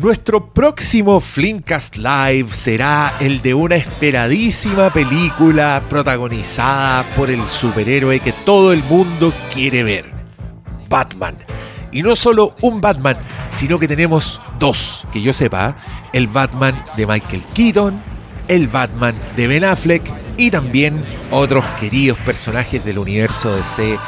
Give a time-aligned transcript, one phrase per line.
[0.00, 8.32] Nuestro próximo Flimcast Live será el de una esperadísima película protagonizada por el superhéroe que
[8.32, 10.10] todo el mundo quiere ver,
[10.88, 11.36] Batman.
[11.92, 13.18] Y no solo un Batman,
[13.50, 15.76] sino que tenemos dos, que yo sepa,
[16.14, 18.02] el Batman de Michael Keaton,
[18.48, 23.98] el Batman de Ben Affleck y también otros queridos personajes del universo DC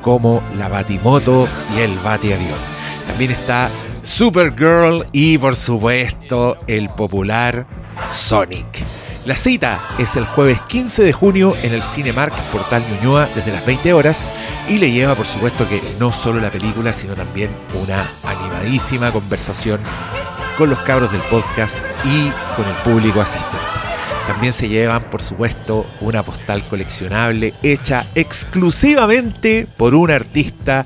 [0.00, 2.58] como la Batimoto y el Batiavión.
[3.06, 3.70] También está
[4.04, 7.66] Supergirl y por supuesto el popular
[8.06, 8.84] Sonic.
[9.24, 13.64] La cita es el jueves 15 de junio en el Cinemark Portal Ñuñoa desde las
[13.64, 14.34] 20 horas
[14.68, 17.48] y le lleva por supuesto que no solo la película sino también
[17.82, 19.80] una animadísima conversación
[20.58, 23.56] con los cabros del podcast y con el público asistente.
[24.26, 30.84] También se llevan por supuesto una postal coleccionable hecha exclusivamente por un artista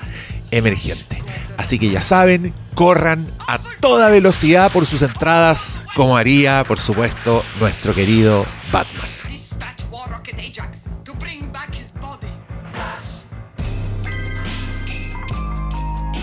[0.52, 1.18] emergente.
[1.58, 7.44] Así que ya saben, corran a toda velocidad por sus entradas, como haría, por supuesto,
[7.58, 9.08] nuestro querido Batman.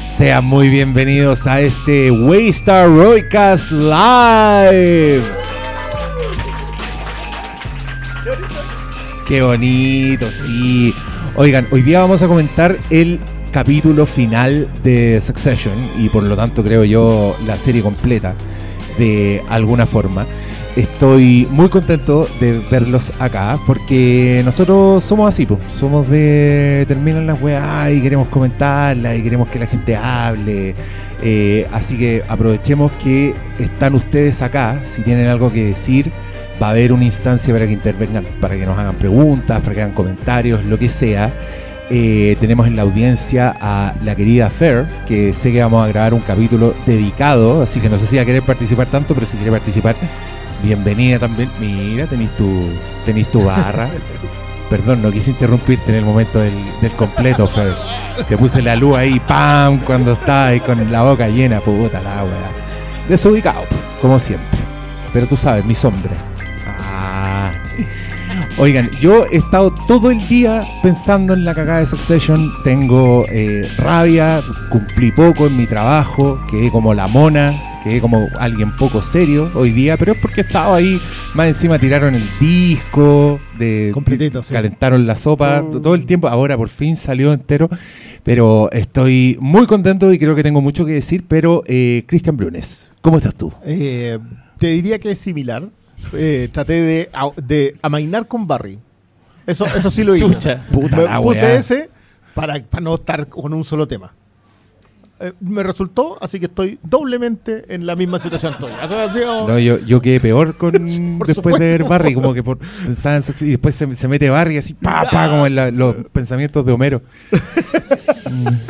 [0.03, 5.23] Sean muy bienvenidos a este Waystar Roycast Live.
[9.27, 10.95] Qué bonito, sí.
[11.35, 13.19] Oigan, hoy día vamos a comentar el
[13.55, 18.35] capítulo final de Succession y por lo tanto creo yo la serie completa
[18.97, 20.25] de alguna forma.
[20.75, 25.61] Estoy muy contento de verlos acá porque nosotros somos así, pues.
[25.71, 30.75] somos de terminan las weas y queremos comentarlas y queremos que la gente hable.
[31.21, 36.11] Eh, así que aprovechemos que están ustedes acá, si tienen algo que decir,
[36.61, 39.81] va a haber una instancia para que intervengan, para que nos hagan preguntas, para que
[39.81, 41.31] hagan comentarios, lo que sea.
[41.89, 46.15] Eh, tenemos en la audiencia a la querida Fer, que sé que vamos a grabar
[46.15, 49.37] un capítulo dedicado, así que no sé si va a querer participar tanto, pero si
[49.37, 49.95] quiere participar,
[50.63, 51.49] bienvenida también.
[51.59, 52.69] Mira, tenéis tu,
[53.05, 53.89] tenéis tu barra.
[54.69, 56.55] Perdón, no quise interrumpirte en el momento del,
[56.97, 57.75] completo, Fer.
[58.27, 59.79] Te puse la luz ahí, ¡pam!
[59.79, 62.51] Cuando estaba ahí con la boca llena, puta la weá.
[63.07, 63.61] Desubicado,
[64.01, 64.59] como siempre.
[65.13, 66.13] Pero tú sabes, mi sombra.
[66.67, 67.51] Ah.
[68.57, 72.49] Oigan, yo he estado todo el día pensando en la cagada de Succession.
[72.63, 78.73] Tengo eh, rabia, cumplí poco en mi trabajo, quedé como la mona, quedé como alguien
[78.77, 81.01] poco serio hoy día, pero es porque estaba ahí.
[81.33, 83.93] Más encima tiraron el disco, de
[84.49, 85.81] calentaron la sopa mm.
[85.81, 86.29] todo el tiempo.
[86.29, 87.69] Ahora por fin salió entero.
[88.23, 91.25] Pero estoy muy contento y creo que tengo mucho que decir.
[91.27, 93.51] Pero, eh, Cristian Brunes, ¿cómo estás tú?
[93.65, 94.17] Eh,
[94.57, 95.69] te diría que es similar
[96.13, 98.79] eh, traté de, de amainar con Barry.
[99.47, 100.57] Eso, eso sí lo hice.
[100.71, 101.89] me puse ese
[102.33, 104.13] para, para, no estar con un solo tema.
[105.17, 110.19] Eh, me resultó, así que estoy doblemente en la misma situación No, yo, yo quedé
[110.19, 114.09] peor con después de ver Barry, como que por pensar en y después se, se,
[114.09, 117.01] mete Barry así, pa, pa, como en los pensamientos de Homero.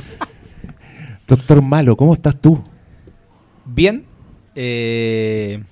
[1.28, 2.62] Doctor Malo, ¿cómo estás tú?
[3.66, 4.06] Bien.
[4.54, 5.64] Eh,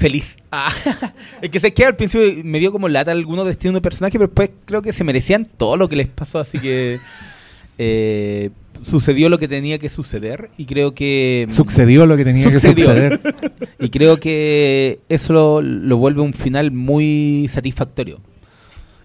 [0.00, 0.36] feliz.
[0.50, 0.72] Ah,
[1.42, 4.26] es que se queda al principio me dio como lata algunos destinos de personajes, pero
[4.28, 6.98] después creo que se merecían todo lo que les pasó, así que
[7.78, 8.50] eh,
[8.82, 11.46] sucedió lo que tenía que suceder y creo que...
[11.48, 13.20] Mm, sucedió lo que tenía que suceder.
[13.78, 18.20] y creo que eso lo, vuelve un final muy satisfactorio.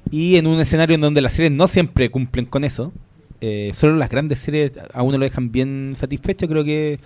[0.10, 2.94] Y en un escenario en donde las series no siempre cumplen con eso,
[3.42, 7.00] eh, solo las grandes series a uno lo dejan bien satisfecho, creo que...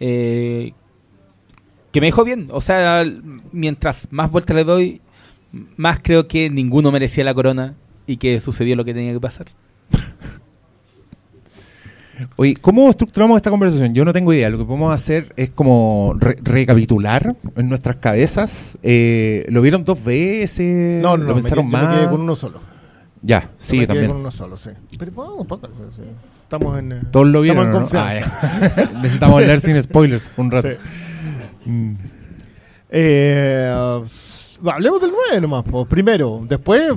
[0.00, 0.72] Eh,
[1.92, 2.48] que me dejó bien.
[2.50, 3.04] O sea,
[3.52, 5.00] mientras más vueltas le doy,
[5.76, 7.74] más creo que ninguno merecía la corona
[8.06, 9.46] y que sucedió lo que tenía que pasar.
[12.36, 13.94] Oye, ¿cómo estructuramos esta conversación?
[13.94, 14.48] Yo no tengo idea.
[14.50, 18.78] Lo que podemos hacer es como recapitular en nuestras cabezas.
[18.82, 21.02] Eh, ¿Lo vieron dos veces?
[21.02, 22.08] No, no, ¿Lo pensaron me más?
[22.08, 22.60] con uno solo.
[23.22, 24.08] Ya, sí, me también.
[24.08, 24.70] con uno solo, sí.
[24.98, 25.46] Pero podemos,
[25.94, 26.02] sí.
[26.42, 26.92] Estamos en.
[26.92, 27.66] Eh, Todos lo vieron.
[27.66, 28.38] Estamos en confianza.
[28.42, 30.68] Ah, Necesitamos leer sin spoilers un rato.
[30.68, 30.74] Sí.
[31.64, 31.94] Mm.
[32.90, 33.72] Eh,
[34.64, 36.44] hablemos del 9 nomás, primero.
[36.48, 36.92] Después,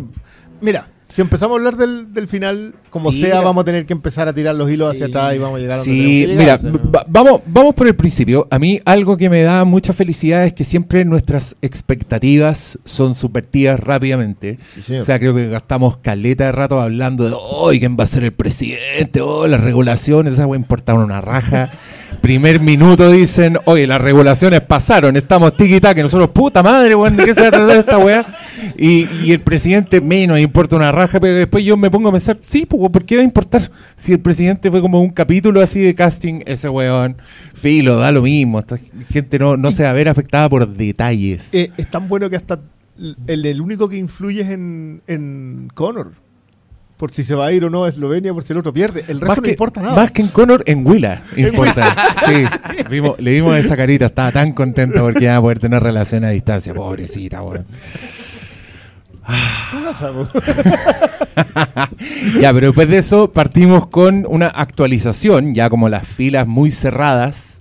[0.61, 4.33] mira, si empezamos a hablar del, final, como sea, vamos a tener que empezar a
[4.33, 6.59] tirar los hilos hacia atrás y vamos a llegar a Sí, mira,
[7.07, 8.47] vamos, vamos por el principio.
[8.51, 13.79] A mí algo que me da mucha felicidad es que siempre nuestras expectativas son subvertidas
[13.79, 14.57] rápidamente.
[14.59, 18.23] o sea, creo que gastamos caleta de rato hablando de, hoy ¿quién va a ser
[18.23, 19.21] el presidente?
[19.21, 21.71] Oh, las regulaciones, esa a importar una raja.
[22.21, 27.25] Primer minuto dicen, oye, las regulaciones pasaron, estamos tiki que nosotros, puta madre, weón, ¿de
[27.25, 28.25] qué se va a tratar esta weá?
[28.77, 32.37] Y, y, el presidente menos importa una raja, pero después yo me pongo a pensar,
[32.45, 33.71] sí, pues, ¿por qué va a importar?
[33.95, 37.17] Si el presidente fue como un capítulo así de casting, ese weón,
[37.53, 38.63] filo, da lo mismo,
[39.09, 41.53] gente no, no se va a ver afectada por detalles.
[41.53, 42.59] Eh, es tan bueno que hasta
[43.27, 46.24] el, el único que influye es en, en Connor
[46.97, 49.03] por si se va a ir o no a Eslovenia, por si el otro pierde.
[49.07, 49.95] El resto no importa nada.
[49.95, 51.93] Más que en Connor, en Willa importa.
[52.25, 52.45] sí,
[53.19, 56.73] le vimos esa carita, estaba tan contento porque iba a poder tener relación a distancia.
[56.73, 57.65] Pobrecita, weón.
[62.39, 67.54] ya, pero después de eso partimos con una actualización, ya como las filas muy cerradas.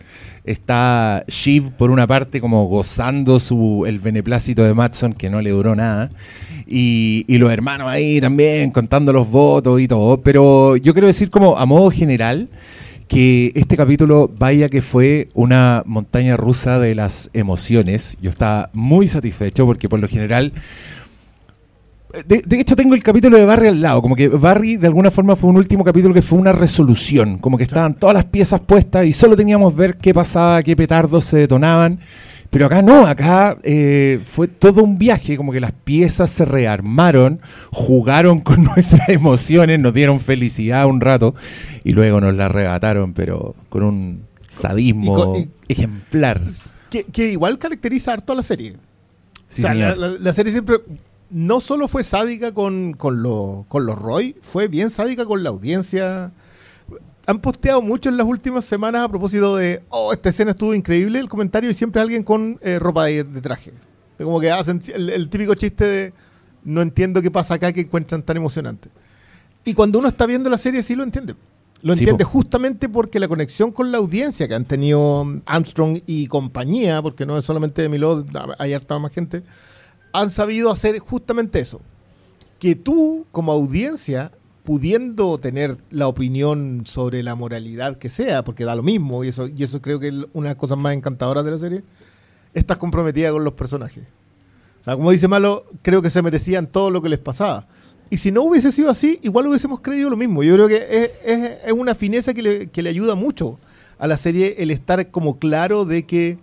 [0.44, 5.50] Está Shiv por una parte como gozando su el beneplácito de Matson que no le
[5.50, 6.11] duró nada
[6.67, 10.20] y, los hermanos ahí también contando los votos y todo.
[10.20, 12.49] Pero yo quiero decir como a modo general
[13.08, 18.17] que este capítulo, vaya que fue una montaña rusa de las emociones.
[18.23, 20.52] Yo estaba muy satisfecho porque por lo general...
[22.26, 24.00] De, hecho, tengo el capítulo de Barry al lado.
[24.00, 27.38] Como que Barry, de alguna forma, fue un último capítulo que fue una resolución.
[27.38, 31.25] Como que estaban todas las piezas puestas y solo teníamos ver qué pasaba, qué petardos
[31.25, 31.99] se detonaban.
[32.50, 37.40] Pero acá no, acá eh, fue todo un viaje, como que las piezas se rearmaron,
[37.72, 41.34] jugaron con nuestras emociones, nos dieron felicidad un rato
[41.82, 45.34] y luego nos la arrebataron, pero con un sadismo
[45.66, 46.43] ejemplar.
[46.90, 48.76] Que, igual caracteriza harto a la serie.
[49.58, 50.76] la, serie siempre
[51.35, 56.33] no solo fue sádica con, con, con los Roy, fue bien sádica con la audiencia
[57.27, 61.19] han posteado mucho en las últimas semanas a propósito de, oh, esta escena estuvo increíble,
[61.19, 63.73] el comentario y siempre alguien con eh, ropa de, traje.
[64.19, 66.13] Como que hacen el, típico chiste de,
[66.63, 68.91] no entiendo qué pasa acá que encuentran tan emocionante.
[69.65, 71.35] Y cuando uno está viendo la serie sí lo entiende.
[71.83, 77.03] Lo entiende justamente porque la conexión con la audiencia que han tenido Armstrong y compañía,
[77.03, 78.27] porque no es solamente de Milod,
[78.59, 79.43] hay harta más gente,
[80.14, 81.81] han sabido hacer justamente eso.
[82.61, 84.31] Que tú, como audiencia,
[84.62, 89.49] pudiendo tener la opinión sobre la moralidad que sea, porque da lo mismo, y eso,
[89.49, 91.82] y eso creo que es una de las cosas más encantadoras de la serie,
[92.55, 94.05] estás comprometida con los personajes.
[94.81, 97.66] O sea, como dice Malo, creo que se merecían todo lo que les pasaba.
[98.08, 100.44] Y si no hubiese sido así, igual hubiésemos creído lo mismo.
[100.44, 103.58] Yo creo que es, una fineza que le, que le ayuda mucho
[103.99, 106.38] a la serie el estar como claro de que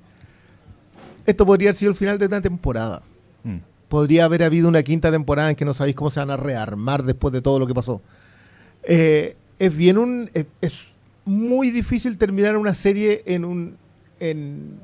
[1.26, 3.04] esto podría haber sido el final de una temporada.
[3.92, 7.04] Podría haber habido una quinta temporada en que no sabéis cómo se van a rearmar
[7.04, 8.02] después de todo lo que pasó.
[8.84, 10.32] Eh, es bien un.
[10.62, 10.94] Es,
[11.26, 13.76] muy difícil terminar una serie en un.
[14.22, 14.80] En,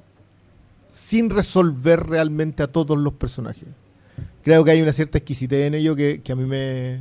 [0.90, 3.70] sin resolver realmente a todos los personajes.
[4.44, 7.00] Creo que hay una cierta exquisitez en ello que, a mí me.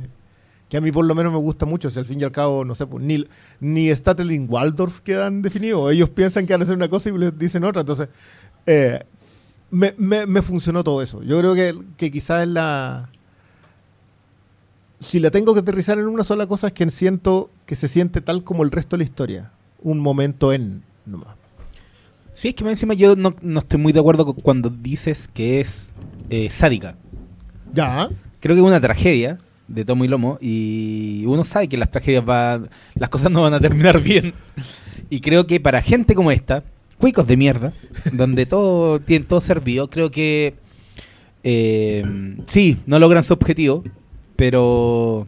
[0.69, 1.89] que a mí por lo menos me gusta mucho.
[1.89, 3.27] Si al fin y al cabo, no sé, pues, ni,
[3.59, 5.91] ni Statling Waldorf quedan definidos.
[5.91, 7.81] Ellos piensan que van a hacer una cosa y les dicen otra.
[7.81, 8.07] Entonces,
[8.65, 9.03] eh,
[9.71, 11.21] me, me, funcionó todo eso.
[11.23, 13.09] Yo creo que, que quizás la...
[14.99, 18.21] Si la tengo que aterrizar en una sola cosa es que siento que se siente
[18.21, 19.51] tal como el resto de la historia.
[19.83, 21.35] Un momento en nomás.
[22.33, 25.91] Sí, es que encima yo no, estoy muy de acuerdo cuando dices que es
[26.29, 26.95] eh, sádica.
[27.73, 28.09] Ya.
[28.39, 32.23] Creo que es una tragedia de tomo y lomo y uno sabe que las tragedias
[32.23, 34.33] van, las cosas no van a terminar bien.
[35.09, 36.63] Y creo que para gente como esta,
[36.97, 37.73] cuicos de mierda,
[38.11, 39.89] donde todo tiene todo servido.
[39.89, 40.55] Creo que
[41.43, 42.03] eh,
[42.47, 43.83] sí, no logran su objetivo,
[44.35, 45.27] pero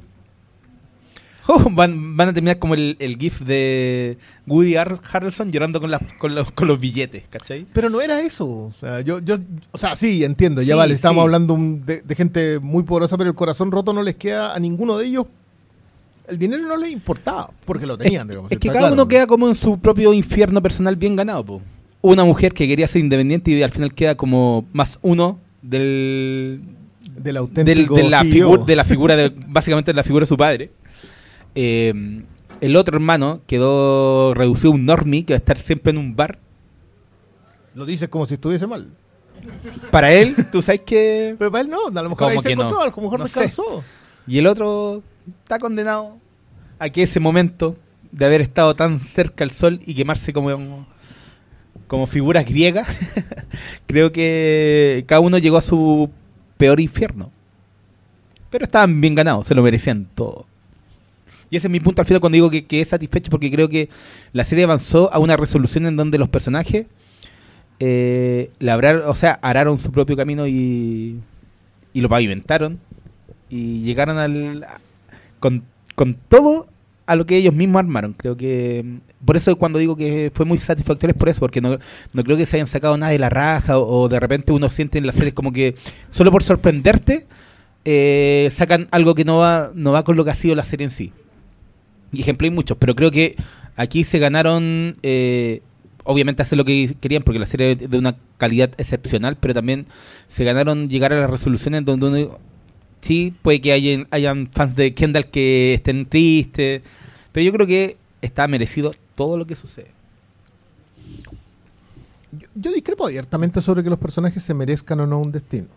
[1.48, 6.52] oh, van, van a terminar como el, GIF de Woody Harrelson llorando con, con, los,
[6.52, 7.66] con los billetes, ¿cachai?
[7.74, 8.48] Pero no era eso.
[8.48, 9.38] O sea, yo, yo,
[9.72, 13.36] o sea sí, entiendo, ya vale, estamos hablando de, de gente muy poderosa, pero el
[13.36, 15.28] corazón roto no les queda a ninguno de ellos
[16.30, 19.56] el dinero no les importaba, porque lo tenían, es, que cada uno queda como en
[19.56, 21.62] su propio infierno personal bien ganado,
[22.02, 26.62] Una mujer que quería ser independiente y al final queda como más uno del...
[27.18, 30.72] Del auténtico de, la de la figura, de, básicamente de la figura de su padre.
[31.54, 32.24] Eh,
[32.62, 36.16] el otro hermano quedó reducido a un normie que va a estar siempre en un
[36.16, 36.40] bar.
[37.76, 38.90] Lo dices como si estuviese mal.
[39.92, 41.36] Para él, tú sabes que...
[41.38, 43.84] Pero para él no, a lo mejor ahí se encontró, a lo mejor descansó.
[44.28, 45.02] Y el otro
[45.44, 46.18] está condenado
[46.78, 47.78] a que ese momento
[48.12, 50.88] de haber estado tan cerca al sol y quemarse como,
[51.88, 52.88] como figuras griegas,
[53.86, 56.10] creo que cada uno llegó a su
[56.58, 57.32] peor infierno.
[58.50, 60.46] Pero estaban bien ganados, se lo merecían todo.
[61.52, 63.70] Y ese es mi punto al final cuando digo que, que es satisfecho porque creo
[63.70, 63.90] que
[64.34, 66.86] la serie avanzó a una resolución en donde los personajes
[67.80, 68.52] eh,
[69.06, 71.20] o sea, araron su propio camino y,
[71.94, 72.80] y lo pavimentaron
[73.50, 74.66] y llegaron al
[75.40, 75.64] con,
[75.96, 76.68] con todo
[77.10, 78.14] a lo que ellos mismos armaron.
[78.14, 81.60] Creo que mm, por eso cuando digo que fue muy satisfactorio es por eso, porque
[81.60, 81.80] no,
[82.14, 85.00] no creo que se hayan sacado nada de la raja o, de repente uno siente
[85.00, 85.74] en las series como que
[86.12, 87.26] solo por sorprenderte
[87.84, 90.86] eh, sacan algo que no va, no va con lo que ha sido la serie
[90.86, 91.12] en sí.
[92.12, 93.36] Y ejemplo hay muchos, pero creo que
[93.76, 95.62] aquí se ganaron, eh,
[96.04, 99.88] obviamente hacer lo que querían porque la serie es de una calidad excepcional, pero también
[100.28, 102.40] se ganaron llegar a las resoluciones donde uno
[103.02, 106.82] sí, puede que hayan, hayan fans de Kendall que estén tristes,
[107.32, 109.92] pero yo creo que está merecido todo lo que sucede.
[112.54, 115.68] Yo, discrepo abiertamente sobre que los personajes se merezcan o no un destino.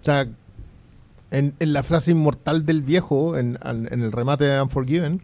[0.00, 0.28] O sea,
[1.32, 5.20] en, la frase inmortal del viejo, en, en, el remate de Unforgiven,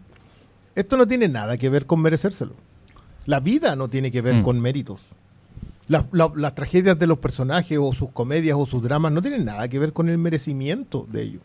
[0.75, 2.53] esto no tiene nada que ver con merecérselo.
[3.25, 4.43] La vida no tiene que ver mm.
[4.43, 5.05] con méritos
[5.87, 9.79] las tragedias de los personajes o sus comedias o sus dramas no tienen nada que
[9.79, 11.41] ver con el merecimiento de ellos.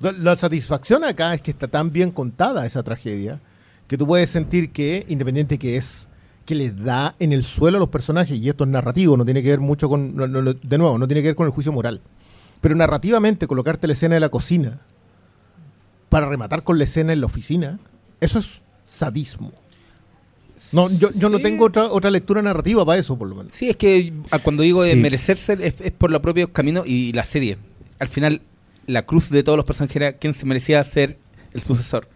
[0.00, 3.38] La, satisfacción acá es que está tan bien contada esa tragedia
[3.86, 6.08] que tú puedes sentir que, independiente que es,
[6.46, 9.42] que les da en el suelo a los personajes, y esto es narrativo, no tiene
[9.42, 12.00] que ver mucho con, de nuevo, no tiene que ver con el juicio moral,
[12.60, 14.80] pero narrativamente colocarte la escena de la cocina
[16.08, 17.78] para rematar con la escena en la oficina,
[18.20, 19.52] eso es sadismo.
[20.72, 23.54] No, yo, yo no tengo otra, otra lectura narrativa para eso, por lo menos.
[23.54, 24.12] Sí, es que
[24.42, 27.58] cuando digo de merecerse es, es, por los propios caminos y la serie.
[27.98, 28.42] Al final,
[28.86, 31.18] la cruz de todos los personajes era quién se merecía ser
[31.52, 32.08] el sucesor.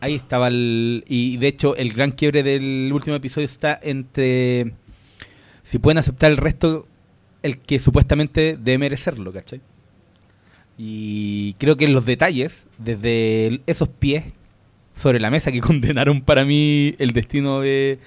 [0.00, 1.04] Ahí estaba el.
[1.08, 4.74] Y de hecho, el gran quiebre del último episodio está entre.
[5.62, 6.86] Si pueden aceptar el resto,
[7.42, 9.60] el que supuestamente debe merecerlo, ¿cachai?
[10.76, 14.24] Y creo que en los detalles, desde esos pies
[14.98, 17.98] sobre la mesa que condenaron para mí el destino de,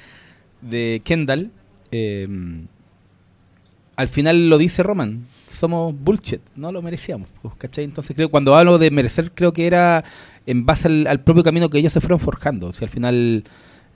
[0.62, 1.50] de Kendall,
[1.92, 2.68] em,
[3.96, 7.84] al final lo dice Roman, somos bullshit, no lo merecíamos, pues, ¿cachai?
[7.84, 10.04] Entonces creo cuando hablo de merecer creo que era
[10.46, 13.44] en base al, propio camino que ellos se fueron forjando, o al final...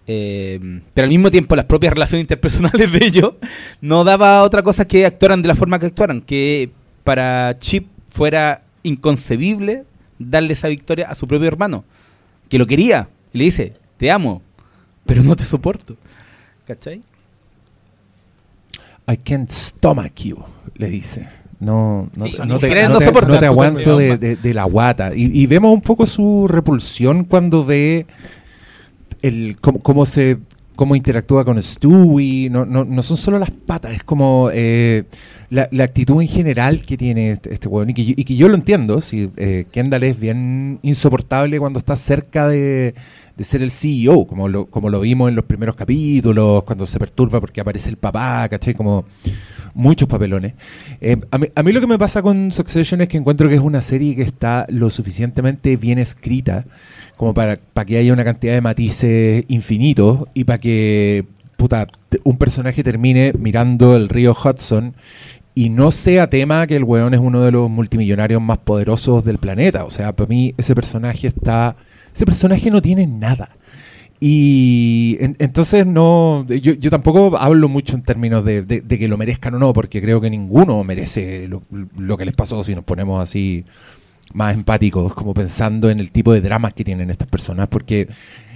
[0.07, 3.33] Em, pero al mismo tiempo las propias relaciones interpersonales de ellos
[3.81, 6.69] no daba otra cosa que actuaran de la forma que actuaran, que
[7.03, 9.83] para Chip fuera inconcebible
[10.19, 11.83] darle esa victoria a su propio hermano
[12.49, 13.09] que lo quería.
[13.33, 14.41] Y le dice, te amo,
[15.05, 15.97] pero no te soporto.
[16.67, 17.01] ¿Cachai?
[19.07, 20.37] I can't stomach you,
[20.75, 21.27] le dice.
[21.59, 22.59] No, no, no, te, no,
[23.39, 25.11] te, aguanto de, la guata.
[25.15, 28.05] Y, vemos un poco su repulsión cuando ve
[29.21, 30.37] el cómo, se
[30.75, 32.50] cómo interactúa con Stewie.
[32.50, 35.05] No, no, no son solo las patas, es como eh,
[35.50, 39.01] la, actitud en general que tiene este, este Y que, yo lo entiendo.
[39.01, 42.96] Si eh, Kendall es bien insoportable cuando está cerca de,
[43.43, 47.39] ser el CEO, como lo, como lo vimos en los primeros capítulos, cuando se perturba
[47.39, 48.73] porque aparece el papá, ¿cachai?
[48.73, 49.05] Como
[49.73, 50.53] muchos papelones.
[51.01, 53.55] Eh, a, mí, a, mí, lo que me pasa con Succession es que encuentro que
[53.55, 56.65] es una serie que está lo suficientemente bien escrita
[57.17, 61.25] como para, para que haya una cantidad de matices infinitos y para que
[61.57, 61.87] puta,
[62.23, 64.95] un personaje termine mirando el río Hudson
[65.53, 69.37] y no sea tema que el weón es uno de los multimillonarios más poderosos del
[69.37, 69.85] planeta.
[69.85, 71.75] O sea, para mí ese personaje está...
[72.15, 73.50] Ese personaje no tiene nada.
[74.22, 79.60] Y entonces no, yo, yo, tampoco hablo mucho en términos de, que lo merezcan o
[79.60, 81.63] no, porque creo que ninguno merece lo,
[81.98, 83.65] lo, que les pasó si nos ponemos así
[84.34, 88.07] más empáticos, como pensando en el tipo de dramas que tienen estas personas, porque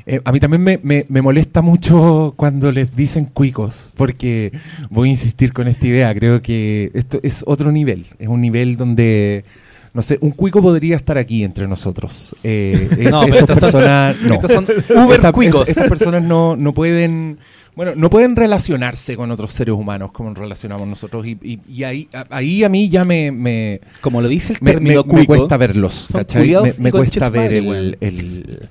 [0.05, 4.53] eh, a mí también me, me, molesta mucho cuando les dicen cuicos, porque
[4.89, 8.77] voy a insistir con esta idea, creo que esto es otro nivel, es un nivel
[8.77, 9.43] donde...
[9.93, 12.35] No sé, un cuico podría estar aquí entre nosotros.
[12.43, 14.35] Eh, no, estas personas, no.
[14.35, 14.67] Estos son
[15.05, 15.67] uber cuicos.
[15.69, 17.39] Estas personas no, no pueden
[17.79, 21.25] bueno, no pueden relacionarse con otros seres humanos como nos relacionamos nosotros.
[21.25, 25.25] Y, y, ahí, ahí a mí ya me, me Como lo dice el me, me,
[25.25, 26.53] cuesta verlos, ¿cachai?
[26.77, 28.67] Me, cuesta ver el, el,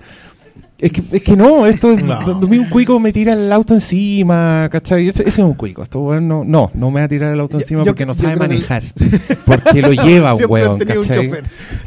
[0.81, 2.03] es que, es que no, esto es.
[2.03, 5.09] Un cuico me tira el auto encima, ¿cachai?
[5.09, 5.83] Ese, es un cuico.
[5.83, 8.85] Esto, bueno, no, no me va a tirar el auto encima porque no sabe manejar.
[9.45, 11.33] porque lo lleva, weón, ¿cachai?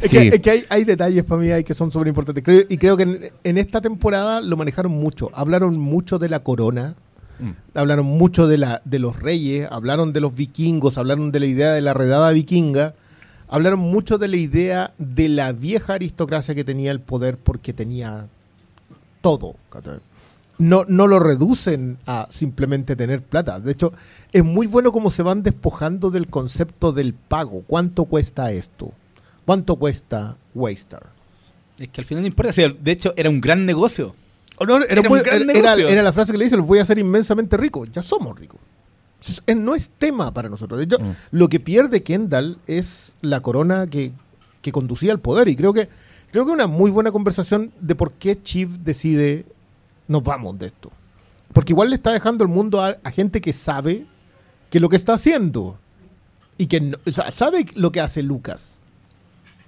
[0.02, 2.66] Es que, es que hay, hay, detalles para mí ahí que son súper importantes.
[2.68, 5.30] y creo que en, en, esta temporada lo manejaron mucho.
[5.32, 6.94] Hablaron mucho de la corona.
[7.40, 7.50] Mm.
[7.74, 11.72] Hablaron mucho de, la, de los reyes, hablaron de los vikingos, hablaron de la idea
[11.72, 12.94] de la redada vikinga,
[13.48, 18.28] hablaron mucho de la idea de la vieja aristocracia que tenía el poder porque tenía
[19.22, 19.56] todo.
[20.58, 23.58] No, no lo reducen a simplemente tener plata.
[23.58, 23.94] De hecho,
[24.32, 27.64] es muy bueno como se van despojando del concepto del pago.
[27.66, 28.92] ¿Cuánto cuesta esto?
[29.46, 31.06] ¿Cuánto cuesta Waystar?
[31.78, 32.52] Es que al final no importa.
[32.52, 34.14] de hecho, era un gran negocio.
[34.66, 37.88] No, era, la frase que le dice, los voy a hacer inmensamente ricos.
[37.92, 38.60] Ya somos ricos.
[39.56, 40.78] no es tema para nosotros.
[40.78, 41.12] De hecho, mm.
[41.32, 44.12] lo que pierde Kendall es la corona que,
[44.70, 45.48] conducía al poder.
[45.48, 45.88] Y creo que
[46.32, 49.44] creo que una muy buena conversación de por qué Chief decide
[50.08, 50.90] nos vamos de esto.
[51.52, 54.06] Porque igual le está dejando el mundo a, gente que sabe
[54.70, 55.78] que lo que está haciendo
[56.56, 56.96] y que
[57.30, 58.70] sabe lo que hace Lucas.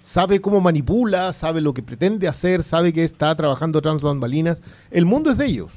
[0.02, 4.60] Sabe cómo manipula, sabe lo que pretende hacer, sabe que está trabajando trans bambalinas.
[4.90, 5.70] El mundo es de ellos.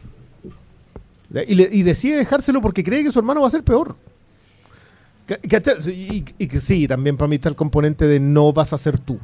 [1.48, 3.96] Y, decide dejárselo porque cree que su hermano va a ser peor.
[5.28, 9.20] y, que sí, también para mí está el componente de no vas a ser tú.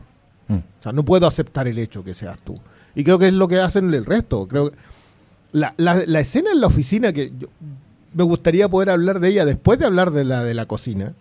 [0.47, 0.55] Mm.
[0.55, 2.55] O sea, no puedo aceptar el hecho que seas tú.
[2.95, 4.47] Y creo que es lo que hacen el resto.
[4.47, 4.77] Creo que
[5.51, 7.31] la, la, escena en la oficina, que
[8.13, 11.13] me gustaría poder hablar de ella después de hablar de la de la cocina,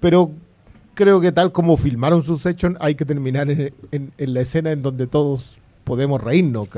[0.00, 0.32] pero
[0.94, 4.82] creo que tal como filmaron su section, hay que terminar en, en, la escena en
[4.82, 6.68] donde todos podemos reírnos.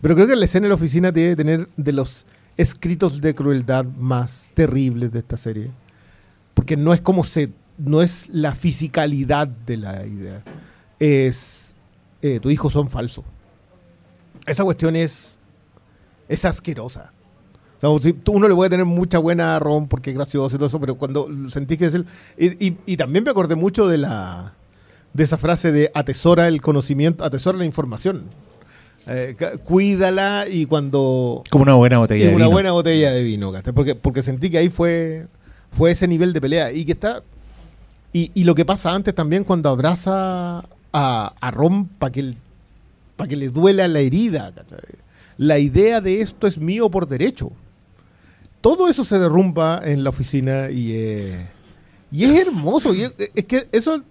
[0.00, 3.34] Pero creo que la escena en la oficina tiene que tener de los escritos de
[3.34, 5.70] crueldad más terribles de esta serie.
[6.52, 7.50] Porque no es como se.
[7.76, 10.42] No es la fisicalidad de la idea.
[11.04, 11.74] Es.
[12.22, 13.24] Eh, tu hijo son falsos.
[14.46, 15.34] Esa cuestión es
[16.28, 17.12] es asquerosa.
[17.82, 20.80] O sea, uno le puede tener mucha buena ron porque es gracioso y todo eso,
[20.80, 22.06] pero cuando sentí que es el...
[22.38, 24.54] Y, también me acordé mucho de la
[25.12, 28.24] de esa frase de atesora el conocimiento, atesora la información.
[29.06, 31.42] Eh, cuídala y cuando...
[31.50, 32.44] Como una buena botella de vino.
[32.44, 35.26] Una buena botella de vino, porque, porque sentí que ahí fue,
[35.70, 36.72] fue ese nivel de pelea.
[36.72, 37.22] Y que está...
[38.12, 40.64] Y, lo que pasa antes también cuando abraza
[40.94, 42.34] a, a Ron para que,
[43.16, 44.52] para que le duela la herida
[45.36, 47.50] la idea de esto es mío por derecho.
[48.60, 51.48] Todo eso se derrumba en la oficina y, eh,
[52.10, 52.94] y es hermoso.
[52.94, 54.02] Y es, que eso,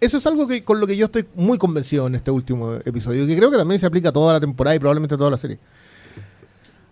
[0.00, 3.26] eso es algo que, con lo que yo estoy muy convencido en este último episodio,
[3.26, 5.38] que creo que también se aplica a toda la temporada y probablemente a toda la
[5.38, 5.58] serie.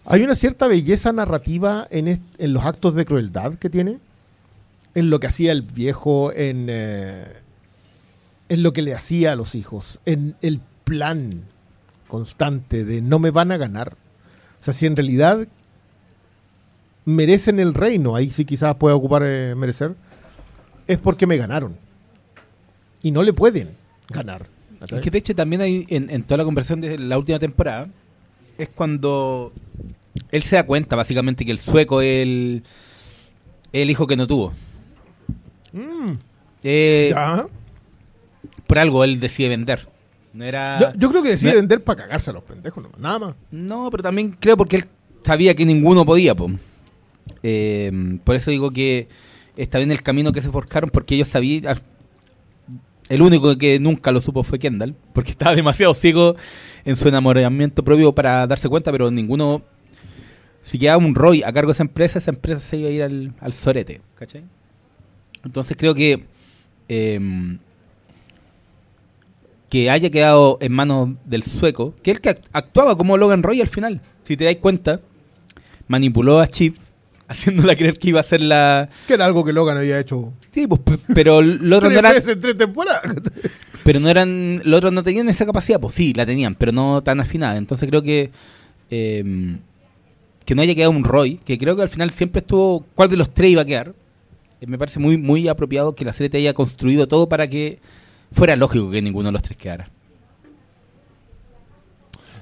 [0.06, 3.98] Hay una cierta belleza narrativa en, en los actos de crueldad que tiene,
[4.94, 7.26] en lo que hacía el viejo, en, eh,
[8.48, 11.44] en lo que le hacía a los hijos, en el plan
[12.08, 13.96] constante de no me van a ganar.
[14.60, 15.46] O sea, si en realidad
[17.04, 19.94] merecen el reino, ahí sí quizás pueda ocupar eh, merecer,
[20.86, 21.76] es porque me ganaron.
[23.02, 23.70] Y no le pueden
[24.08, 24.46] ganar.
[24.88, 27.88] Es que de hecho también hay en, toda la conversación de la última temporada,
[28.58, 29.52] es cuando
[30.30, 32.62] él se da cuenta básicamente que el sueco es el,
[33.72, 34.52] el hijo que no tuvo.
[35.72, 36.12] Mm.
[36.62, 37.14] Eh,
[38.66, 39.88] por algo él decide vender
[40.98, 43.34] yo, creo que decide vender para cagarse a los pendejos, nada más.
[43.50, 44.84] No, pero también creo porque él
[45.22, 46.34] sabía que ninguno podía,
[47.42, 49.08] eh, por eso digo que
[49.56, 51.78] está bien el camino que se forjaron, porque ellos sabían.
[53.08, 56.36] El único que nunca lo supo fue Kendall, porque estaba demasiado ciego
[56.84, 59.62] en su enamoramiento propio para darse cuenta, pero ninguno.
[60.60, 63.02] Si quedaba un Roy a cargo de esa empresa, esa empresa se iba a ir
[63.04, 64.42] al, al sorete, ¿cachai?
[65.44, 66.24] Entonces creo que
[66.88, 67.20] eh,
[69.68, 73.68] que haya quedado en manos del sueco, que él que actuaba como Logan Roy al
[73.68, 75.00] final, si te das cuenta,
[75.88, 76.76] manipuló a Chip
[77.28, 78.88] haciéndola creer que iba a ser la...
[79.06, 80.32] Que era algo que Logan había hecho.
[80.52, 80.80] Sí, pues,
[81.12, 82.14] pero los otros no eran...
[82.40, 83.02] tres temporadas.
[83.84, 84.60] pero no eran...
[84.64, 87.56] Los otros no tenían esa capacidad, pues sí, la tenían, pero no tan afinada.
[87.56, 88.30] Entonces creo que...
[88.90, 89.58] Em,
[90.44, 92.86] que no haya quedado un Roy, que creo que al final siempre estuvo...
[92.94, 93.92] ¿Cuál de los tres iba a quedar?
[94.60, 97.80] Eh, me parece muy, muy apropiado que la serie te haya construido todo para que
[98.36, 99.88] fuera lógico que ninguno de los tres quedara.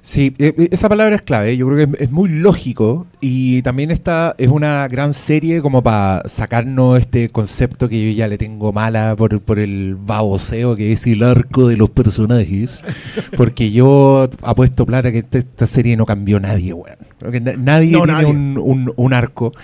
[0.05, 1.57] Sí, eh, eh, esa palabra es clave.
[1.57, 6.29] Yo creo que es, muy lógico y también esta es una gran serie como para
[6.29, 11.07] sacarnos este concepto que yo ya le tengo mala por, por el baboseo que es
[11.07, 12.83] el arco de los personajes.
[13.39, 16.99] Porque yo apuesto plata que esta, serie no cambió nadie, weón.
[17.19, 19.55] Creo que nadie tiene Un, un, arco.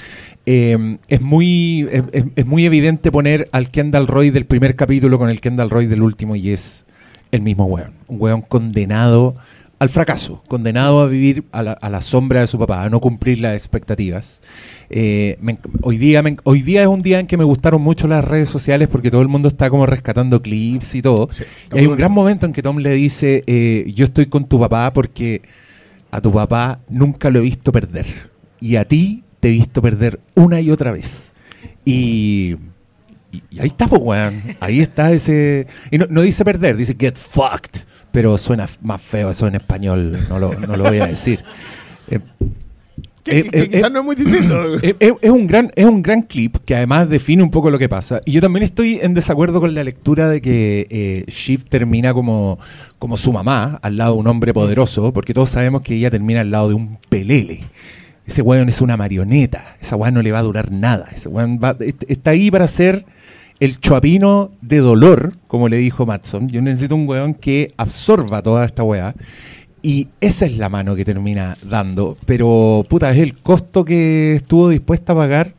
[0.47, 1.87] Eh, es, muy,
[2.35, 6.03] es, muy evidente poner al Kendall Roy del primer capítulo con el Kendall Roy del
[6.03, 6.87] último y es
[7.31, 7.93] el mismo weón.
[8.07, 9.37] Un weón condenado
[9.81, 13.57] al fracaso, condenado a vivir a la, sombra de su papá, a no cumplir las
[13.57, 14.43] expectativas.
[14.91, 15.39] Eh,
[15.81, 18.89] hoy, día hoy día es un día en que me gustaron mucho las redes sociales
[18.89, 21.31] porque todo el mundo está como rescatando clips y todo.
[21.73, 24.61] y hay un gran momento en que Tom le dice, eh, yo estoy con tu
[24.61, 25.41] papá porque
[26.11, 28.05] a tu papá nunca lo he visto perder.
[28.61, 31.33] Y a ti te he visto perder una y otra vez.
[31.87, 32.57] Y...
[33.59, 34.43] ahí está, pues, weón.
[34.61, 35.67] Ahí está ese.
[35.91, 40.19] Y no, no, dice perder, dice get fucked pero suena más feo eso en español,
[40.29, 41.45] no lo, no lo voy a decir.
[42.09, 42.21] Eh,
[43.27, 44.55] eh, eh, quizás no es muy distinto.
[45.01, 48.21] Es, un gran, es un gran clip que además define un poco lo que pasa.
[48.25, 52.59] Y yo también estoy en desacuerdo con la lectura de que eh, Shiv termina como,
[52.99, 56.41] como su mamá, al lado de un hombre poderoso, porque todos sabemos que ella termina
[56.41, 57.61] al lado de un pelele.
[58.27, 59.77] Ese weón es una marioneta.
[59.81, 61.09] Esa weón no le va a durar nada.
[61.15, 61.61] Ese weón
[62.09, 63.05] está ahí para ser
[63.61, 66.49] el chuapino de dolor, como le dijo Matson.
[66.49, 69.15] Yo necesito un weón que absorba toda esta weá.
[69.83, 72.17] Y esa es la mano que termina dando.
[72.27, 75.55] Pero, puta, es el costo que estuvo dispuesta a pagar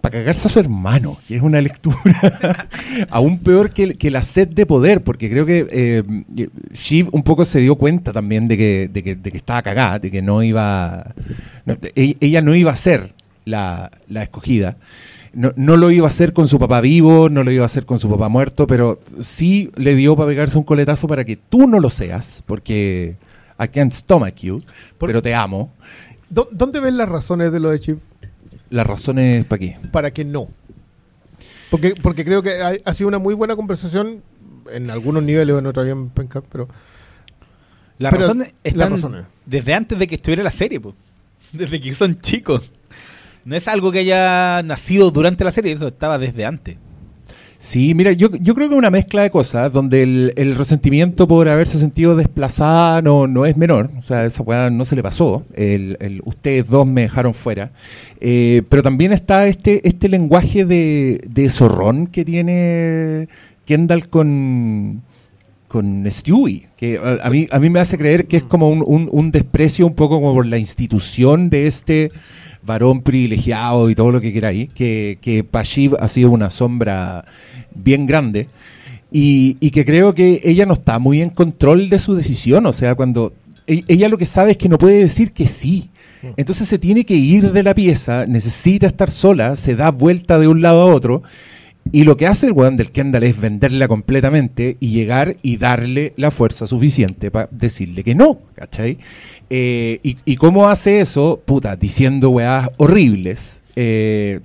[0.00, 1.98] para cagarse a su hermano, que es una lectura
[3.10, 7.44] aún peor que, que, la sed de poder, porque creo que eh, Shiv un poco
[7.44, 10.42] se dio cuenta también de que, de que, de que estaba cagada, de que no
[10.42, 11.14] iba.
[11.94, 13.12] E, ella no iba a ser
[13.44, 14.76] la, la escogida.
[15.32, 17.86] No, no, lo iba a hacer con su papá vivo, no lo iba a hacer
[17.86, 21.68] con su papá muerto, pero sí le dio para pegarse un coletazo para que tú
[21.68, 23.16] no lo seas, porque
[23.58, 24.58] I can't stomach you,
[24.98, 25.72] pero te amo.
[26.28, 27.98] ¿Dónde ven las razones de lo de Chief?
[28.70, 29.78] ¿Las razones para qué?
[29.92, 30.48] Para que no.
[31.70, 32.50] Porque, porque creo que
[32.84, 34.22] ha, sido una muy buena conversación
[34.72, 36.68] en algunos niveles, en otros bien pero...
[37.98, 40.94] Las razones están desde antes de que estuviera la serie, pues.
[41.52, 42.72] desde que son chicos.
[43.44, 46.76] No es algo que haya nacido durante la serie, eso estaba desde antes.
[47.62, 51.76] Sí, mira, yo, yo creo que una mezcla de cosas, donde el, resentimiento por haberse
[51.76, 56.22] sentido desplazada no, no es menor, o sea, esa weá no se le pasó, el,
[56.24, 57.70] ustedes dos me dejaron fuera,
[58.18, 63.28] eh, pero también está este, este lenguaje de, de zorrón que tiene
[63.66, 65.02] Kendall con,
[65.68, 69.30] con Stewie, que a, mí, a mí me hace creer que es como un, un
[69.30, 72.10] desprecio un poco como por la institución de este
[72.62, 77.24] varón privilegiado y todo lo que queráis, que, que ha sido una sombra
[77.74, 78.48] bien grande
[79.12, 82.94] y, que creo que ella no está muy en control de su decisión, o sea,
[82.94, 83.32] cuando
[83.66, 85.90] e, ella lo que sabe es que no puede decir que sí.
[86.36, 90.48] Entonces se tiene que ir de la pieza, necesita estar sola, se da vuelta de
[90.48, 91.22] un lado a otro
[91.92, 96.12] y lo que hace el weón del Kendall es venderla completamente y llegar y darle
[96.16, 98.98] la fuerza suficiente para decirle que no, ¿cachai?
[99.48, 101.42] Eh, y, cómo hace eso?
[101.44, 103.62] Puta, diciendo weás horribles.
[103.74, 104.40] Eh,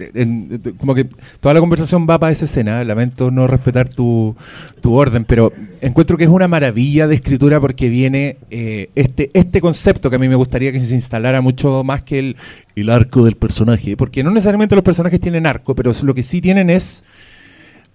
[0.79, 1.07] como que
[1.39, 2.83] toda la conversación va para esa escena.
[2.83, 4.35] Lamento no respetar tu,
[4.83, 10.09] orden, pero encuentro que es una maravilla de escritura porque viene eh, este, este concepto
[10.09, 12.37] que a mí me gustaría que se instalara mucho más que el,
[12.75, 13.95] el arco del personaje.
[13.95, 17.03] Porque no necesariamente los personajes tienen arco, pero lo que sí tienen es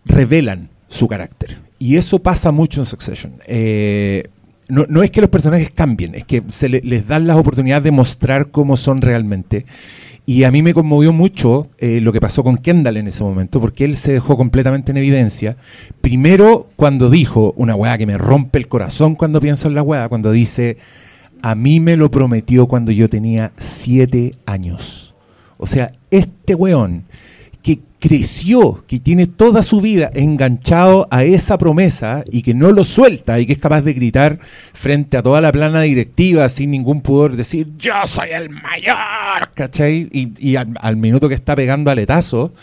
[0.04, 1.58] revelan su carácter.
[1.78, 3.34] Y eso pasa mucho en Succession.
[3.46, 4.24] Eh,
[4.68, 8.50] no, es que los personajes cambien, es que se les dan las oportunidades de mostrar
[8.50, 9.66] cómo son realmente.
[10.26, 13.60] Y a mí me conmovió mucho eh, lo que pasó con Kendall en ese momento,
[13.60, 15.56] porque él se dejó completamente en evidencia.
[16.00, 20.08] Primero, cuando dijo una weá que me rompe el corazón cuando pienso en la weá,
[20.08, 20.76] cuando dice,
[21.42, 25.14] a mí me lo prometió cuando yo tenía siete años.
[25.58, 27.04] O sea, este weón
[28.00, 33.38] creció, que tiene toda su vida enganchado a esa promesa y que no lo suelta
[33.38, 34.40] y que es capaz de gritar
[34.72, 40.08] frente a toda la plana directiva sin ningún pudor, decir yo soy el mayor, ¿cachai?
[40.10, 42.54] Y, al, minuto que está pegando aletazo,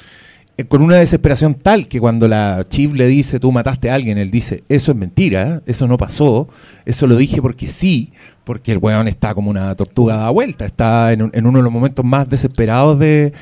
[0.57, 4.17] eh, con una desesperación tal que cuando la Chief le dice tú mataste a alguien,
[4.17, 6.49] él dice eso es mentira, eso no pasó,
[6.85, 8.11] eso lo dije porque sí,
[8.47, 12.05] porque el weón está como una tortuga da vuelta, está en, uno de los momentos
[12.05, 13.33] más desesperados de,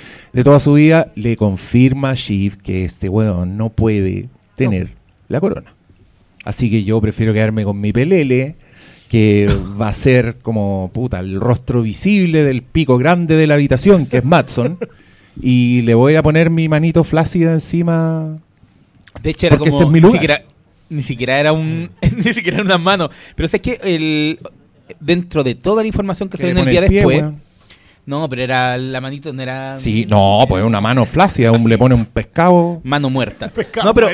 [0.44, 4.90] toda su vida, le confirma a Shiv que este weón no puede tener
[5.28, 5.76] la corona.
[6.44, 8.56] Así que yo prefiero quedarme con mi pelele,
[9.08, 9.48] que
[9.80, 14.18] va a ser como puta el rostro visible del pico grande de la habitación, que
[14.18, 14.80] es Matson,
[15.40, 18.38] y le voy a poner mi manito flácida encima.
[19.22, 20.42] De hecho, era como, Ni siquiera,
[20.90, 21.92] ni siquiera era un
[22.26, 24.40] ni siquiera era una mano, pero sé que el
[25.00, 27.24] dentro de toda la información que se en el día después.
[28.06, 29.76] No, pero era la manito, no era.
[29.76, 32.82] Sí, no, pues una mano flácida, le pone un pescado.
[32.84, 33.52] Mano muerta.
[33.84, 34.10] no, pero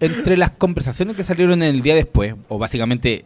[0.00, 3.24] entre las conversaciones que salieron en el día después, o básicamente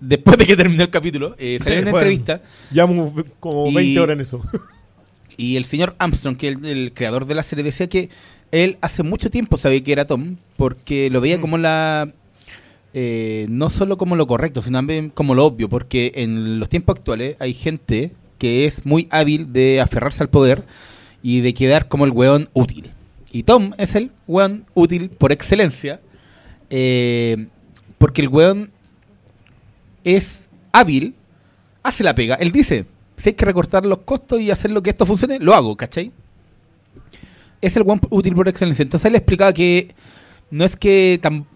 [0.00, 2.42] después de que terminó el capítulo, eh, salió una entrevista.
[2.70, 4.42] Llevamos como 20 horas en eso.
[5.36, 8.10] Y el señor Armstrong, que es el, creador de la serie, decía que
[8.52, 11.40] él hace mucho tiempo sabía que era Tom, porque lo veía mm.
[11.40, 12.12] como la
[12.92, 16.96] eh, no solo como lo correcto, sino también como lo obvio, porque en los tiempos
[16.96, 20.64] actuales hay gente que es muy hábil de aferrarse al poder
[21.22, 22.90] y de quedar como el weón útil.
[23.30, 26.00] Y Tom es el weón útil por excelencia,
[26.68, 27.46] eh,
[27.98, 28.70] porque el weón
[30.02, 31.14] es hábil,
[31.82, 32.34] hace la pega.
[32.36, 35.54] Él dice, si hay que recortar los costos y hacer lo que esto funcione, lo
[35.54, 36.10] hago, ¿cachai?
[37.60, 38.82] Es el weón útil por excelencia.
[38.82, 39.94] Entonces él explicaba que
[40.50, 41.46] no es que tan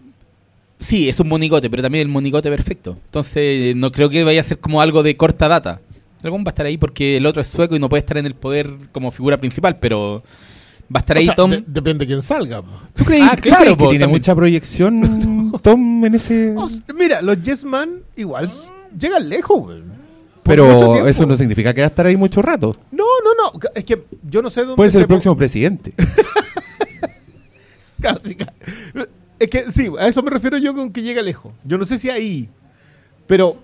[0.85, 2.97] Sí, es un monigote, pero también el monigote perfecto.
[3.05, 5.81] Entonces, no creo que vaya a ser como algo de corta data.
[6.21, 8.27] Algún va a estar ahí porque el otro es sueco y no puede estar en
[8.27, 10.21] el poder como figura principal, pero
[10.95, 11.51] va a estar ahí Tom.
[11.65, 12.61] depende de quién salga.
[12.93, 16.53] ¿Tú crees, ah, claro, que tiene mucha proyección Tom en ese.
[16.95, 18.47] mira, los Yes Man igual
[18.99, 19.73] llegan lejos,
[20.43, 22.75] Pero eso no significa que va a estar ahí mucho rato.
[22.91, 23.59] No, no, no.
[23.73, 24.75] Es que yo no sé dónde.
[24.75, 25.95] Puede ser el próximo presidente.
[29.39, 31.53] es que sí, a eso me refiero yo con que llega lejos.
[31.63, 32.49] Yo no sé si ahí,
[33.27, 33.57] pero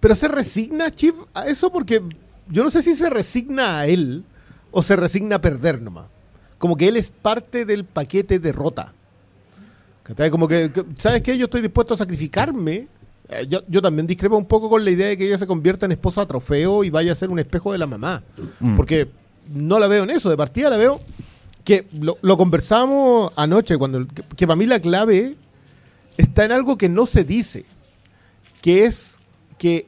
[0.00, 2.02] pero se resigna Chip a eso porque
[2.48, 4.24] yo no sé si se resigna a él
[4.72, 6.06] o se resigna a perder nomás.
[6.58, 8.92] Como que él es parte del paquete derrota.
[10.30, 11.38] Como que, ¿sabes qué?
[11.38, 12.88] Yo estoy dispuesto a sacrificarme.
[13.28, 15.92] Eh, yo, también discrepo un poco con la idea de que ella se convierta en
[15.92, 18.22] esposa trofeo y vaya a ser un espejo de la mamá.
[18.58, 18.76] Mm.
[18.76, 19.08] Porque
[19.52, 20.28] no la veo en eso.
[20.28, 21.00] De partida la veo
[21.64, 25.36] que lo, conversamos anoche, cuando que, para mí la clave
[26.16, 27.64] está en algo que no se dice.
[28.60, 29.18] Que es
[29.58, 29.86] que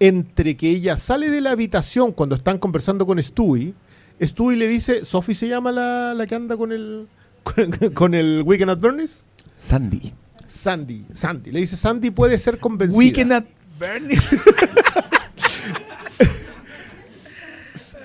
[0.00, 3.74] entre que ella sale de la habitación cuando están conversando con Stewie,
[4.20, 7.08] Stewie le dice, Sophie se llama la, la que anda con el
[7.94, 9.24] con, el Weekend at Bernie's?
[9.56, 10.12] Sandy.
[10.46, 11.50] Sandy, Sandy.
[11.52, 12.98] Le dice, Sandy puede ser convencida.
[12.98, 13.44] Weekend at
[13.78, 14.28] Bernie's.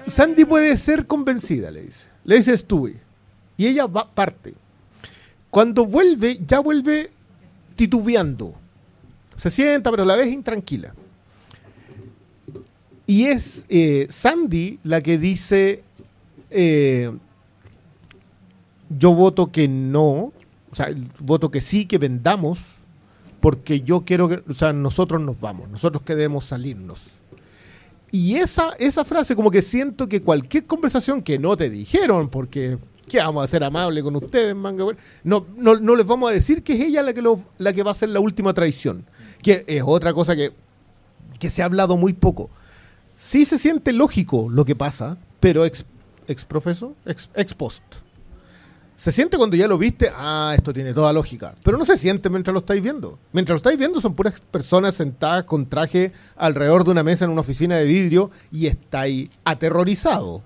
[0.08, 2.08] Sandy puede ser convencida, le dice.
[2.30, 3.00] Le dice Stewie.
[3.58, 4.54] Y ella va, parte.
[5.50, 7.10] Cuando vuelve, ya vuelve
[7.76, 8.54] titubeando.
[9.36, 10.94] Se sienta, pero la vez intranquila.
[13.08, 15.82] Y es eh, Sandy la que dice,
[16.52, 17.12] eh,
[18.90, 20.32] yo voto que no,
[20.70, 22.60] o sea, voto que sí, que vendamos,
[23.40, 27.06] porque yo quiero que, o sea, nosotros nos vamos, nosotros queremos salirnos.
[28.12, 32.78] Y esa, esa frase, como que siento que cualquier conversación que no te dijeron, porque
[33.08, 34.86] ¿qué vamos a ser amable con ustedes, manga?
[35.24, 37.24] No, no, no les vamos a decir que es ella la que,
[37.58, 39.06] la que va a ser la última traición,
[39.42, 40.52] que es otra cosa que,
[41.40, 42.50] que se ha hablado muy poco.
[43.16, 45.86] Sí se siente lógico lo que pasa, pero ex,
[46.28, 47.84] ex profeso, ex, ex post.
[49.00, 51.56] Se siente cuando ya lo viste, ah, esto tiene toda lógica.
[51.64, 53.18] Pero no se siente mientras lo estáis viendo.
[53.32, 57.32] Mientras lo estáis viendo son puras personas sentadas con traje alrededor de una mesa en
[57.32, 60.44] una oficina de vidrio y estáis aterrorizado.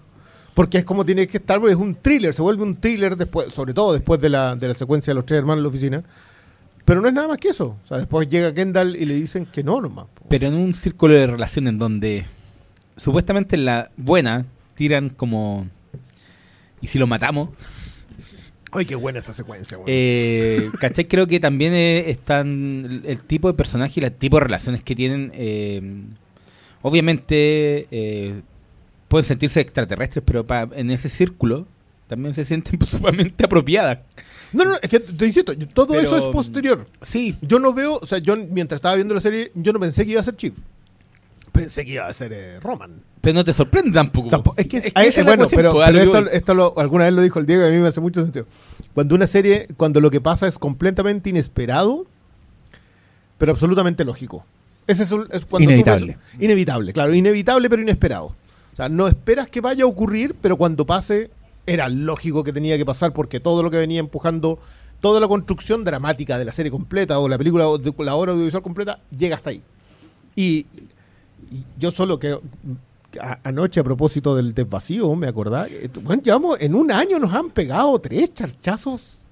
[0.54, 3.52] Porque es como tiene que estar, porque es un thriller, se vuelve un thriller después,
[3.52, 6.04] sobre todo después de la, de la secuencia de los tres hermanos en la oficina.
[6.86, 7.78] Pero no es nada más que eso.
[7.84, 10.06] O sea, después llega Kendall y le dicen que no nomás.
[10.30, 12.28] Pero en un círculo de relación en donde
[12.98, 15.66] supuestamente la buena tiran como...
[16.82, 17.50] ¿Y si lo matamos?
[18.74, 21.08] Ay, qué buena esa secuencia, eh, ¿Cachai?
[21.08, 24.96] Creo que también eh, están el tipo de personaje y el tipo de relaciones que
[24.96, 25.32] tienen.
[25.36, 25.82] Eh,
[26.82, 28.42] obviamente eh,
[29.08, 31.68] pueden sentirse extraterrestres, pero en ese círculo
[32.08, 34.00] también se sienten sumamente apropiadas.
[34.52, 36.86] No, no, es que te insisto, todo eso es posterior.
[37.02, 37.36] Sí.
[37.42, 40.12] Yo no veo, o sea, yo mientras estaba viendo la serie, yo no pensé que
[40.12, 40.56] iba a ser Chip.
[41.54, 43.02] Pensé que iba a ser Roman.
[43.22, 44.54] Pero no te sorprende tampoco.
[44.58, 45.82] es que, es, bueno, pero,
[46.30, 48.46] esto, alguna vez lo dijo el Diego y a mí me hace mucho sentido.
[48.94, 52.06] Cuando una serie, cuando lo que pasa es completamente inesperado,
[53.38, 54.46] pero absolutamente lógico.
[54.88, 56.18] Ese es, cuando inevitable.
[56.40, 58.26] inevitable, claro, inevitable pero inesperado.
[58.74, 61.30] O sea, no esperas que vaya a ocurrir, pero cuando pase
[61.66, 64.60] era lógico que tenía que pasar porque todo lo que venía empujando,
[65.00, 68.64] toda la construcción dramática de la serie completa o la película o la obra audiovisual
[68.64, 69.64] completa llega hasta ahí.
[70.36, 70.66] Y
[71.78, 72.42] yo solo quiero
[73.44, 75.68] anoche a propósito del desvacío, me acordaba.
[76.02, 79.26] Bueno, llevamos, en un año nos han pegado tres charchazos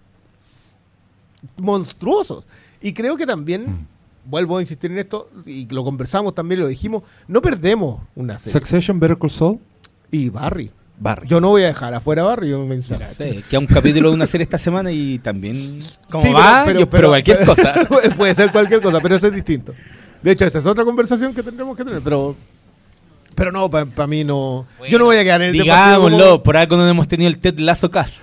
[1.57, 2.43] monstruosos.
[2.81, 3.88] Y creo que también, mm.
[4.25, 8.53] vuelvo a insistir en esto, y lo conversamos también, lo dijimos, no perdemos una serie.
[8.53, 9.60] Succession, Better Call Saul
[10.12, 10.71] y Barry.
[10.99, 11.27] Barry.
[11.27, 14.27] Yo no voy a dejar afuera Barry, yo me sé, que un capítulo de una
[14.27, 15.79] serie esta semana y también
[16.12, 17.73] como va, pero, pero, cualquier cosa.
[18.15, 19.73] puede ser cualquier cosa, pero eso es distinto.
[20.21, 22.36] De hecho, esa es otra conversación que tendremos que tener, pero
[23.36, 24.67] pero no, para mí no.
[24.89, 27.60] yo no voy a quedar en el Digámoslo, por algo no hemos tenido el Ted
[27.60, 28.17] Lazo Cast.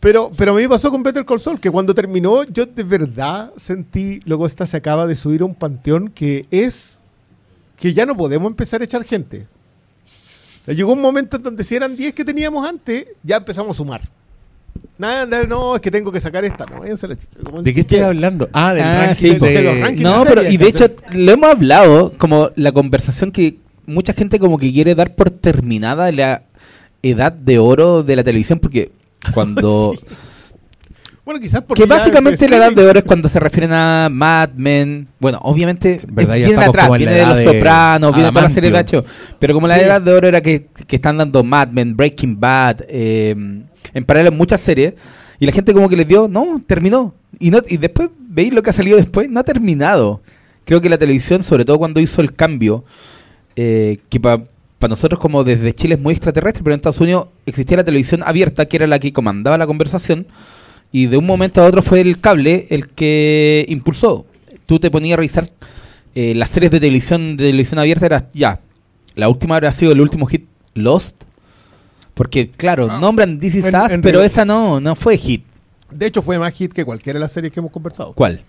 [0.00, 2.82] Pero, pero a mí me pasó con Better Call Saul, que cuando terminó, yo de
[2.82, 7.00] verdad sentí, luego esta se acaba de subir a un panteón que es
[7.78, 9.46] que ya no podemos empezar a echar gente.
[10.66, 14.02] llegó un momento en donde si eran 10 que teníamos antes, ya empezamos a sumar.
[15.02, 16.64] Nada, no, es que tengo que sacar esta.
[16.64, 18.48] No, ¿De qué estoy hablando?
[18.52, 19.62] Ah, del ah, ranking de...
[19.64, 24.12] los rankings No, pero y de hecho lo hemos hablado, como la conversación que mucha
[24.12, 26.44] gente como que quiere dar por terminada la
[27.02, 28.92] edad de oro de la televisión porque
[29.34, 29.94] cuando...
[31.24, 34.50] Bueno, quizás porque Que básicamente la edad de oro es cuando se refieren a Mad
[34.56, 35.06] Men.
[35.20, 39.04] Bueno, obviamente viene atrás, viene de Los Sopranos, viene de toda la serie de H.
[39.38, 43.30] Pero como la edad de oro era que, están dando Mad Men, Breaking Bad, eh,
[43.94, 44.94] en paralelo muchas series,
[45.38, 47.14] y la gente como que les dio, no, terminó.
[47.38, 50.22] Y, no, y después veis lo que ha salido después, no ha terminado.
[50.64, 52.84] Creo que la televisión, sobre todo cuando hizo el cambio,
[53.56, 54.42] eh, que para
[54.88, 58.66] nosotros como desde Chile es muy extraterrestre, pero en Estados Unidos existía la televisión abierta,
[58.66, 60.26] que era la que comandaba la conversación,
[60.92, 64.26] y de un momento a otro fue el cable el que impulsó.
[64.66, 65.50] Tú te ponías a revisar
[66.14, 68.60] eh, las series de televisión de televisión abierta, era ya,
[69.14, 71.16] la última habría sido el último hit Lost,
[72.14, 72.98] Porque, claro, ah.
[72.98, 75.44] nombran This Is Us, pero esa no, no fue hit.
[75.90, 78.12] De hecho, fue más hit que cualquiera de las series que hemos conversado.
[78.14, 78.42] ¿Cuál?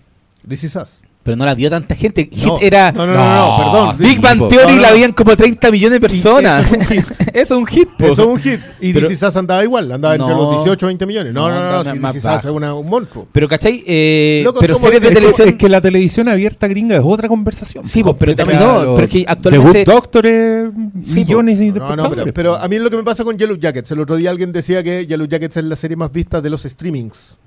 [0.46, 0.98] This Is Us.
[1.24, 2.28] Pero no la vio tanta gente.
[2.30, 2.92] Hit era.
[2.92, 3.94] No, no, no, perdón.
[3.98, 6.70] Big Bang Theory la habían como 30 millones de personas.
[6.70, 7.06] Eso es un hit.
[7.32, 7.88] eso es un hit.
[7.98, 8.60] Eso es un hit.
[8.78, 9.90] Y Pero, This Is andaba igual.
[9.90, 11.32] Andaba entre los 18 o 20 millones.
[11.32, 11.94] No, no, no.
[11.94, 13.26] no, si es una, un monstruo.
[13.32, 13.82] Pero, ¿cachai?
[13.86, 15.48] Eh, pero series de televisión.
[15.48, 17.86] Es que la televisión abierta gringa es otra conversación.
[17.86, 18.60] Sí, pues, pero también.
[18.60, 19.84] No, pero que actualmente.
[19.86, 23.24] The Doctor millones y No, no, pero, pero a mí es lo que me pasa
[23.24, 23.90] con Yellow Jackets.
[23.92, 26.62] El otro día alguien decía que Yellow Jackets es la serie más vista de los
[26.64, 27.38] streamings.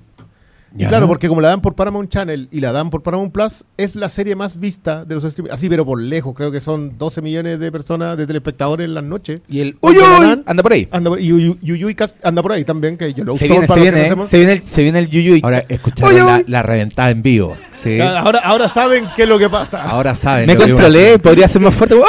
[0.77, 3.65] Y claro, porque como la dan por Paramount Channel y la dan por Paramount Plus,
[3.77, 5.53] es la serie más vista de los streamers.
[5.53, 6.35] Así, pero por lejos.
[6.35, 9.41] Creo que son 12 millones de personas, de telespectadores en las noches.
[9.47, 9.97] Y el Uy,
[10.45, 10.87] anda por ahí.
[10.91, 14.27] Anda, y Yuyuy anda por ahí también, que yo lo uso se viene, se, viene,
[14.27, 15.41] se, viene el, se viene el Yuyuy.
[15.43, 17.57] Ahora escucharon la, la, reventada en vivo.
[17.73, 17.99] ¿sí?
[17.99, 19.83] Ahora, ahora saben qué es lo que pasa.
[19.83, 20.47] Ahora saben.
[20.47, 21.95] Me controlé, podría ser más fuerte.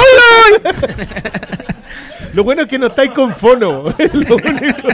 [2.33, 3.83] lo bueno es que no estáis con fono.
[4.13, 4.89] lo único.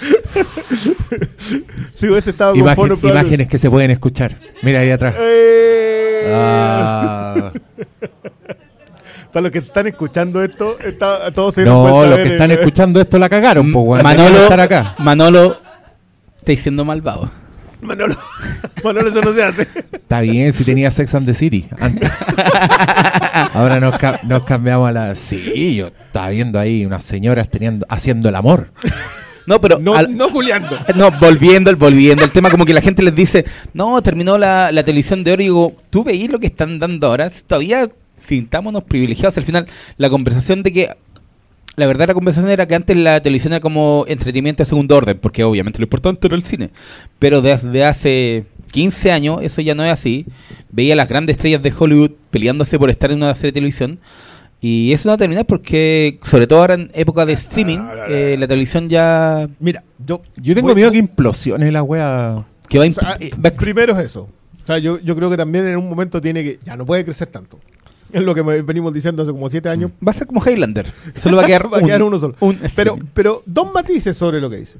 [1.94, 4.36] si hubiese estado con Imágenes que se pueden escuchar.
[4.62, 5.14] Mira ahí atrás.
[5.18, 6.32] Eh.
[6.34, 7.52] Ah.
[9.32, 13.18] Para los que están escuchando esto, está, todos se No, los que están escuchando esto
[13.18, 14.94] la cagaron, Manolo, estar acá.
[14.98, 15.58] Manolo,
[16.38, 17.30] está diciendo malvado.
[17.82, 18.16] Manolo,
[18.82, 19.68] Manolo, eso no se hace.
[19.92, 21.68] Está bien si tenía Sex and the City
[23.52, 25.16] Ahora nos, nos, cambiamos a la.
[25.16, 28.70] Sí, yo estaba viendo ahí unas señoras teniendo, haciendo el amor.
[29.46, 29.78] No, pero.
[29.78, 30.78] No, no Juliando.
[30.94, 32.24] No, volviendo, volviendo.
[32.24, 35.42] El tema, como que la gente les dice, no, terminó la, televisión de oro.
[35.42, 37.30] Y digo, ¿tú veís lo que están dando ahora?
[37.30, 39.36] Todavía sintámonos privilegiados.
[39.36, 40.88] Al final, la conversación de que.
[41.76, 45.18] La verdad, la conversación era que antes la televisión era como entretenimiento de segundo orden,
[45.20, 46.70] porque obviamente lo importante era el cine.
[47.18, 50.24] Pero desde hace 15 años, eso ya no es así.
[50.70, 53.98] Veía las grandes estrellas de Hollywood peleándose por estar en una serie de televisión.
[54.60, 58.36] Y eso no va a terminar porque, sobre todo ahora en época de streaming, eh,
[58.38, 59.48] la televisión ya.
[59.60, 62.44] Mira, yo, yo tengo miedo que implosione la wea.
[62.68, 62.86] Que va,
[63.20, 64.22] eh, Primero es eso.
[64.22, 66.58] O sea, yo, yo creo que también en un momento tiene que.
[66.64, 67.60] Ya no puede crecer tanto.
[68.12, 69.90] Es lo que venimos diciendo hace como siete años.
[70.04, 70.90] Va a ser como Highlander.
[71.20, 72.34] Solo va a quedar, va a quedar uno solo.
[72.74, 74.78] pero, pero dos matices sobre lo que dice.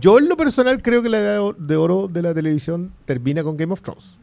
[0.00, 3.56] Yo en lo personal creo que la edad de oro de la televisión termina con
[3.56, 4.16] Game of Thrones.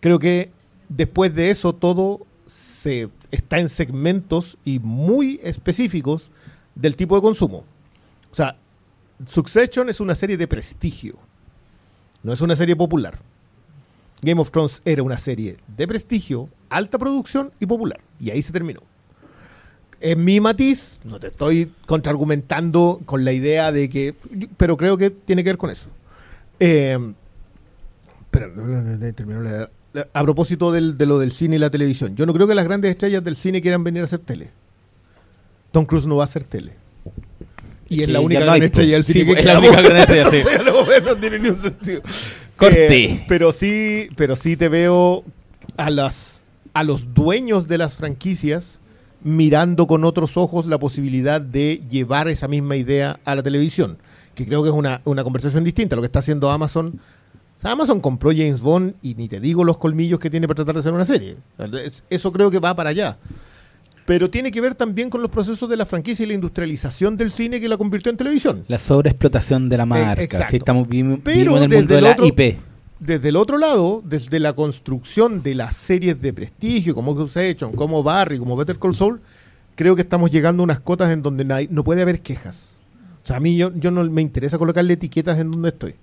[0.00, 0.50] Creo que
[0.88, 2.20] después de eso todo
[3.30, 6.30] está en segmentos y muy específicos
[6.74, 7.64] del tipo de consumo.
[8.30, 8.56] O sea,
[9.26, 11.16] Succession es una serie de prestigio,
[12.22, 13.18] no es una serie popular.
[14.22, 18.00] Game of Thrones era una serie de prestigio, alta producción y popular.
[18.18, 18.80] Y ahí se terminó.
[20.00, 24.14] En mi matiz, no te estoy contraargumentando con la idea de que,
[24.56, 25.88] pero creo que tiene que ver con eso.
[26.60, 26.98] Eh,
[28.30, 28.52] pero
[29.14, 29.70] terminó la,
[30.12, 32.90] a propósito de lo del cine y la televisión, yo no creo que las grandes
[32.90, 34.50] estrellas del cine quieran venir a hacer tele.
[35.72, 36.72] Tom Cruise no va a hacer tele.
[37.88, 40.38] Y es la única gran estrella del cine que es la única gran estrella, sí.
[41.04, 42.02] no tiene ni un sentido.
[42.56, 43.04] Corte.
[43.04, 45.22] Eh, pero sí, pero sí te veo
[45.76, 48.80] a las a los dueños de las franquicias
[49.22, 53.98] mirando con otros ojos la posibilidad de llevar esa misma idea a la televisión,
[54.34, 55.96] que creo que es una, una conversación distinta.
[55.96, 57.00] Lo que está haciendo Amazon
[57.62, 60.80] Amazon compró James Bond y ni te digo los colmillos que tiene para tratar de
[60.80, 61.36] hacer una serie.
[62.10, 63.16] Eso creo que va para allá.
[64.04, 67.32] Pero tiene que ver también con los procesos de la franquicia y la industrialización del
[67.32, 68.64] cine que la convirtió en televisión.
[68.68, 70.48] La sobreexplotación de la eh, marca.
[70.52, 70.86] estamos
[71.24, 72.58] Pero en el mundo de la IP.
[73.00, 78.02] Desde el otro lado, desde la construcción de las series de prestigio, como Succession, como
[78.02, 79.20] Barry, como Better Call Saul,
[79.74, 82.78] creo que estamos llegando a unas cotas en donde no puede haber quejas.
[83.22, 85.96] O sea, a mí yo, yo no me interesa colocarle etiquetas en donde estoy.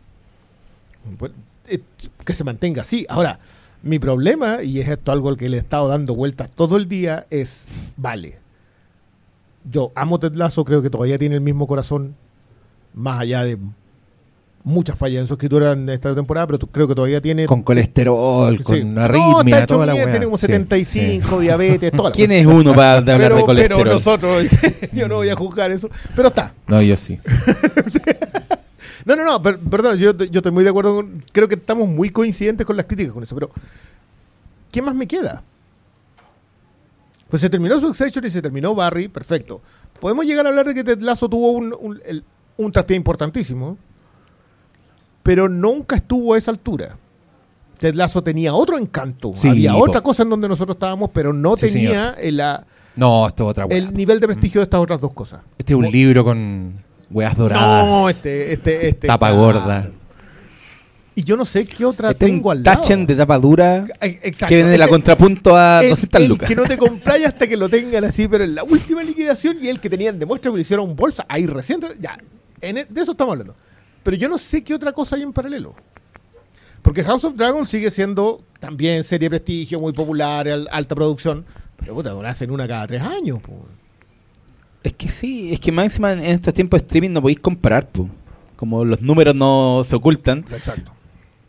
[1.67, 1.79] Eh,
[2.25, 3.05] que se mantenga así.
[3.09, 3.39] Ahora,
[3.81, 6.87] mi problema, y es esto algo al que le he estado dando vueltas todo el
[6.87, 7.65] día, es,
[7.97, 8.37] vale,
[9.69, 12.15] yo amo Ted Lasso, creo que todavía tiene el mismo corazón,
[12.93, 13.57] más allá de
[14.63, 17.45] muchas fallas en su escritura en esta temporada, pero creo que todavía tiene...
[17.45, 22.97] Con colesterol, con arritmia, toda la Tiene como 75, diabetes, toda ¿Quién es uno para
[22.97, 23.83] hablar pero, de colesterol?
[23.83, 24.43] Pero nosotros,
[24.93, 26.53] yo no voy a juzgar eso, pero está.
[26.67, 27.19] No, yo sí.
[29.05, 32.65] No, no, no, perdón, yo, estoy muy de acuerdo con, Creo que estamos muy coincidentes
[32.65, 33.51] con las críticas con eso, pero.
[34.71, 35.43] ¿Qué más me queda?
[37.29, 39.61] Pues se terminó Succession y se terminó Barry, perfecto.
[39.99, 42.01] Podemos llegar a hablar de que Ted Lasso tuvo un, un,
[42.57, 43.77] un traspié importantísimo,
[45.21, 46.97] pero nunca estuvo a esa altura.
[47.79, 49.33] Ted Lasso tenía otro encanto.
[49.43, 53.65] Había otra cosa en donde nosotros estábamos, pero no tenía el, la, no, esto otra
[53.69, 55.41] el nivel de prestigio de estas otras dos cosas.
[55.57, 56.75] Este es un libro con
[57.13, 57.85] Weas doradas.
[57.85, 59.07] No, este, este, este.
[59.07, 59.89] Tapa gorda.
[61.15, 62.81] Y yo no sé qué otra este tengo al lado.
[62.81, 64.47] Tachen de tapa dura Exacto.
[64.47, 66.49] que viene de la contrapunto a 200 lucas.
[66.49, 69.67] que no te compráis hasta que lo tengan así, pero en la última liquidación y
[69.67, 71.81] el que tenían de muestra me lo hicieron bolsa ahí recién.
[71.99, 72.17] Ya,
[72.59, 73.55] e, de eso estamos hablando.
[74.01, 75.75] Pero yo no sé qué otra cosa hay en paralelo.
[76.81, 81.45] Porque House of Dragon sigue siendo también serie de prestigio, muy popular, alta producción.
[81.77, 83.39] Pero puta, hacen una cada tres años.
[84.83, 87.87] Es que sí, es que más encima en estos tiempos de streaming no podéis comparar.
[87.87, 88.09] pues
[88.55, 90.45] Como los números no se ocultan.
[90.51, 90.91] Exacto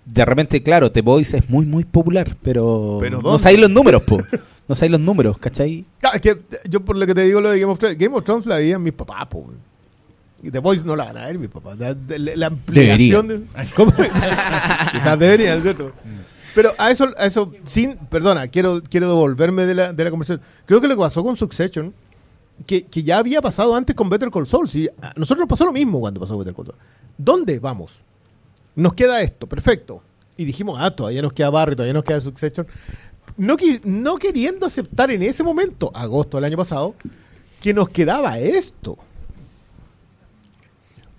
[0.05, 4.19] de repente, claro, The Voice es muy, muy popular, pero, no sabéis los números, po.
[4.67, 5.85] No sabéis los números, ¿cachai?
[6.01, 8.17] Claro, es que yo por lo que te digo lo de Game of Thrones, Game
[8.17, 9.45] of Thrones la veían mis papás, po.
[10.43, 11.77] Y The Voice no la van a ver mis papás.
[11.79, 13.43] La, ampliación de...
[13.77, 13.93] ¿Cómo?
[13.95, 15.93] Quizás deberían, ¿cierto?
[16.55, 20.41] Pero a eso, a eso, sin, perdona, quiero, quiero devolverme de la, de la conversación.
[20.65, 21.93] Creo que lo que pasó con Succession,
[22.67, 24.69] que, que ya había pasado antes con Better Call Saul.
[24.69, 24.89] ¿sí?
[25.01, 26.79] A nosotros nos pasó lo mismo cuando pasó Better Call Saul.
[27.17, 28.01] ¿Dónde vamos?
[28.77, 30.03] nos queda esto, perfecto.
[30.37, 32.67] Y dijimos, ah, todavía nos queda Barry, todavía nos queda Succession.
[33.37, 36.95] No, no queriendo aceptar en ese momento, agosto del año pasado,
[37.61, 38.99] que nos quedaba esto.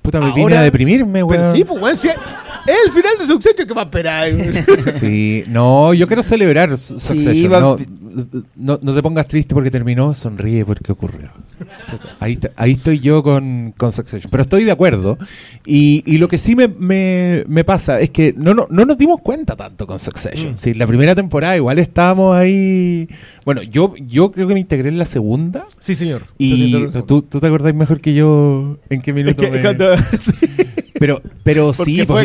[0.01, 1.39] Puta, me vine a deprimirme, güey.
[1.39, 2.07] Pero sí, pues, güey, es
[2.65, 4.29] el final de Succession que va a esperar.
[4.91, 7.51] sí, no, yo quiero celebrar Succession.
[7.51, 7.77] no,
[8.55, 11.31] no, no, te pongas triste porque terminó, sonríe porque ocurrió.
[12.19, 14.29] Ahí, ahí estoy yo con, con Succession.
[14.31, 15.17] Pero estoy de acuerdo.
[15.65, 19.21] Y, y lo que sí me, me, pasa es que no, no, no, nos dimos
[19.21, 20.53] cuenta tanto con Succession.
[20.53, 20.77] Mm.
[20.77, 23.07] la primera temporada igual estábamos ahí.
[23.45, 25.67] Bueno, yo, yo creo que me integré en la segunda.
[25.79, 26.23] Sí, señor.
[26.37, 29.43] Y tú, tú te acordás mejor que yo en qué minuto.
[29.51, 29.61] me...
[30.99, 32.23] Pero, pero sí, porque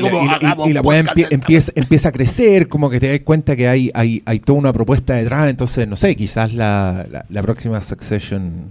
[0.66, 4.22] y, la web empieza, empieza a crecer, como que te das cuenta que hay, hay,
[4.24, 8.70] hay toda una propuesta detrás, entonces, no sé, quizás la, la, la próxima Succession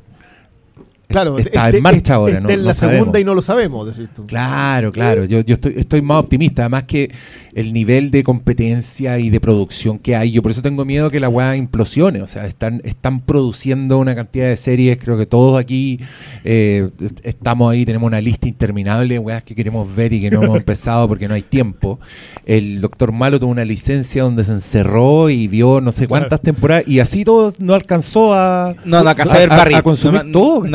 [1.10, 2.49] Claro, está en marcha ahora, ¿no?
[2.51, 4.28] en la segunda y no lo sabemos, decís tú.
[4.28, 5.26] Claro, claro.
[5.26, 6.62] Yo, yo estoy, estoy más optimista.
[6.62, 7.12] Además que
[7.55, 11.20] el nivel de competencia y de producción que hay, yo por eso tengo miedo que
[11.20, 12.22] la weá implosione.
[12.22, 14.99] O sea, están, están produciendo una cantidad de series.
[14.99, 15.99] Creo que todos aquí
[16.43, 16.91] eh,
[17.24, 20.57] estamos ahí, tenemos una lista interminable de weas que queremos ver y que no hemos
[20.57, 21.99] empezado porque no hay tiempo.
[22.45, 26.84] El Doctor Malo tuvo una licencia donde se encerró y vio no sé cuántas temporadas
[26.86, 30.66] y así todo no alcanzó a, no, no, a, a, consumir todo.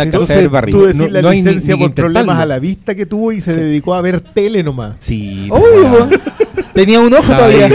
[0.71, 4.01] Tú decís la licencia por problemas a la vista que tuvo y se dedicó a
[4.01, 4.97] ver tele nomás.
[4.99, 5.51] Sí.
[6.75, 7.67] tenía un ojo todavía.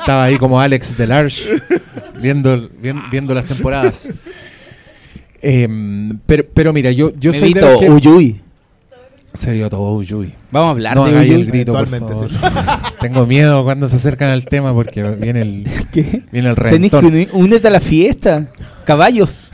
[0.00, 1.44] estaba ahí como Alex Delarge
[2.20, 2.68] viendo,
[3.10, 4.12] viendo, las temporadas.
[5.40, 7.90] Em, pero, pero mira, yo, yo soy de que...
[7.90, 8.40] Uyuy.
[9.32, 10.32] Se dio todo Uyuy.
[10.50, 11.30] Vamos a hablar no de Uyuy.
[11.32, 11.72] el grito,
[13.00, 16.22] Tengo miedo cuando se acercan al tema porque viene el, ¿Qué?
[16.32, 17.04] viene el reventón.
[17.04, 18.48] Tenés que unirte a la fiesta.
[18.84, 19.50] Caballos.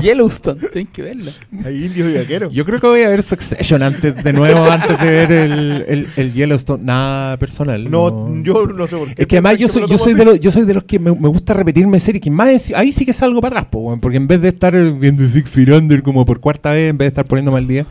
[0.00, 1.32] Yellowstone, tenés que verla.
[1.64, 2.52] Hay indios y vaqueros.
[2.52, 6.32] Yo creo que voy a ver Succession antes, de nuevo, antes de ver el, el,
[6.32, 6.84] Yellowstone.
[6.84, 7.90] Nada personal.
[7.90, 9.22] No, yo no sé por qué.
[9.22, 11.12] Es que además yo soy, yo soy, de los, yo soy de los que me,
[11.12, 12.22] me gusta repetirme series.
[12.22, 15.50] Que más ahí sí que salgo para atrás, porque en vez de estar viendo Six
[15.50, 17.86] Feet Under como por cuarta vez, en vez de estar poniéndome al día.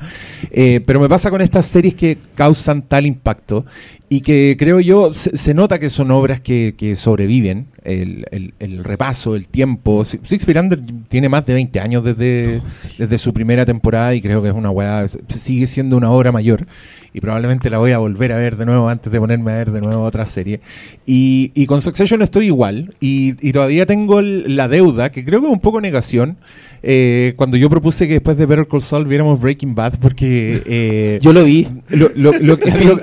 [0.51, 3.65] Eh, pero me pasa con estas series que causan tal impacto
[4.09, 9.35] y que creo yo se, nota que son obras que, que sobreviven el, el, repaso,
[9.35, 10.03] el tiempo.
[10.03, 12.61] Six Feet Under tiene más de 20 años desde,
[12.97, 16.67] desde su primera temporada y creo que es una weá, sigue siendo una obra mayor
[17.13, 19.71] y probablemente la voy a volver a ver de nuevo antes de ponerme a ver
[19.71, 20.59] de nuevo otra serie.
[21.05, 25.47] Y, y con Succession estoy igual y, y todavía tengo la deuda, que creo que
[25.47, 26.37] es un poco negación,
[26.83, 30.61] eh, cuando yo propuse que después de Better Call Saul viéramos Breaking Bad porque...
[30.65, 31.67] Eh, yo lo vi.
[31.89, 32.99] Lo, lo, lo, es, que lo,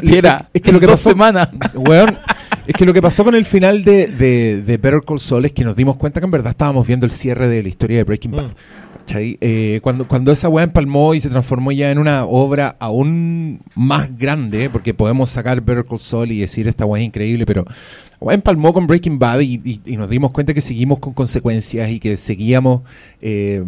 [0.53, 1.11] es que lo que pasó...
[1.11, 1.49] Semanas.
[2.67, 5.65] Es que lo que pasó con el final de, de, Better Call Saul es que
[5.65, 8.31] nos dimos cuenta que en verdad estábamos viendo el cierre de la historia de Breaking
[8.31, 8.53] Bad.
[9.17, 14.17] Eh, cuando, cuando esa weá empalmó y se transformó ya en una obra aún más
[14.17, 17.65] grande, porque podemos sacar Better Call Saul y decir esta weá es increíble, pero
[18.29, 22.83] empalmó con Breaking Bad y, nos dimos cuenta que seguimos con consecuencias y que seguíamos
[23.21, 23.63] eh,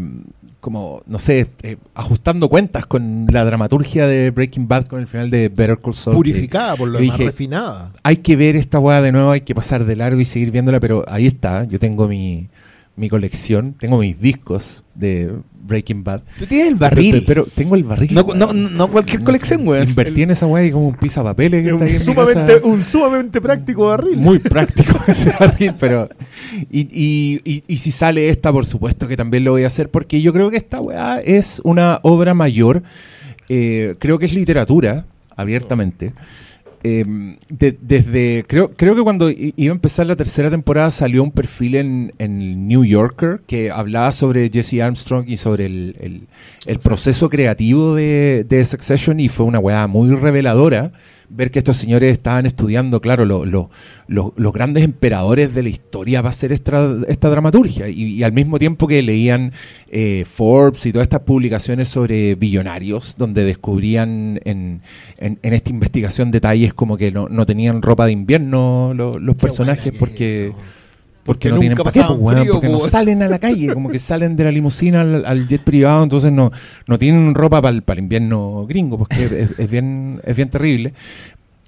[0.60, 5.30] como, no sé, eh, ajustando cuentas con la dramaturgia de Breaking Bad con el final
[5.30, 6.16] de Better Call Saul.
[6.16, 7.92] Purificada, por lo menos refinada.
[8.02, 10.80] Hay que ver esta weá de nuevo, hay que pasar de largo y seguir viéndola,
[10.80, 12.48] pero ahí está, yo tengo mi,
[12.96, 15.30] mi colección, tengo mis discos de
[15.66, 16.22] Breaking Bad.
[16.38, 17.24] Tú tienes el barril.
[17.26, 18.14] Pero, tengo el barril.
[18.14, 19.82] No, no, no cualquier colección, güey.
[19.82, 23.86] Invertí en esa weá y como un pizza papeles que un, sumamente, un sumamente práctico
[23.86, 24.16] barril.
[24.16, 26.08] Muy práctico ese barril, pero.
[26.70, 29.90] Y, y, y, y, si sale esta, por supuesto que también lo voy a hacer,
[29.90, 32.82] porque yo creo que esta weá es una obra mayor.
[33.48, 35.04] Eh, creo que es literatura,
[35.36, 36.14] abiertamente.
[36.86, 41.74] Em, desde creo creo que cuando iba a empezar la tercera temporada salió un perfil
[41.74, 46.28] en, en New Yorker que hablaba sobre Jesse Armstrong y sobre el,
[46.64, 50.92] el, proceso creativo de, de, Succession y fue una weá muy reveladora
[51.28, 56.32] ver que estos señores estaban estudiando, claro, los grandes emperadores de la historia va a
[56.32, 57.88] ser esta, esta dramaturgia.
[57.88, 59.52] Y, al mismo tiempo que leían
[59.88, 64.82] eh, Forbes y todas estas publicaciones sobre billonarios, donde descubrían en,
[65.18, 70.52] en, esta investigación detalles como que no, no tenían ropa de invierno los personajes porque
[71.26, 72.06] porque no tienen paquete,
[72.52, 76.04] porque no salen a la calle, como que salen de la limusina al, jet privado,
[76.04, 76.52] entonces no,
[76.86, 80.94] no tienen ropa para el, invierno gringo, porque es, bien, es bien terrible.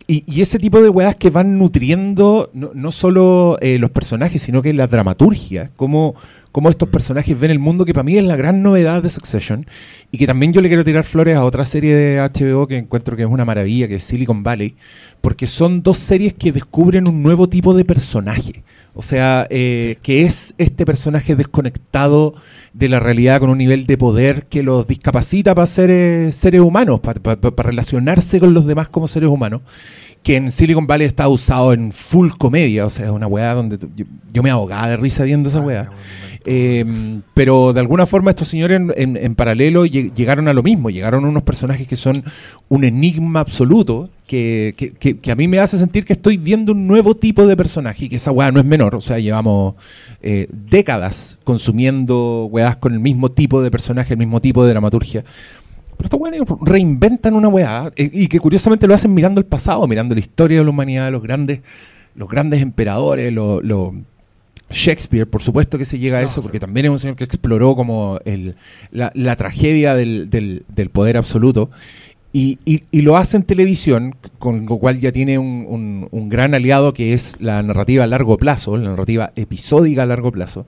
[0.06, 4.62] Y, ese tipo de weas que van nutriendo no, no solo eh, los personajes, sino
[4.62, 6.14] que la dramaturgia, cómo,
[6.52, 9.66] cómo estos personajes ven el mundo, que para mí es la gran novedad de Succession,
[10.10, 13.16] y que también yo le quiero tirar flores a otra serie de HBO que encuentro
[13.16, 14.76] que es una maravilla, que es Silicon Valley,
[15.20, 18.62] porque son dos series que descubren un nuevo tipo de personaje.
[18.94, 22.34] O sea, eh, que es este personaje desconectado
[22.72, 26.60] de la realidad con un nivel de poder que los discapacita para ser eh, seres
[26.62, 27.20] humanos, para,
[27.56, 29.62] relacionarse con los demás como seres humanos.
[30.24, 33.78] Que en Silicon Valley está usado en full comedia, o sea, es una weá donde
[34.32, 35.90] yo, me ahogaba de risa viendo esa ah, weá.
[36.50, 41.28] Em, pero de alguna forma estos señores en, paralelo llegaron a lo mismo, llegaron a
[41.28, 42.24] unos personajes que son
[42.70, 47.14] un enigma absoluto, que, que, a mí me hace sentir que estoy viendo un nuevo
[47.14, 49.74] tipo de personaje y que esa weá no es menor, o sea, llevamos
[50.22, 55.24] eh, décadas consumiendo weás con el mismo tipo de personaje, el mismo tipo de dramaturgia.
[55.98, 59.86] Pero estos weones reinventan una weá eh, y que curiosamente lo hacen mirando el pasado,
[59.86, 61.60] mirando la historia de la humanidad, los grandes,
[62.14, 63.92] los grandes emperadores, los
[64.70, 67.74] Shakespeare, por supuesto que se llega a eso, porque también es un señor que exploró
[67.74, 68.54] como el,
[68.90, 71.70] la, tragedia del, del, poder absoluto.
[72.30, 76.92] Y, y, lo hace en televisión, con lo cual ya tiene un, un, gran aliado
[76.92, 80.66] que es la narrativa a largo plazo, la narrativa episódica a largo plazo,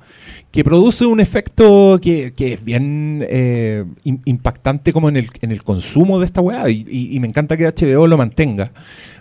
[0.51, 5.62] que produce un efecto que, que es bien eh, impactante como en el, en el
[5.62, 8.72] consumo de esta weá, y, y, me encanta que HBO lo mantenga,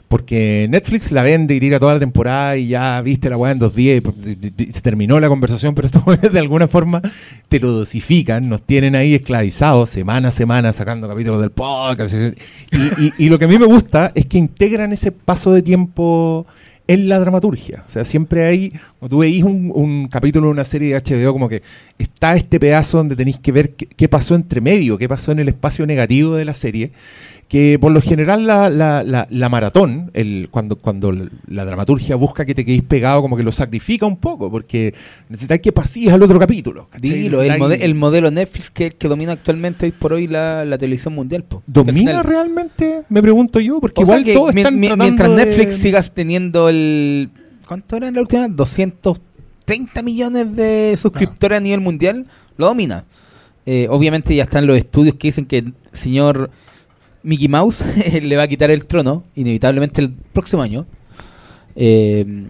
[0.09, 3.59] porque Netflix la vende y tira toda la temporada y ya viste la weá en
[3.59, 6.03] dos días y, se terminó la conversación, pero estos
[6.33, 7.01] de alguna forma
[7.47, 12.15] te lo dosifican, nos tienen ahí esclavizados semana a semana sacando capítulos del podcast.
[13.19, 16.47] Y, lo que a mí me gusta es que integran ese paso de tiempo
[16.89, 17.83] en la dramaturgia.
[17.85, 21.47] O sea, siempre hay, cuando tú veis un, capítulo de una serie de HBO, como
[21.47, 21.61] que
[21.99, 25.49] está este pedazo donde tenéis que ver qué pasó entre medio, qué pasó en el
[25.49, 26.91] espacio negativo de la serie
[27.49, 31.11] que por lo general la, la, la, maratón, el, cuando, cuando
[31.47, 34.93] la dramaturgia busca que te quedes pegado, como que lo sacrifica un poco, porque
[35.29, 36.89] necesitáis que pases al otro capítulo.
[37.01, 41.43] Dilo, el, el, modelo Netflix que, que domina actualmente hoy por hoy la, televisión mundial.
[41.65, 43.01] ¿Domina realmente?
[43.09, 46.78] Me pregunto yo, porque igual todos están Mientras Netflix sigas teniendo el...
[47.67, 48.47] ¿Cuánto era en la última?
[48.47, 52.25] 230 millones de suscriptores a nivel mundial,
[52.57, 53.05] lo domina.
[53.65, 56.49] Eh, obviamente ya están los estudios que dicen que el señor
[57.21, 57.83] Mickey Mouse
[58.21, 60.87] le va a quitar el trono, inevitablemente el próximo año.
[61.75, 62.47] Eh,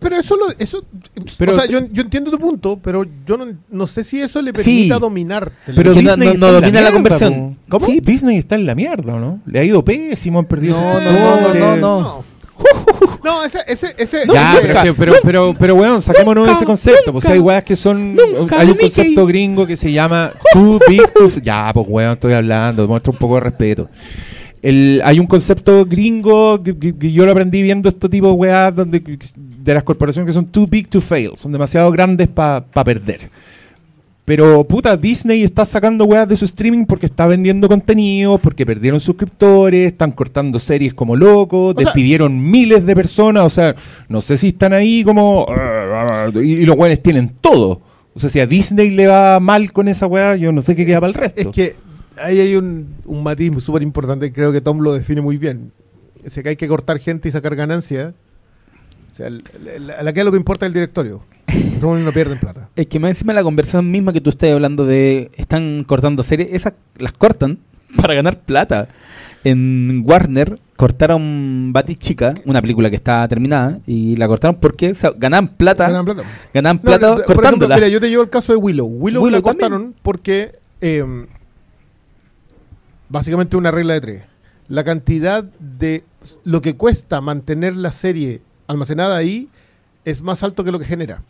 [0.00, 0.84] pero, eso, eso
[1.18, 3.36] o sea, yo, entiendo tu punto, pero yo
[3.70, 5.52] no, sé si eso le permita dominar.
[5.66, 7.56] Pero Disney no, domina la, conversión.
[7.68, 7.86] ¿Cómo?
[8.02, 9.40] Disney está en la mierda, ¿no?
[9.46, 10.76] Le ha ido pésimo, han perdido.
[10.76, 12.24] No, no, no, no,
[13.24, 13.44] no.
[13.44, 14.22] ese, ese, ese.
[14.32, 17.12] ya, pero, pero, pero, pero, weón, saquémonos de ese concepto.
[17.12, 18.16] Pues hay weas que son.
[18.50, 21.28] hay un concepto gringo que se llama Too Big to.
[21.42, 23.88] Ya, pues weón, estoy hablando, muestra un poco de respeto.
[24.62, 29.02] El, hay un concepto gringo que, yo lo aprendí viendo este tipo de weas donde,
[29.36, 33.28] de las corporaciones que son too big to fail, son demasiado grandes para perder.
[34.24, 39.00] Pero puta, Disney está sacando weas de su streaming porque está vendiendo contenido, porque perdieron
[39.00, 43.74] suscriptores, están cortando series como locos, despidieron miles de personas, o sea,
[44.08, 45.46] no sé si están ahí como...
[46.34, 47.80] Y, los weones tienen todo.
[48.14, 50.86] O sea, si a Disney le va mal con esa wea, yo no sé qué
[50.86, 51.40] queda para el resto.
[51.40, 51.74] Es que
[52.22, 55.72] ahí hay un, un matiz súper importante y creo que Tom lo define muy bien.
[56.22, 58.14] Es que hay que cortar gente y sacar ganancias.
[59.10, 61.22] O sea, la, la que es lo que importa es el directorio
[61.80, 62.68] no pierden plata.
[62.76, 66.52] Es que más encima la conversación misma que tú estás hablando de están cortando series,
[66.52, 67.58] esas las cortan
[67.96, 68.88] para ganar plata.
[69.44, 75.88] En Warner cortaron Chica, una película que está terminada, y la cortaron porque ganan plata.
[75.88, 76.22] Ganan plata.
[76.54, 77.74] Ganan plata cortándola.
[77.74, 78.86] mira, yo te llevo el caso de Willow.
[78.86, 81.04] Willow, la cortaron porque eh,
[83.08, 84.22] básicamente una regla de tres.
[84.68, 86.04] La cantidad de
[86.44, 89.48] lo que cuesta mantener la serie almacenada ahí
[90.04, 91.22] es más alto que lo que genera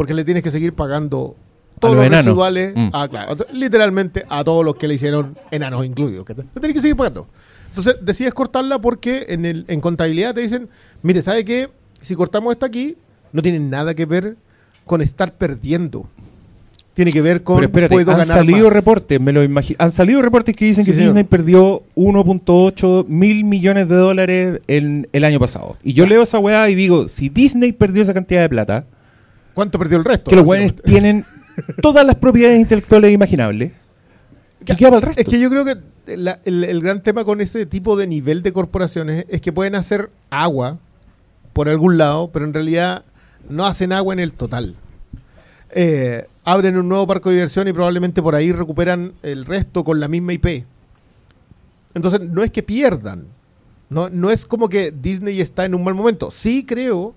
[0.00, 1.36] porque le tienes que seguir pagando
[1.78, 2.88] todos los residuales, mm.
[3.52, 6.24] literalmente a todos los que le hicieron enanos incluidos.
[6.24, 7.26] Que tenés que seguir pagando.
[7.68, 10.70] Entonces decides cortarla porque en, el, en contabilidad te dicen,
[11.02, 11.68] mire, ¿sabe qué?
[12.00, 12.96] Si cortamos esta aquí,
[13.34, 14.38] no tiene nada que ver
[14.86, 16.08] con estar perdiendo.
[16.94, 19.76] Tiene que ver con Pero espérate, han salido reportes, me lo imagino.
[19.80, 25.24] Han salido reportes que dicen que Disney perdió 1.8 mil millones de dólares en el
[25.26, 25.76] año pasado.
[25.82, 28.86] Y yo leo esa weá y digo, si Disney perdió esa cantidad de plata,
[29.60, 30.30] ¿cuánto perdió el resto?
[30.30, 31.26] Que los weones tienen
[31.82, 33.72] todas las propiedades intelectuales imaginables.
[34.64, 35.20] ¿Qué queda para el resto?
[35.20, 39.26] Es que yo creo que el, gran tema con ese tipo de nivel de corporaciones
[39.28, 40.78] es que pueden hacer agua
[41.52, 43.04] por algún lado, pero en realidad
[43.50, 44.76] no hacen agua en el total.
[45.72, 50.00] Eh, abren un nuevo parque de diversión y probablemente por ahí recuperan el resto con
[50.00, 50.64] la misma IP.
[51.92, 53.26] Entonces, no es que pierdan.
[53.90, 56.30] No, no es como que Disney está en un mal momento.
[56.30, 57.14] Sí creo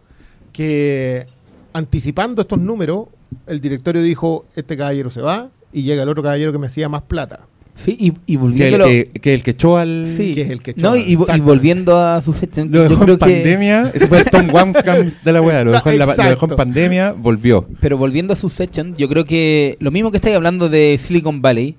[0.51, 1.27] que
[1.73, 3.07] anticipando estos números,
[3.47, 6.87] el directorio dijo, este caballero se va y llega el otro caballero que me hacía
[6.89, 7.47] más plata.
[7.75, 8.85] Sí, y, y volviendo.
[8.85, 10.05] Que, que, el que echó al.
[10.15, 10.35] Sí.
[10.35, 12.63] Que es el que echó no, y, y, volviendo a su fecha.
[12.65, 13.91] Lo dejó en pandemia.
[13.93, 15.63] Ese fue el Tom Wamscams de la weá.
[15.63, 17.67] Lo, dejó en lo dejó en pandemia, volvió.
[17.81, 21.41] Pero volviendo a su section, yo creo que lo mismo que estáis hablando de Silicon
[21.41, 21.75] Valley.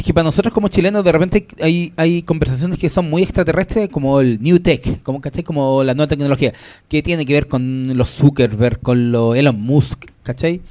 [0.00, 3.90] Es que para nosotros como chilenos de repente hay, hay conversaciones que son muy extraterrestres
[3.90, 5.44] como el New Tech, como, ¿cachai?
[5.44, 6.54] Como la nueva tecnología,
[6.88, 10.62] que tiene que ver con los Zuckerberg, con los Elon Musk, ¿cachai?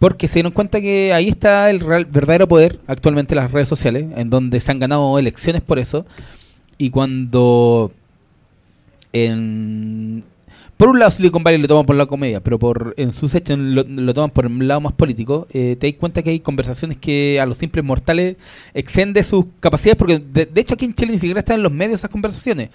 [0.00, 4.30] Porque se dieron cuenta que ahí está el verdadero poder actualmente las redes sociales, en
[4.30, 6.04] donde se han ganado elecciones por eso.
[6.76, 7.92] Y cuando
[9.12, 10.24] en,
[10.82, 13.72] por un lado Silicon Valley lo toman por la comedia, pero por en su sección
[13.72, 17.38] lo, toman por el lado más político, eh, te das cuenta que hay conversaciones que
[17.40, 18.34] a los simples mortales
[18.74, 22.00] exceden sus capacidades, porque de, hecho aquí en Chile ni siquiera están en los medios
[22.00, 22.70] esas conversaciones.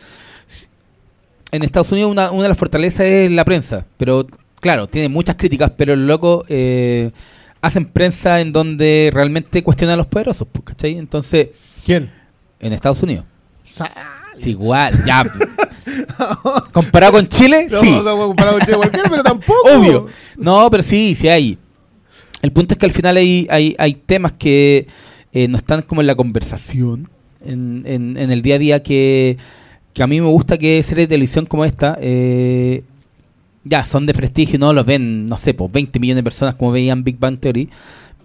[1.51, 4.25] En Estados Unidos una, una de las fortalezas es la prensa, pero
[4.61, 7.11] claro, tiene muchas críticas, pero el loco eh,
[7.59, 10.97] hacen prensa en donde realmente cuestionan a los poderosos, pues, ¿cachai?
[10.97, 11.49] Entonces...
[11.85, 12.09] ¿Quién?
[12.61, 13.25] En Estados Unidos.
[14.45, 15.23] Igual, ya.
[16.71, 17.91] comparado con Chile, no, sí.
[17.91, 19.69] No, comparado con Chile cualquiera, pero tampoco.
[19.73, 20.07] Obvio.
[20.37, 21.57] No, pero sí, sí hay.
[22.41, 24.87] El punto es que al final hay, hay, hay temas que
[25.33, 27.09] eh, no están como en la conversación,
[27.43, 29.37] en, en, en, el día a día, que,
[29.93, 32.83] que a mí me gusta que series de televisión como esta eh,
[33.63, 36.71] ya son de prestigio, no los ven, no sé, pues 20 millones de personas como
[36.71, 37.69] veían Big Bang Theory,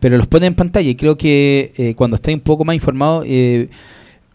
[0.00, 3.22] pero los ponen en pantalla y creo que eh, cuando estoy un poco más informado,
[3.26, 3.68] eh,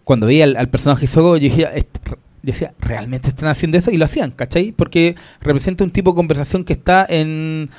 [0.08, 1.68] cuando veía al, personaje Sogo, yo dije,
[2.42, 3.92] decía, ¿realmente están haciendo eso?
[3.92, 4.72] Y lo hacían, ¿cachai?
[4.72, 7.70] Porque representa un tipo de conversación que está en,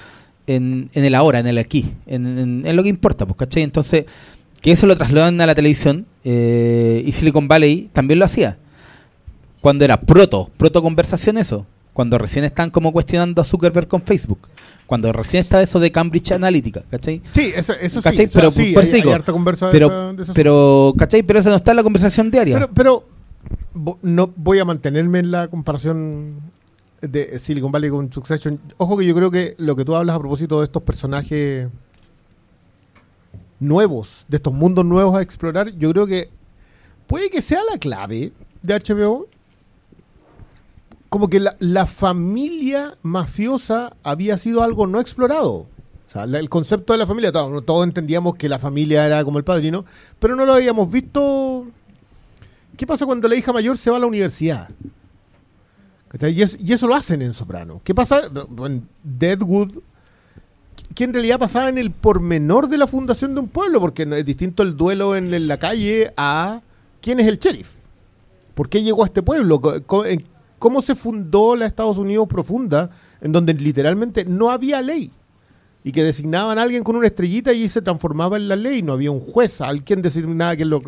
[0.47, 3.62] en, el ahora, en el aquí, en, lo que importa, pues, ¿cachai?
[3.62, 4.05] Entonces,
[4.61, 8.59] que eso lo trasladan a la televisión eh, y Silicon Valley también lo hacía.
[9.62, 11.64] Cuando era proto, proto conversación eso
[11.99, 14.47] cuando recién están como cuestionando a Zuckerberg con Facebook,
[14.87, 17.21] cuando recién está eso de Cambridge Analytica, ¿cachai?
[17.33, 18.29] Sí, eso, eso sí.
[18.33, 18.73] Pero, sí,
[19.73, 21.25] pero, pero, ¿cachai?
[21.25, 22.55] Pero eso no está en la conversación diaria.
[22.55, 23.05] Pero, pero
[24.03, 26.37] no voy a mantenerme en la comparación
[27.03, 28.61] de Silicon Valley con Succession.
[28.77, 31.67] Ojo que yo creo que lo que tú hablas a propósito de estos personajes
[33.59, 36.29] nuevos, de estos mundos nuevos a explorar, yo creo que
[37.09, 38.31] puede que sea la clave
[38.63, 39.27] de HBO
[41.09, 45.67] como que la, familia mafiosa había sido algo no explorado.
[46.09, 49.45] O sea, el concepto de la familia, todos, entendíamos que la familia era como el
[49.45, 49.85] padrino,
[50.19, 51.67] pero no lo habíamos visto.
[52.77, 54.69] ¿Qué pasa cuando la hija mayor se va a la universidad?
[56.23, 57.81] Y, eso lo hacen en Soprano.
[57.85, 58.23] ¿Qué pasa
[58.65, 59.83] en Deadwood?
[60.95, 64.25] Que en realidad pasaba en el pormenor de la fundación de un pueblo, porque es
[64.25, 66.63] distinto el duelo en, la calle a
[67.01, 67.69] quién es el sheriff.
[68.55, 69.61] ¿Por qué llegó a este pueblo?
[70.59, 72.91] Cómo se fundó la Estados Unidos profunda,
[73.21, 75.11] en donde literalmente no había ley
[75.85, 78.93] y que designaban a alguien con una estrellita y se transformaba en la ley, no
[78.93, 80.83] había un juez, alguien designaba que lo...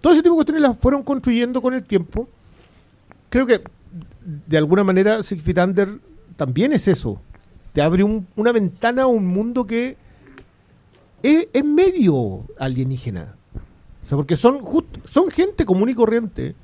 [0.00, 2.28] Todo ese tipo de cuestiones las fueron construyendo con el tiempo.
[3.28, 3.62] Creo que
[4.46, 5.98] de alguna manera Feet Under
[6.36, 7.20] también es eso.
[7.72, 9.96] Te abre una ventana a un mundo que
[11.22, 13.34] es, medio alienígena.
[14.04, 14.60] O sea, porque son,
[15.04, 16.54] son gente común y corriente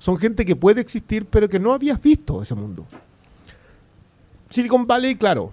[0.00, 2.86] son gente que puede existir, pero que no habías visto ese mundo.
[4.48, 5.52] Silicon Valley, claro.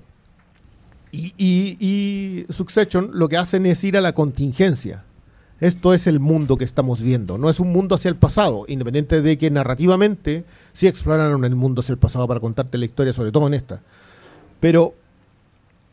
[1.11, 5.03] Y, y, Succession lo que hacen es ir a la contingencia.
[5.59, 7.37] Esto es el mundo que estamos viendo.
[7.37, 11.81] No es un mundo hacia el pasado, independiente de que narrativamente sí exploraron el mundo
[11.81, 13.81] hacia el pasado para contarte la historia, sobre todo en esta.
[14.61, 14.95] Pero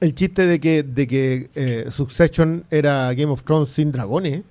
[0.00, 4.42] el chiste de que, de que eh, Succession era Game of Thrones sin dragones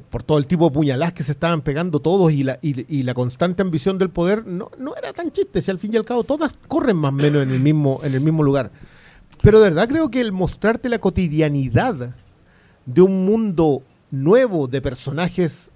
[0.00, 3.14] por, todo el tipo de puñaladas que se estaban pegando todos y la, y, la
[3.14, 6.24] constante ambición del poder, no, no era tan chiste, si al fin y al cabo
[6.24, 8.70] todas corren más o menos en el mismo, en el mismo lugar.
[9.42, 12.14] Pero de verdad creo que el mostrarte la cotidianidad
[12.86, 15.70] de un mundo nuevo de personajes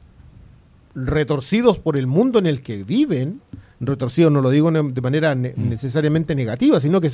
[0.94, 3.40] retorcidos por el mundo en el que viven,
[3.80, 5.52] retorcidos no lo digo de manera mm.
[5.56, 7.10] necesariamente negativa, sino que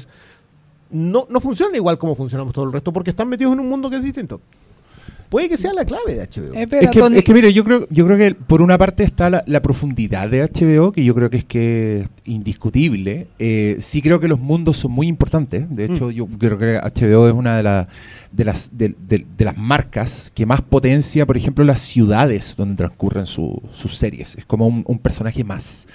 [0.90, 3.90] no, no funcionan igual como funcionamos todo el resto, porque están metidos en un mundo
[3.90, 4.40] que es distinto.
[5.32, 6.52] Puede que sea la clave de HBO.
[7.14, 10.42] es, que, mire, yo creo, yo creo que por una parte está la, profundidad de
[10.42, 13.28] HBO, que yo creo que es que es indiscutible.
[13.38, 15.74] Eh, sí creo que los mundos son muy importantes.
[15.74, 16.10] De hecho, mm.
[16.10, 17.86] yo creo que HBO es una de,
[18.30, 23.62] de, las, de, las marcas que más potencia, por ejemplo, las ciudades donde transcurren sus
[23.96, 24.36] series.
[24.36, 25.88] Es como un personaje más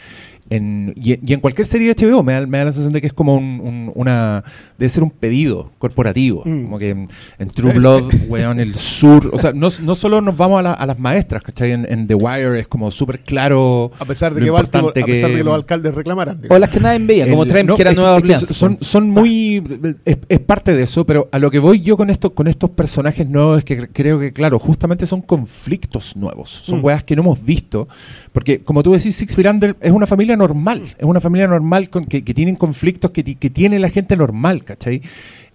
[0.49, 3.91] y, en cualquier serie de HBO me da, la sensación de que es como un,
[3.95, 4.43] una.
[4.77, 6.43] Debe ser un pedido corporativo.
[6.45, 6.63] Mm.
[6.63, 9.29] Como que en, True Blood, weón, el sur.
[9.33, 11.71] O sea, no, no solo nos vamos a, las maestras, ¿cachai?
[11.71, 13.91] En, The Wire es como súper claro.
[13.99, 14.61] A pesar de que, a
[14.93, 16.41] pesar de que los alcaldes reclamaran.
[16.49, 18.47] O las que nadie veía, como traen que era Nueva Orleans.
[18.47, 19.63] Son, son muy.
[20.05, 23.27] Es, parte de eso, pero a lo que voy yo con, esto, con estos personajes
[23.27, 26.49] nuevos es que creo que, claro, justamente son conflictos nuevos.
[26.49, 26.85] Son mm.
[26.85, 27.89] weas que no hemos visto.
[28.31, 32.05] Porque, como tú decís, Six Feet es una familia normal, es una familia normal con,
[32.05, 35.01] que, que tienen conflictos que, tiene la gente normal, ¿cachai?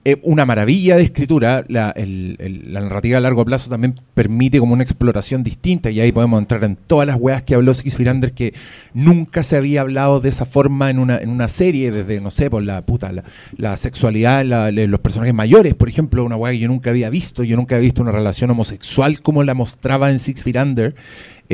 [0.05, 5.45] Eh, una maravilla de escritura, la, narrativa a largo plazo también permite como una exploración
[5.45, 8.53] distinta y ahí podemos entrar en todas las weas que habló Six Firander que
[8.95, 12.51] nunca se había hablado de esa forma en una, en una serie, desde, no sé,
[12.51, 13.13] por la puta,
[13.57, 17.55] la, sexualidad, los personajes mayores, por ejemplo, una wea que yo nunca había visto, yo
[17.55, 20.97] nunca había visto una relación homosexual como la mostraba en Six Firander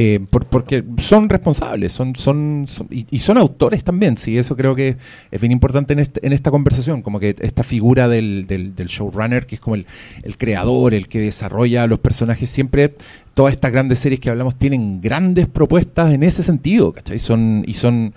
[0.00, 4.96] eh, porque son responsables, son, son, y, son autores también, sí, eso creo que
[5.28, 9.44] es bien importante en, este, en esta conversación, como que esta figura del, del, showrunner,
[9.44, 9.86] que es como el,
[10.22, 12.94] el, creador, el que desarrolla los personajes, siempre
[13.34, 17.18] todas estas grandes series que hablamos tienen grandes propuestas en ese sentido, ¿cachai?
[17.18, 18.14] Son, y son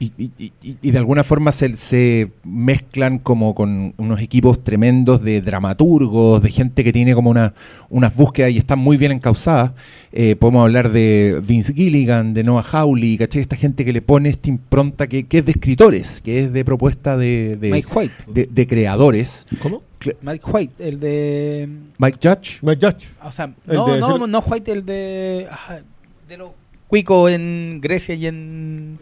[0.00, 5.40] y, y, y, de alguna forma se, se, mezclan como con unos equipos tremendos de
[5.40, 7.52] dramaturgos, de gente que tiene como una,
[7.90, 9.72] unas búsquedas y están muy bien encausadas.
[10.12, 13.42] Eh, podemos hablar de Vince Gilligan, de Noah Hawley, ¿cachai?
[13.42, 16.64] Esta gente que le pone esta impronta que, que es de escritores, que es de
[16.64, 18.48] propuesta de, de, Mike White.
[18.50, 19.46] de, creadores.
[19.60, 19.82] ¿Cómo?
[20.22, 21.68] Mike White, el de...
[21.98, 22.60] Mike Judge.
[22.62, 23.08] Mike Judge.
[23.24, 25.48] O sea, no, no, no White, el de...
[25.50, 25.80] Ah,
[26.28, 26.50] de los
[26.86, 29.00] cuicos en Grecia y en...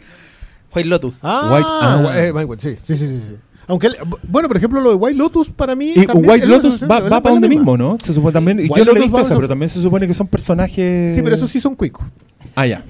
[0.77, 1.19] White Lotus.
[1.23, 2.13] Ah, White, ah.
[2.15, 3.37] Eh, sí, sí, sí, sí.
[3.69, 3.89] Aunque,
[4.23, 5.93] bueno, por ejemplo, lo de White Lotus para mí.
[5.97, 7.99] Y White Lotus va, va para donde mismo, ¿no?
[8.01, 8.59] Se supone también.
[8.59, 11.15] yo lo he visto pero también se supone que son personajes.
[11.15, 12.07] Sí, pero esos sí son cuicos.
[12.55, 12.85] Ah, ya.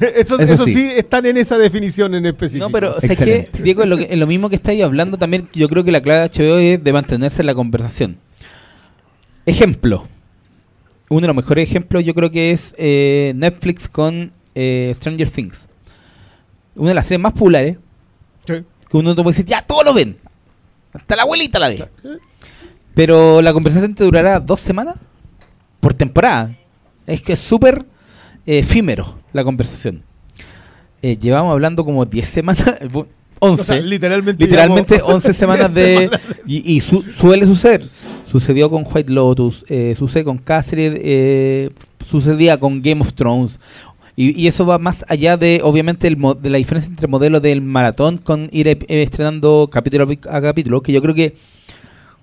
[0.14, 0.90] esos, eso sí.
[0.96, 2.66] están en esa definición en específico.
[2.66, 5.68] No, pero sé que, Diego, en lo, en lo mismo que estáis hablando, también yo
[5.68, 8.16] creo que la clave de HBO es de mantenerse en la conversación.
[9.44, 10.06] Ejemplo.
[11.10, 15.67] Uno de los mejores ejemplos yo creo que es eh, Netflix con eh, Stranger Things
[16.78, 17.76] una de las series más populares.
[18.46, 20.16] Que uno puede decir, ya, todos lo ven.
[20.94, 21.88] Hasta la abuelita la ve.
[22.94, 24.96] Pero la conversación te durará dos semanas
[25.80, 26.56] por temporada.
[27.06, 27.84] Es que es súper
[28.46, 30.02] eh, efímero la conversación.
[31.02, 32.64] Eh, llevamos hablando como 10 semanas.
[33.40, 33.82] 11.
[33.82, 34.44] literalmente.
[34.44, 36.10] Literalmente 11 semanas de.
[36.46, 37.84] Y, suele suceder.
[38.24, 41.70] Sucedió con White Lotus, eh, sucede con Cáceres,
[42.04, 43.60] sucedía con Game of Thrones.
[44.20, 47.62] Y, eso va más allá de, obviamente, el, de la diferencia entre el modelo del
[47.62, 51.36] maratón con ir eh, estrenando capítulo a capítulo, que yo creo que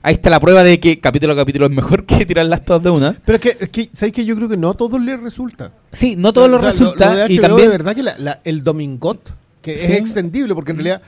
[0.01, 2.89] ahí está la prueba de que capítulo a capítulo es mejor que tirarlas todas de
[2.89, 3.15] una.
[3.23, 5.71] Pero es que, es que ¿sabes que Yo creo que no a todos les resulta.
[5.93, 7.31] Sí, no a todos les resulta.
[7.31, 8.03] y también, de verdad que
[8.43, 9.31] el domingot,
[9.61, 11.01] que es extendible, porque en realidad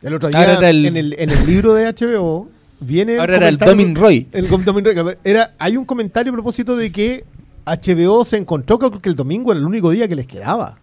[0.00, 2.48] el otro día en, el, en el libro de HBO
[2.80, 3.18] viene...
[3.18, 4.26] Ahora era el Domin Roy.
[4.32, 5.16] El Domin Roy.
[5.22, 7.24] Era, hay un comentario a propósito de que
[7.64, 10.78] HBO se encontró que el domingo era el único día que les quedaba.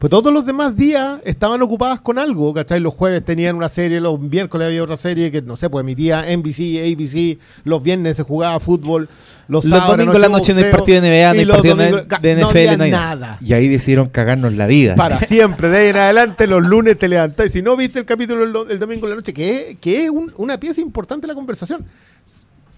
[0.00, 2.80] Pues todos los demás días estaban ocupados con algo, ¿cachai?
[2.80, 6.22] Los jueves tenían una serie, los miércoles había otra serie que, no sé, pues emitía
[6.22, 9.10] NBC, ABC, los viernes se jugaba fútbol,
[9.46, 12.44] los, los domingos en la noche no hay partido de NBA, no hay partido de
[12.46, 13.36] NFL, no, hay nada.
[13.42, 14.94] Y ahí decidieron cagarnos la vida.
[14.94, 18.06] Para siempre, de ahí en adelante los lunes te levantás y si no viste el
[18.06, 21.84] capítulo el, domingo en la noche, que, que es una pieza importante de la conversación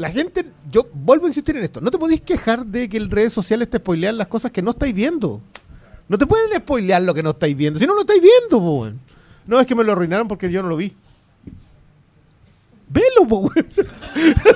[0.03, 3.09] la gente, yo vuelvo a insistir en esto, no te podéis quejar de que en
[3.09, 5.41] redes sociales te spoilean las cosas que no estáis viendo.
[6.09, 8.89] No te pueden spoilear lo que no estáis viendo, si no lo estáis viendo, po,
[9.47, 10.93] No es que me lo arruinaron porque yo no lo vi.
[12.89, 13.51] Velo, po,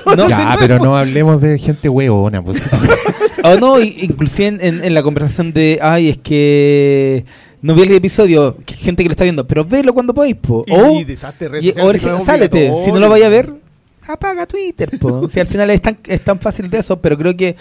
[0.17, 2.61] no, ya, pero no hablemos de gente huevona, pues.
[3.43, 7.25] o no, inclusive en, la conversación de, ay, es que
[7.61, 10.65] no vi el episodio, gente que lo está viendo, pero velo cuando podéis, po.
[10.69, 11.47] O, y, desastre,
[11.81, 13.66] o, sálete, si no lo vaya a ver,
[14.09, 14.89] apaga Twitter.
[15.33, 17.55] si al final es tan, es tan fácil de eso, pero creo que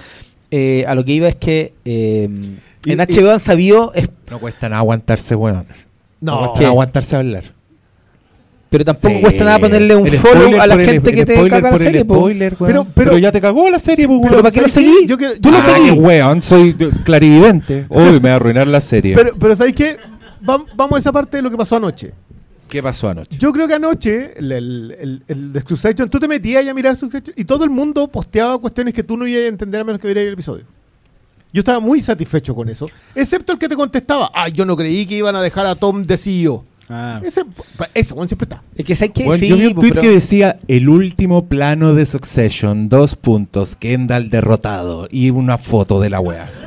[0.51, 2.29] eh, a lo que iba es que eh,
[2.85, 3.93] en HBO han sabido...
[4.31, 5.67] no cuesta nada aguantarse, weón.
[6.21, 7.45] No, no cuesta aguantarse a hablar.
[8.71, 12.01] Pero tampoco cuesta nada ponerle un follow a la gente que te caga la serie.
[12.01, 15.07] Spoiler, pero, pero, ya te cagó la serie, pues, Pero ¿para qué lo seguí?
[15.07, 15.91] Yo Tú lo seguí.
[15.93, 16.75] weón, soy
[17.05, 17.87] clarividente.
[17.89, 19.15] Uy, me va a arruinar la serie.
[19.15, 19.97] Pero, pero ¿sabes qué?
[20.41, 22.13] Vamos a esa parte de lo que pasó anoche.
[22.69, 23.39] ¿Qué pasó anoche?
[23.39, 27.35] Yo creo que anoche, el, el, el, de Succession, tú te metías a mirar Succession
[27.37, 30.09] y todo el mundo posteaba cuestiones que tú no ibas a entender a menos que
[30.09, 30.65] vieras el episodio.
[31.53, 35.07] Yo estaba muy satisfecho con eso, excepto el que te contestaba, ah, yo no creí
[35.07, 36.65] que iban a dejar a Tom de CEO.
[36.89, 37.21] Ah.
[37.25, 37.43] Ese,
[37.95, 38.63] ese siempre está.
[38.77, 42.07] Es que, ¿sabes que sí, yo vi un tweet que decía el último plano de
[42.07, 46.66] Succession, dos puntos, Kendall derrotado y una foto de la wea.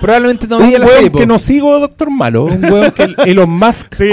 [0.00, 1.12] Probablemente no veía la serie.
[1.12, 2.44] que no sigo, Doctor Malo.
[2.44, 4.10] Un weón que Elon Musk, sí,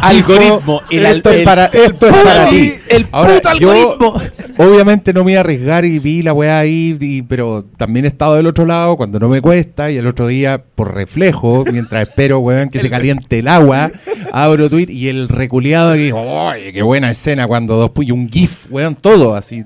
[0.00, 0.80] algoritmo.
[0.90, 2.74] El, esto, es para, esto es para ti.
[2.88, 4.14] El puto algoritmo.
[4.58, 8.36] obviamente no me iba a arriesgar y vi la weá ahí, pero también he estado
[8.36, 12.40] del otro lado cuando no me cuesta y el otro día, por reflejo, mientras espero,
[12.40, 13.90] weón, que se caliente el agua,
[14.32, 17.46] abro tweet y el reculeado que, ¡ay, qué buena escena!
[17.46, 19.64] Cuando dos y un GIF, weón, todo así.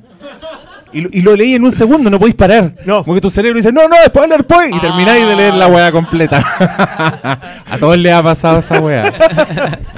[0.93, 2.75] Y, lo leí en un segundo, no podéis parar.
[2.87, 3.03] No.
[3.05, 4.71] Como que tu cerebro dice, no, no, spoiler, pues.
[4.75, 6.39] Y termináis de leer la weá completa.
[7.67, 9.13] a todos les ha pasado esa weá.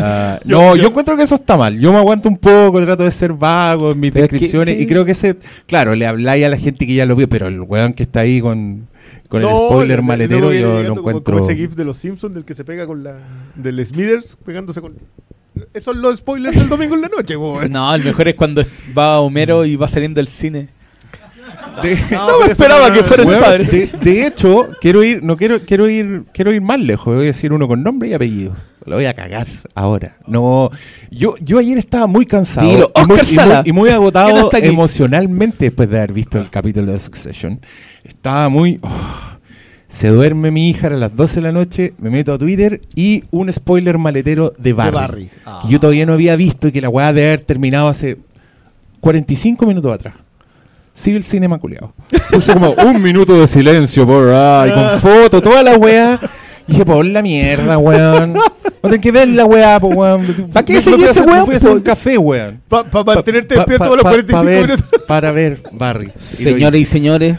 [0.01, 1.77] Ah, no, yo, encuentro que eso está mal.
[1.77, 4.81] Yo me aguanto un poco, trato de ser vago en mis descripciones.
[4.81, 5.37] Y creo que ese,
[5.67, 8.21] claro, le habláis a la gente que ya lo vio, pero el weón que está
[8.21, 8.87] ahí con,
[9.29, 11.35] con el spoiler maletero, yo lo encuentro.
[11.35, 13.19] Como ese GIF de los Simpsons del que se pega con la.
[13.57, 14.95] del Smithers pegándose con.
[15.75, 17.73] Esos son los spoilers del domingo en la noche, weón.
[17.73, 18.63] No, el mejor es cuando
[18.97, 20.78] va Homero y va saliendo del cine.
[22.11, 23.91] No, me esperaba que fuera el padre.
[24.01, 27.15] De, hecho, quiero ir, no quiero, quiero ir, quiero ir más lejos.
[27.15, 28.55] Voy a decir uno con nombre y apellido.
[28.85, 30.17] Lo voy a cagar ahora.
[30.27, 30.71] No,
[31.11, 32.91] yo, yo ayer estaba muy cansado
[33.65, 37.61] y, muy, agotado emocionalmente después de haber visto el capítulo de Succession.
[38.05, 38.79] Estaba muy.
[38.83, 38.89] Oh,
[39.89, 43.25] se duerme mi hija a las 12 de la noche, me meto a Twitter y
[43.31, 45.31] un spoiler maletero de Barry.
[45.63, 48.19] Que yo todavía no había visto y que la weá de haber terminado hace
[49.01, 50.15] 45 minutos atrás.
[50.99, 51.95] Civil Cinema culiado.
[52.33, 56.19] Puse como un minuto de silencio por ahí, con foto, toda la weá.
[56.67, 58.33] Y dije, por la mierda, weón.
[58.33, 58.43] No
[58.83, 60.51] tengo que ver la weá, pues, weón.
[60.53, 61.45] ¿Para qué seguir ese weón?
[61.47, 62.61] Fui a hacer un café, weón.
[62.67, 64.85] Para mantenerte despierto a los 45 minutos.
[65.07, 66.11] Para ver Barry.
[66.17, 67.37] Señores y señores,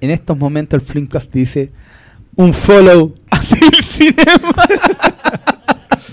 [0.00, 1.70] en estos momentos el Flimcast dice
[2.34, 4.52] un follow a Civil Cinema.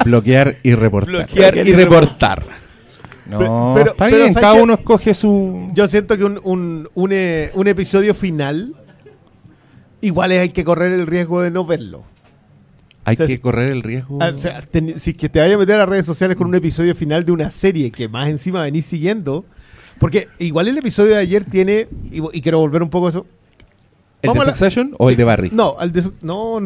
[0.06, 1.12] Bloquear y reportar.
[1.12, 2.61] Bloquear y reportar.
[3.40, 5.68] No, pero, está bien, cada uno escoge su...
[5.74, 8.76] Yo siento que un, eh, un, episodio final,
[10.02, 12.04] igual hay que correr el riesgo de no verlo.
[13.06, 14.20] Hay que correr el riesgo.
[14.22, 14.32] Ah,
[14.96, 17.50] si que te vayas a meter a redes sociales con un episodio final de una
[17.50, 19.44] serie que más encima venís siguiendo.
[19.98, 21.88] Porque igual el episodio de ayer tiene.
[22.12, 23.26] Y, quiero volver un poco a eso.
[24.22, 25.50] ¿El de Succession o el de Barry?
[25.52, 26.60] No, el de, no,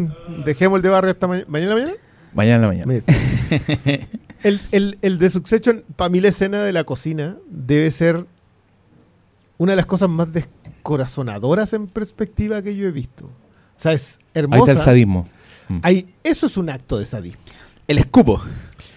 [0.45, 1.45] dejemos el de Barry hasta mañana.
[1.47, 1.93] ¿Mañana la mañana?
[2.33, 4.07] Mañana la mañana.
[4.43, 8.25] El, el, el de Succession, para mí la escena de la cocina debe ser
[9.57, 13.25] una de las cosas más descorazonadoras en perspectiva que yo he visto.
[13.25, 14.55] O sea, es hermosa.
[14.55, 15.27] Ahí está el sadismo.
[15.67, 15.79] Mm.
[15.81, 17.41] Ahí, eso es un acto de sadismo.
[17.87, 18.41] El escupo.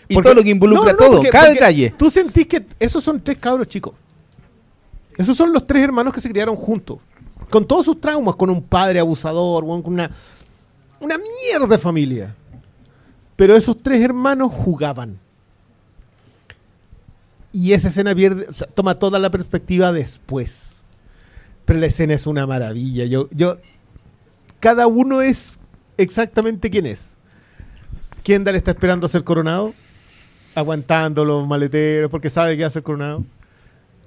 [0.08, 1.94] Y todo lo que involucra todo, cada detalle.
[1.96, 3.94] Tú sentís que esos son tres cabros chicos.
[5.16, 6.98] Esos son los tres hermanos que se criaron juntos.
[7.50, 10.10] Con todos sus traumas, con un padre abusador, con una,
[11.00, 12.34] una mierda de familia.
[13.36, 15.18] Pero esos tres hermanos jugaban.
[17.52, 20.82] Y esa escena pierde, toma toda la perspectiva después.
[21.64, 23.04] Pero la escena es una maravilla.
[23.04, 23.58] Yo, yo,
[24.60, 25.58] cada uno es
[25.96, 27.16] exactamente quién es.
[28.22, 29.72] Kendall está esperando a ser coronado,
[30.54, 33.24] aguantando los maleteros porque sabe que va a ser coronado.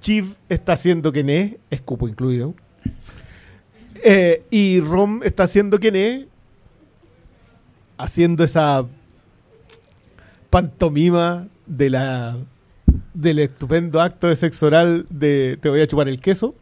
[0.00, 2.54] Chiv está haciendo quien es, escupo incluido.
[4.04, 6.26] Eh, y Rom está haciendo quien es,
[7.96, 8.84] haciendo esa
[10.50, 12.36] pantomima de la
[13.14, 16.54] del estupendo acto de sexo oral de te voy a chupar el queso.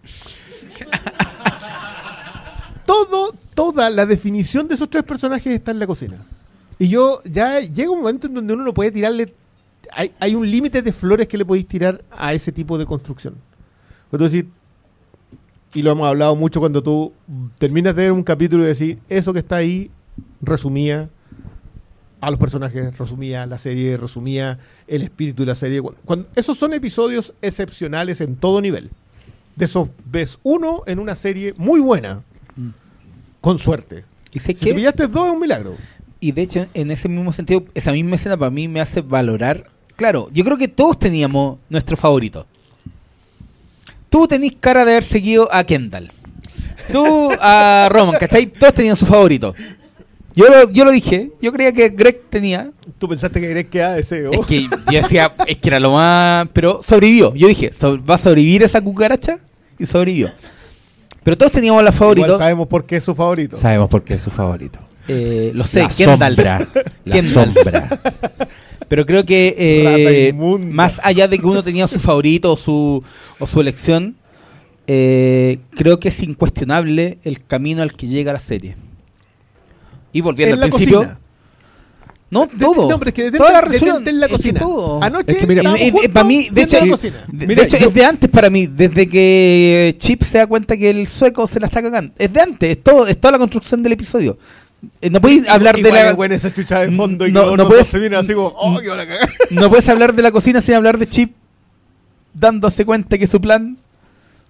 [2.86, 6.16] Todo, toda la definición de esos tres personajes está en la cocina.
[6.78, 9.32] Y yo ya llega un momento en donde uno no puede tirarle.
[9.92, 13.36] Hay, hay un límite de flores que le podéis tirar a ese tipo de construcción.
[14.10, 14.44] Entonces,
[15.72, 17.12] y lo hemos hablado mucho cuando tú
[17.58, 19.90] terminas de ver un capítulo y decir, eso que está ahí
[20.40, 21.08] resumía
[22.20, 25.80] a los personajes, resumía la serie, resumía el espíritu de la serie.
[26.04, 28.90] Cuando, esos son episodios excepcionales en todo nivel.
[29.56, 32.22] De esos ves uno en una serie muy buena,
[33.40, 34.04] con suerte.
[34.32, 35.76] ¿Y si te pillaste dos es un milagro.
[36.20, 39.70] Y de hecho, en ese mismo sentido, esa misma escena para mí me hace valorar.
[39.96, 42.46] Claro, yo creo que todos teníamos nuestro favorito.
[44.10, 46.10] Tú tenés cara de haber seguido a Kendall.
[46.92, 48.46] Tú a Roman, ¿cachai?
[48.46, 49.54] Todos tenían su favorito.
[50.40, 52.70] Yo lo, yo lo dije, yo creía que Greg tenía.
[52.98, 54.32] ¿Tú pensaste que Greg quedaba de CEO?
[54.32, 56.48] Es que yo decía, es que era lo más.
[56.54, 57.34] Pero sobrevivió.
[57.34, 57.70] Yo dije,
[58.08, 59.38] ¿va a sobrevivir esa cucaracha?
[59.78, 60.32] Y sobrevivió.
[61.22, 62.26] Pero todos teníamos la favorita.
[62.26, 63.58] Igual sabemos por qué es su favorito.
[63.58, 64.78] Sabemos por qué es su favorito.
[65.08, 66.68] Eh, lo sé, la sombra.
[67.04, 68.00] La sombra.
[68.88, 73.04] Pero creo que eh, más allá de que uno tenía su favorito o su,
[73.38, 74.16] o su elección,
[74.86, 78.76] eh, creo que es incuestionable el camino al que llega la serie.
[80.12, 81.16] Y volviendo al principio.
[82.30, 82.88] No, todo.
[82.88, 84.60] no, pero es que toda la resolución en la cocina.
[84.60, 85.02] todo.
[85.02, 86.76] Anoche, es que para mí, de hecho,
[87.28, 91.08] de, hecho es de antes para mí, desde que Chip se da cuenta que el
[91.08, 92.14] sueco se la está cagando.
[92.16, 94.38] Es de antes, es todo, es toda la construcción del episodio.
[95.00, 96.12] Eh, no puedes hablar de la.
[96.12, 98.86] Buena esa chucha de fondo y no, no puedes, se viene así como, oh, que
[98.86, 99.04] la
[99.50, 101.32] No puedes hablar de la cocina sin hablar de Chip
[102.32, 103.76] dándose cuenta que su plan.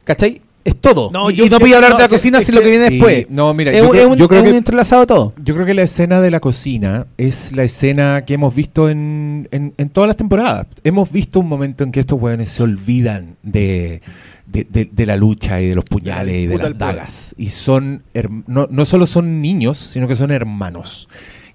[0.05, 0.43] ¿Cachai?
[0.65, 1.11] Es todo.
[1.13, 3.27] No, y, yo, no voy a hablar de la cocina sin lo que viene después.
[3.31, 5.33] No, mira, es, yo, un, yo creo que, entrelazado todo.
[5.43, 9.49] Yo creo que la escena de la cocina es la escena que hemos visto en,
[9.51, 10.67] en, en todas las temporadas.
[10.85, 14.03] Hemos visto un momento en que estos hueones se olvidan de,
[14.47, 17.35] de, de, la lucha y de los puñales y de las dagas.
[17.39, 18.03] Y son,
[18.47, 21.09] no, no solo son niños, sino que son hermanos.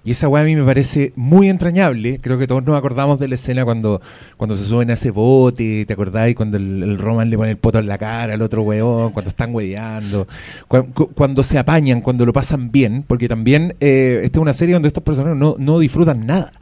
[0.06, 2.20] Y esa weá a mí me parece muy entrañable.
[2.20, 4.00] Creo que todos nos acordamos de la escena cuando,
[4.36, 6.36] cuando se suben a ese bote, ¿te acordáis?
[6.36, 9.52] Cuando el, Roman le pone el poto en la cara al otro weón, cuando están
[9.52, 10.28] hueveando,
[10.68, 14.86] cuando, se apañan, cuando lo pasan bien, porque también eh, esta es una serie donde
[14.86, 16.52] estos personajes no, no disfrutan nada.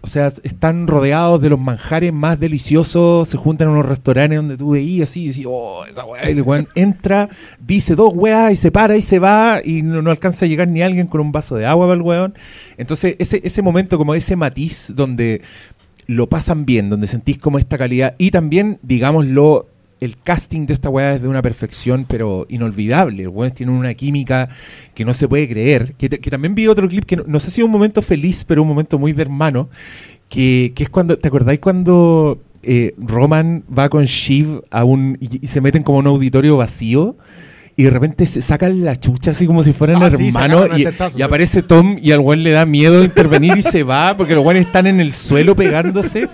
[0.00, 4.56] O sea, están rodeados de los manjares más deliciosos, se juntan en unos restaurantes donde
[4.56, 6.28] tú veías así y decís, oh, esa weá.
[6.28, 7.28] Y el weón entra,
[7.58, 10.82] dice dos weas y se para y se va y no, alcanza a llegar ni
[10.82, 12.34] alguien con un vaso de agua para el weón.
[12.76, 15.42] Entonces, ese, ese momento, como ese matiz donde
[16.06, 19.66] lo pasan bien, donde sentís como esta calidad y también, digámoslo,
[20.02, 23.22] el casting de esta weá es de una perfección, pero inolvidable.
[23.22, 24.48] Los weones tienen una química
[24.94, 25.94] que no se puede creer.
[25.94, 28.68] Que, también vi otro clip que no, sé si es un momento feliz, pero un
[28.68, 29.70] momento muy de hermano.
[30.28, 35.60] Que, es cuando, ¿te acordáis cuando eh, Roman va con Shiv a un, y, se
[35.60, 37.16] meten como un auditorio vacío?
[37.76, 40.68] Y de repente se sacan la chucha así como si fueran ah, hermanos
[41.16, 44.42] y, aparece Tom y al güey le da miedo intervenir y se va porque los
[44.44, 46.28] güeyes están en el suelo pegándose.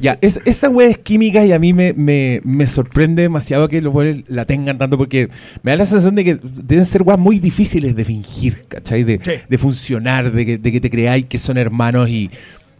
[0.00, 3.80] Ya, es, esa güey es química y a mí me, me, me sorprende demasiado que
[3.80, 5.30] los güeyes la tengan tanto porque
[5.62, 9.02] me da la sensación de que deben ser güeyes muy difíciles de fingir, ¿cachai?
[9.02, 12.30] De, de funcionar, de que, de que te creáis que son hermanos y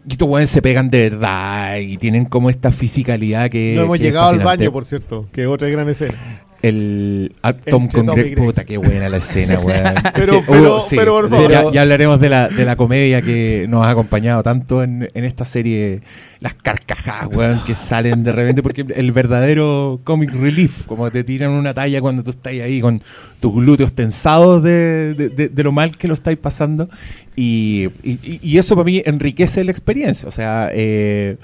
[0.06, 3.72] y estos güeyes se pegan de verdad y tienen como esta fisicalidad que.
[3.74, 7.32] No hemos llegado al baño, por cierto, que otra gran escena el
[7.68, 8.36] Tom con Greg.
[8.36, 9.94] Puta, qué buena la escena, weón.
[10.14, 11.72] pero, pero, pero, por favor.
[11.72, 15.44] Ya, hablaremos de la, de la comedia que nos ha acompañado tanto en, en esta
[15.44, 16.00] serie,
[16.40, 21.50] las carcajadas, weón, que salen de repente, porque el verdadero comic relief, como te tiran
[21.50, 23.02] una talla cuando tú estás ahí con
[23.40, 26.88] tus glúteos tensados de, de, de, lo mal que lo estáis pasando.
[27.36, 30.26] Y, y, y, eso para mí enriquece la experiencia.
[30.26, 31.36] O sea, eh,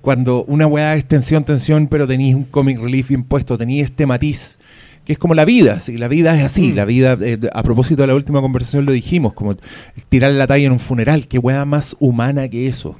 [0.00, 4.58] cuando una weá es tensión, tensión, pero tenéis un comic relief impuesto, tenéis este matiz,
[5.04, 5.96] que es como la vida, ¿sí?
[5.96, 6.76] la vida es así, mm.
[6.76, 9.56] la vida, eh, a propósito de la última conversación lo dijimos, como
[10.08, 12.96] tirar la talla en un funeral, qué weá más humana que eso,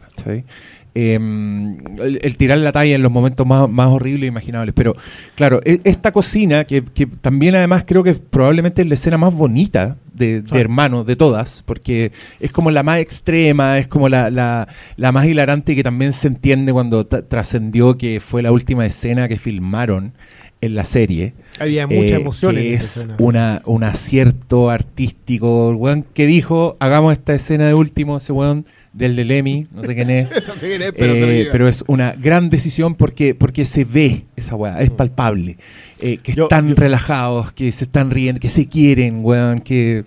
[0.94, 4.74] em, el, tirar la talla en los momentos más, más horribles e imaginables.
[4.74, 4.96] Pero
[5.36, 9.34] claro, e, esta cocina, que, que, también además creo que probablemente es la escena más
[9.34, 14.68] bonita de, hermanos, de todas, porque es como la más extrema, es como la, la,
[14.96, 19.38] la más hilarante que también se entiende cuando trascendió que fue la última escena que
[19.38, 20.12] filmaron
[20.60, 21.34] en la serie.
[21.58, 25.70] Había mucha eh, emoción en es una, un acierto artístico.
[25.70, 29.82] El weón que dijo, hagamos esta escena de último, ese weón del de Lemmy, no
[29.84, 30.26] sé quién es.
[30.62, 35.58] Eh, pero, es una gran decisión porque, porque se ve esa weá, es palpable.
[36.00, 40.04] Eh, que están relajados, que se están riendo, que se quieren, weón, que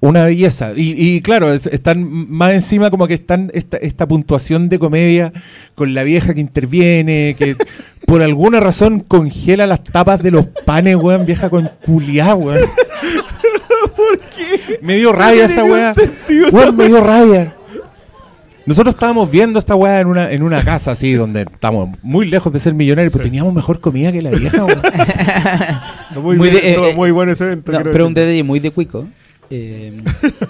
[0.00, 0.72] una belleza.
[0.76, 5.32] Y, claro, están más encima como que están esta, esta puntuación de comedia
[5.74, 7.56] con la vieja que interviene, que
[8.14, 12.60] por alguna razón congela las tapas de los panes, weón, vieja con culiá, weón.
[13.96, 14.78] ¿Por qué?
[14.82, 15.92] Me dio rabia esa weá.
[16.52, 17.56] Weón, me dio rabia.
[18.66, 22.52] Nosotros estábamos viendo esta weá en una, en una casa así, donde estamos muy lejos
[22.52, 24.80] de ser millonarios, pero teníamos mejor comida que la vieja, weón.
[26.38, 27.72] muy, eh, muy, bueno ese evento.
[27.82, 29.08] pero un detalle muy de cuico.
[29.50, 30.04] Eh,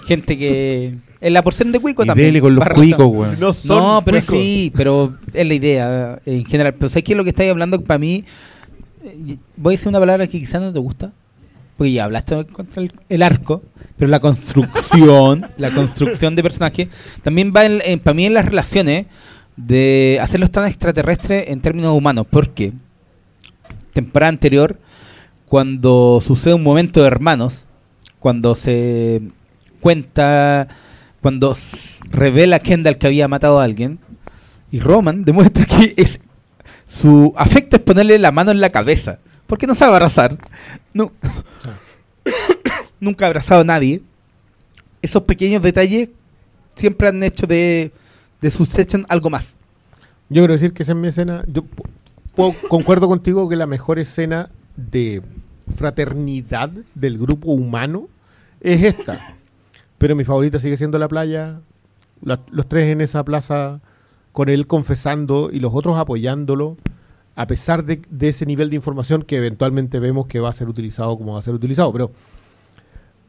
[0.05, 0.97] gente que.
[1.25, 2.39] En la porción de cuico y también.
[2.39, 6.75] con los cuicos, No, no, pero sí, pero es la idea en general.
[6.75, 7.81] Pero ¿sabes qué es lo que estáis hablando?
[7.81, 8.23] Para mí,
[9.03, 11.13] eh, voy a decir una palabra que quizás no te gusta.
[11.77, 13.63] Porque ya hablaste contra el, arco,
[13.97, 16.89] pero la construcción, la construcción de personaje,
[17.23, 19.07] también va en, para mí en las relaciones
[19.57, 22.27] de hacerlos tan extraterrestres en términos humanos.
[22.29, 22.71] Porque
[23.93, 24.79] temporada anterior,
[25.47, 27.65] cuando sucede un momento de hermanos,
[28.19, 29.23] cuando se
[29.79, 30.67] cuenta
[31.25, 31.57] cuando
[32.11, 33.97] revela a Kendall que había matado a alguien.
[34.71, 36.07] Y Roman demuestra que
[36.85, 39.17] su afecto es ponerle la mano en la cabeza.
[39.47, 40.37] Porque no sabe abrazar.
[40.93, 41.11] No.
[42.99, 44.03] Nunca ha abrazado a nadie.
[45.01, 46.09] Esos pequeños detalles
[46.75, 47.91] siempre han hecho de,
[48.39, 49.57] de Succession algo más.
[50.29, 51.43] Yo quiero decir que esa es mi escena.
[51.47, 51.65] Yo
[52.69, 55.23] concuerdo contigo que la mejor escena de
[55.75, 58.09] fraternidad del grupo humano
[58.61, 59.34] es esta.
[60.05, 61.61] Pero mi favorita sigue siendo la playa.
[62.21, 63.81] los tres en esa plaza
[64.33, 66.77] con él confesando y los otros apoyándolo,
[67.35, 70.69] a pesar de, de, ese nivel de información que eventualmente vemos que va a ser
[70.69, 71.91] utilizado como va a ser utilizado.
[71.91, 72.11] Pero,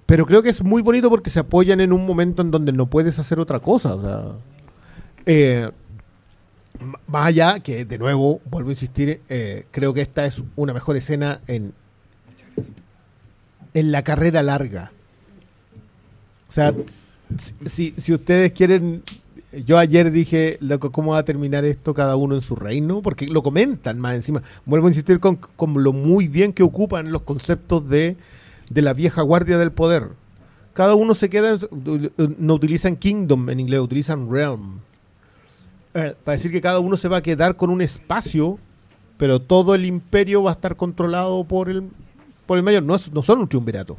[0.04, 2.90] pero creo que es muy bonito porque se apoyan en un momento en donde no
[2.90, 3.94] puedes hacer otra cosa.
[3.94, 4.24] O sea,
[5.24, 5.70] eh,
[7.06, 10.98] más allá que, de nuevo, vuelvo a insistir, eh, creo que esta es una mejor
[10.98, 11.72] escena en,
[13.72, 14.92] en la carrera larga.
[16.48, 16.74] O sea,
[17.64, 19.02] si, si ustedes quieren
[19.64, 20.58] yo ayer dije,
[20.92, 23.00] ¿cómo va a terminar esto cada uno en su reino?
[23.00, 24.42] Porque lo comentan más encima.
[24.64, 25.38] Vuelvo a insistir con,
[25.76, 28.16] lo muy bien que ocupan los conceptos de,
[28.70, 30.10] de, la vieja guardia del poder.
[30.74, 31.56] Cada uno se queda,
[32.38, 34.80] no utilizan kingdom en inglés, utilizan realm.
[35.94, 38.58] Eh, para decir que cada uno se va a quedar con un espacio,
[39.16, 41.88] pero todo el imperio va a estar controlado por el,
[42.44, 42.82] por el mayor.
[42.82, 43.96] No, no son un triunvirato.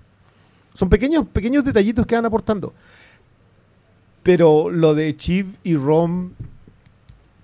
[0.78, 2.72] Son pequeños, pequeños detallitos que van aportando.
[4.22, 6.34] Pero lo de Chief y Rom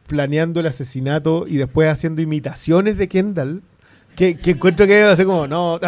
[0.06, 3.64] planeando el asesinato y después haciendo imitaciones de Kendall,
[4.16, 5.80] que, encuentro que hace como, no,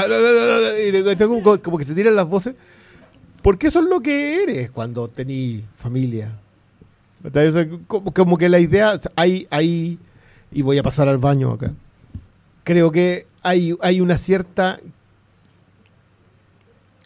[1.19, 2.55] como, como que se tiran las voces,
[3.43, 6.31] porque eso es lo que eres cuando tenés familia
[7.87, 9.99] como, que la idea, hay, hay,
[10.51, 11.73] y voy a pasar al baño acá,
[12.63, 14.79] creo que hay, hay una cierta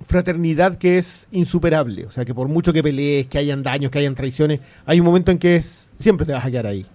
[0.09, 2.05] fraternidad que es insuperable.
[2.05, 5.05] O sea, que por mucho que pelees, que hayan daños, que hayan traiciones, hay un
[5.05, 6.85] momento en que es, siempre te vas a quedar ahí.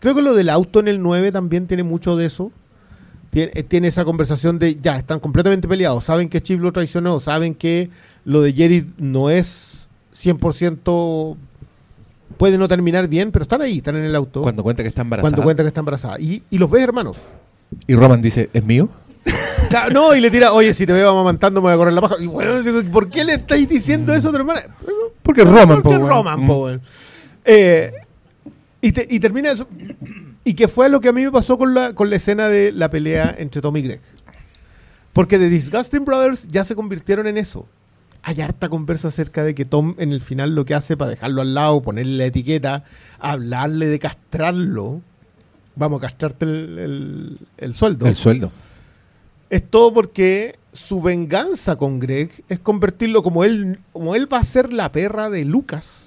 [0.00, 2.50] Creo que lo del auto en el 9 también tiene mucho de eso.
[3.30, 6.04] Tiene, eh, tiene esa conversación de, ya, están completamente peleados.
[6.04, 7.90] Saben que Chip lo traicionó, saben que
[8.24, 11.36] lo de Jerry no es 100%
[12.32, 14.42] puede no terminar bien, pero están ahí, están en el auto.
[14.42, 15.30] Cuando cuenta que está embarazada.
[15.30, 16.18] Cuando cuenta que está embarazada.
[16.18, 17.18] Y, los ves hermanos.
[17.86, 18.88] Y Roman dice, ¿es mío?
[19.92, 22.16] No, y le tira, oye, si te veo amamantando me voy a correr la paja.
[22.20, 22.52] Y bueno,
[22.90, 24.62] ¿por qué le estáis diciendo eso a tu hermana?
[25.22, 26.80] Porque Roman, Porque Roman, mm.
[27.44, 27.92] eh,
[28.80, 29.68] y, termina eso.
[30.44, 32.72] Y que fue lo que a mí me pasó con la, con la escena de
[32.72, 34.00] la pelea entre Tom y Greg.
[35.12, 37.66] Porque The Disgusting Brothers ya se convirtieron en eso
[38.22, 41.42] hay harta conversa acerca de que Tom en el final lo que hace para dejarlo
[41.42, 42.84] al lado, ponerle la etiqueta,
[43.18, 45.00] hablarle de castrarlo.
[45.74, 47.38] Vamos a castrarte el,
[47.74, 48.06] sueldo.
[48.06, 48.52] El sueldo.
[49.52, 54.44] Es todo porque su venganza con Greg es convertirlo como él, como él va a
[54.44, 56.06] ser la perra de Lucas.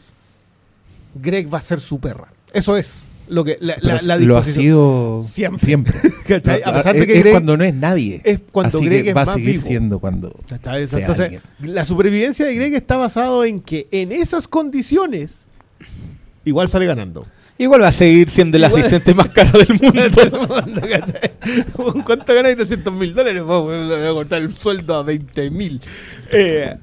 [1.13, 2.27] Greg va a ser su perra.
[2.53, 3.77] Eso es lo que la,
[4.17, 5.95] lo ha sido siempre,
[6.65, 8.19] a pesar de que es cuando no es nadie.
[8.23, 13.45] es cuando Greg va a seguir siendo cuando entonces la supervivencia de Greg está basado
[13.45, 15.41] en que en esas condiciones
[16.45, 17.27] igual sale ganando
[17.57, 20.01] Igual va a seguir siendo el asistente más caro del mundo.
[22.05, 22.57] ¿Cuánto ganas?
[22.57, 23.43] 200 mil dólares.
[23.43, 25.79] voy a cortar el sueldo a 20 mil.
[26.33, 26.75] Eh,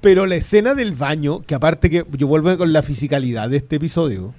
[0.00, 3.76] pero la escena del baño, que aparte que yo vuelvo con la fisicalidad de este
[3.76, 4.32] episodio,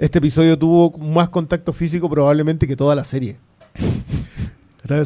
[0.00, 3.36] este episodio tuvo más contacto físico probablemente que toda la serie.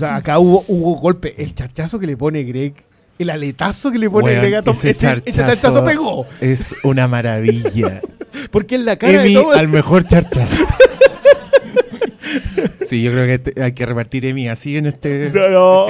[0.01, 1.35] acá hubo, hubo golpe.
[1.43, 2.75] El charchazo que le pone Greg,
[3.19, 6.27] el aletazo que le pone Greg a Tom, ese, charchazo, pegó.
[6.41, 8.03] Es una maravilla.
[8.51, 10.67] Porque en la cara de al mejor charchazo.
[12.89, 15.31] sí, yo creo que hay que repartir Emi así en este.
[15.51, 15.87] no,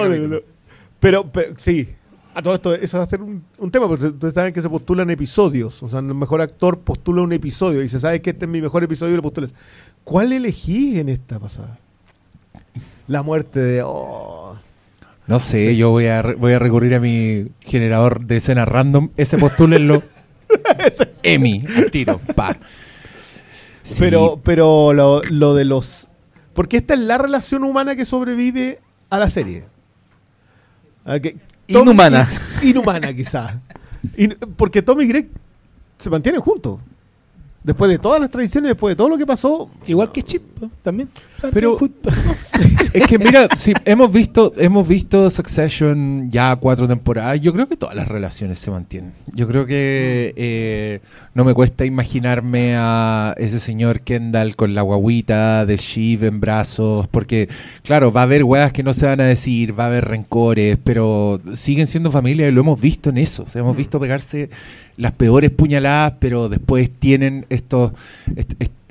[1.00, 1.88] pero, pero sí,
[2.34, 5.08] a todo esto, eso va a ser un, tema, porque ustedes saben que se postulan
[5.08, 5.82] episodios.
[5.84, 8.60] O sea, el mejor actor postula un episodio y se sabe que este es mi
[8.60, 9.54] mejor episodio y lo postulas.
[10.02, 11.78] ¿Cuál elegí en esta pasada?
[13.06, 13.82] La muerte de.
[13.84, 14.58] Oh.
[15.26, 19.10] No sé, yo voy a, voy a recurrir a mi generador de escena random.
[19.16, 20.02] Ese postúlenlo.
[21.22, 22.20] Emi, al tiro.
[22.34, 22.56] Pa.
[23.98, 26.08] Pero, pero lo, lo de los.
[26.52, 28.80] Porque esta es la relación humana que sobrevive
[29.10, 29.64] a la serie.
[31.66, 32.28] Inhumana.
[32.62, 33.54] inhumana, quizás.
[34.56, 35.28] porque Tom y Greg
[35.98, 36.80] se mantienen juntos.
[37.64, 39.70] Después de todas las tradiciones, después de todo lo que pasó.
[39.86, 40.42] Igual que Chip,
[40.82, 41.08] también.
[41.50, 41.78] Pero
[42.92, 47.40] es que mira, si hemos visto, hemos visto Succession ya cuatro temporadas.
[47.40, 49.14] Yo creo que todas las relaciones se mantienen.
[49.32, 51.00] Yo creo que eh,
[51.32, 57.08] no me cuesta imaginarme a ese señor Kendall con la guaguita de Shiv en brazos,
[57.08, 57.48] porque
[57.82, 60.78] claro, va a haber weas que no se van a decir, va a haber rencores,
[60.84, 63.44] pero siguen siendo familia y lo hemos visto en eso.
[63.44, 64.50] O sea, hemos visto pegarse
[64.96, 67.92] las peores puñaladas, pero después tienen estos,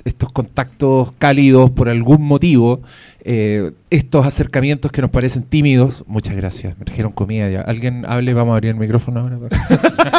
[0.04, 2.82] estos contactos cálidos por algún motivo,
[3.24, 6.04] eh, estos acercamientos que nos parecen tímidos.
[6.06, 7.62] Muchas gracias, me trajeron comida ya.
[7.62, 8.34] ¿Alguien hable?
[8.34, 9.38] Vamos a abrir el micrófono ahora.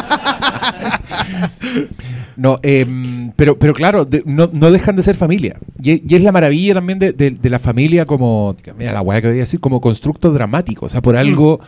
[2.38, 5.58] no, em, pero, pero claro, no, dejan de ser familia.
[5.82, 9.60] Y, es la maravilla también de, la familia como, mira la que voy a decir,
[9.60, 10.86] como constructo dramático.
[10.86, 11.60] O sea, por algo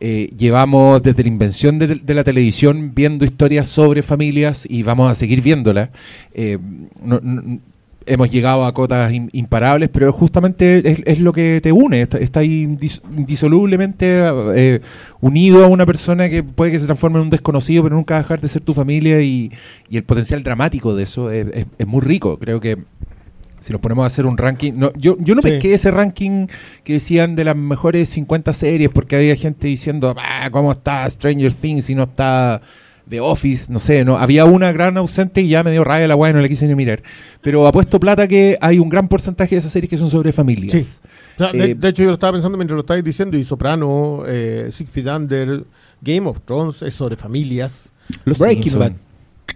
[0.00, 5.14] eh, llevamos desde la invención de, la televisión viendo historias sobre familias y vamos a
[5.14, 5.90] seguir viéndolas.
[6.32, 6.58] Eh,
[8.06, 12.62] hemos llegado a cotas imparables, pero justamente es, lo que te une, está, ahí
[13.16, 14.22] indisolublemente
[14.54, 14.80] eh,
[15.20, 18.40] unido a una persona que puede que se transforme en un desconocido, pero nunca dejar
[18.40, 19.50] de ser tu familia y,
[19.90, 22.38] el potencial dramático de eso es, muy rico.
[22.38, 22.78] Creo que
[23.60, 26.48] si nos ponemos a hacer un ranking, no, yo, yo no me pesqué ese ranking
[26.82, 31.52] que decían de las mejores 50 series, porque había gente diciendo, ah, ¿cómo está Stranger
[31.52, 32.60] Things y no está
[33.06, 36.14] de Office, no sé, no había una gran ausente y ya me dio rabia la
[36.14, 37.02] guay, no la quise ni mirar.
[37.42, 41.02] Pero apuesto plata que hay un gran porcentaje de esas series que son sobre familias.
[41.52, 44.90] Eh, de, hecho, yo lo estaba pensando mientras lo estabais diciendo, y Soprano, eh, Six
[44.90, 45.64] Feet Under,
[46.00, 47.88] Game of Thrones es sobre familias.
[48.24, 48.92] Breaking Bad.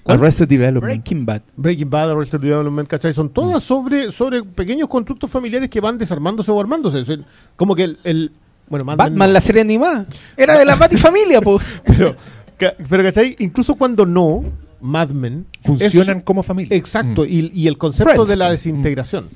[0.05, 0.83] Arrested Development.
[0.83, 1.43] Breaking Bad.
[1.57, 3.12] Breaking Bad, Arrested Development, ¿cachai?
[3.12, 7.20] Son todas sobre, sobre pequeños constructos familiares que van desarmándose o armándose.
[7.57, 8.33] como que el...
[8.69, 10.07] bueno, Batman, la serie animada.
[10.37, 11.62] Era de la Familia, pues.
[11.85, 12.16] Pero
[12.59, 13.36] pero ¿cachai?
[13.39, 14.44] Incluso cuando no,
[14.80, 15.47] Mad Men.
[15.62, 16.76] Funcionan como familia.
[16.76, 17.22] Exacto.
[17.22, 17.51] Mm.
[17.55, 19.28] Y, el concepto de la desintegración.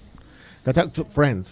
[0.65, 0.91] ¿Cachai?
[1.11, 1.49] Friends.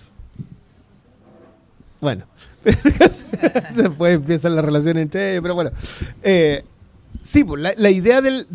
[2.01, 2.24] Bueno.
[3.74, 5.40] Después empieza la relación entre.
[5.40, 5.70] Pero bueno.
[6.22, 6.64] Eh,
[7.22, 8.47] sí, pues, la, idea del,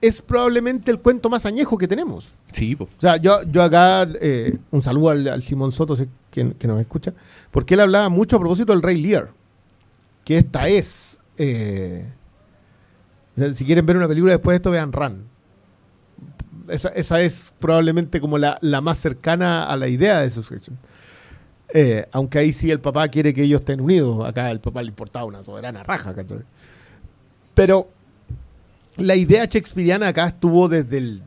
[0.00, 2.32] es probablemente el cuento más añejo que tenemos.
[2.52, 2.90] Sí, pues.
[2.98, 5.96] O sea, yo, yo acá, eh, un saludo al, Simón Soto,
[6.30, 7.12] que, que, nos escucha,
[7.50, 9.30] porque él hablaba mucho a propósito del Rey Lear,
[10.24, 12.06] que esta es eh,
[13.36, 15.24] si quieren ver una película después de esto, vean Run.
[16.68, 20.78] Esa, es probablemente como la, más cercana a la idea de Succession.
[21.74, 24.26] Eh, aunque ahí sí el papá quiere que ellos estén unidos.
[24.26, 26.14] Acá el papá le importaba una soberana raja.
[27.54, 27.88] Pero
[28.96, 31.22] la idea shakespeariana acá estuvo desde el,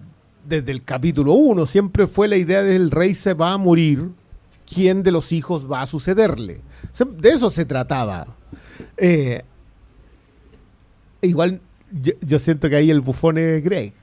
[0.47, 1.65] desde el capítulo 1.
[1.65, 4.11] Siempre fue la idea del rey se va a morir.
[4.71, 6.61] ¿Quién de los hijos va a sucederle?
[7.17, 8.25] De eso se trataba.
[8.97, 9.43] Eh,
[11.21, 11.61] igual
[12.01, 13.93] yo, siento que ahí el bufón es Greg.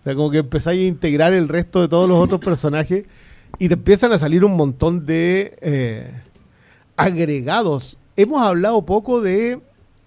[0.00, 3.04] O sea, como que empezáis a integrar el resto de todos los otros personajes
[3.58, 6.10] y te empiezan a salir un montón de eh,
[6.96, 7.96] agregados.
[8.16, 9.60] Hemos hablado poco de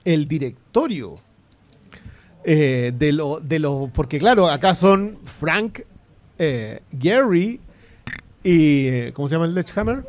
[0.06, 1.20] el directorio.
[2.46, 5.82] Eh, de lo, de lo, porque claro, acá son Frank,
[6.38, 7.60] eh, Gary
[8.44, 10.06] y ¿cómo se llama el Ledgehammer?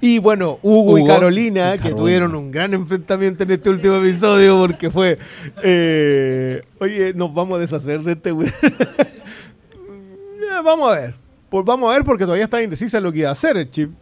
[0.00, 4.90] Y bueno, Hugo, y Carolina, que tuvieron un gran enfrentamiento en este último episodio porque
[4.90, 5.18] fue,
[5.62, 8.32] eh, oye, nos vamos a deshacer de este
[10.62, 11.14] vamos a ver.
[11.48, 13.92] Pues vamos a ver porque todavía está indecisa lo que iba a hacer el chip.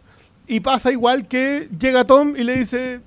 [0.47, 3.01] Y pasa igual que llega Tom y le dice,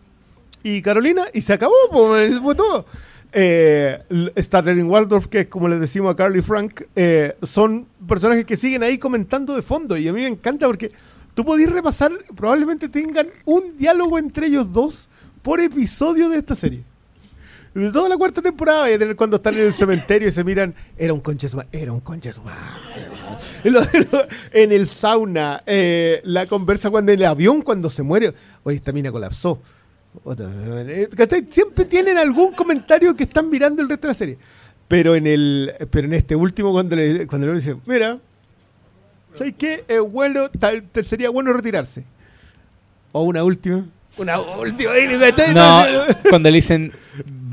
[0.62, 2.85] y Carolina, y se acabó, pues fue todo.
[3.32, 3.98] Eh,
[4.39, 8.56] Statler y Waldorf, que es como les decimos a Carly Frank, eh, son personajes que
[8.56, 9.97] siguen ahí comentando de fondo.
[9.97, 10.93] Y a mí me encanta porque
[11.39, 15.09] tú podés repasar, probablemente tengan un diálogo entre ellos dos
[15.40, 16.82] por episodio de esta serie.
[17.73, 20.43] De toda la cuarta temporada voy a tener cuando están en el cementerio y se
[20.43, 22.32] miran, era un conche era un conche
[24.52, 28.35] En el sauna, eh, la conversa cuando en el avión, cuando se muere,
[28.65, 29.62] oye, esta mina colapsó.
[30.40, 31.09] Eh,
[31.51, 34.39] Siempre tienen algún comentario que están mirando el resto de la serie.
[34.89, 38.19] Pero en el pero en este último, cuando le, cuando le dice, mira,
[39.34, 39.84] ¿Sabes qué?
[39.88, 40.48] Es bueno,
[41.02, 42.05] sería bueno retirarse.
[43.12, 43.86] O una última.
[44.16, 44.92] Una última.
[45.55, 45.84] No,
[46.28, 46.92] cuando le dicen,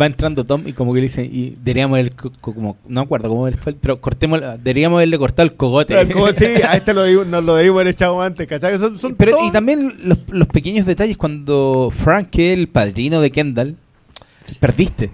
[0.01, 3.29] va entrando Tom y como que le dicen, y deberíamos el, como, no me acuerdo
[3.29, 5.99] cómo fue, pero cortemos, deberíamos haberle cortado el cogote.
[5.99, 8.77] El sí, a este lo digo, nos lo debimos haber echado antes, ¿cachai?
[8.79, 13.31] Son, pero, Y también los, los, pequeños detalles cuando Frank, que es el padrino de
[13.31, 13.75] Kendall,
[14.59, 15.11] perdiste.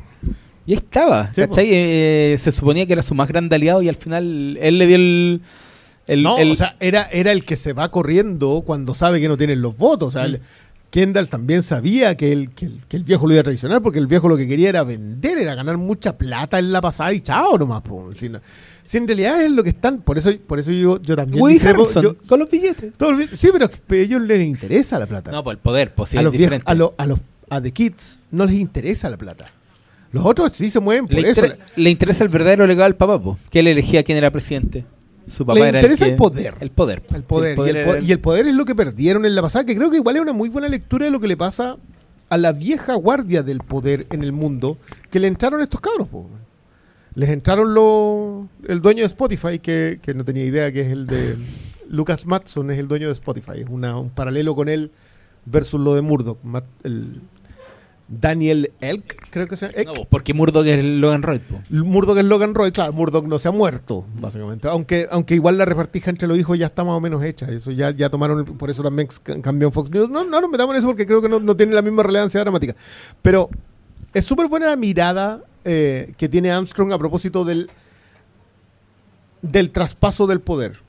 [0.66, 1.68] Y ahí estaba, ¿cachai?
[1.70, 4.96] Eh, se suponía que era su más grande aliado y al final él le dio
[4.96, 5.42] el
[6.18, 9.62] no, o sea, era, era el que se va corriendo cuando sabe que no tienen
[9.62, 10.10] los votos.
[10.10, 10.40] O sea, mm.
[10.92, 14.28] Kendall también sabía que el, que el, viejo lo iba a traicionar porque el viejo
[14.28, 17.82] lo que quería era vender, era ganar mucha plata en la pasada y chao nomás.
[18.84, 21.42] Si, en realidad es lo que están, por eso, por eso yo, yo también...
[22.28, 22.94] con los billetes.
[23.34, 25.32] sí, pero a ellos les interesa la plata.
[25.32, 26.34] No, por el poder, pues, a, los
[26.66, 27.20] a, los, a, los,
[27.50, 29.46] a The Kids no les interesa la plata.
[30.12, 31.44] Los otros sí se mueven por le eso.
[31.78, 34.84] Le interesa el verdadero legal papá, que él elegía quién era presidente.
[35.28, 36.56] Su papá Le interesa el, poder.
[36.60, 37.04] El poder.
[37.14, 38.04] El poder.
[38.04, 40.22] y, el poder es lo que perdieron en la pasada, que creo que igual es
[40.22, 41.78] una muy buena lectura de lo que le pasa
[42.30, 44.78] a la vieja guardia del poder en el mundo,
[45.10, 46.08] que le entraron estos cabros.
[47.14, 51.08] les entraron los el dueño de Spotify, que, que, no tenía idea que es el
[51.08, 51.38] de
[51.90, 53.60] Lucas Matson, es el dueño de Spotify.
[53.60, 54.92] Es una, un paralelo con él
[55.46, 56.40] versus lo de Murdoch.
[56.84, 57.22] el,
[58.12, 59.72] Daniel Elk, creo que sea.
[59.86, 61.42] No, porque Murdoch es Logan Roy.
[61.70, 64.68] Murdoch es Logan Roy, claro, Murdoch no se ha muerto, básicamente.
[64.68, 67.50] Aunque, aunque igual la repartija entre los hijos ya está más o menos hecha.
[67.50, 69.08] Eso ya, ya tomaron, por eso también
[69.42, 70.10] cambió Fox News.
[70.10, 72.42] No, no me metamos en eso porque creo que no, no tiene la misma relevancia
[72.42, 72.76] dramática.
[73.22, 73.50] Pero
[74.14, 77.70] es súper buena la mirada eh, que tiene Armstrong a propósito del,
[79.42, 80.80] del traspaso del poder,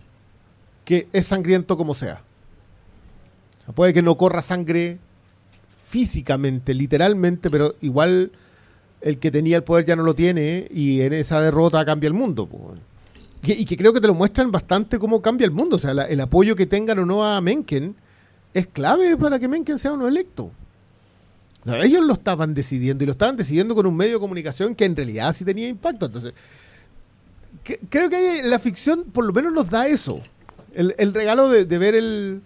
[0.84, 2.22] que es sangriento como sea.
[3.76, 4.98] puede que no corra sangre
[5.92, 8.32] físicamente, literalmente, pero igual
[9.02, 12.14] el que tenía el poder ya no lo tiene y en esa derrota cambia el
[12.14, 12.48] mundo.
[13.42, 15.76] Y, que creo que te lo muestran bastante cómo cambia el mundo.
[15.76, 17.94] O sea, el apoyo que tengan o no a Mencken
[18.54, 20.50] es clave para que Mencken sea uno electo
[21.64, 24.96] ellos lo estaban decidiendo y lo estaban decidiendo con un medio de comunicación que en
[24.96, 26.06] realidad sí tenía impacto.
[26.06, 26.34] Entonces,
[27.88, 30.20] creo que la ficción por lo menos nos da eso.
[30.74, 32.40] El, regalo de, ver el...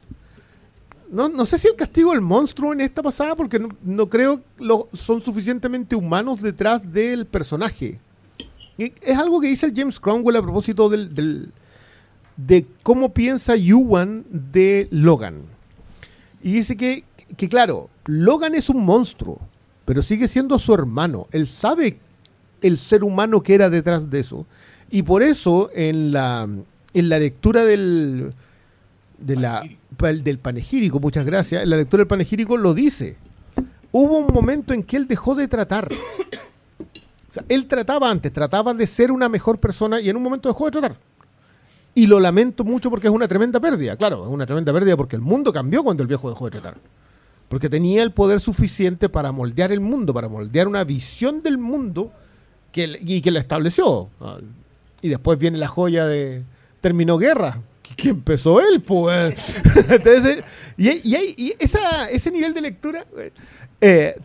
[1.11, 4.89] No, no sé si el castigo del monstruo en esta pasada, porque no, creo lo,
[4.93, 8.01] son suficientemente humanos detrás del personaje.
[8.78, 11.53] es algo que dice James Cromwell a propósito del,
[12.37, 15.43] de cómo piensa Yuan de Logan.
[16.43, 17.05] Y dice que,
[17.37, 19.41] que claro, Logan es un monstruo,
[19.85, 21.27] pero sigue siendo su hermano.
[21.31, 21.99] Él sabe
[22.62, 24.47] el ser humano que era detrás de eso.
[24.91, 26.49] Y por eso en la,
[26.95, 28.33] en la lectura del,
[29.19, 29.63] de la,
[30.23, 33.17] del panegírico, muchas gracias, la lectura del panegírico lo dice.
[33.93, 35.89] Hubo un momento en que él dejó de tratar.
[35.93, 40.49] O sea, él trataba antes, trataba de ser una mejor persona y en un momento
[40.49, 40.97] dejó de tratar.
[41.95, 43.97] Y lo lamento mucho porque es una tremenda pérdida.
[43.97, 46.77] Claro, es una tremenda pérdida porque el mundo cambió cuando el viejo dejó de tratar
[47.49, 52.13] porque tenía el poder suficiente para moldear el mundo, para moldear una visión del mundo
[52.73, 54.09] que, y que la estableció.
[55.01, 56.43] Y después viene la joya de
[56.81, 57.61] terminó guerra,
[57.95, 59.57] que, empezó él, pues.
[59.89, 60.43] Entonces,
[60.77, 63.07] y, ese nivel de lectura
[63.81, 64.17] eh,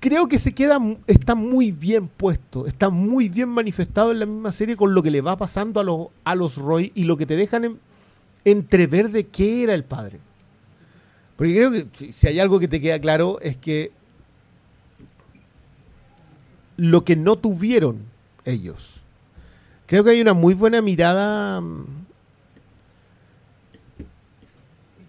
[0.00, 4.52] creo que se queda, está muy bien puesto, está muy bien manifestado en la misma
[4.52, 7.26] serie con lo que le va pasando a los, a los Roy y lo que
[7.26, 7.78] te dejan
[8.44, 10.20] entrever de qué era el padre.
[11.36, 13.92] Porque creo que si hay algo que te queda claro es que
[16.76, 18.02] lo que no tuvieron
[18.44, 19.00] ellos.
[19.86, 21.60] Creo que hay una muy buena mirada.
[21.60, 21.84] Mm,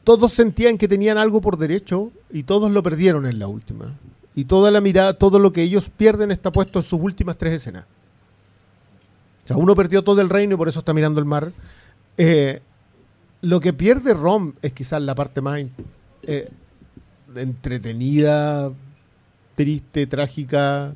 [0.03, 3.95] todos sentían que tenían algo por derecho y todos lo perdieron en la última.
[4.35, 7.55] Y toda la mirada, todo lo que ellos pierden está puesto en sus últimas tres
[7.55, 7.85] escenas.
[9.43, 11.51] O sea, uno perdió todo el reino y por eso está mirando el mar.
[12.17, 12.61] Eh,
[13.41, 15.61] lo que pierde Rom es quizás la parte más
[16.23, 16.49] eh,
[17.35, 18.71] entretenida,
[19.55, 20.93] triste, trágica,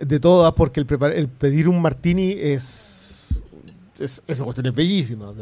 [0.00, 3.28] de todas, porque el, el pedir un martini es,
[3.98, 5.32] es esa cuestión es bellísima.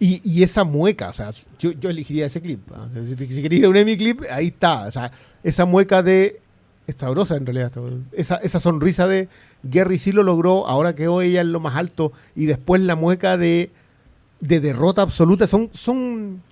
[0.00, 2.60] Y, esa mueca, o sea, yo, elegiría ese clip.
[3.04, 4.86] si, quería un Emmy clip, ahí está.
[4.86, 5.10] O sea,
[5.42, 6.40] esa mueca de.
[6.86, 7.72] Es sabrosa en realidad.
[8.12, 9.28] Esa, esa sonrisa de
[9.64, 12.12] Gary sí lo logró, ahora quedó ella en lo más alto.
[12.36, 13.70] Y después la mueca de,
[14.40, 15.46] de derrota absoluta.
[15.48, 16.42] Son, son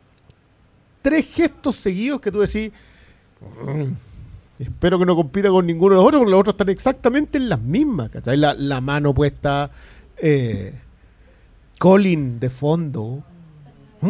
[1.02, 2.72] tres gestos seguidos que tú decís,
[3.64, 7.38] mm, espero que no compita con ninguno de los otros, porque los otros están exactamente
[7.38, 8.36] en las mismas, ¿cachai?
[8.36, 9.70] La, mano puesta,
[10.16, 10.74] eh,
[11.78, 13.22] Colin de fondo.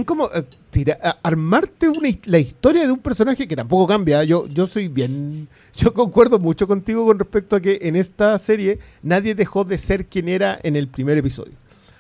[0.05, 4.25] Como eh, armarte una, la historia de un personaje que tampoco cambia.
[4.25, 5.49] Yo, yo soy bien.
[5.77, 10.07] Yo concuerdo mucho contigo con respecto a que en esta serie nadie dejó de ser
[10.07, 11.53] quien era en el primer episodio.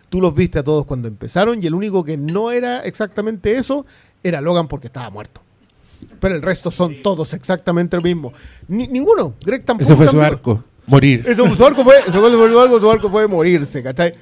[0.09, 3.85] Tú los viste a todos cuando empezaron y el único que no era exactamente eso
[4.23, 5.43] era Logan porque estaba muerto.
[6.21, 8.33] Pero el resto son todos exactamente lo mismo.
[8.69, 9.35] ninguno.
[9.45, 9.85] Greg tampoco.
[9.85, 10.65] Ese fue su arco.
[10.87, 11.25] Morir.
[11.27, 14.15] Eso, su arco fue, su arco, fue morirse, ¿cachai?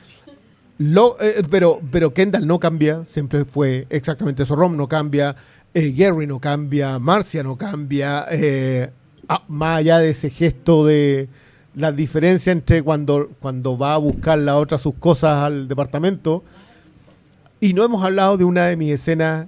[0.79, 4.57] Eh, pero, pero Kendall no cambia, siempre fue exactamente eso.
[4.57, 5.37] Rom no cambia,
[5.73, 8.27] eh, Gary no cambia, Marcia no cambia.
[8.31, 8.91] Eh,
[9.29, 11.29] ah, más allá de ese gesto de
[11.75, 16.43] la diferencia entre cuando, cuando va a buscar la otra sus cosas al departamento.
[17.61, 19.47] Y no hemos hablado de una de mis escenas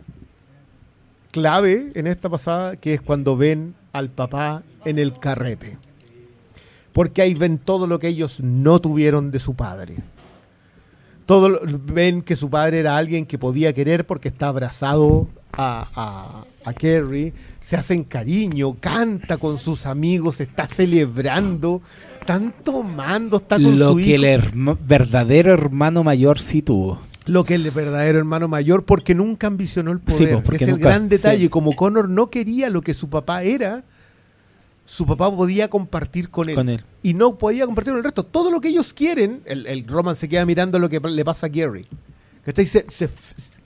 [1.32, 5.76] clave en esta pasada, que es cuando ven al papá en el carrete.
[6.92, 9.96] Porque ahí ven todo lo que ellos no tuvieron de su padre.
[11.26, 11.60] Todo,
[11.92, 17.32] ven que su padre era alguien que podía querer porque está abrazado a, a, Kerry,
[17.60, 21.80] se hacen cariño, canta con sus amigos, está celebrando,
[22.20, 24.50] están tomando, está con lo que el
[24.80, 27.00] verdadero hermano mayor sí tuvo.
[27.26, 31.08] Lo que el verdadero hermano mayor, porque nunca ambicionó el poder, que es el gran
[31.08, 31.50] detalle.
[31.50, 33.82] Como Connor no quería lo que su papá era,
[34.86, 38.22] su papá podía compartir con él, Y no podía compartir con el resto.
[38.22, 41.46] Todo lo que ellos quieren, el, el Roman se queda mirando lo que le pasa
[41.46, 41.86] a Gary.
[42.44, 43.10] Que se, se,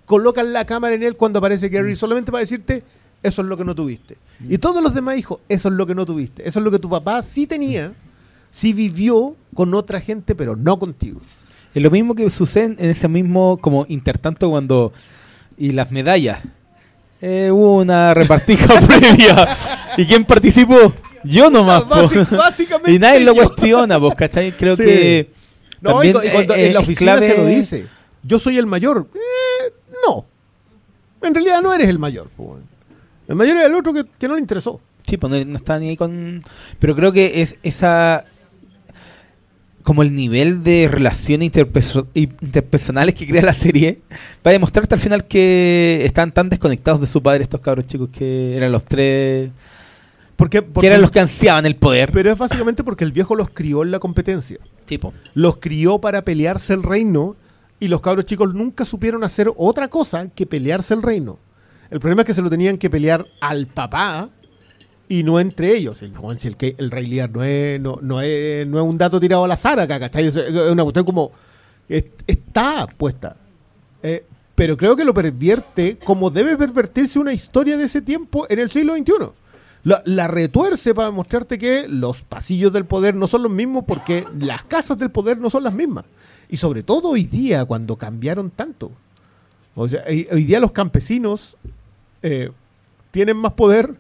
[0.07, 1.97] colocan la cámara en él cuando aparece Gary mm.
[1.97, 2.83] solamente para decirte,
[3.23, 4.17] eso es lo que no tuviste.
[4.49, 4.61] Y mm.
[4.61, 6.49] todos los demás hijos, eso es lo que no tuviste.
[6.49, 7.93] Eso es lo que tu papá sí tenía,
[8.51, 11.21] sí vivió con otra gente, pero no contigo.
[11.75, 14.93] Es lo mismo que sucede en ese mismo como intertanto cuando...
[15.59, 16.41] Y las medallas.
[17.21, 19.59] Eh, hubo una repartija previa.
[19.99, 20.95] ¿Y quién participó?
[21.25, 21.87] Yo nomás.
[21.89, 22.93] básicamente.
[22.93, 24.53] Y nadie lo cuestiona, vos, ¿cachai?
[24.53, 25.31] Creo que.
[25.81, 27.87] No, y, cuando en la oficina se lo dice.
[28.23, 29.09] Yo soy el mayor.
[29.15, 29.73] Eh,
[30.07, 30.27] no.
[31.23, 32.29] En realidad no eres el mayor.
[33.29, 34.81] El mayor era el otro que, no le interesó.
[35.07, 36.43] Sí, pues no, está ni ahí con.
[36.79, 38.25] Pero creo que es esa.
[39.83, 41.51] Como el nivel de relaciones
[42.15, 44.01] interpersonales que crea la serie,
[44.47, 48.11] va a demostrarte al final que están tan desconectados de su padre estos cabros chicos
[48.11, 49.51] que eran los tres
[50.41, 52.11] porque, que eran los que ansiaban el poder.
[52.13, 54.57] Pero es básicamente porque el viejo los crió en la competencia.
[54.87, 55.13] Tipo.
[55.35, 57.37] Los crió para pelearse el reino
[57.79, 61.39] y los cabros chicos nunca supieron hacer otra cosa que pelearse el reino.
[61.91, 64.31] El problema es que se lo tenían que pelear al papá
[65.11, 66.01] y no entre ellos.
[66.01, 70.01] El, el, el Rey Lear no es, no, es, un dato tirado al azar acá,
[70.01, 70.27] ¿cachai?
[70.27, 70.37] Es
[70.73, 71.33] una cuestión como...
[71.87, 73.37] está puesta.
[74.03, 78.59] Eh, pero creo que lo pervierte como debe pervertirse una historia de ese tiempo en
[78.59, 79.40] el siglo XXI
[79.83, 84.65] la, retuerce para mostrarte que los pasillos del poder no son los mismos porque las
[84.65, 86.05] casas del poder no son las mismas.
[86.49, 88.91] Y sobre todo hoy día, cuando cambiaron tanto.
[89.75, 91.57] O sea, hoy día los campesinos
[92.23, 92.51] eh,
[93.11, 93.95] tienen más poder,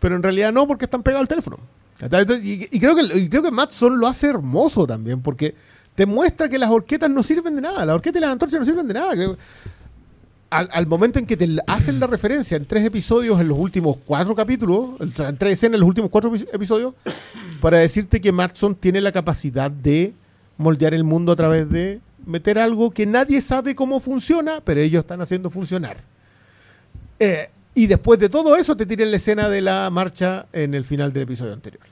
[0.00, 1.58] pero en realidad no porque están pegados al teléfono.
[2.42, 5.54] Y, creo que, y creo que Matson lo hace hermoso también, porque
[5.94, 7.84] te muestra que las horquetas no sirven de nada.
[7.84, 9.12] Las horquetas y las antorchas no sirven de nada.
[9.12, 9.36] Creo,
[10.52, 14.34] al, momento en que te hacen la referencia en tres episodios en los últimos cuatro
[14.34, 16.94] capítulos, en tres escenas en los últimos cuatro episodios,
[17.60, 20.12] para decirte que Matson tiene la capacidad de
[20.58, 25.00] moldear el mundo a través de meter algo que nadie sabe cómo funciona, pero ellos
[25.00, 25.96] están haciendo funcionar.
[27.18, 30.84] Eh, y después de todo eso te tiran la escena de la marcha en el
[30.84, 31.82] final del episodio anterior.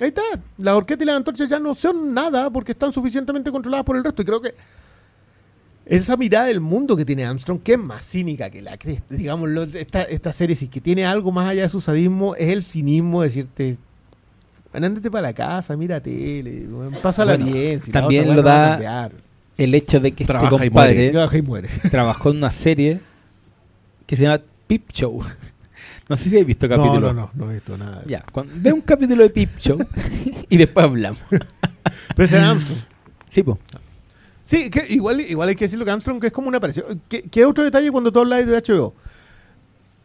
[0.00, 0.22] Ahí está.
[0.56, 4.04] La orquesta y las antorchas ya no son nada porque están suficientemente controladas por el
[4.04, 4.22] resto.
[4.22, 4.54] Y creo que
[5.98, 9.14] esa mirada del mundo que tiene Armstrong, que es más cínica que la cresta.
[9.14, 12.62] Digamos, esta, esta serie, si que tiene algo más allá de su sadismo, es el
[12.62, 13.76] cinismo de decirte,
[14.72, 16.68] ándate para la casa, mira tele,
[17.02, 17.80] pásala bien.
[17.80, 19.10] Si también lo da
[19.58, 21.10] el hecho de que este compadre
[21.90, 23.00] trabajó en una serie
[24.06, 25.22] que se llama Peep Show.
[26.08, 27.12] No sé si habéis visto capítulo.
[27.12, 28.02] No, no, no, no he visto nada.
[28.04, 28.24] Ya,
[28.56, 29.78] ve un capítulo de Peep Show
[30.48, 31.20] y después hablamos.
[31.30, 32.80] Pero es Armstrong.
[33.28, 33.58] Sí, pues.
[34.50, 37.00] Sí, que igual, igual hay que decirlo que Armstrong que es como una aparición.
[37.08, 38.94] ¿Qué, ¿Qué, otro detalle cuando tú hablas de HBO?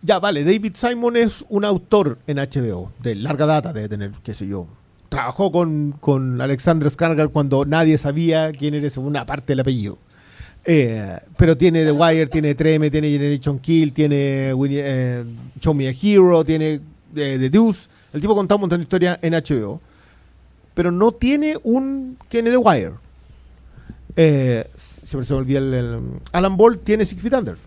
[0.04, 4.36] Ya, vale, David Simon es un autor en HBO, de larga data debe tener, qué
[4.36, 4.68] sé yo.
[5.10, 9.98] Trabajó con, con Alexander Skarsgård cuando nadie sabía quién era una parte del apellido.
[10.64, 15.26] Eh, pero tiene The Wire, tiene Treme, tiene Generation Kill, tiene eh,
[15.60, 16.74] Show Me a Hero, tiene
[17.16, 17.90] eh, The Deuce.
[18.14, 19.82] El tipo contaba un montón de historias en HBO.
[20.76, 22.20] Pero no tiene un.
[22.30, 23.05] Tiene The Wire
[24.16, 25.24] eh, se me
[25.56, 26.02] el,
[26.32, 27.58] Alan Ball tiene Six Feet Under.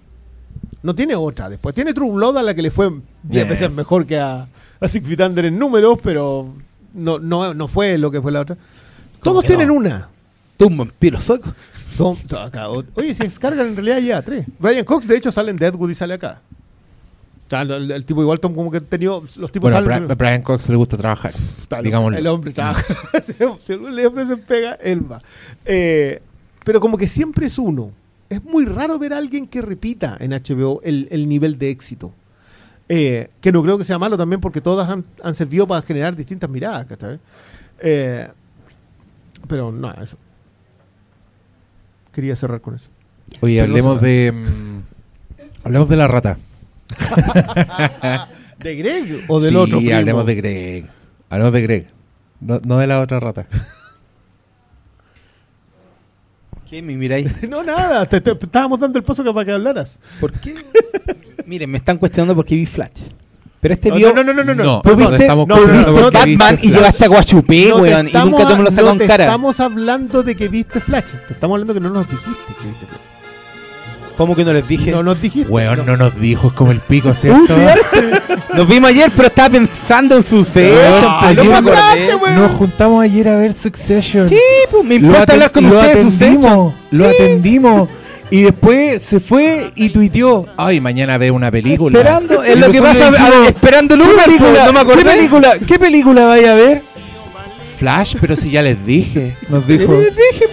[0.83, 1.75] No tiene otra después.
[1.75, 2.91] Tiene True Blood a la que le fue
[3.25, 4.49] 10 veces mejor que a,
[4.81, 6.53] a Six Feet Under en números, pero
[6.95, 8.57] no, no, no fue lo que fue la otra.
[9.23, 10.09] Todos tienen una.
[10.57, 11.53] Tú un vampiro sueco.
[12.95, 14.47] Oye, si descargan en realidad ya tres.
[14.59, 16.41] Brian Cox, de hecho, sale en Deadwood y sale acá.
[17.51, 21.33] el, tipo igual como que tenido los tipos bueno, Brian Cox le gusta trabajar
[22.19, 22.85] el hombre trabaja
[23.23, 25.23] si le ofrecen pega él va
[25.65, 26.21] eh,
[26.69, 27.93] pero como que siempre es uno.
[28.29, 32.13] Es muy raro ver a alguien que repita en HBO el, nivel de éxito.
[32.91, 36.51] Eh, que no creo que sea malo también porque todas han, servido para generar distintas
[36.51, 36.87] miradas.
[37.81, 38.29] Eh,
[39.47, 40.19] pero no, eso.
[42.13, 42.91] Quería cerrar con eso.
[43.41, 44.31] Oye, hablemos de.
[44.31, 44.83] Mm,
[45.65, 46.37] hablemos de la rata.
[48.59, 49.81] ¿De Greg o del otro?
[49.81, 50.87] Sí, hablemos de Greg.
[51.31, 51.87] Hablemos de Greg.
[52.41, 53.47] No, no de la otra rata.
[56.69, 57.27] ¿Qué me miráis?
[57.49, 59.99] no, nada, te, estábamos dando el paso para que hablaras.
[60.21, 60.55] ¿Por qué?
[61.47, 63.03] Miren, me están cuestionando porque vi Flash.
[63.61, 64.13] Pero este vio.
[64.13, 64.65] No, no, no, no, no.
[64.65, 68.09] no, ¿Tú viste, no, no, Batman y llevaste a Guachupé, weón.
[68.09, 69.25] Y nunca te me lo sacó en cara.
[69.25, 71.13] Estamos hablando de que viste Flash.
[71.27, 73.18] Te estamos hablando que no nos dijiste que viste Flash.
[74.19, 74.91] ¿Cómo que no les dije?
[74.91, 75.49] No nos dijiste.
[75.49, 75.97] Weón, no.
[75.97, 77.57] nos dijo, es como el pico, ¿cierto?
[78.53, 81.03] nos vimos ayer, pero estaba pensando en sus hechos.
[81.37, 84.29] No, nos juntamos ayer a ver Succession.
[84.29, 84.41] Sí,
[84.73, 87.89] pues me importa hablar con lo ustedes atendimos, Lo atendimos.
[88.31, 91.97] Y después se fue y tuiteó, ay, mañana ve una película.
[91.97, 93.11] Esperando, es lo que pasa,
[93.47, 95.03] esperando una película, no me acuerdo.
[95.03, 96.83] ¿Qué película, ¿Qué película vaya a ver?
[97.77, 99.93] Flash, pero si ya les dije, nos dijo.
[100.01, 100.47] les dije,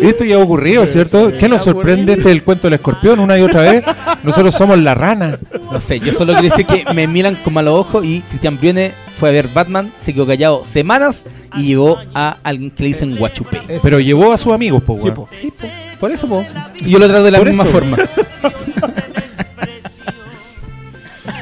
[0.00, 1.32] Esto ya ha ocurrido, ¿cierto?
[1.38, 3.84] ¿Qué nos sorprende este el cuento del escorpión una y otra vez?
[4.22, 5.38] Nosotros somos la rana.
[5.72, 8.94] No sé, yo solo quiero decir que me miran con malos ojos y Cristian Brune
[9.18, 11.24] fue a ver Batman, se quedó callado semanas
[11.56, 13.60] y llevó a alguien que le dicen guachupé.
[13.82, 15.10] Pero llevó a sus amigos, po, sí,
[15.98, 16.44] Por eso, po.
[16.80, 17.96] Y yo lo trato de la misma forma.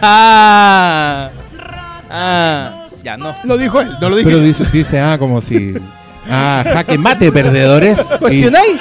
[0.03, 1.31] ah.
[2.11, 2.87] Ah.
[3.03, 3.35] Ya, no.
[3.45, 4.31] Lo dijo él, no lo dije.
[4.31, 5.75] Pero dice, dice ah, como si
[6.29, 7.99] Ah, jaque mate, perdedores.
[8.19, 8.77] ¿Cuestionáis?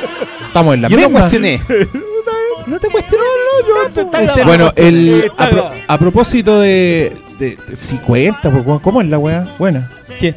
[0.48, 1.12] Estamos en la Yo misma.
[1.12, 1.62] no cuestioné.
[2.66, 3.24] No te cuestioné,
[3.68, 5.30] no, yo te Bueno, el,
[5.88, 9.46] a, propósito de, de, 50, pues, ¿cómo es la weá?
[9.60, 9.92] Buena.
[10.18, 10.34] ¿Qué?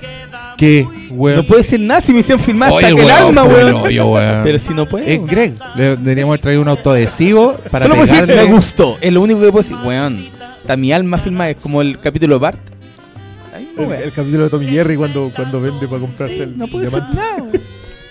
[0.56, 1.36] ¿Qué, weón?
[1.36, 4.42] No puede ser nada si me hicieron filmar hasta que el alma, weón.
[4.42, 5.14] Pero si no puede.
[5.14, 5.52] Es Greg.
[5.76, 8.98] Le deberíamos haber traído un autoadhesivo para Solo puedo decir, me gustó.
[9.00, 9.76] Es lo único que puedo decir.
[9.84, 10.30] Weón,
[10.60, 11.50] está mi alma filmada.
[11.50, 12.60] Es como el capítulo Bart
[13.58, 17.44] el, capítulo de Tommy Jerry cuando, cuando vende para comprarse el No puede ser nada.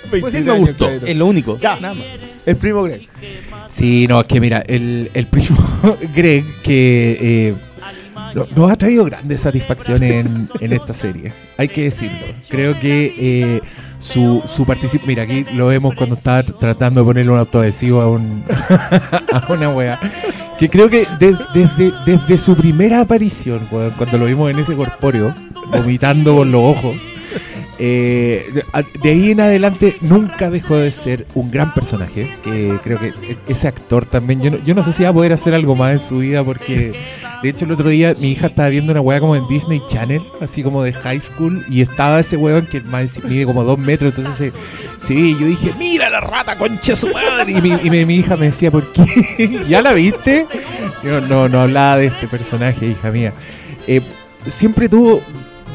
[0.07, 1.57] Pues me gustó, es lo único.
[1.57, 2.05] Ya, nada más.
[2.45, 3.07] El primo Greg.
[3.67, 5.57] Sí, no, es que mira, el, el primo
[6.15, 7.55] Greg que eh,
[8.55, 11.31] nos ha traído grandes satisfacciones en, en, esta serie.
[11.57, 12.17] Hay que decirlo.
[12.49, 13.61] Creo que eh,
[13.99, 15.07] su, su participación.
[15.07, 18.43] Mira, aquí lo vemos cuando está tratando de ponerle un autoadhesivo a, un,
[19.31, 19.99] a una wea.
[20.57, 25.33] Que creo que desde, desde su primera aparición, cuando lo vimos en ese corpóreo,
[25.71, 26.95] vomitando por los ojos.
[27.77, 28.63] Eh,
[29.01, 32.37] de ahí en adelante nunca dejó de ser un gran personaje.
[32.43, 33.13] Que creo que
[33.47, 34.41] ese actor también.
[34.63, 36.93] Yo no, sé si va a poder hacer algo más en su vida porque
[37.45, 40.23] de hecho, el otro día mi hija estaba viendo una weá como en Disney Channel,
[40.41, 42.81] así como de high school, y estaba ese weón que
[43.27, 44.15] mide como dos metros.
[44.17, 44.57] Entonces, eh,
[44.97, 47.51] sí, yo dije, mira la rata, concha su madre.
[47.51, 49.65] Y, mi, y mi, hija me decía, ¿por qué?
[49.69, 50.47] ¿Ya la viste?
[51.03, 53.33] Yo no, no hablaba de este personaje, hija mía.
[53.85, 54.01] Eh,
[54.47, 55.21] siempre tuvo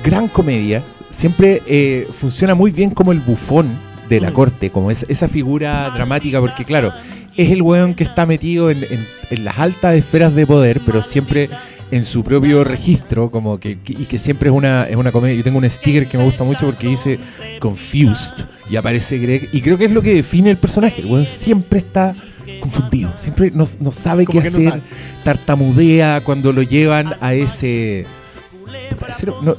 [0.03, 3.79] gran comedia, siempre eh, funciona muy bien como el bufón
[4.09, 4.35] de la mm.
[4.35, 6.93] corte, como esa figura dramática, porque claro,
[7.37, 8.87] es el weón que está metido en,
[9.31, 11.49] las altas esferas de poder, pero siempre
[11.93, 15.37] en su propio registro, como que, y que siempre es una, es una comedia.
[15.37, 17.19] Yo tengo un sticker que me gusta mucho porque dice
[17.61, 21.03] Confused y aparece Greg, y creo que es lo que define el personaje.
[21.03, 22.15] El weón siempre está
[22.61, 24.83] confundido, siempre no, sabe qué hacer,
[25.25, 28.07] tartamudea cuando lo llevan a ese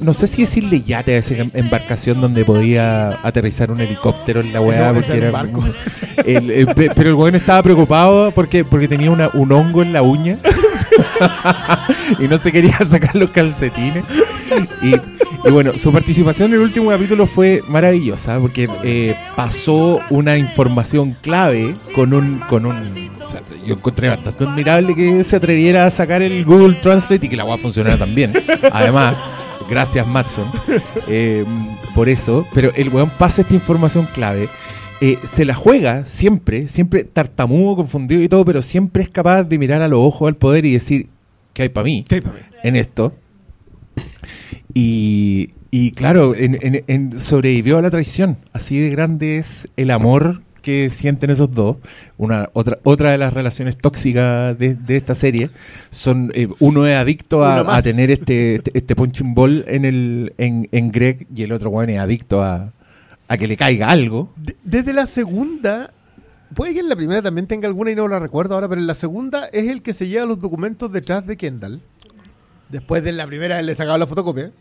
[0.00, 4.60] no, sé si decirle yate a esa embarcación donde podía aterrizar un helicóptero en la
[4.60, 4.92] weá.
[6.94, 10.38] pero el weón estaba preocupado porque, porque tenía un hongo en la uña
[12.18, 14.04] y no se quería sacar los calcetines.
[14.82, 14.94] Y,
[15.50, 21.74] bueno, su participación en el último capítulo fue maravillosa porque eh, pasó una información clave
[21.94, 22.40] con un.
[22.48, 23.10] Con un
[23.64, 27.44] yo encontré bastante admirable que se atreviera a sacar el Google Translate y que la
[27.44, 28.32] weá funcionara también.
[28.72, 29.16] Además.
[29.68, 30.50] Gracias, Matson,
[31.08, 31.44] eh,
[31.94, 32.46] por eso.
[32.52, 34.48] Pero el weón pasa esta información clave.
[35.04, 39.58] Eh, se la juega siempre, siempre tartamudo, confundido y todo, pero siempre es capaz de
[39.58, 41.08] mirar a los ojos al poder y decir,
[41.54, 42.04] ¿qué hay para mí,
[42.62, 43.12] en esto?
[44.74, 48.36] Y, y claro, en, sobrevivió a la traición.
[48.52, 51.78] Así de grande es el amor que sienten esos dos,
[52.16, 55.50] una otra otra de las relaciones tóxicas de, esta serie,
[55.90, 60.92] son eh, uno es adicto a, tener este, este, este, punching ball en el en,
[60.92, 62.72] Greg y el otro bueno es adicto a,
[63.32, 64.32] a que le caiga algo.
[64.62, 65.92] desde la segunda,
[66.54, 68.86] puede que en la primera también tenga alguna y no la recuerdo ahora, pero en
[68.86, 71.80] la segunda es el que se lleva los documentos detrás de Kendall.
[72.68, 74.52] Después de la primera él le sacaba la fotocopia.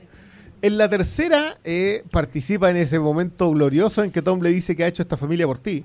[0.61, 4.83] En la tercera, eh, participa en ese momento glorioso en que Tom le dice que
[4.83, 5.83] ha hecho esta familia por ti.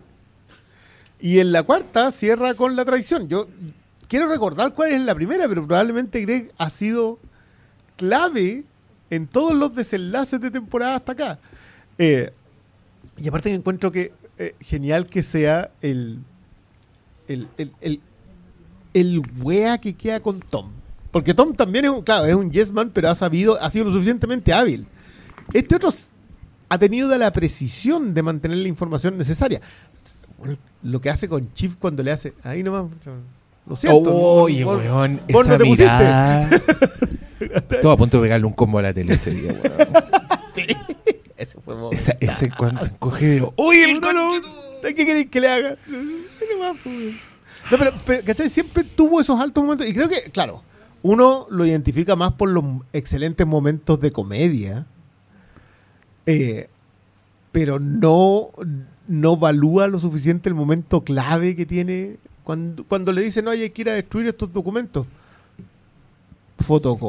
[1.20, 3.28] Y en la cuarta cierra con la traición.
[3.28, 3.48] Yo
[4.06, 7.18] quiero recordar cuál es la primera, pero probablemente Greg ha sido
[7.96, 8.64] clave
[9.08, 11.38] en todos los desenlaces de temporada hasta acá.
[11.98, 12.32] Eh,
[13.16, 16.20] y aparte encuentro que eh, genial que sea el,
[17.28, 18.01] el, el, el,
[18.93, 20.70] el wea que queda con Tom.
[21.11, 23.87] Porque Tom también es un, claro, es un yes man, pero ha sabido, ha sido
[23.87, 24.87] lo suficientemente hábil.
[25.55, 25.91] Este otro
[26.69, 29.61] ha tenido la precisión de mantener la información necesaria.
[30.83, 32.87] Lo que hace con Chief cuando le hace, ahí nomás,
[33.66, 34.15] lo siento.
[34.15, 36.51] Oye, oh, weón, esa no te mirada.
[37.85, 40.26] A punto de pegarle un combo a la tele ese día, weón.
[41.47, 44.40] Ese fue esa, Ese cuando se encoge de, uy, el no, no,
[44.82, 45.77] ¿Qué queréis que le haga?
[47.70, 49.89] No, pero, pero siempre tuvo esos altos momentos.
[49.89, 50.62] Y creo que, claro,
[51.02, 54.86] uno lo identifica más por los excelentes momentos de comedia.
[56.27, 56.68] Eh,
[57.52, 58.51] pero no,
[59.09, 63.70] no evalúa lo suficiente el momento clave que tiene cuando, cuando le dicen, no, hay
[63.70, 65.06] que ir a destruir estos documentos.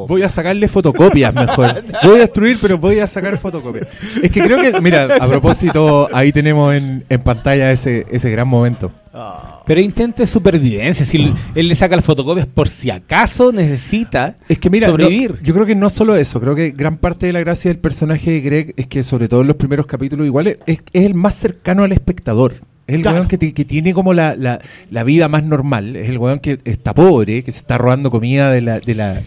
[0.07, 1.83] Voy a sacarle fotocopias mejor.
[2.03, 3.87] Voy a destruir, pero voy a sacar fotocopias.
[4.21, 8.91] Es que creo que, mira, a propósito, ahí tenemos en, pantalla ese, ese gran momento.
[9.13, 9.63] Ah.
[9.65, 11.05] Pero intente supervivencia.
[11.05, 15.39] Si él le saca las fotocopias por si acaso necesita es que mira, sobrevivir.
[15.41, 16.39] yo creo que no solo eso.
[16.39, 19.41] Creo que gran parte de la gracia del personaje de Greg es que, sobre todo
[19.41, 22.55] en los primeros capítulos, igual es, es el más cercano al espectador.
[22.87, 25.97] Es el weón que, tiene como la, la, vida más normal.
[25.97, 28.79] Es el weón que está pobre, que se está robando comida de la.
[28.79, 29.21] de la.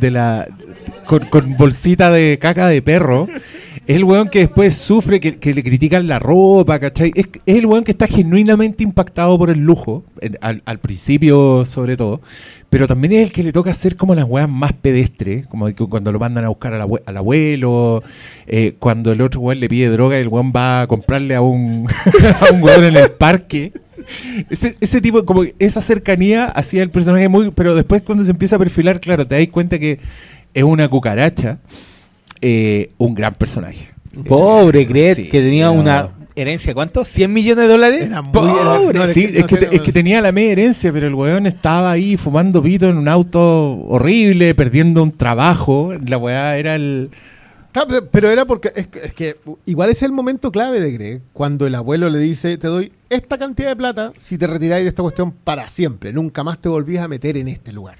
[0.00, 0.46] de, la.
[1.04, 3.26] con, bolsita de caca de perro.
[3.86, 7.12] Es el weón que después sufre, que, le critican la ropa, ¿cachai?
[7.14, 10.02] Es, el weón que está genuinamente impactado por el lujo,
[10.40, 12.20] al, al, principio sobre todo,
[12.68, 16.10] pero también es el que le toca hacer como las weas más pedestres, como cuando
[16.10, 18.02] lo mandan a buscar al, abuelo,
[18.48, 21.40] eh, cuando el otro weón le pide droga y el weón va a comprarle a
[21.40, 21.86] un,
[22.40, 23.72] a un weón en el parque.
[24.50, 27.52] Ese, ese tipo, como esa cercanía hacía el personaje muy.
[27.52, 30.00] Pero después, cuando se empieza a perfilar, claro, te das cuenta que
[30.54, 31.58] es una cucaracha,
[32.48, 33.88] eh, un gran personaje.
[34.28, 37.02] Pobre Gret, que tenía una herencia, ¿cuánto?
[37.02, 38.10] ¿100 millones de dólares?
[38.32, 39.12] Pobre.
[39.12, 42.98] sí, es, que, tenía la media herencia, pero el weón estaba ahí fumando pito en
[42.98, 45.92] un auto horrible, perdiendo un trabajo.
[46.06, 47.10] La weá era el...
[48.12, 52.08] pero era porque es que, igual es el momento clave de Greg, cuando el abuelo
[52.10, 55.68] le dice, te doy esta cantidad de plata si te retiráis de esta cuestión para
[55.68, 57.96] siempre, nunca más te volvís a meter en este lugar.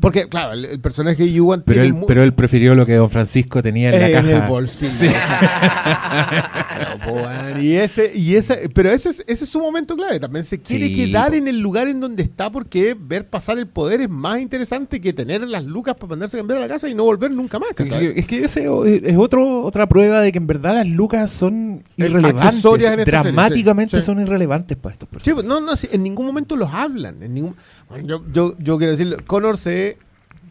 [0.00, 3.62] Porque, claro, el, personaje de Yuan pero él, pero él prefirió lo que Don Francisco
[3.62, 4.30] tenía en la caja.
[4.30, 5.10] En el bolsillo.
[7.60, 10.20] y ese, y ese, pero ese es, ese es su momento clave.
[10.20, 14.00] También se quiere quedar en el lugar en donde está porque ver pasar el poder
[14.00, 16.94] es más interesante que tener las lucas para mandarse a cambiar a la casa y
[16.94, 17.70] no volver nunca más.
[17.78, 18.68] Es que, ese
[19.04, 22.62] es otro, otra prueba de que en verdad las lucas son irrelevantes.
[23.04, 25.42] dramáticamente son irrelevantes para estos personajes.
[25.42, 27.22] Sí, no, no, en ningún momento los hablan.
[27.22, 27.56] En ningún,
[28.04, 29.87] yo, yo, yo quiero decir, Connor se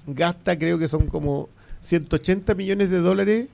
[0.08, 1.50] gasta, creo que son como
[1.82, 3.48] 180 millones de dólares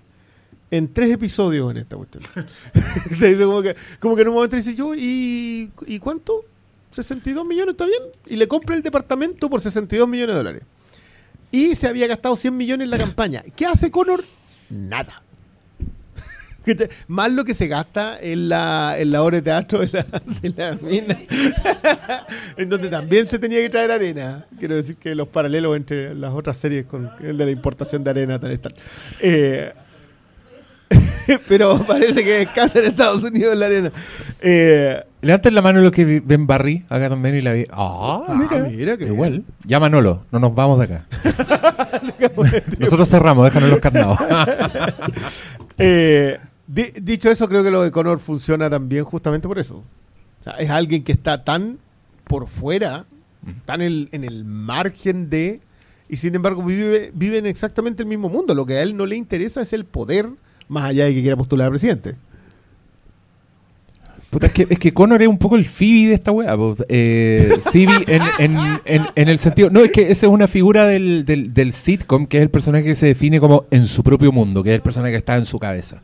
[0.71, 2.23] en tres episodios en esta cuestión.
[3.39, 6.45] Como que, como que en un momento dice yo, ¿y, ¿y cuánto?
[6.91, 8.01] 62 millones, ¿está bien?
[8.27, 10.63] Y le compra el departamento por 62 millones de dólares.
[11.51, 13.43] Y se había gastado 100 millones en la campaña.
[13.55, 14.23] ¿Qué hace Connor?
[14.69, 15.22] Nada.
[17.07, 20.05] Más lo que se gasta en la, en la obra de teatro de
[20.55, 21.19] la, mina,
[22.57, 24.45] en donde también se tenía que traer arena.
[24.59, 28.09] Quiero decir que los paralelos entre las otras series con el de la importación de
[28.09, 28.73] arena tal están.
[29.19, 29.73] Eh,
[31.47, 33.91] pero parece que es escasa en Estados Unidos la arena.
[34.41, 37.65] Eh, Levanten la mano los que ven Barry acá también y la vi.
[37.71, 39.43] Ah, ah mira, mira que igual.
[39.63, 41.05] Ya Manolo, no nos vamos de acá.
[42.77, 44.17] Nosotros cerramos, déjanos los carnados.
[45.77, 46.39] eh,
[46.73, 49.83] dicho eso, creo que lo de Connor funciona también justamente por eso.
[50.39, 51.79] O sea, es alguien que está tan
[52.25, 53.05] por fuera,
[53.65, 55.61] tan en, el margen de,
[56.09, 58.55] y sin embargo vive, vive en exactamente el mismo mundo.
[58.55, 60.29] Lo que a él no le interesa es el poder,
[60.67, 62.15] más allá de que quiera postular a presidente.
[64.41, 66.57] es, que, es que Connor es un poco el Phoebe de esta weá.
[66.89, 68.57] Eh, Phoebe en,
[69.15, 69.69] en, el sentido.
[69.69, 72.85] No, es que esa es una figura del, del, del, sitcom, que es el personaje
[72.85, 75.45] que se define como en su propio mundo, que es el personaje que está en
[75.45, 76.01] su cabeza.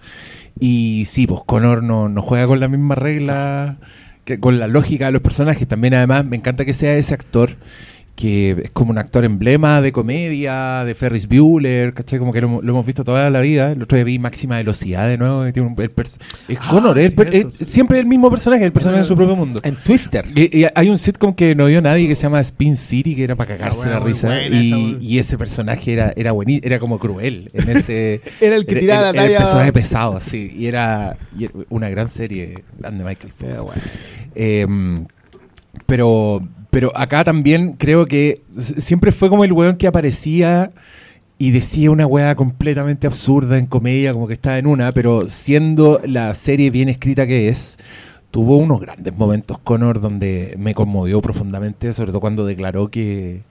[0.60, 3.78] Y sí, pues Connor no, no juega con la misma regla,
[4.26, 5.68] que con la lógica de los personajes.
[5.68, 7.58] También además me encanta que sea ese actor
[8.20, 12.20] que es como un actor emblema de comedia, de Ferris Bueller, ¿cachai?
[12.20, 13.72] Como que lo, hemos visto toda la vida.
[13.72, 15.50] El otro día vi Máxima Velocidad de nuevo.
[15.54, 17.16] Tiene un, es ah, Connor, es,
[17.62, 19.62] siempre el mismo personaje, el personaje de su propio mundo.
[19.64, 20.26] En Twister.
[20.36, 23.38] Y, hay un sitcom que no vio nadie que se llama Spin City, que era
[23.38, 24.44] para cagarse la risa.
[24.48, 27.50] y, ese personaje era, era buenísimo, era como cruel.
[27.54, 29.32] En ese, era el que tiraba la talla.
[29.32, 30.54] el personaje pesado, así.
[30.58, 31.16] Y era,
[31.70, 33.76] una gran serie, grande Michael Fox.
[34.36, 35.06] Em,
[35.86, 36.42] pero
[36.72, 40.72] pero acá también creo que siempre fue como el weón que aparecía
[41.38, 46.02] y decía una weá completamente absurda en comedia, como que estaba en una, pero siendo
[46.04, 47.80] la serie bien escrita que es,
[48.30, 53.42] tuvo unos grandes momentos Connor donde me conmovió profundamente, sobre todo cuando declaró que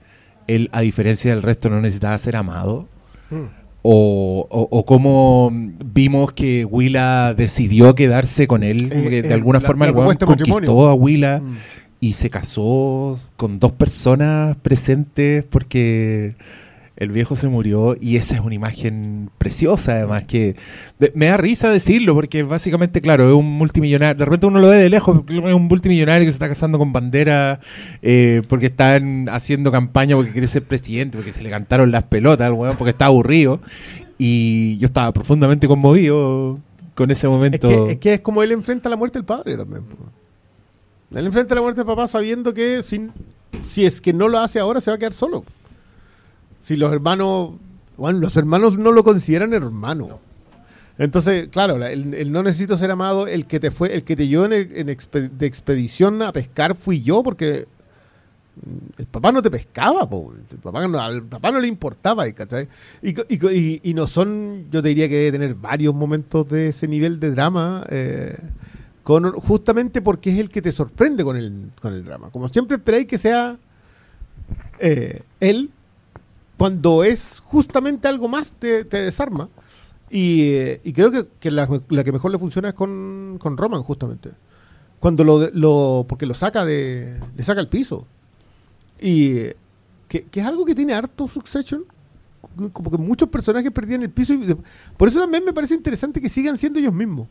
[0.47, 2.87] él, a diferencia del resto, no necesitaba ser amado.
[3.29, 3.59] Hmm.
[3.81, 9.91] O, o, cómo vimos que Willa decidió quedarse con él, eh, de alguna forma el
[9.93, 11.39] weón conquistó a Willa.
[11.39, 11.55] Hmm
[11.99, 16.35] y se casó con dos personas presentes porque
[16.95, 20.55] el viejo se murió y esa es una imagen preciosa además que
[21.13, 24.77] me da risa decirlo porque básicamente claro es un multimillonario de repente uno lo ve
[24.77, 27.59] de lejos es un multimillonario que se está casando con bandera
[28.01, 32.47] eh, porque están haciendo campaña porque quiere ser presidente porque se le cantaron las pelotas
[32.47, 33.61] al weón porque está aburrido
[34.17, 36.59] y yo estaba profundamente conmovido
[36.93, 37.87] con ese momento.
[37.87, 39.83] Es que, es como él enfrenta la muerte del padre también.
[41.11, 43.11] Él enfrenta la muerte del papá sabiendo que sin,
[43.61, 45.43] si es que no lo hace ahora se va a quedar solo.
[46.61, 47.51] Si los hermanos,
[47.97, 50.19] bueno, los hermanos no lo consideran hermano.
[50.97, 54.45] Entonces, claro, el, no necesito ser amado, el que te fue, el que te llevó
[54.45, 57.67] en, de expedición a pescar fui yo, porque
[58.97, 60.07] el papá no te pescaba,
[60.51, 62.67] El papá no, al papá no le importaba, ¿cachai?
[63.01, 67.31] Y, no son, yo te diría que debe tener varios momentos de ese nivel de
[67.31, 68.37] drama, eh,
[69.37, 72.29] justamente porque es el que te sorprende con el, con el drama.
[72.29, 73.57] Como siempre esperáis que sea
[74.79, 75.71] eh, él,
[76.57, 79.49] cuando es justamente algo más, te desarma.
[80.11, 81.67] Y, creo que, la,
[82.03, 84.31] que mejor le funciona es con, con Roman, justamente.
[84.99, 87.19] Cuando lo, lo, porque lo saca de.
[87.35, 88.05] le saca el piso.
[88.99, 89.35] Y
[90.07, 91.85] que, es algo que tiene harto Succession.
[92.73, 94.33] Como que muchos personajes perdían el piso.
[94.33, 94.57] Y
[94.97, 97.27] por eso también me parece interesante que sigan siendo ellos mismos.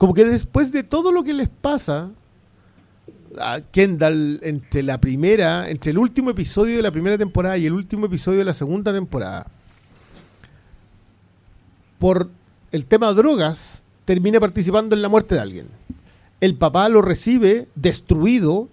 [0.00, 2.08] Como que después de todo lo que les pasa
[3.38, 7.74] a Kendall entre la primera, entre el último episodio de la primera temporada y el
[7.74, 9.46] último episodio de la segunda temporada
[11.98, 12.30] por
[12.72, 15.66] el tema de drogas, termina participando en la muerte de alguien.
[16.40, 18.70] El papá lo recibe destruido,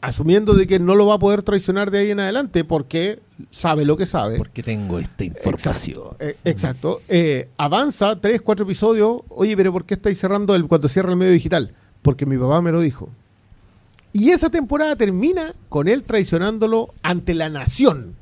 [0.00, 3.20] asumiendo de que no lo va a poder traicionar de ahí en adelante porque
[3.50, 4.36] sabe lo que sabe.
[4.36, 6.16] Porque tengo esta información.
[6.44, 7.00] Exacto.
[7.08, 9.22] Eh, eh, avanza tres, cuatro episodios.
[9.28, 11.72] Oye, pero ¿por qué estáis cerrando el, cuando cierra el medio digital?
[12.02, 13.08] Porque mi papá me lo dijo.
[14.12, 18.14] Y esa temporada termina con él traicionándolo ante la nación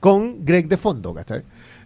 [0.00, 1.42] con Greg de fondo, ¿cachai?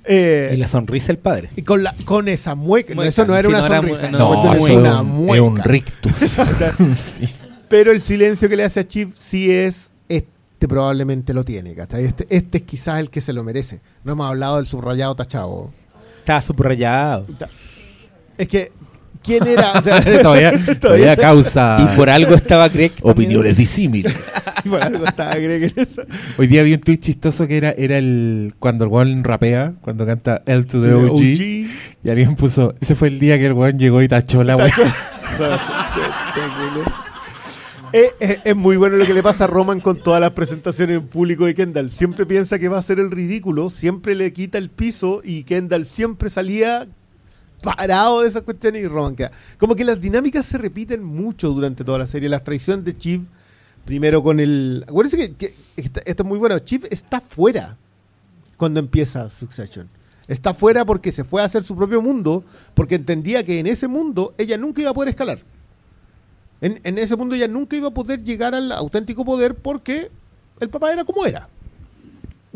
[0.06, 1.50] Eh, y la sonrisa del padre.
[1.56, 2.94] Y con, la, con esa mueca.
[3.04, 4.10] Eso no era una sonrisa.
[4.10, 5.34] no, es una mueca.
[5.34, 6.12] Es un rictus.
[7.74, 9.92] Pero el silencio que le hace a Chip sí es.
[10.08, 11.74] Este probablemente lo tiene.
[11.98, 13.80] Este, este es quizás el que se lo merece.
[14.04, 15.72] No hemos hablado del subrayado tachado.
[16.20, 17.26] Está subrayado.
[18.38, 18.70] Es que
[19.24, 19.82] quién era.
[20.22, 21.78] todavía, causa.
[21.80, 22.92] Y por algo estaba Greg.
[23.02, 24.14] Opiniones disímiles.
[24.70, 26.02] por algo estaba Greg en eso.
[26.38, 30.06] Hoy día vi un tweet chistoso que era, era el cuando el weón rapea, cuando
[30.06, 32.76] canta L to the OG, Y alguien puso.
[32.80, 34.70] Ese fue el día que el weón llegó y tachó la weón.
[37.94, 41.44] Es, muy bueno lo que le pasa a Roman con todas las presentaciones en público
[41.44, 41.90] de Kendall.
[41.90, 45.86] Siempre piensa que va a ser el ridículo, siempre le quita el piso y Kendall
[45.86, 46.88] siempre salía
[47.62, 49.30] parado de esas cuestiones y Roman queda.
[49.58, 52.28] Como que las dinámicas se repiten mucho durante toda la serie.
[52.28, 53.22] Las traiciones de Chip,
[53.84, 54.84] primero con el.
[54.88, 56.58] Acuérdense que, esto es muy bueno.
[56.58, 57.76] Chip está fuera
[58.56, 59.88] cuando empieza Succession.
[60.26, 62.44] Está fuera porque se fue a hacer su propio mundo,
[62.74, 65.53] porque entendía que en ese mundo ella nunca iba a poder escalar.
[66.60, 70.10] En, en ese mundo ella nunca iba a poder llegar al auténtico poder porque
[70.60, 71.48] el papá era como era.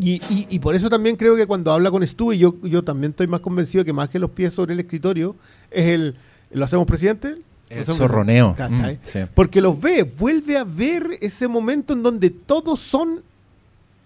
[0.00, 3.10] Y, y, por eso también creo que cuando habla con Stu, y yo, yo también
[3.10, 5.34] estoy más convencido que más que los pies sobre el escritorio,
[5.72, 6.14] es el,
[6.52, 7.38] ¿lo hacemos presidente?
[7.68, 8.54] El zorroneo.
[8.56, 13.22] Mm, Porque los ve, vuelve a ver ese momento en donde todos son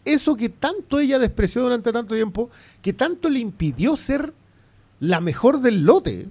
[0.07, 2.49] eso que tanto ella despreció durante tanto tiempo,
[2.81, 4.33] que tanto le impidió ser
[4.99, 6.27] la mejor del lote.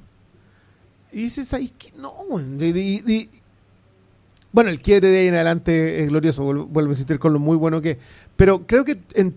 [1.14, 2.14] Y dices, ahí que no,
[4.52, 7.56] bueno, el quiebre de ahí en adelante es glorioso, vuelvo a insistir con lo muy
[7.58, 8.00] bueno que
[8.36, 9.36] Pero creo que en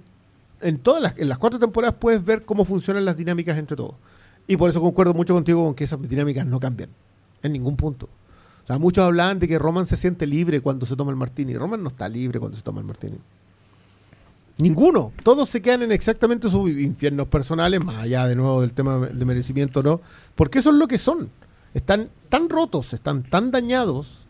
[0.64, 3.94] en todas las, en las cuatro temporadas puedes ver cómo funcionan las dinámicas entre todos.
[4.46, 6.88] Y por eso concuerdo mucho contigo con que esas dinámicas no cambian
[7.42, 8.08] en ningún punto.
[8.62, 11.54] O sea, muchos hablan de que Roman se siente libre cuando se toma el martini.
[11.54, 13.18] Roman no está libre cuando se toma el martini.
[14.56, 15.12] Ninguno.
[15.22, 19.24] Todos se quedan en exactamente sus infiernos personales, más allá de nuevo del tema de
[19.26, 20.00] merecimiento, ¿no?
[20.34, 21.28] Porque eso es lo que son.
[21.74, 24.23] Están tan rotos, están tan dañados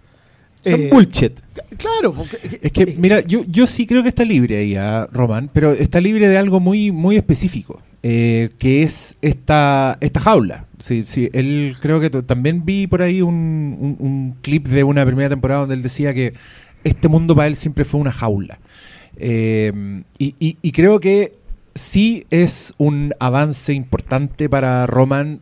[0.65, 1.33] son eh, bullshit.
[1.77, 2.15] Claro.
[2.63, 5.73] es que, mira, yo, yo sí creo que está libre ahí, a ¿ah, Román, pero
[5.73, 10.67] está libre de algo muy, muy específico, eh, que es esta, esta jaula.
[10.79, 15.29] Sí, sí, él creo que también vi por ahí un, un, clip de una primera
[15.29, 16.35] temporada donde él decía que
[16.85, 18.59] este mundo para él siempre fue una jaula.
[19.17, 21.35] Eh, y, y, y creo que
[21.75, 25.41] sí es un avance importante para Roman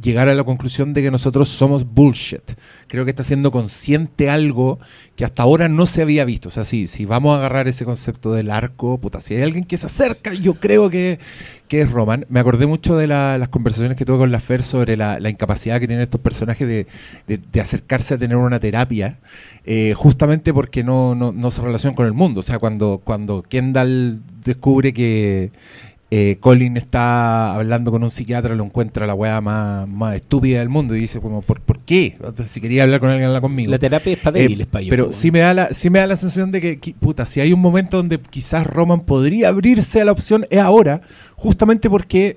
[0.00, 2.52] llegar a la conclusión de que nosotros somos bullshit.
[2.88, 4.78] Creo que está siendo consciente algo
[5.16, 6.48] que hasta ahora no se había visto.
[6.48, 9.64] O sea, sí, si vamos a agarrar ese concepto del arco, puta, si hay alguien
[9.64, 11.18] que se acerca, yo creo que,
[11.68, 12.26] es Roman.
[12.28, 15.86] Me acordé mucho de las conversaciones que tuve con la Fer sobre la, incapacidad que
[15.86, 19.18] tienen estos personajes de, acercarse a tener una terapia,
[19.64, 22.40] eh, justamente porque no, no, no se relacionan con el mundo.
[22.40, 25.50] O sea, cuando, cuando Kendall descubre que
[26.08, 30.68] eh, Colin está hablando con un psiquiatra, lo encuentra la weá más, más estúpida del
[30.68, 32.16] mundo y dice como, ¿por, ¿por qué?
[32.46, 33.72] Si quería hablar con alguien, habla conmigo.
[33.72, 36.16] La terapia es para débiles, eh, Pero sí me, da la, sí me da la
[36.16, 40.12] sensación de que, puta, si hay un momento donde quizás Roman podría abrirse a la
[40.12, 41.00] opción, es ahora,
[41.34, 42.36] justamente porque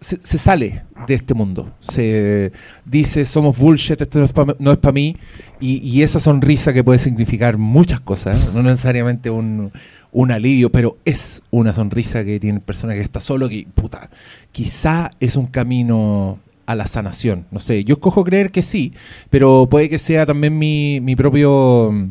[0.00, 1.70] se, sale de este mundo.
[1.80, 2.50] Se
[2.86, 4.18] dice, somos bullshit, esto
[4.58, 5.16] no es para mí.
[5.60, 8.50] Y, esa sonrisa que puede significar muchas cosas, ¿eh?
[8.54, 9.70] no necesariamente un,
[10.12, 14.10] un, alivio, pero es una sonrisa que tiene el personaje que está solo, que puta,
[14.52, 17.46] quizá es un camino a la sanación.
[17.50, 18.92] No sé, yo escojo creer que sí,
[19.28, 22.10] pero puede que sea también mi, mi propio mm,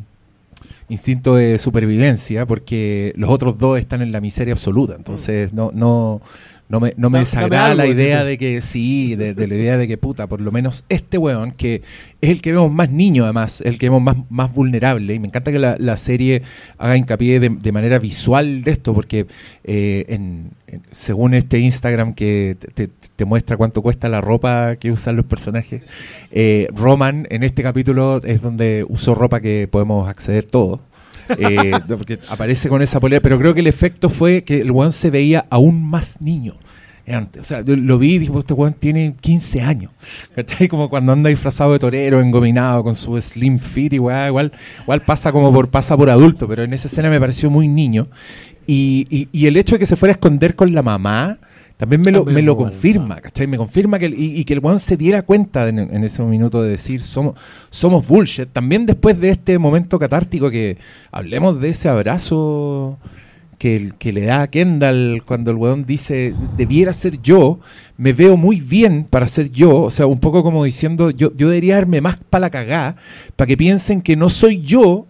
[0.90, 4.96] instinto de supervivencia, porque los otros dos están en la miseria absoluta.
[4.96, 6.22] Entonces, no, no,
[6.70, 9.98] no me, no me desagrada la idea de que sí, de, la idea de que
[9.98, 11.82] puta, por lo menos este weón, que
[12.22, 15.28] es el que vemos más niño además, el que vemos más, más vulnerable, y me
[15.28, 16.44] encanta que la, serie
[16.78, 19.26] haga hincapié de, manera visual de esto, porque
[19.64, 20.52] eh, en,
[20.92, 22.56] según este Instagram que
[23.16, 25.82] te, muestra cuánto cuesta la ropa que usan los personajes,
[26.32, 30.80] eh, Roman en este capítulo es donde usó ropa que podemos acceder todos.
[31.38, 34.92] Eh, porque aparece con esa polera, pero creo que el efecto fue que el weón
[34.92, 36.56] se veía aún más niño.
[37.08, 37.42] Antes.
[37.42, 39.92] O sea, yo lo vi y dije, pues, este weón tiene 15 años.
[40.36, 40.68] ¿Cachai?
[40.68, 44.52] Como cuando anda disfrazado de torero, engominado, con su slim fit y igual,
[44.84, 48.08] igual pasa como por, pasa por adulto, pero en esa escena me pareció muy niño.
[48.68, 51.40] Y el hecho de que se fuera a esconder con la mamá,
[51.80, 53.48] también me lo, me lo confirma, ¿cachai?
[53.48, 57.02] Me confirma que y, que el weón se diera cuenta en, ese minuto de decir
[57.02, 57.36] somos,
[57.70, 58.50] somos bullshit.
[58.52, 60.78] También después de este momento catártico que
[61.10, 62.98] hablemos de ese abrazo
[63.58, 67.62] que, que le da a Kendall cuando el weón dice debiera ser yo,
[67.96, 71.48] me veo muy bien para ser yo, o sea, un poco como diciendo yo, yo
[71.48, 72.98] debería darme más para la cagá,
[73.38, 75.06] para que piensen que no soy yo,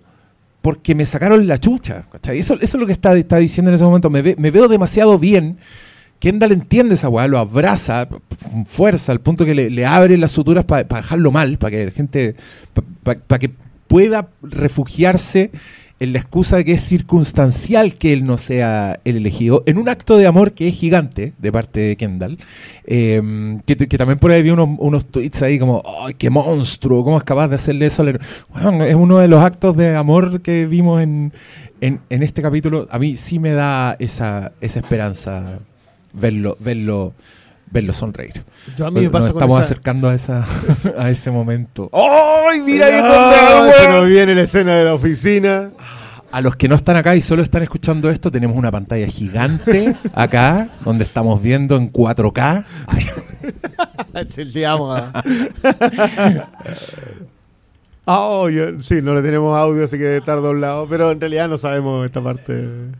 [0.61, 2.05] porque me sacaron la chucha.
[2.11, 2.37] ¿cachai?
[2.37, 4.11] Eso, eso es lo que está, está diciendo en ese momento.
[4.11, 5.57] Me, me veo demasiado bien
[6.19, 10.65] Kendall entiende esa weá, lo abraza con fuerza, al punto que le, abre las suturas
[10.65, 12.35] para dejarlo mal, para que la gente,
[13.03, 13.51] para que
[13.87, 15.51] pueda refugiarse
[15.99, 19.89] en la excusa de que es circunstancial que él no sea el elegido, en un
[19.89, 22.37] acto de amor que es gigante de parte de Kendall,
[22.85, 27.03] em, que, también por ahí vi unos, unos tweets ahí como, ¡ay, qué monstruo!
[27.03, 28.07] ¿Cómo es capaz de hacerle eso?
[28.07, 31.33] Es uno de los actos de amor que vimos en,
[31.81, 32.87] en, en este capítulo.
[32.91, 35.59] A mí sí me da esa, esa esperanza
[36.13, 37.13] verlo, verlo,
[37.71, 38.43] verlo sonreír.
[38.77, 40.45] Yo a mí me pasa Nos estamos acercando a, esa,
[40.97, 41.89] a ese momento.
[41.93, 45.71] ¡Ay, mira ah, Se nos viene la escena de la oficina.
[46.31, 49.95] A los que no están acá y solo están escuchando esto, tenemos una pantalla gigante
[50.13, 52.65] acá, donde estamos viendo en 4K.
[58.05, 58.47] oh,
[58.79, 62.05] sí, no le tenemos audio, así que debe estar doblado, pero en realidad no sabemos
[62.05, 62.91] esta parte.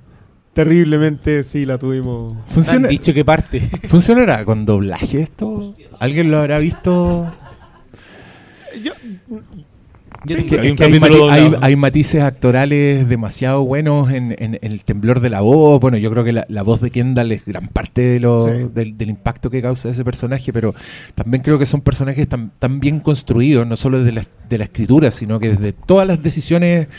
[0.60, 2.34] Terriblemente sí la tuvimos.
[2.50, 2.88] ¿Funciona?
[2.88, 3.62] Han dicho que parte.
[3.88, 5.74] ¿Funcionará con doblaje esto?
[6.00, 7.34] ¿Alguien lo habrá visto?
[8.84, 8.92] Yo,
[11.62, 15.80] hay, matices actorales demasiado buenos en, el temblor de la voz.
[15.80, 19.50] Bueno, yo creo que la, voz de Kendall es gran parte de lo, del, impacto
[19.50, 20.76] que causa ese personaje, pero
[21.16, 24.66] también creo que son personajes tan, tan bien construidos, no solo desde la, de la
[24.66, 26.90] escritura, sino que desde todas las decisiones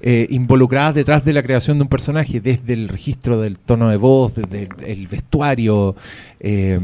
[0.00, 3.96] eh, involucradas detrás de la creación de un personaje, desde el registro del tono de
[3.96, 5.96] voz, desde el, vestuario.
[6.40, 6.80] Eh,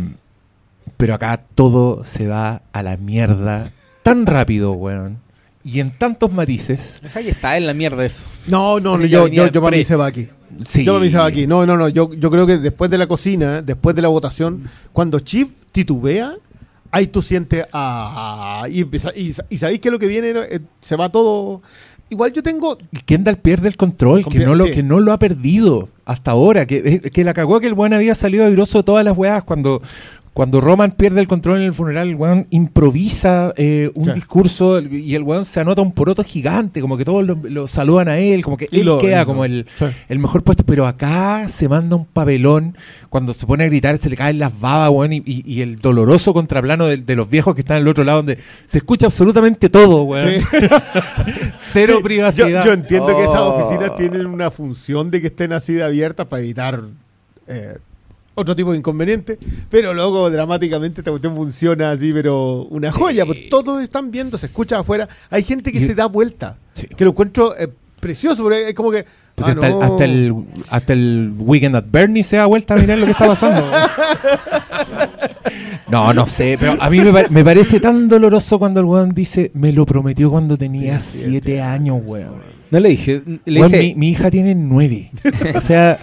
[0.96, 3.70] pero acá todo se va a la mierda
[4.02, 5.18] tan rápido, weón.
[5.64, 7.00] Y en tantos matices.
[7.14, 8.24] Ahí está, en la mierda eso.
[8.48, 10.28] No, no, yo, yo, yo para mí se va aquí.
[10.66, 10.84] Sí.
[10.84, 11.46] Yo para mí se va aquí.
[11.46, 11.88] No, no, no.
[11.88, 16.34] Yo, yo creo que después de la cocina, después de la votación, cuando Chip titubea,
[16.90, 17.66] ahí tú sientes.
[17.72, 21.62] Ah, y, y, y sabéis que lo que viene eh, se va todo
[22.14, 22.78] igual yo tengo.
[23.04, 26.66] Kendall pierde el control, que, no lo, que no lo ha perdido hasta ahora.
[26.66, 29.82] Que, que la cagó que el buen había salido airoso de todas las weas cuando,
[30.34, 35.14] cuando Roman pierde el control en el funeral, el weón improvisa eh, un discurso y
[35.14, 38.56] el weón se anota un poroto gigante, como que todos lo, saludan a él, como
[38.56, 39.64] que él queda como el,
[40.08, 40.64] mejor puesto.
[40.64, 42.76] Pero acá se manda un papelón,
[43.10, 46.86] cuando se pone a gritar se le caen las babas, weón, y, el doloroso contraplano
[46.88, 50.28] de, los viejos que están al otro lado, donde se escucha absolutamente todo, weón.
[51.56, 52.64] Cero privacidad.
[52.64, 53.54] Yo, entiendo que esas oh.
[53.54, 56.82] oficinas tienen una función de que estén así de abiertas para evitar...
[57.46, 57.76] Eh,
[58.34, 59.38] otro tipo de inconveniente,
[59.70, 64.46] pero luego dramáticamente esta cuestión funciona así, pero una joya, pues todos están viendo, se
[64.46, 66.58] escucha afuera, hay gente que se da vuelta,
[66.96, 67.68] que lo encuentro eh,
[68.00, 69.04] precioso, porque es como que...
[69.34, 70.34] Pues ah, hasta, el, hasta, el,
[70.70, 73.68] hasta, el, Weekend at Bernie se da vuelta a mirar lo que está pasando.
[75.90, 79.72] no, no sé, pero a mí me, parece tan doloroso cuando el weón dice, me
[79.72, 82.42] lo prometió cuando tenía siete años, weón.
[82.70, 85.10] No le dije, mi, mi hija tiene nueve.
[85.54, 85.98] o sea...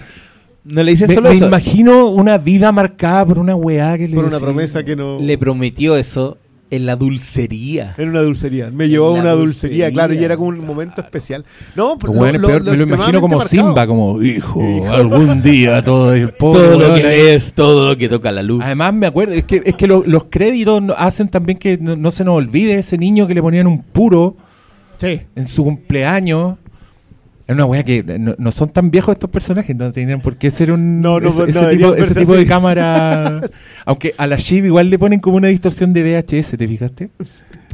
[0.64, 4.26] No le dice me, me imagino una vida marcada por una weá que le Por
[4.26, 5.20] una promesa que no.
[5.20, 6.38] Le prometió eso
[6.70, 7.96] En la dulcería.
[7.98, 8.70] En una dulcería.
[8.70, 11.46] Me llevó a una dulcería, claro, y era como un momento especial.
[11.76, 16.94] No, pero me lo imagino como Simba, como hijo, algún día todo el Todo lo
[16.94, 18.64] que es, todo lo que toca la luz.
[18.64, 22.36] Además, me acuerdo, es que, es que los créditos hacen también que no, se nos
[22.36, 24.38] olvide ese niño que le ponían un puro
[25.02, 26.58] en su cumpleaños.
[27.52, 30.72] Es una wea que no, son tan viejos estos personajes, no tenían por qué ser
[30.72, 33.42] un ese, tipo, de cámara.
[33.86, 37.10] Aunque a la Shiv igual le ponen como una distorsión de VHS, ¿te fijaste?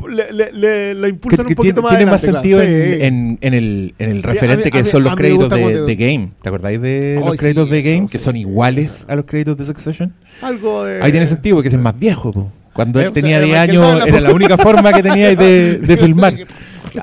[0.10, 1.92] Le, impulsan un poquito más.
[1.92, 6.32] Tiene más sentido en, el, en el referente que son los créditos de, Game.
[6.42, 8.08] ¿Te acordáis de los créditos de Game?
[8.12, 10.12] que son iguales a los créditos de Succession.
[10.42, 11.04] Algo de.
[11.04, 12.52] Ahí tiene sentido porque es más viejo.
[12.74, 16.36] Cuando él tenía 10 años era la única forma que tenía de, de filmar.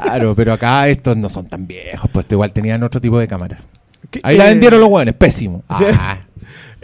[0.02, 3.58] Claro, pero acá estos no son tan viejos, pues igual tenían otro tipo de cámara.
[4.22, 5.62] Ahí la vendieron los hueones, pésimo.
[5.68, 6.18] Ah.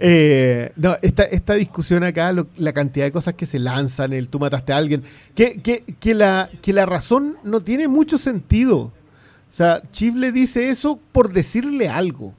[0.02, 4.38] Eh, no, esta, esta discusión acá, la cantidad de cosas que se lanzan, el tú
[4.38, 5.02] mataste a alguien,
[5.34, 8.78] que, que, que, la, que la razón no tiene mucho sentido.
[8.78, 8.92] O
[9.50, 12.32] sea, Chief le dice eso por decirle algo.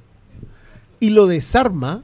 [0.99, 2.02] Y lo desarma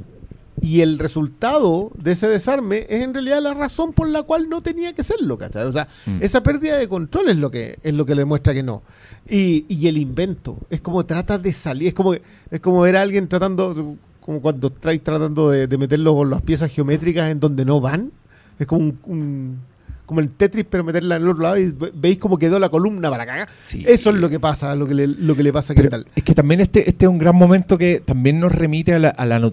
[0.62, 4.62] y el resultado de ese desarme es en realidad la razón por la cual no
[4.62, 6.18] tenía que serlo, O sea, mm.
[6.22, 8.82] esa pérdida de control es lo que es lo que le demuestra que no.
[9.30, 13.02] Y, y el invento, es como trata de salir, es como es como ver a
[13.02, 17.64] alguien tratando como cuando estáis tratando de, de meterlo con las piezas geométricas en donde
[17.64, 18.12] no van.
[18.60, 19.60] Es como un
[20.08, 23.10] como el Tetris, pero meterla en el otro lado y veis cómo quedó la columna
[23.10, 23.50] para cagar.
[23.86, 26.08] Eso es lo que pasa, lo que le, lo que le pasa a tal.
[26.16, 29.10] Es que también este, este es un gran momento que también nos remite a la,
[29.10, 29.52] a la,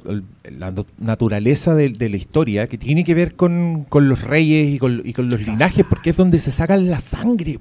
[0.99, 5.29] naturaleza de, la historia, que tiene que ver con, los reyes y con, y con
[5.29, 7.59] los linajes, porque es donde se sacan la sangre.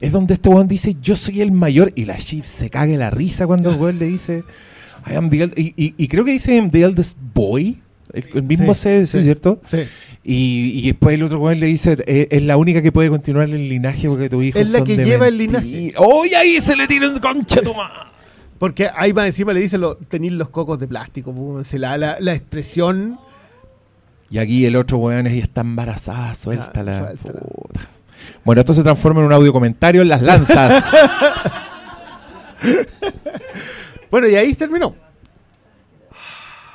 [0.00, 3.10] Es donde este weón dice, yo soy el mayor, y la Chief se cague la
[3.10, 4.44] risa cuando el weón le dice,
[5.10, 7.80] I am the y, y, creo que dice, the eldest boy.
[8.12, 9.60] El, mismo C, ¿sí, ¿cierto?
[9.64, 9.78] Sí.
[10.22, 13.48] Y, y, después el otro güey le dice, eh, es, la única que puede continuar
[13.48, 15.94] el linaje porque tu hijo es la que lleva el linaje.
[15.96, 18.12] ¡Oh, ahí se le tira un concha toma!
[18.58, 22.16] Porque ahí va encima le dice, lo, tenéis los cocos de plástico, se la, la,
[22.20, 23.18] la, expresión.
[24.30, 27.12] Y aquí el otro weón es está embarazada, suéltala.
[28.46, 30.90] Bueno, esto se transforma en un audio comentario en las lanzas.
[34.10, 34.94] bueno, y ahí terminó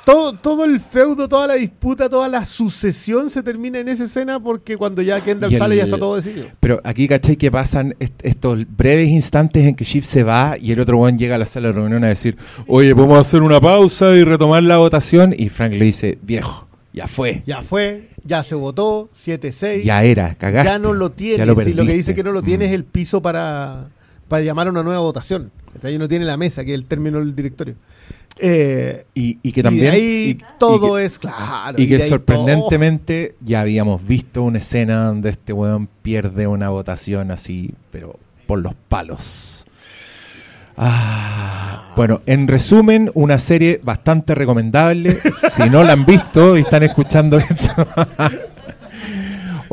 [0.04, 4.40] todo, todo el feudo, toda la disputa, toda la sucesión se termina en esa escena
[4.40, 6.48] porque cuando ya Kendall sale ya está todo decidido.
[6.60, 7.36] Pero aquí, ¿cachai?
[7.36, 11.36] Que pasan estos breves instantes en que Shiv se va y el otro one llega
[11.36, 14.78] a la sala de reunión a decir, oye, podemos hacer una pausa y retomar la
[14.78, 15.34] votación.
[15.36, 17.42] Y Frank le dice, viejo, ya fue.
[17.46, 19.82] Ya fue, ya se votó, 7-6.
[19.82, 20.68] Ya era, cagaste.
[20.68, 21.46] Ya no lo tiene.
[21.46, 22.74] Lo y lo que dice que no lo tiene es mm.
[22.74, 23.88] el piso para,
[24.28, 25.50] para llamar a una nueva votación.
[25.82, 27.76] Ahí no tiene la mesa, que es el término del directorio.
[28.38, 29.92] Eh, y, que también.
[29.92, 31.80] ahí todo es claro.
[31.80, 37.74] Y, que sorprendentemente ya habíamos visto una escena donde este weón pierde una votación así,
[37.90, 39.66] pero por los palos.
[40.76, 45.18] Ah, bueno, en resumen, una serie bastante recomendable.
[45.50, 47.86] si no la han visto y están escuchando esto.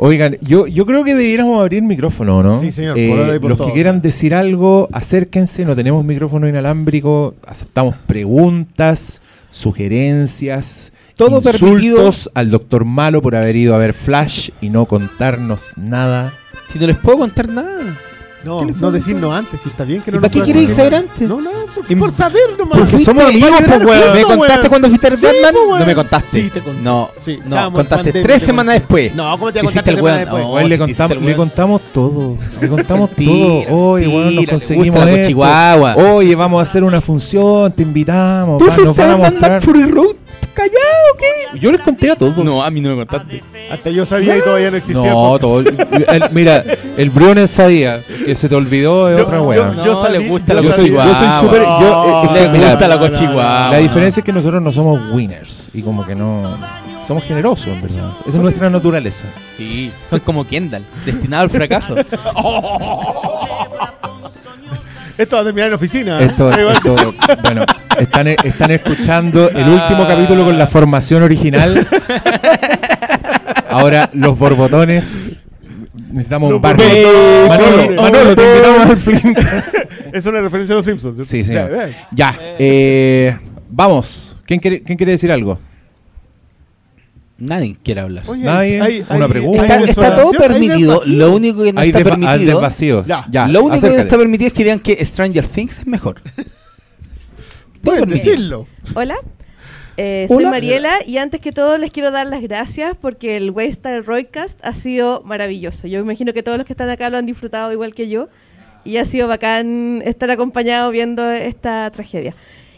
[0.02, 2.58] Oigan, yo, yo creo que debiéramos abrir micrófono, ¿no?
[2.58, 2.98] Sí, señor.
[2.98, 5.66] Eh, los que quieran decir algo, acérquense.
[5.66, 7.34] No tenemos micrófono inalámbrico.
[7.46, 9.20] Aceptamos preguntas,
[9.50, 15.76] sugerencias, todo insultos al doctor Malo por haber ido a ver Flash y no contarnos
[15.76, 16.32] nada.
[16.72, 17.98] Si no les puedo contar nada.
[18.44, 21.28] No, no decirnos antes, si está bien que no ¿Para qué queréis saber antes?
[21.28, 22.78] No, no, porque por saber nomás.
[22.78, 24.14] Porque somos amigos, pues, weón.
[24.14, 25.78] ¿Me contaste cuando fuiste a Batman?
[25.78, 26.42] no me contaste.
[26.42, 26.82] Sí, te conté.
[26.82, 27.10] No,
[27.44, 29.14] no, contaste tres semanas después.
[29.14, 30.68] No, ¿cómo te contar tres semanas después?
[30.68, 32.36] Le, contamos, le contamos todo.
[32.60, 33.64] Le contamos todo.
[33.68, 35.28] Oye, bueno, nos conseguimos esto.
[35.28, 35.96] Chihuahua.
[35.96, 38.58] Oye, vamos a hacer una función, te invitamos.
[38.58, 39.62] ¿Tú nos van a mostrar.
[39.62, 40.16] Road?
[40.54, 41.58] ¿Callado qué?
[41.58, 42.36] Yo les conté a todos.
[42.44, 43.42] No, a mí no me contaste.
[43.70, 45.10] Hasta yo sabía y todavía no existía.
[45.12, 45.62] No, todo.
[46.32, 46.64] mira,
[46.96, 49.74] el Briones sabía que se te olvidó de otra wea.
[49.76, 51.62] Yo, yo, le gusta la yo soy, yo soy súper.
[51.62, 53.70] Yo, eh, le gusta la cochiguá.
[53.70, 56.58] La diferencia es que nosotros no somos winners y como que no.
[57.06, 58.10] Somos generosos, en verdad.
[58.20, 59.26] Esa es nuestra naturaleza.
[59.56, 61.96] Sí, son como Kendall, destinado al fracaso.
[65.20, 66.18] Esto va a terminar en oficina.
[66.18, 67.14] Esto, esto
[67.44, 67.66] bueno,
[67.98, 71.86] están, están escuchando el último capítulo con la formación original.
[73.68, 75.32] Ahora, los borbotones.
[76.10, 76.86] Necesitamos un barrio.
[77.48, 79.38] Manolo, Manolo, te invitamos al Flink.
[80.12, 81.28] Es una referencia a los Simpsons.
[81.28, 81.52] Sí, sí.
[82.12, 82.34] Ya.
[82.58, 83.36] Eh,
[83.68, 84.38] vamos.
[84.46, 85.58] ¿Quién quiere, ¿Quién quiere decir algo?
[87.40, 88.24] Nadie quiere hablar.
[88.36, 89.04] Nadie.
[89.08, 89.82] una pregunta.
[89.84, 91.02] Está, todo permitido.
[91.06, 92.60] Lo único que no está permitido.
[92.60, 93.04] vacío.
[93.06, 93.48] Ya.
[93.48, 96.20] Lo único que no está permitido es que digan que Stranger Things es mejor.
[97.82, 98.66] Pueden decirlo.
[98.94, 99.16] Hola.
[99.96, 104.02] Eh, soy Mariela y antes que todo les quiero dar las gracias porque el Waystar
[104.04, 105.88] Roycast ha sido maravilloso.
[105.88, 108.28] Yo imagino que todos los que están acá lo han disfrutado igual que yo
[108.84, 112.32] y ha sido bacán estar acompañado viendo esta tragedia.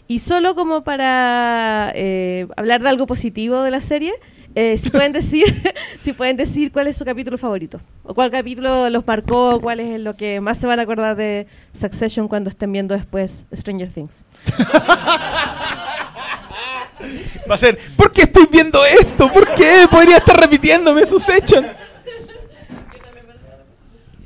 [0.08, 4.12] Y solo como para eh, hablar de algo positivo de la serie,
[4.54, 5.44] eh, si pueden decir
[6.02, 10.00] si pueden decir cuál es su capítulo favorito o cuál capítulo los marcó, cuál es
[10.00, 11.46] lo que más se van a acordar de
[11.78, 14.24] Succession cuando estén viendo después Stranger Things.
[17.50, 19.30] Va a ser, ¿por qué estoy viendo esto?
[19.30, 19.86] ¿Por qué?
[19.90, 21.66] Podría estar repitiéndome Succession.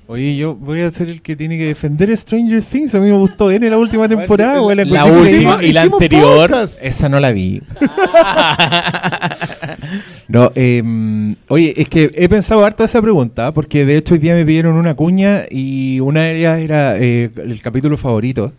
[0.08, 2.94] Oye, yo voy a ser el que tiene que defender Stranger Things.
[2.94, 4.60] A mí me gustó en la última temporada.
[4.74, 6.48] La, la última y la anterior.
[6.80, 7.60] Esa no la vi.
[10.28, 14.34] no, eh, oye, es que he pensado harto esa pregunta, porque de hecho hoy día
[14.34, 18.52] me pidieron una cuña y una de ellas era eh, el capítulo favorito.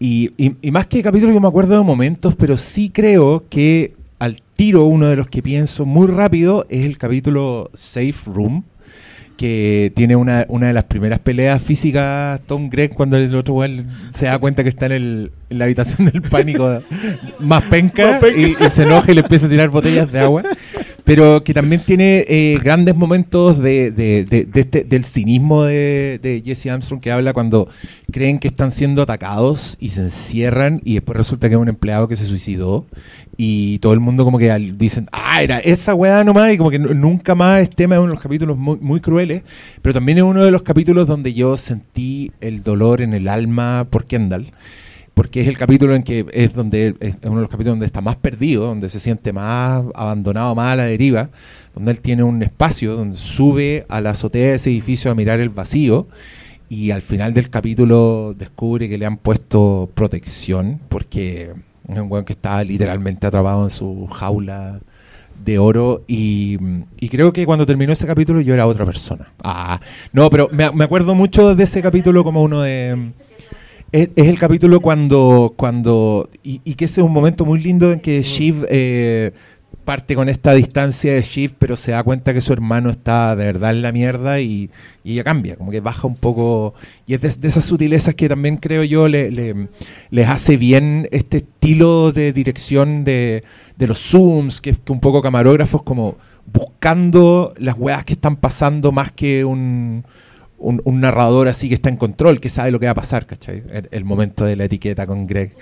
[0.00, 4.40] Y, y, más que capítulo yo me acuerdo de momentos, pero sí creo que al
[4.54, 8.64] tiro uno de los que pienso muy rápido es el capítulo Safe Room
[9.38, 13.84] que tiene una, una de las primeras peleas físicas Tom Gregg cuando el otro güey
[14.10, 16.82] se da cuenta que está en, el, en la habitación del pánico
[17.38, 20.42] más penca, Y, se enoja y le empieza a tirar botellas de agua.
[21.08, 26.66] Pero que también tiene eh, grandes momentos de, de, de, este, del cinismo de, Jesse
[26.66, 27.66] Armstrong que habla cuando
[28.12, 32.08] creen que están siendo atacados y se encierran y después resulta que es un empleado
[32.08, 32.84] que se suicidó
[33.38, 36.78] y todo el mundo como que dicen, ah, era esa weá nomás, y como que
[36.78, 39.44] nunca más es tema de uno de los capítulos muy, muy, crueles,
[39.80, 43.86] pero también es uno de los capítulos donde yo sentí el dolor en el alma
[43.88, 44.52] por Kendall,
[45.18, 48.00] porque es el capítulo en que es donde es uno de los capítulos donde está
[48.00, 51.28] más perdido, donde se siente más abandonado, más a la deriva,
[51.74, 55.40] donde él tiene un espacio donde sube a la azotea de ese edificio a mirar
[55.40, 56.06] el vacío
[56.68, 61.50] y al final del capítulo descubre que le han puesto protección porque
[61.88, 64.78] es un weón que está literalmente atrapado en su jaula
[65.44, 66.58] de oro y,
[67.10, 69.32] creo que cuando terminó ese capítulo yo era otra persona.
[69.42, 69.80] Ah,
[70.12, 73.10] no, pero me, acuerdo mucho de ese capítulo como uno de...
[73.92, 75.54] Es, el capítulo cuando...
[75.56, 79.32] cuando y, que ese es un momento muy lindo en que Shiv eh,
[79.88, 83.46] parte con esta distancia de Shift, pero se da cuenta que su hermano está de
[83.46, 84.68] verdad en la mierda y,
[85.02, 86.74] ella cambia, como que baja un poco.
[87.06, 89.30] Y es de, esas sutilezas que también creo yo le,
[90.10, 93.44] les hace bien este estilo de dirección de,
[93.78, 99.10] los zooms, que, que un poco camarógrafos, como buscando las weas que están pasando más
[99.10, 100.04] que un
[100.58, 103.62] un, narrador así que está en control, que sabe lo que va a pasar, ¿cachai?
[103.90, 105.56] El, momento de la etiqueta con Greg,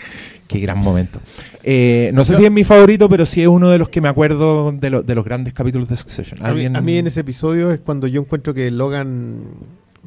[0.49, 1.21] qué gran momento.
[1.63, 4.09] Eh, no sé si es mi favorito, pero sí es uno de los que me
[4.09, 6.45] acuerdo de, los grandes capítulos de Succession.
[6.45, 9.45] A mí, en ese episodio es cuando yo encuentro que Logan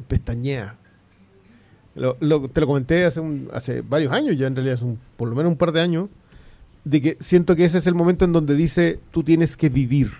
[0.08, 0.76] pestañea.
[1.94, 3.20] te lo comenté hace,
[3.52, 6.08] hace varios años, ya en realidad, hace por lo menos un par de años,
[6.84, 10.10] de que siento que ese es el momento en donde dice, tú tienes que vivir,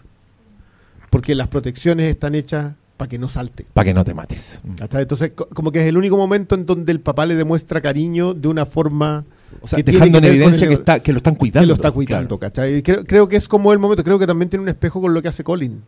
[1.09, 3.65] porque las protecciones están hechas para que no salte.
[3.73, 4.63] Para que no te mates.
[4.79, 8.47] Entonces, como que es el único momento en donde el papá le demuestra cariño de
[8.47, 9.25] una forma...
[9.63, 11.63] O sea, dejando en evidencia que, está, que lo están cuidando.
[11.63, 14.65] Que lo está cuidando, Creo, creo, que es como el momento, creo que también tiene
[14.65, 15.83] un espejo con lo que hace Colin.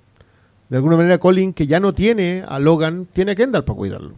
[0.71, 4.15] De alguna manera, Colin, que ya no tiene a Logan, tiene a Kendall para cuidarlo.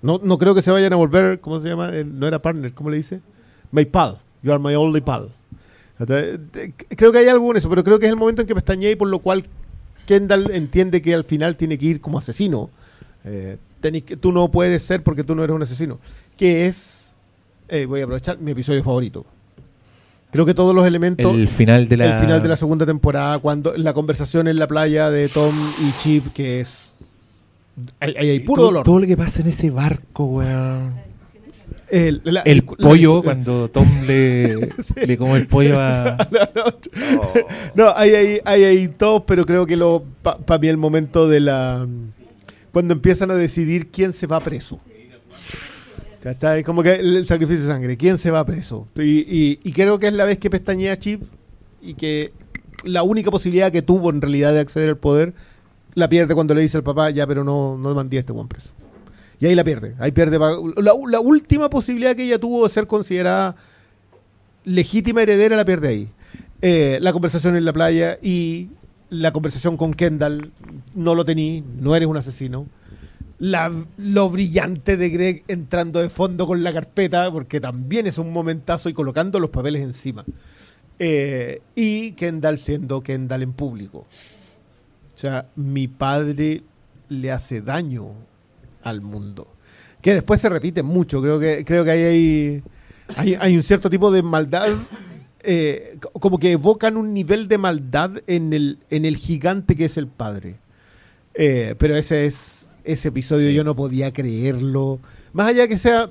[0.00, 1.90] No, no creo que se vayan a volver, ¿cómo se llama?
[1.90, 3.20] no era partner, ¿cómo le dice?
[3.72, 4.20] My pal.
[4.42, 5.34] You are my only pal.
[5.98, 8.92] Creo que hay algo en eso, pero creo que es el momento en que pestañeé
[8.92, 9.44] y por lo cual
[10.08, 12.70] Kendall entiende que al final tiene que ir como asesino.
[13.24, 16.00] Eh, que, tú no puedes ser porque tú no eres un asesino.
[16.34, 17.12] Que es,
[17.68, 19.26] eh, voy a aprovechar, mi episodio favorito.
[20.30, 21.34] Creo que todos los elementos.
[21.34, 22.14] El final de la.
[22.16, 25.92] El final de la segunda temporada, cuando la conversación en la playa de Tom y
[26.02, 26.94] Chip, que es.
[28.00, 28.84] Hay, puro dolor.
[28.84, 31.07] Todo lo que pasa en ese barco, weón.
[31.90, 34.68] El, pollo, cuando Tom le,
[35.06, 36.16] le come el pollo a.
[37.74, 41.40] no, hay, hay, hay, hay todos, pero creo que lo para mí el momento de
[41.40, 41.86] la.
[42.72, 44.80] Cuando empiezan a decidir quién se va preso.
[46.22, 46.62] ¿Cachai?
[46.64, 47.96] Como que el sacrificio de sangre.
[47.96, 48.88] ¿Quién se va preso?
[48.96, 51.22] Y, y, creo que es la vez que pestañea Chip
[51.80, 52.32] y que
[52.84, 55.32] la única posibilidad que tuvo en realidad de acceder al poder
[55.94, 58.48] la pierde cuando le dice al papá, ya, pero no, no mandé a este buen
[58.48, 58.70] preso.
[59.40, 59.94] Y ahí la pierde.
[59.98, 63.56] Ahí pierde la, última posibilidad que ella tuvo de ser considerada
[64.64, 66.08] legítima heredera la pierde ahí.
[66.60, 68.68] Eh, la conversación en la playa y
[69.10, 70.52] la conversación con Kendall,
[70.94, 72.66] no lo tení, no eres un asesino.
[73.38, 78.88] Lo brillante de Greg entrando de fondo con la carpeta, porque también es un momentazo
[78.88, 80.24] y colocando los papeles encima.
[80.98, 83.98] Eh, y Kendall siendo Kendall en público.
[83.98, 86.62] O sea, mi padre
[87.08, 88.10] le hace daño
[88.82, 89.48] al mundo.
[90.00, 92.62] Que después se repite mucho, creo que, creo que hay,
[93.16, 94.68] hay, hay un cierto tipo de maldad
[95.40, 99.96] eh, como que evocan un nivel de maldad en el, en el gigante que es
[99.96, 100.56] el padre.
[101.34, 104.98] Eh, pero ese es ese episodio yo no podía creerlo.
[105.32, 106.10] Más allá de que sea,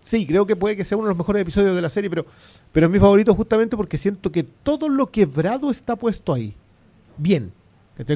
[0.00, 2.26] sí, creo que puede que sea uno de los mejores episodios de la serie, pero,
[2.70, 6.54] pero es mi favorito justamente porque siento que todo lo quebrado está puesto ahí.
[7.16, 7.52] Bien.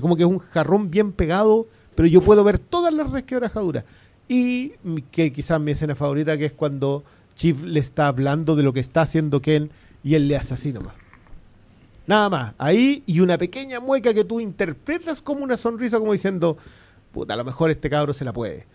[0.01, 3.85] Como que es un jarrón bien pegado, pero yo puedo ver todas las resquebrajaduras.
[4.29, 4.73] Y
[5.11, 7.05] que quizás mi escena favorita, que es cuando
[7.35, 9.71] Chief le está hablando de lo que está haciendo Ken
[10.03, 10.95] y él le hace así nomás.
[12.07, 12.55] Nada más.
[12.59, 16.57] Ahí y una pequeña mueca que tú interpretas como una sonrisa, como diciendo,
[17.13, 18.67] puta, a lo mejor este cabro se la puede.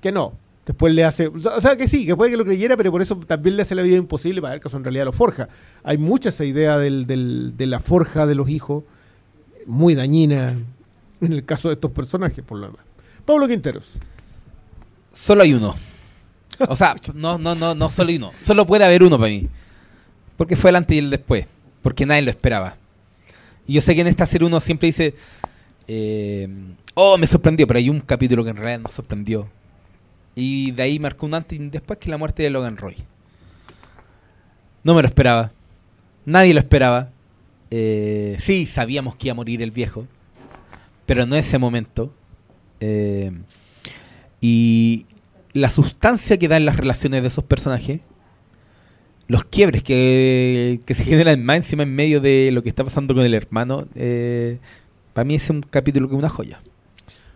[0.00, 0.32] Que no.
[0.66, 1.26] Después le hace.
[1.26, 3.74] O sea, que sí, que puede que lo creyera, pero por eso también le hace
[3.74, 5.48] la vida imposible para ver que eso en realidad lo forja.
[5.82, 7.06] Hay mucha esa idea del,
[7.56, 8.84] de la forja de los hijos,
[9.66, 10.56] muy dañina
[11.26, 12.84] en el caso de estos personajes, por lo demás.
[13.24, 13.88] Pablo Quinteros.
[15.12, 15.74] Solo hay uno.
[16.68, 18.32] O sea, no, no, no, no solo uno.
[18.38, 19.48] Solo puede haber uno para mí.
[20.36, 21.46] Porque fue el antes y el después.
[21.82, 22.76] Porque nadie lo esperaba.
[23.66, 25.14] Y yo sé que en esta serie uno siempre dice,
[25.86, 26.48] eh,
[26.94, 29.48] oh, me sorprendió, pero hay un capítulo que en realidad nos sorprendió.
[30.34, 32.96] Y de ahí marcó un antes y después que la muerte de Logan Roy.
[34.82, 35.52] No me lo esperaba.
[36.24, 37.10] Nadie lo esperaba.
[37.70, 40.06] Eh, sí, sabíamos que iba a morir el viejo.
[41.06, 42.14] Pero no ese momento.
[42.80, 43.32] Eh,
[44.40, 45.06] y
[45.52, 48.00] la sustancia que da en las relaciones de esos personajes
[49.32, 53.24] los quiebres que, se generan más encima en medio de lo que está pasando con
[53.24, 54.58] el hermano, eh,
[55.14, 56.60] para mí es un capítulo que es una joya.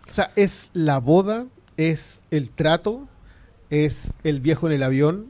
[0.07, 3.07] O sea, es la boda, es el trato,
[3.71, 5.27] es el viejo en el avión,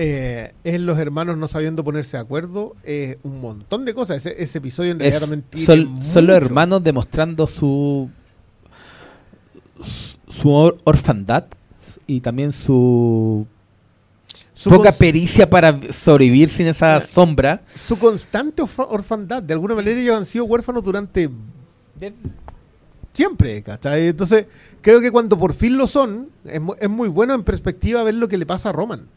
[0.00, 4.24] eh, es los hermanos no sabiendo ponerse de acuerdo, es un montón de cosas.
[4.24, 5.22] Ese, episodio en realidad
[5.56, 8.08] son, son, los hermanos demostrando su,
[10.28, 10.50] su
[10.84, 11.46] orfandad
[12.06, 13.44] y también su
[14.64, 17.62] poca pericia para sobrevivir sin esa sombra.
[17.74, 19.42] Su constante orfandad.
[19.42, 21.28] De alguna manera ellos han sido huérfanos durante...
[23.12, 24.06] Siempre, ¿cachai?
[24.06, 24.46] Entonces,
[24.80, 28.38] creo que cuando por fin lo son, es, muy bueno en perspectiva ver lo que
[28.38, 29.08] le pasa a Roman.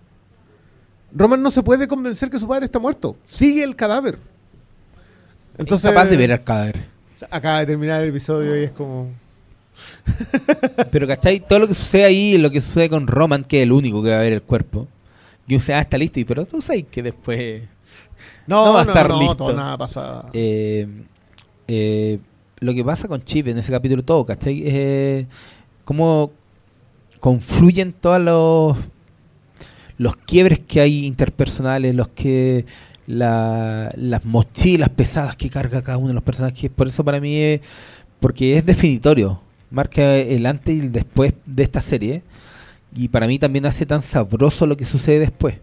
[1.13, 3.15] Roman no se puede convencer que su padre está muerto.
[3.25, 4.17] Sigue el cadáver.
[5.57, 6.85] Entonces, capaz de ver el cadáver.
[7.29, 9.09] Acaba de terminar el episodio y es como...
[10.91, 11.39] Pero, ¿cachai?
[11.39, 14.09] Todo lo que sucede ahí, lo que sucede con Roman, que es el único que
[14.09, 14.87] va a ver el cuerpo
[15.51, 17.63] y un ah, está listo, y, pero tú sabes que después
[18.47, 19.51] no, va a estar listo.
[19.51, 20.25] nada pasa.
[20.31, 20.87] Eh,
[21.67, 22.19] eh,
[22.59, 24.65] lo que pasa con Chip en ese capítulo todo, ¿cachai?
[24.65, 25.25] Es
[25.83, 26.31] cómo
[27.19, 28.77] confluyen todos los
[30.01, 32.65] los quiebres que hay interpersonales, los que
[33.05, 36.71] las mochilas pesadas que carga cada uno de los personajes.
[36.71, 37.61] Por eso para mí es,
[38.19, 39.39] porque es definitorio.
[39.69, 42.23] Marca el antes y el después de esta serie
[42.95, 45.57] y para mí también hace tan sabroso lo que sucede después.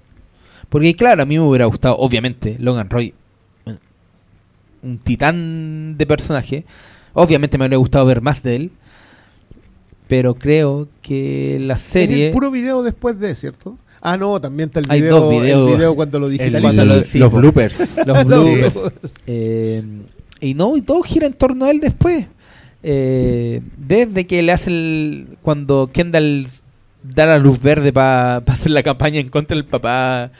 [0.69, 3.15] Porque claro, a mí me hubiera gustado, obviamente, Logan Roy,
[4.85, 6.65] un titán de personaje.
[7.13, 8.71] Obviamente me habría gustado ver más de él.
[10.07, 12.27] Pero creo que la serie...
[12.27, 13.77] Es el puro video después de, ¿cierto?
[14.01, 16.89] Ah, no, también está el video, el video cuando lo digitalizan.
[16.89, 18.01] los bloopers.
[18.07, 18.79] los bloopers.
[19.27, 19.83] Eh,
[20.41, 22.27] y no, y todo gira en torno a él después.
[22.83, 25.37] Eh, desde que le hace el...
[25.43, 26.47] Cuando Kendall
[27.03, 30.31] da la luz verde para hacer la campaña en contra del papá.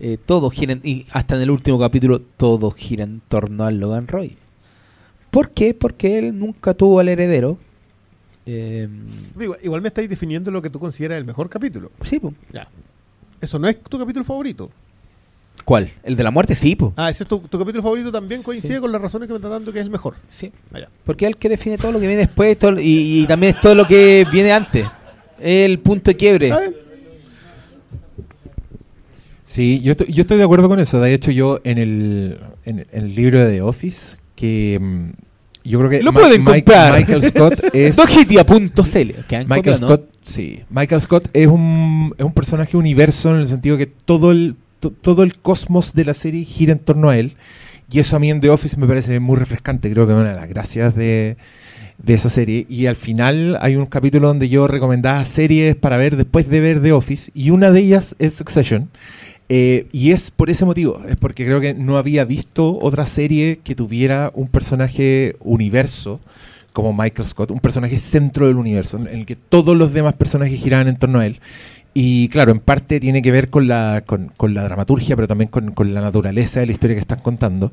[0.00, 4.08] Eh, todo gira, y hasta en el último capítulo, todo gira en torno al Logan
[4.08, 4.36] Roy.
[5.30, 5.74] ¿Por qué?
[5.74, 7.58] Porque él nunca tuvo al heredero.
[8.46, 8.88] Eh,
[9.62, 11.90] igual, me estáis definiendo lo que tú consideras el mejor capítulo.
[12.02, 12.34] Sí, pues.
[12.52, 12.68] Ya.
[13.44, 14.70] Eso no es tu capítulo favorito.
[15.64, 15.92] ¿Cuál?
[16.02, 16.54] ¿El de la muerte?
[16.54, 16.92] Sí, pues.
[16.96, 19.72] Ah, ese es tu, capítulo favorito también coincide con las razones que me está dando
[19.72, 20.16] que es el mejor.
[20.28, 20.52] Sí.
[20.70, 20.88] Vaya.
[21.04, 23.74] Porque es el que define todo lo que viene después y, y también es todo
[23.74, 24.86] lo que viene antes
[25.38, 26.52] el punto de quiebre.
[29.44, 31.00] Sí, yo estoy, yo estoy de acuerdo con eso.
[31.00, 35.10] De hecho, yo en el, en, el libro de The Office, que mm,
[35.64, 36.92] yo creo que lo pueden comprar.
[36.98, 37.96] Michael Scott es
[39.46, 40.60] Michael Scott, sí.
[40.70, 44.56] Michael Scott es un, es un personaje universo en el sentido que todo el
[45.00, 47.32] todo el cosmos de la serie gira en torno a él
[47.90, 49.90] y eso a mí en The Office me parece muy refrescante.
[49.90, 51.38] Creo que una de las gracias de
[51.98, 52.66] de esa serie.
[52.68, 56.82] Y al final hay un capítulo donde yo recomendaba series para ver después de ver
[56.82, 57.30] The Office.
[57.34, 58.90] Y una de ellas es Succession.
[59.48, 63.60] Eh, y es por ese motivo, es porque creo que no había visto otra serie
[63.62, 66.20] que tuviera un personaje universo
[66.72, 70.60] como Michael Scott, un personaje centro del universo, en el que todos los demás personajes
[70.60, 71.40] giraban en torno a él.
[71.92, 75.70] Y claro, en parte tiene que ver con la, con, la dramaturgia, pero también con,
[75.70, 77.72] con, la naturaleza de la historia que están contando.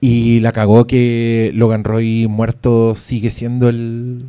[0.00, 4.24] Y la cagó que Logan Roy muerto sigue siendo el,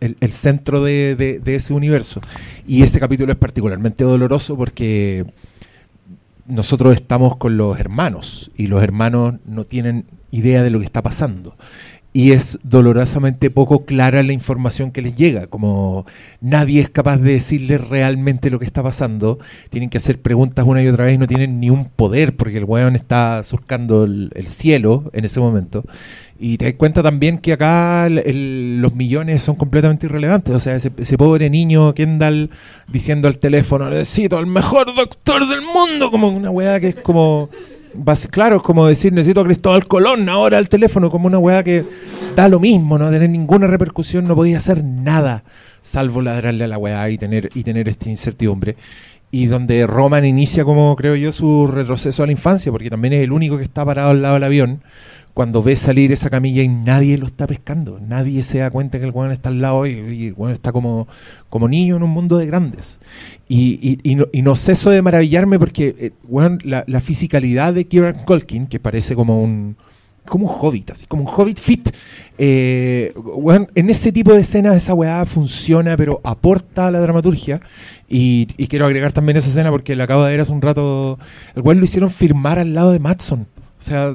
[0.00, 2.20] el, centro de, ese universo.
[2.66, 5.24] Y ese capítulo es particularmente doloroso porque
[6.46, 11.02] nosotros estamos con los hermanos y los hermanos no tienen idea de lo que está
[11.02, 11.56] pasando
[12.14, 16.04] y es dolorosamente poco clara la información que les llega, como
[16.40, 19.38] nadie es capaz de decirles realmente lo que está pasando,
[19.70, 22.58] tienen que hacer preguntas una y otra vez y no tienen ni un poder porque
[22.58, 25.84] el weón está surcando el, cielo en ese momento.
[26.38, 30.54] Y te das cuenta también que acá los millones son completamente irrelevantes.
[30.54, 32.50] O sea, ese, ese, pobre niño Kendall
[32.88, 37.48] diciendo al teléfono, necesito al mejor doctor del mundo, como una weá que es como
[38.30, 41.84] claro, es como decir, necesito a Cristóbal Colón ahora al teléfono, como una weá que
[42.34, 45.44] da lo mismo, no tener ninguna repercusión, no podía hacer nada,
[45.80, 48.76] salvo ladrarle a la weá y tener, y tener esta incertidumbre.
[49.30, 53.20] Y donde Roman inicia, como creo yo, su retroceso a la infancia, porque también es
[53.22, 54.82] el único que está parado al lado del avión,
[55.34, 59.06] cuando ve salir esa camilla y nadie lo está pescando, nadie se da cuenta que
[59.06, 61.08] el weón está al lado y, el weón está como,
[61.48, 63.00] como niño en un mundo de grandes.
[63.48, 66.12] Y, y, no, y no, ceso de maravillarme porque eh,
[66.64, 69.76] la, la, fisicalidad de Kieran Culkin, que parece como un,
[70.26, 71.88] como un hobbit, así como un hobbit fit.
[72.36, 73.14] Eh,
[73.74, 77.60] en ese tipo de escenas esa weá funciona, pero aporta a la dramaturgia.
[78.06, 81.18] Y, y, quiero agregar también esa escena porque la acabo de ver hace un rato.
[81.54, 83.46] El weón lo hicieron firmar al lado de Matson.
[83.82, 84.14] O sea,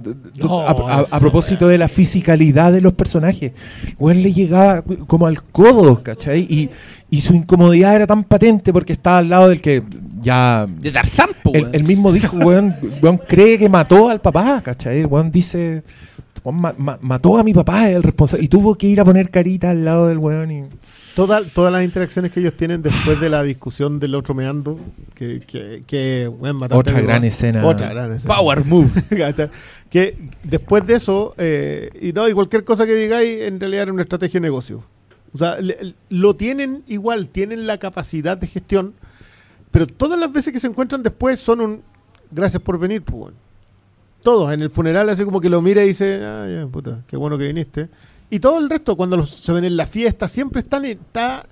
[1.11, 3.51] a, propósito de la fisicalidad de los personajes,
[3.99, 6.47] Gwen le llegaba como al codo, ¿cachai?
[6.49, 6.69] Y,
[7.09, 9.83] y, su incomodidad era tan patente porque estaba al lado del que
[10.21, 10.65] ya...
[10.79, 12.73] De Tarzán, el, el, mismo dijo, weón,
[13.27, 15.03] cree que mató al papá, ¿cachai?
[15.03, 15.83] Weón dice,
[17.01, 18.45] mató a mi papá, el responsable.
[18.45, 20.63] Y tuvo que ir a poner carita al lado del weón y
[21.25, 24.79] todas las interacciones que ellos tienen después de la discusión del otro meando,
[25.15, 26.31] que, que,
[26.69, 27.65] otra gran escena.
[27.65, 28.35] Otra gran escena.
[28.35, 28.89] Power move.
[29.89, 33.93] que después de eso, eh, y no, y cualquier cosa que digáis, en realidad era
[33.93, 34.83] una estrategia de negocio.
[35.33, 35.57] O sea,
[36.09, 38.93] lo tienen igual, tienen la capacidad de gestión,
[39.71, 41.81] pero todas las veces que se encuentran después son un
[42.31, 43.33] gracias por venir, pues
[44.21, 47.37] Todos, en el funeral así como que lo mira y dice, ah, puta, qué bueno
[47.37, 47.89] que viniste.
[48.29, 51.47] Y todo el resto, cuando se ven en la fiesta, siempre están, está,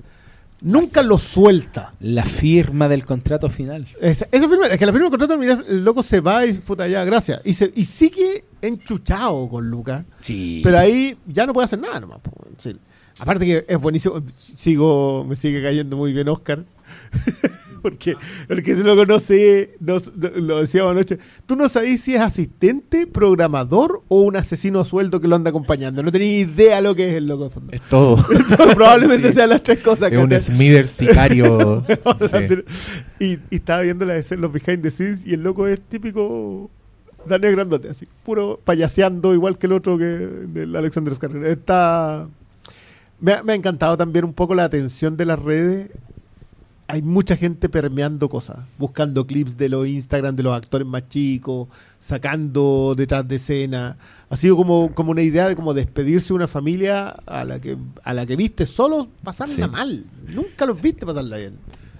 [0.61, 1.93] nunca lo suelta.
[1.99, 3.87] La firma del contrato final.
[4.01, 6.87] esa firma, es que la firma del contrato, mira, el loco se va y puta,
[6.87, 7.41] ya, gracias.
[7.45, 10.03] Y, se, y sigue enchuchado con Lucas.
[10.17, 10.61] Sí.
[10.63, 12.19] Pero ahí ya no puede hacer nada nomás.
[13.19, 16.65] Aparte que es buenísimo, sigo, me sigue cayendo muy bien Oscar.
[17.85, 18.17] porque,
[18.47, 24.21] porque se lo conoce, lo decíamos anoche, tú no sabes si es asistente, programador o
[24.21, 26.01] un asesino a sueldo que lo anda acompañando.
[26.01, 27.71] No tenía idea lo que es el loco de fondo.
[27.73, 28.17] Es todo.
[28.73, 30.11] probablemente sean las tres cosas.
[30.11, 31.85] Es un Smither sicario.
[33.19, 36.71] y, y, estaba viendo la, los behind the scenes y el loco es típico
[37.27, 41.45] Daniel Grandote, así, puro payaseando igual que el otro que del Alexander Scarrer.
[41.45, 42.27] Está...
[43.19, 45.91] Me me ha, encantado también un poco la atención de las redes
[46.87, 51.67] hay mucha gente permeando cosas, buscando clips de los Instagram de los actores más chicos,
[51.99, 53.97] sacando detrás de escena.
[54.29, 57.77] Ha sido como, como una idea de como despedirse de una familia a la que,
[58.03, 60.05] a la que viste solo pasarla mal.
[60.27, 61.53] Nunca los viste pasarla bien.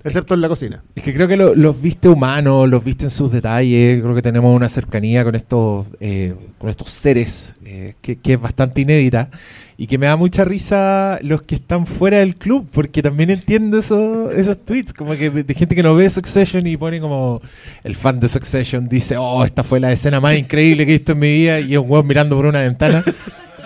[0.04, 0.84] Excepto en la cocina.
[0.94, 4.04] Es que creo que los viste humanos, los viste en sus detalles.
[4.04, 8.40] Creo que tenemos una cercanía con estos, eh, con estos seres eh, que, que es
[8.40, 9.32] bastante inédita
[9.78, 13.80] y que me da mucha risa los que están fuera del club, porque también entiendo
[13.80, 17.42] eso, esos tweets, como que de gente que no ve Succession y pone como
[17.84, 21.12] el fan de Succession dice, oh, esta fue la escena más increíble que he visto
[21.12, 23.04] en mi vida y es un huevo mirando por una ventana.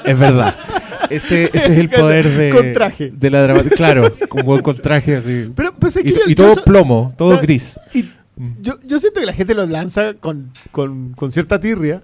[0.05, 0.55] es verdad.
[1.09, 3.11] Ese, ese es el poder de, con traje.
[3.11, 3.75] de la dramática.
[3.75, 5.51] Claro, con buen con traje así.
[5.55, 7.79] Pero, pues, y, todo plomo, todo gris.
[7.93, 8.05] Y
[8.61, 12.01] yo, yo siento que la gente lo lanza con, con, con cierta tirria.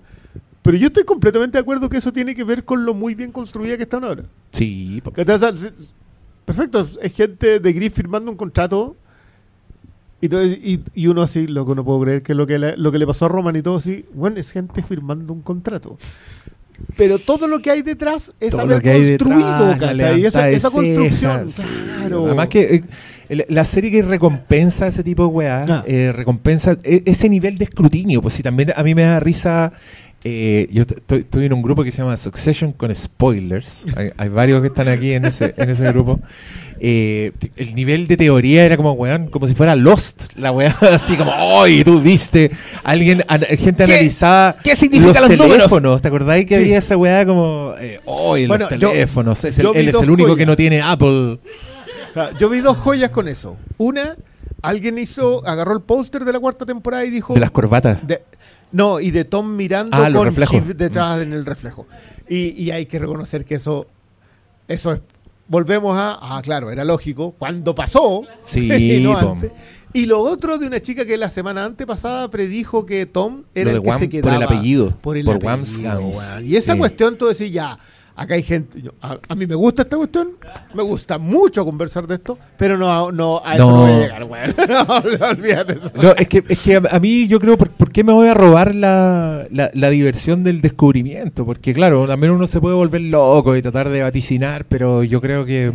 [0.65, 3.31] Pero yo estoy completamente de acuerdo que eso tiene que ver con lo muy bien
[3.31, 4.23] construida que están ahora.
[4.51, 4.99] Sí.
[6.43, 8.95] perfecto, es gente de Gris firmando un contrato
[10.21, 12.97] y, y, uno así, lo que no puedo creer que lo que, le, lo que
[12.97, 15.99] le pasó a Roman y todo así, bueno, es gente firmando un contrato.
[16.97, 19.71] Pero todo lo que hay detrás es haber construido,
[20.15, 21.47] Esa, esa construcción.
[22.01, 22.83] Además que
[23.29, 25.83] eh, la serie que recompensa ese tipo de weá, ah.
[25.85, 28.19] eh, recompensa e, ese nivel de escrutinio.
[28.23, 29.73] Pues si también a mí me da risa
[30.27, 33.85] eh, yo estoy en un grupo que se llama Succession con spoilers.
[34.17, 36.19] Hay, varios que están aquí en ese, en ese grupo.
[36.79, 40.35] Eh, el nivel de teoría era como, weón, como si fuera Lost.
[40.35, 41.83] La weá, así como, ¡ay!
[41.83, 42.49] Tú viste.
[42.83, 43.23] Alguien,
[43.59, 44.55] gente analizaba.
[44.63, 46.01] ¿Qué significan los, teléfonos?
[46.01, 48.47] ¿Te acordáis que había esa weá como, ¡ay!
[48.47, 49.43] los teléfonos.
[49.43, 51.37] él es el único que no tiene Apple.
[52.39, 53.57] yo vi dos joyas con eso.
[53.77, 54.15] Una,
[54.63, 57.35] alguien hizo, agarró el póster de la cuarta temporada y dijo.
[57.35, 57.99] De las corbatas.
[58.75, 61.87] No, y de Tom mirando ah, con Chip detrás en el reflejo.
[62.27, 63.87] Y, hay que reconocer que eso,
[64.67, 65.01] eso es.
[65.47, 66.17] Volvemos a.
[66.19, 67.35] Ah, claro, era lógico.
[67.39, 68.23] Cuando pasó.
[68.41, 68.69] Sí,
[69.93, 73.81] Y lo otro de una chica que la semana antepasada predijo que Tom era el
[73.81, 74.35] que se quedaba.
[74.35, 74.97] Por el apellido.
[75.01, 76.11] Por el apellido.
[76.43, 77.79] Y esa cuestión, tú decís, ya,
[78.15, 78.81] acá hay gente.
[79.01, 80.31] a, mí me gusta esta cuestión.
[80.73, 82.37] Me gusta mucho conversar de esto.
[82.57, 84.53] Pero no, no a eso no, voy a llegar, bueno.
[84.67, 85.91] no, olvídate eso.
[85.95, 88.73] No, es que, es que a, mí yo creo, ¿por, qué me voy a robar
[88.73, 91.45] la, la, diversión del descubrimiento?
[91.45, 95.45] Porque, claro, también uno se puede volver loco y tratar de vaticinar, pero yo creo
[95.45, 95.71] que.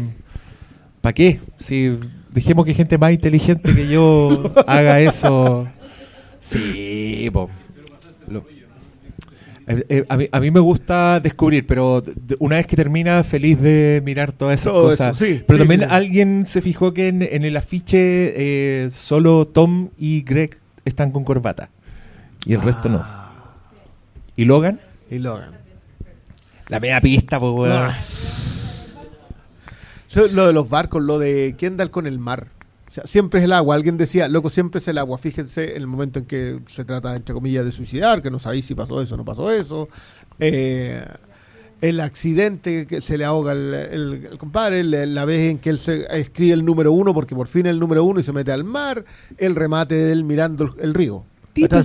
[1.00, 1.40] ¿Para qué?
[1.56, 1.98] Si
[2.30, 5.66] dejemos que gente más inteligente que yo haga eso.
[6.38, 7.50] Sí, po.
[9.70, 12.02] Eh, eh, a, mí, me gusta descubrir, pero
[12.40, 15.16] una vez que termina, feliz de mirar todas esas cosas.
[15.46, 17.98] pero también alguien se fijó que en, el afiche
[18.34, 21.70] eh, solo Tom y Greg están con corbata.
[22.44, 22.98] Y el resto no.
[23.00, 23.30] Ah.
[24.34, 24.80] ¿Y Logan?
[25.08, 25.52] Y Logan.
[26.66, 27.72] La media pista, pues,
[30.32, 32.48] Lo de los barcos, lo de Kendall con el mar
[33.04, 33.74] siempre es el agua.
[33.76, 35.18] Alguien decía, loco, siempre es el agua.
[35.18, 38.66] Fíjense en el momento en que se trata, entre comillas, de suicidar, que no sabéis
[38.66, 39.88] si pasó eso o no pasó eso.
[40.38, 41.04] Eh,
[41.80, 46.52] el accidente que se le ahoga el, compadre, la vez en que él se escribe
[46.52, 49.04] el número uno porque por fin es el número uno y se mete al mar,
[49.38, 51.24] el remate de él mirando el, río.
[51.54, 51.82] Típico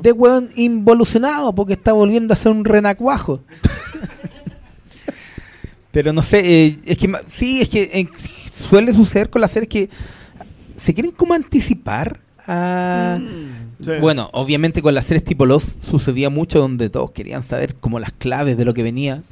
[0.00, 3.40] de weón involucionado porque está volviendo a ser un renacuajo.
[5.92, 8.08] Pero no sé, eh, es que sí, es que eh,
[8.52, 9.90] suele suceder con las series que
[10.76, 13.18] se quieren como anticipar a...
[13.20, 18.00] Mm, bueno, obviamente con las series tipo Los sucedía mucho donde todos querían saber como
[18.00, 19.22] las claves de lo que venía.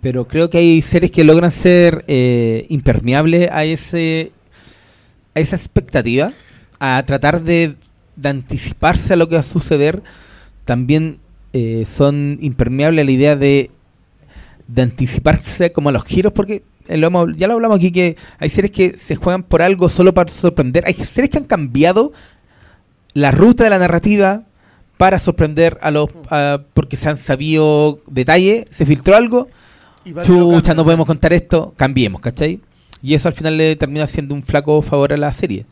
[0.00, 4.32] Pero creo que hay series que logran ser eh, impermeables a ese
[5.34, 6.32] a esa expectativa,
[6.78, 7.76] a tratar de,
[8.22, 10.02] anticiparse a lo que va a suceder.
[10.64, 11.18] También
[11.52, 13.70] eh, son impermeables a la idea de,
[14.68, 17.00] de anticiparse como a los giros, porque eh,
[17.36, 20.84] ya lo hablamos aquí, que hay series que se juegan por algo solo para sorprender.
[20.86, 22.12] Hay series que han cambiado
[23.12, 24.42] la ruta de la narrativa
[24.96, 26.08] para sorprender a los...
[26.72, 29.48] porque se han sabido detalle, se filtró algo,
[30.22, 32.60] chucha, no podemos contar esto, cambiemos, ¿cachai?
[33.02, 35.66] Y eso al final le termina siendo un flaco favor a la serie.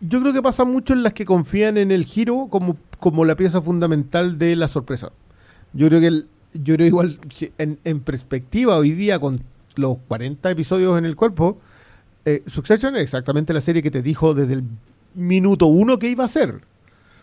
[0.00, 3.36] yo, creo que pasa mucho en las que confían en el giro como, como la
[3.36, 5.12] pieza fundamental de la sorpresa.
[5.72, 7.18] Yo creo que el, yo creo igual
[7.58, 9.42] en, en perspectiva hoy día con
[9.76, 11.58] los 40 episodios en el cuerpo,
[12.24, 14.64] eh, Succession es exactamente la serie que te dijo desde el
[15.14, 16.60] minuto uno que iba a ser.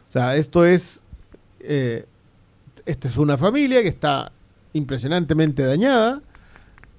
[0.09, 1.01] O sea, esto es.
[1.61, 2.05] Eh,
[2.85, 4.31] es una familia que está
[4.73, 6.21] impresionantemente dañada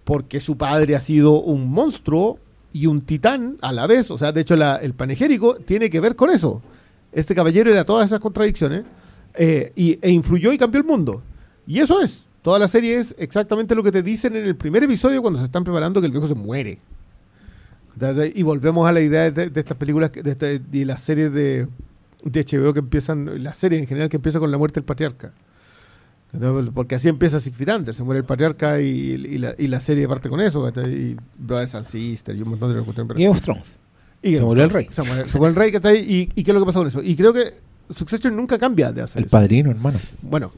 [0.04, 2.38] porque su padre ha sido un monstruo
[2.72, 4.10] y un titán a la vez.
[4.10, 6.62] O sea, de hecho, el panegérico tiene que ver con eso.
[7.12, 8.84] Este caballero era todas esas contradicciones
[9.34, 11.22] eh, y, e influyó y cambió el mundo.
[11.66, 12.24] Y eso es.
[12.42, 15.44] Toda la serie es exactamente lo que te dicen en el primer episodio cuando se
[15.44, 16.78] están preparando que el viejo se muere.
[18.34, 21.68] Y volvemos a la idea de, estas películas, de, este, de las series de,
[22.24, 25.32] de, HBO que empiezan, la serie en general que empieza con la muerte del patriarca.
[26.72, 30.40] Porque así empieza Sigfridander, se muere el patriarca y, la, y la, serie parte con
[30.40, 30.66] eso.
[30.68, 33.14] Y Brothers and Sisters y un montón de.
[33.14, 33.78] Game of Thrones.
[34.22, 34.86] Y se murió el rey.
[34.90, 35.72] Se murió, el rey,
[36.06, 37.02] y, y, qué es lo que pasó con eso?
[37.02, 37.54] Y creo que
[37.90, 39.98] Succession nunca cambia de hacer El padrino, hermano.
[40.22, 40.52] Bueno,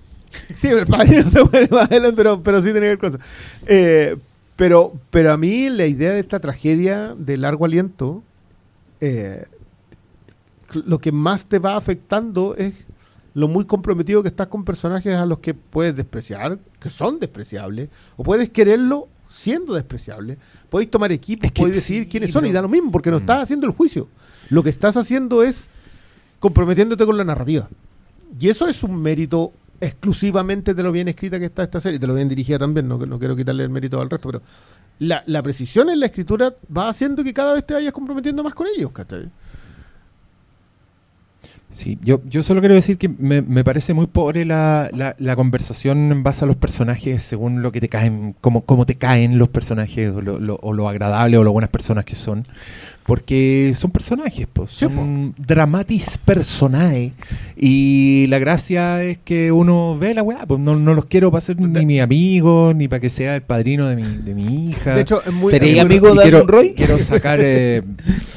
[0.54, 3.18] Sí, el padrino se muere más adelante, pero, pero sí tiene que ver con eso.
[3.66, 4.16] Eh,
[4.56, 8.22] pero, pero a mí la idea de esta tragedia de largo aliento,
[9.00, 9.46] eh,
[10.72, 12.74] lo que más te va afectando es
[13.34, 17.88] lo muy comprometido que estás con personajes a los que puedes despreciar, que son despreciables,
[18.16, 20.38] o puedes quererlo siendo despreciable.
[20.68, 23.20] Podéis tomar equipos, podéis decir quiénes son y da lo mismo, porque no mm.
[23.20, 24.09] estás haciendo el juicio.
[24.50, 25.70] Lo que estás haciendo es
[26.38, 27.68] comprometiéndote con la narrativa.
[28.38, 29.52] Y eso es un mérito
[29.82, 32.98] exclusivamente de lo bien escrita que está esta serie, de lo bien dirigida también, no,
[32.98, 34.42] no quiero quitarle el mérito al resto, pero
[35.00, 38.54] la, la, precisión en la escritura va haciendo que cada vez te vayas comprometiendo más
[38.54, 39.28] con ellos, ¿cachai?
[41.72, 46.12] Sí, yo, yo solo quiero decir que me, me parece muy pobre la, la, conversación
[46.12, 49.48] en base a los personajes según lo que te caen, como, como te caen los
[49.48, 52.46] personajes o lo, o lo agradable o lo buenas personas que son.
[53.06, 57.12] Porque son personajes, pues, son dramatis personae.
[57.56, 61.40] Y la gracia es que uno ve la weá, pues no, no los quiero para
[61.40, 64.94] ser ni mi amigo, ni para que sea el padrino de mi, de mi hija.
[64.94, 66.74] De hecho, es muy, ¿Sería amigo de quiero, Roy?
[66.74, 67.40] Quiero sacar.
[67.42, 67.82] Eh,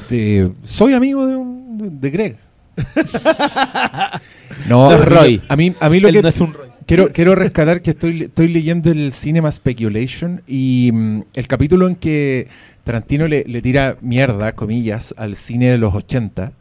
[0.63, 2.37] soy amigo de, de Greg.
[4.69, 5.41] no, Roy.
[5.47, 6.21] A mí, a mí lo que.
[6.21, 6.69] No es un Roy.
[6.85, 11.95] Quiero, quiero rescatar que estoy, estoy leyendo el Cinema Speculation y mm, el capítulo en
[11.95, 12.47] que
[12.85, 16.51] Tarantino le, tira mierda, comillas, al cine de los 80.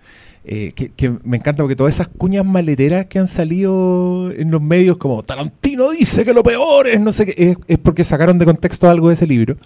[0.46, 4.98] Eh, que, me encanta porque todas esas cuñas maleteras que han salido en los medios,
[4.98, 8.90] como Tarantino dice que lo peor es, no sé qué, es, porque sacaron de contexto
[8.90, 9.56] algo de ese libro.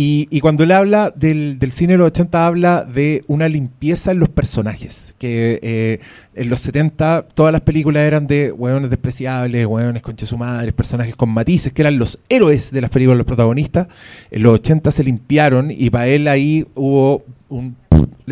[0.00, 4.28] Y, cuando él habla del, cine de los 80, habla de una limpieza en los
[4.28, 5.16] personajes.
[5.18, 5.98] Que eh,
[6.36, 11.16] en los 70 todas las películas eran de hueones despreciables, hueones conche su madre, personajes
[11.16, 13.88] con matices, que eran los héroes de las películas, los protagonistas.
[14.30, 17.74] En los 80 se limpiaron y para él ahí hubo un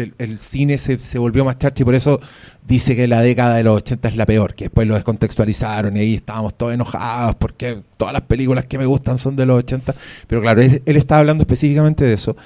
[0.00, 2.20] el, cine se, se, volvió más charcha y por eso
[2.66, 6.00] dice que la década de los 80 es la peor, que después lo descontextualizaron y
[6.00, 9.94] ahí estábamos todos enojados porque todas las películas que me gustan son de los 80,
[10.26, 12.36] pero claro, él, él estaba hablando específicamente de eso.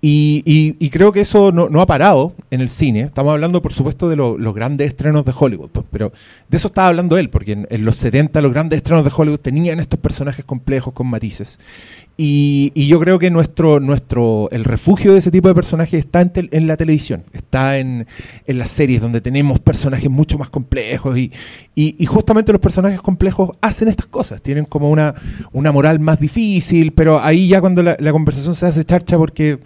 [0.00, 3.00] Y, y, creo que eso no, no, ha parado en el cine.
[3.00, 6.12] Estamos hablando, por supuesto, de los grandes estrenos de Hollywood, pues, pero
[6.48, 9.80] de eso estaba hablando él, porque en, los 70 los grandes estrenos de Hollywood tenían
[9.80, 11.58] estos personajes complejos con matices.
[12.20, 16.32] Y, yo creo que nuestro, nuestro, el refugio de ese tipo de personajes está en,
[16.34, 18.08] en la televisión, está en,
[18.44, 21.30] en las series donde tenemos personajes mucho más complejos y,
[21.76, 25.14] y, justamente los personajes complejos hacen estas cosas, tienen como una,
[25.52, 29.60] una moral más difícil, pero ahí ya cuando la, conversación se hace charcha porque,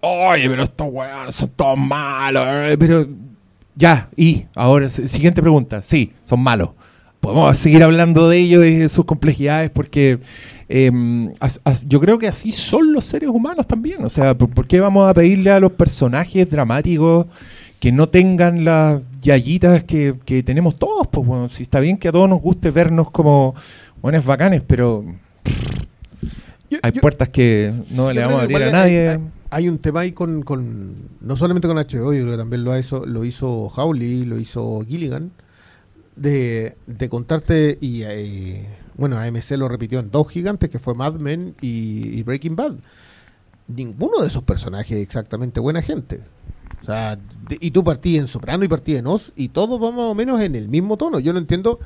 [0.00, 3.06] oye, pero estos weones son todos malos, eh, pero
[3.76, 6.70] ya, y ahora, siguiente pregunta, sí, son malos.
[7.20, 10.20] Podemos seguir hablando de ellos de sus complejidades porque
[10.68, 11.32] em,
[11.86, 14.04] yo creo que así son los seres humanos también.
[14.04, 17.26] O sea, ¿por, qué vamos a pedirle a los personajes dramáticos
[17.80, 20.14] que no tengan las yayitas que,
[20.44, 23.54] tenemos todos, pues bueno, si está bien que a todos nos guste vernos como
[24.02, 25.04] buenos bacanes, pero
[26.82, 29.20] hay puertas que no le vamos a abrir a nadie.
[29.50, 30.44] Hay, un tema ahí con,
[31.20, 34.84] no solamente con HBO, yo creo que también lo hizo, lo hizo Howley, lo hizo
[34.86, 35.30] Gilligan,
[36.16, 36.74] de,
[37.08, 38.66] contarte, y, eh,
[38.98, 42.74] bueno, AMC lo repitió en dos gigantes, que fue Mad Men y Breaking Bad.
[43.68, 46.20] Ninguno de esos personajes es exactamente buena gente.
[46.82, 47.18] O sea,
[47.48, 50.40] y tú partí en soprano y partí en os, y todos vamos más o menos
[50.40, 51.20] en el mismo tono.
[51.20, 51.80] Yo no entiendo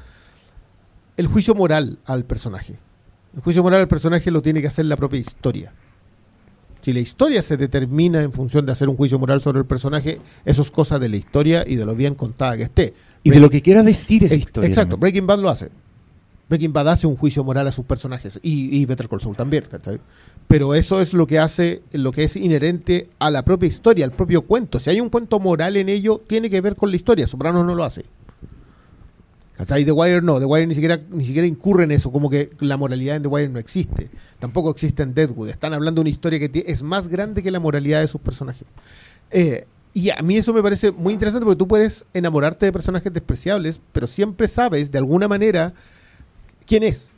[1.17, 2.79] el juicio moral al personaje.
[3.35, 5.73] El juicio moral al personaje lo tiene que hacer la propia historia.
[6.83, 10.19] Si la historia se determina en función de hacer un juicio moral sobre el personaje,
[10.45, 12.95] eso es cosa de la historia y de lo bien contada que esté.
[13.23, 14.69] Y de lo que quiera decir esa historia.
[14.69, 15.71] Exacto, Breaking Bad lo hace.
[16.53, 19.65] Breaking Bad hace un juicio moral a sus personajes y, y Better Call Saul también,
[20.49, 24.13] Pero eso es lo que hace, lo que es inherente a la propia historia, al
[24.13, 24.79] propio cuento.
[24.79, 27.27] Si hay un cuento moral en ello, tiene que ver con la historia.
[27.27, 28.05] Sopranos no lo hace.
[29.57, 29.87] ¿Cachai?
[29.87, 32.77] The Wire no, The Wire ni siquiera, ni siquiera incurre en eso, como que la
[32.77, 34.11] moralidad en The Wire no existe.
[34.39, 35.49] Tampoco existe en Deadwood.
[35.49, 38.69] Están hablando de una historia que es más grande que la moralidad de sus personajes.
[39.31, 39.65] Eh,
[39.95, 43.81] y a mí eso me parece muy interesante porque tú puedes enamorarte de personajes despreciables,
[43.93, 45.73] pero siempre sabes, de alguna manera,
[46.67, 47.09] quién es.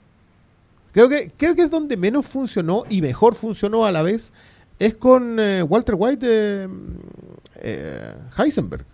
[0.93, 4.33] Creo que, creo que es donde menos funcionó y mejor funcionó a la vez
[4.79, 6.69] es con eh, Walter White de
[7.57, 8.85] eh, Heisenberg.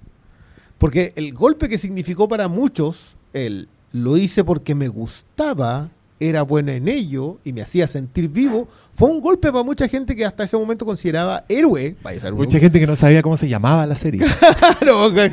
[0.78, 5.90] Porque el golpe que significó para muchos, el lo hice porque me gustaba,
[6.20, 10.14] era buena en ello y me hacía sentir vivo, fue un golpe para mucha gente
[10.14, 11.96] que hasta ese momento consideraba héroe.
[12.32, 14.22] Mucha gente que no sabía cómo se llamaba la serie.
[14.78, 15.30] claro, que,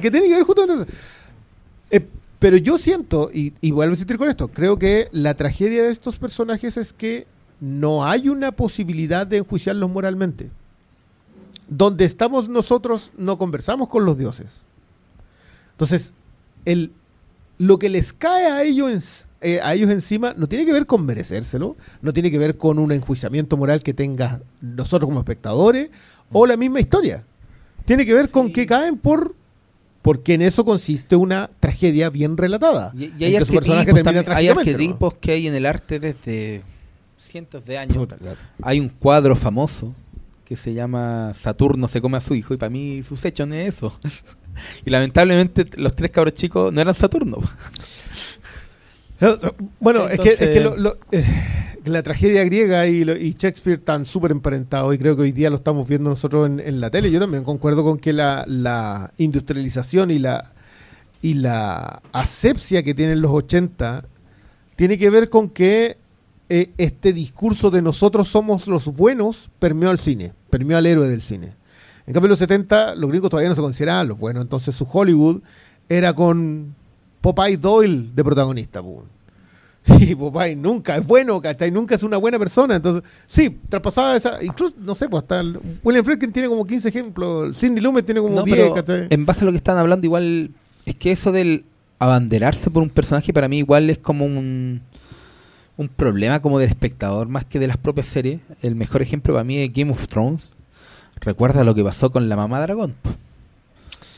[0.00, 0.86] que, tiene que ver justo
[1.90, 2.06] eh,
[2.38, 6.18] pero yo siento, y, vuelvo a insistir con esto, creo que la tragedia de estos
[6.18, 7.26] personajes es que
[7.60, 10.50] no hay una posibilidad de enjuiciarlos moralmente.
[11.68, 14.46] Donde estamos nosotros no conversamos con los dioses.
[15.72, 16.14] Entonces,
[16.64, 16.92] el,
[17.58, 21.04] lo que les cae a ellos, eh, a ellos encima no tiene que ver con
[21.04, 25.90] merecérselo, no tiene que ver con un enjuiciamiento moral que tenga nosotros como espectadores
[26.30, 27.24] o la misma historia.
[27.84, 29.34] Tiene que ver con que caen por
[30.02, 32.92] porque en eso consiste una tragedia bien relatada.
[32.96, 36.62] Y, hay, arquetipos, que hay en el arte desde
[37.16, 38.06] cientos de años.
[38.62, 39.94] Hay un cuadro famoso
[40.44, 43.76] que se llama Saturno se come a su hijo y para mí sus hechos es
[43.76, 43.98] eso.
[44.86, 47.38] y lamentablemente los tres cabros chicos no eran Saturno.
[49.80, 51.24] Bueno, es que, es que lo, eh,
[51.90, 55.86] la tragedia griega y, Shakespeare están súper emparentados y creo que hoy día lo estamos
[55.88, 57.10] viendo nosotros en, la tele.
[57.10, 60.52] Yo también concuerdo con que la, industrialización y la,
[61.22, 64.04] y la asepsia que tienen los 80
[64.76, 65.98] tiene que ver con que
[66.48, 71.20] eh, este discurso de nosotros somos los buenos permeó al cine, permeó al héroe del
[71.20, 71.52] cine.
[72.06, 74.88] En cambio, en los 70 los gringos todavía no se consideraban los buenos, entonces su
[74.90, 75.42] Hollywood
[75.88, 76.74] era con
[77.20, 78.82] Popeye Doyle de protagonista.
[79.98, 81.70] Sí, Popeye nunca es bueno, ¿cachai?
[81.70, 82.76] Nunca es una buena persona.
[82.76, 84.42] Entonces, sí, traspasada esa.
[84.42, 85.42] Incluso, no sé, pues hasta
[85.82, 87.56] William Friedkin tiene como 15 ejemplos.
[87.58, 89.06] Cindy Lumet tiene como 10, ¿cachai?
[89.10, 90.50] En base a lo que están hablando, igual.
[90.84, 91.64] Es que eso del
[91.98, 94.82] abanderarse por un personaje para mí igual es como un.
[95.76, 98.40] Un problema como del espectador más que de las propias series.
[98.62, 100.50] El mejor ejemplo para mí es Game of Thrones.
[101.20, 102.94] Recuerda lo que pasó con la mamá dragón.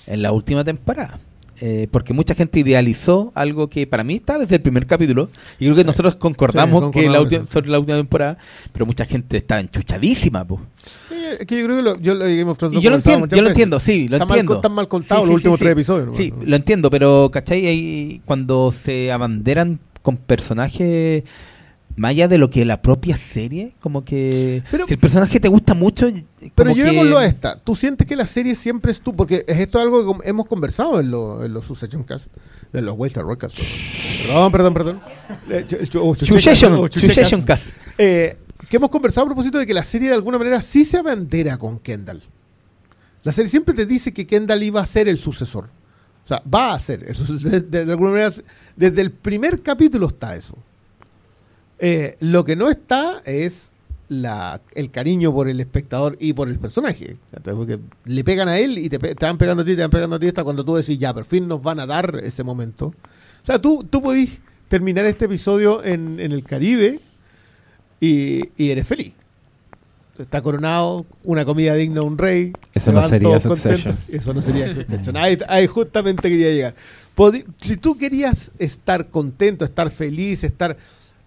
[0.06, 1.18] en la última temporada.
[1.62, 5.28] Eh, porque mucha gente idealizó algo que para mí está desde el primer capítulo.
[5.58, 8.38] Y creo que nosotros concordamos, que la última, sobre la última temporada,
[8.72, 10.42] pero mucha gente está enchuchadísima.
[10.46, 10.58] Po.
[11.38, 12.44] es que yo creo que lo, yo, lo, yo
[12.90, 14.54] lo entiendo, yo lo entiendo, sí, lo entiendo.
[14.54, 16.16] Mal, están mal contados los últimos tres episodios.
[16.16, 17.66] Sí, lo entiendo, pero ¿cachai?
[17.66, 21.24] Ahí, cuando se abanderan con personajes
[21.96, 25.74] más allá de lo que la propia serie, como que si el personaje te gusta
[25.74, 26.08] mucho.
[26.54, 27.58] Pero llevémoslo a esta.
[27.58, 29.14] ¿Tú sientes que la serie siempre es tú?
[29.14, 32.28] Porque es esto algo que hemos conversado en, los Succession Cast,
[32.72, 33.58] de los Waystar Rockcast.
[34.26, 35.00] Perdón, perdón, perdón.
[36.22, 37.66] Succession Cast.
[37.98, 38.36] Eh,
[38.68, 41.58] que hemos conversado a propósito de que la serie de alguna manera sí se abandera
[41.58, 42.22] con Kendall.
[43.22, 45.68] La serie siempre te dice que Kendall iba a ser el sucesor.
[46.24, 47.04] O sea, va a ser.
[47.14, 48.30] de alguna manera,
[48.76, 50.56] desde el primer capítulo está eso.
[51.80, 53.72] Eh, lo que no está es
[54.10, 57.16] la, el cariño por el espectador y por el personaje.
[57.42, 60.18] Porque le pegan a él y te, van pegando a ti, te van pegando a
[60.18, 62.86] ti hasta cuando tú decís, ya, por fin nos van a dar ese momento.
[62.86, 67.00] O sea, tú, tú podís terminar este episodio en, el Caribe
[67.98, 69.14] y, eres feliz.
[70.18, 72.52] Está coronado, una comida digna de un rey.
[72.74, 73.98] Eso no sería Succession.
[74.08, 75.16] Eso no sería Succession.
[75.16, 76.74] ahí, justamente quería llegar.
[77.60, 80.76] si tú querías estar contento, estar feliz, estar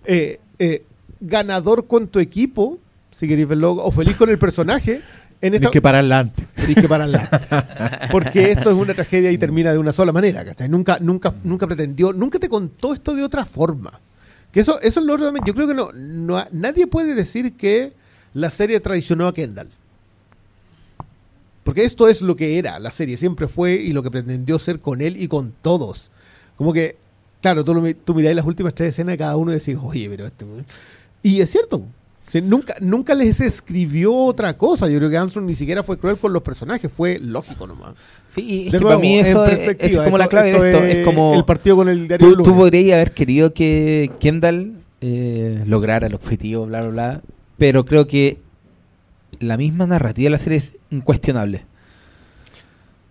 [0.06, 0.84] eh, eh,
[1.20, 2.80] ganador con tu equipo,
[3.12, 5.02] si queréis verlo, o feliz con el personaje.
[5.42, 5.72] En esta...
[5.72, 6.32] que pararla
[6.74, 10.44] que pararla Porque esto es una tragedia y termina de una sola manera.
[10.70, 14.00] Nunca, nunca, nunca pretendió, nunca te contó esto de otra forma.
[14.52, 17.92] Que eso, eso es lo Yo creo que no, no, nadie puede decir que
[18.34, 19.70] la serie traicionó a Kendall.
[21.64, 24.80] Porque esto es lo que era la serie, siempre fue y lo que pretendió ser
[24.80, 26.12] con él y con todos.
[26.58, 26.98] Como que
[27.44, 30.26] Claro, tú, tú miráis las últimas tres escenas de cada uno y decís, oye, pero
[30.26, 30.46] este.
[31.22, 31.84] Y es cierto.
[32.42, 34.88] nunca, nunca les escribió otra cosa.
[34.88, 37.96] Yo creo que Armstrong ni siquiera fue cruel con los personajes, fue lógico nomás.
[38.28, 40.86] Sí, es que para mí eso es, como la clave de esto.
[40.86, 45.66] Es, como el partido con el diario Tú, tú podrías haber querido que Kendall eh,
[45.68, 47.22] lograra el objetivo, bla, bla, bla.
[47.58, 48.38] Pero creo que
[49.42, 51.66] la misma narrativa de la serie es incuestionable.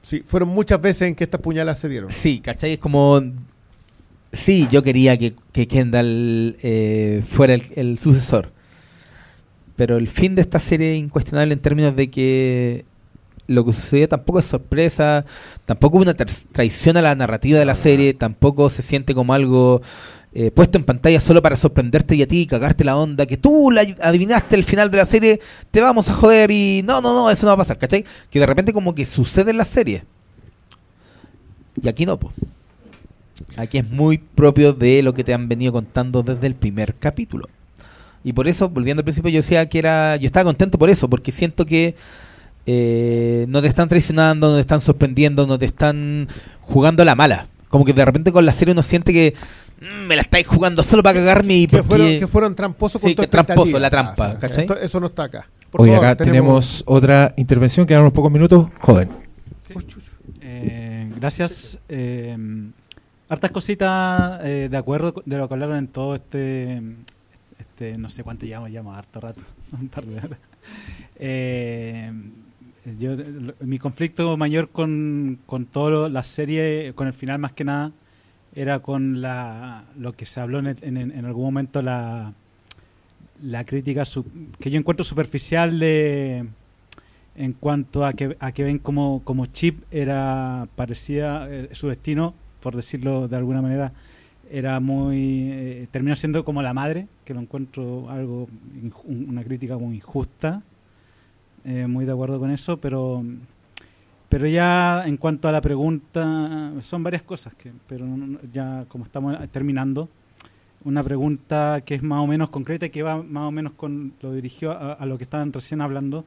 [0.01, 2.11] Sí, fueron muchas veces en que estas puñalas se dieron.
[2.11, 2.73] Sí, ¿cachai?
[2.73, 3.21] Es como
[4.33, 8.51] Sí, yo quería que, Kendall eh, fuera el, sucesor.
[9.77, 12.85] Pero el fin de esta serie es incuestionable en términos de que
[13.47, 15.27] lo que sucedió tampoco es sorpresa,
[15.67, 19.83] tampoco hubo una traición a la narrativa de la serie, tampoco se siente como algo
[20.35, 23.37] eh, puesto en pantalla solo para sorprenderte y a ti y cagarte la onda, que
[23.37, 25.41] tú la adivinaste el final de la serie,
[25.71, 28.05] te vamos a joder y no, no, no, eso no va a pasar, ¿cachai?
[28.31, 30.05] Que de repente como que sucede en la serie.
[31.83, 32.35] Y aquí no, pues.
[33.57, 37.49] Aquí es muy propio de lo que te han venido contando desde el primer capítulo.
[38.25, 40.17] Y por eso, volviendo al principio, yo decía que era.
[40.17, 41.97] Yo estaba contento por eso, porque siento que
[42.67, 46.29] eh, no te están traicionando, no te están sorprendiendo, no te están
[46.61, 47.49] jugando a la mala.
[47.69, 49.35] Como que de repente con la serie uno siente que
[49.81, 53.11] mm, me la estáis jugando solo para cagarme y que fueron, que fueron tramposos con
[53.11, 54.39] sí, que tramposo la trampa.
[54.81, 55.49] eso no está acá.
[55.73, 56.83] Hoy acá tenemos...
[56.87, 58.69] otra intervención, quedan unos pocos minutos.
[58.79, 59.11] Joven.
[60.43, 61.79] Eh, gracias.
[61.89, 62.37] Eh,
[63.33, 66.83] hartas cositas eh, de acuerdo de lo que hablaron en todo este,
[67.59, 69.41] este no sé cuánto llamo, llamo harto rato,
[69.73, 70.39] un par de horas.
[71.17, 72.13] Eh,
[72.99, 73.17] yo,
[73.61, 77.93] mi conflicto mayor con, con toda la serie, con el final más que nada,
[78.55, 82.35] era con la, lo que se habló en, en, algún momento, la,
[83.41, 84.03] la crítica
[84.61, 86.47] que yo encuentro superficial de
[87.35, 92.35] en cuanto a que, a que ven como, como Chip era parecía eh, su destino
[92.63, 93.93] por decirlo de alguna manera,
[94.51, 95.51] era muy.
[95.51, 98.49] Eh, terminó siendo como la madre, que lo encuentro algo.
[99.05, 100.63] una crítica muy injusta.
[101.65, 103.25] Eh, muy de acuerdo con eso, pero.
[104.29, 108.07] Pero ya en cuanto a la pregunta, son varias cosas, que, pero
[108.51, 110.09] ya como estamos terminando,
[110.85, 114.15] una pregunta que es más o menos concreta y que va más o menos con
[114.23, 116.25] lo dirigió a, a lo que estaban recién hablando,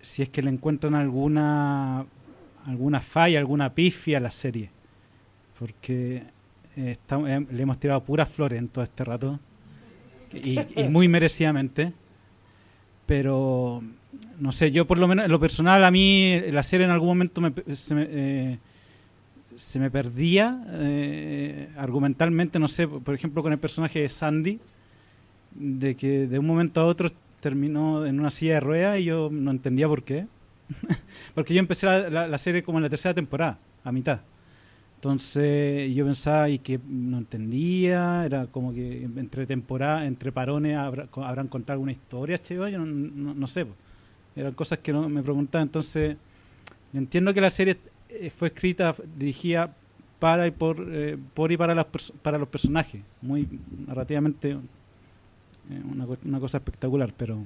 [0.00, 2.06] si es que le encuentran alguna
[2.64, 4.70] alguna falla, alguna pifia a la serie
[5.62, 6.24] porque
[6.76, 9.38] eh, eh, le hemos tirado puras flores en todo este rato
[10.34, 10.58] y,
[10.88, 11.92] muy merecidamente.
[13.06, 13.80] Pero,
[14.40, 17.10] no sé, yo por lo menos, en lo personal, a mí la serie en algún
[17.10, 18.58] momento me, eh,
[19.54, 20.64] se me perdía
[21.76, 24.58] argumentalmente, no sé, por ejemplo, con el personaje de Sandy,
[25.52, 27.08] de que de un momento a otro
[27.38, 30.26] terminó en una silla de ruedas y yo no entendía por qué.
[31.36, 34.22] Porque yo empecé la, serie como en la tercera temporada, a mitad.
[35.02, 41.48] Entonces yo pensaba y que no entendía, era como que entre temporada, entre parones habrán
[41.48, 43.66] contado alguna historia, che, yo no, sé,
[44.36, 46.16] eran cosas que no me preguntaba, entonces
[46.94, 47.78] entiendo que la serie
[48.10, 49.74] eh, fue escrita, dirigida
[50.20, 51.86] para y por, eh, por y para, las
[52.22, 53.02] para los personajes.
[53.22, 53.48] Muy
[53.88, 54.56] narrativamente
[55.92, 57.42] una, una, cosa espectacular, pero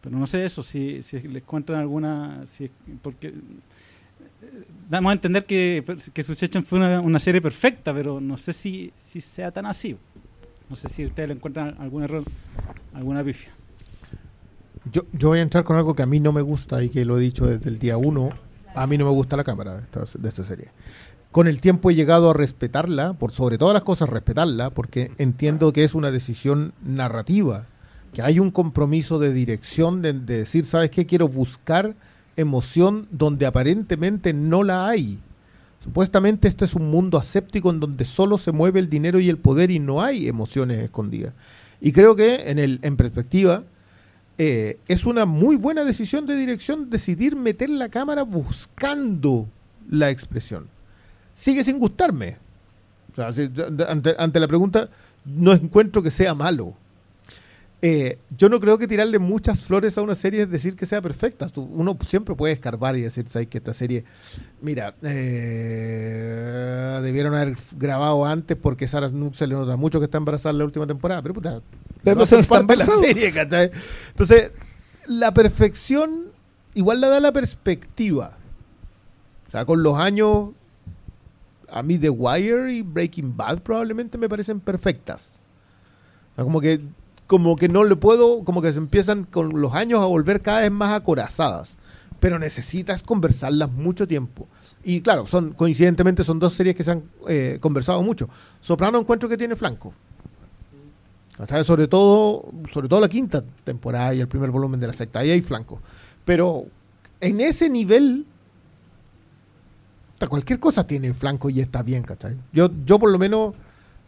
[0.00, 2.46] pero no sé eso, si, si les cuentan alguna...
[2.46, 2.70] Si,
[3.02, 3.34] porque
[4.88, 8.92] damos a entender que, que Succession fue una, una, serie perfecta, pero no sé si,
[8.96, 9.96] si sea tan así.
[10.68, 12.24] No sé si ustedes le encuentran algún error,
[12.94, 13.50] alguna pifia.
[14.90, 17.04] Yo, yo voy a entrar con algo que a mí no me gusta y que
[17.04, 18.30] lo he dicho desde el día uno.
[18.74, 20.70] A mí no me gusta la cámara de esta, serie.
[21.30, 25.72] Con el tiempo he llegado a respetarla, por sobre todas las cosas respetarla, porque entiendo
[25.72, 27.66] que es una decisión narrativa,
[28.12, 31.06] que hay un compromiso de dirección de, de decir, ¿sabes qué?
[31.06, 31.94] Quiero buscar
[32.36, 35.18] emoción donde aparentemente no la hay.
[35.80, 39.36] Supuestamente este es un mundo aséptico en donde solo se mueve el dinero y el
[39.36, 41.34] poder y no hay emociones escondidas.
[41.80, 43.64] Y creo que en, el, en perspectiva
[44.38, 49.46] eh, es una muy buena decisión de dirección decidir meter la cámara buscando
[49.90, 50.68] la expresión.
[51.34, 52.38] Sigue sin gustarme.
[53.16, 54.88] ante, ante la pregunta,
[55.24, 56.74] no encuentro que sea malo.
[57.86, 61.02] Eh, yo no creo que tirarle muchas flores a una serie es decir que sea
[61.02, 61.48] perfecta.
[61.54, 63.48] uno siempre puede escarbar y decir, ¿sabes?
[63.48, 64.06] Que esta serie,
[64.62, 70.16] mira, eh, debieron haber grabado antes porque Sarah Snook se le nota mucho que está
[70.16, 71.20] embarazada en la última temporada.
[71.20, 71.60] Pero puta,
[72.02, 73.70] pero no parte de la serie, ¿cachai?
[74.12, 74.52] Entonces,
[75.06, 76.28] la perfección
[76.72, 78.38] igual la da la perspectiva.
[79.46, 80.52] O sea, con los años,
[81.68, 85.38] a mí The Wire y Breaking Bad probablemente me parecen perfectas.
[86.34, 86.80] como que
[87.26, 90.60] como que no le puedo, como que se empiezan con los años a volver cada
[90.60, 91.76] vez más acorazadas.
[92.20, 94.46] Pero necesitas conversarlas mucho tiempo.
[94.82, 98.28] Y claro, son coincidentemente son dos series que se han eh, conversado mucho.
[98.60, 99.94] Soprano encuentro que tiene flanco.
[101.64, 105.20] Sobre todo, sobre todo la quinta temporada y el primer volumen de la secta.
[105.20, 105.80] Ahí hay flanco.
[106.24, 106.66] Pero
[107.20, 108.26] en ese nivel,
[110.28, 112.36] cualquier cosa tiene flanco y está bien, ¿cachai?
[112.52, 113.54] Yo, yo por lo menos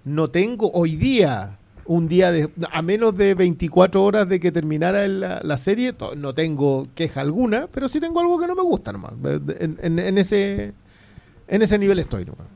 [0.05, 5.07] no tengo hoy día un día de, a menos de 24 horas de que terminara
[5.09, 9.13] la, serie, no tengo queja alguna, pero sí tengo algo que no me gusta nomás.
[9.61, 10.73] En, ese,
[11.49, 12.47] en ese nivel estoy nomás.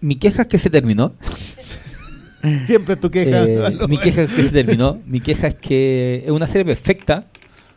[0.00, 1.12] Mi queja es que se terminó.
[2.64, 3.44] Siempre es tu queja.
[3.44, 5.00] Eh, mi queja es que se terminó.
[5.06, 7.26] Mi queja es que es una serie perfecta.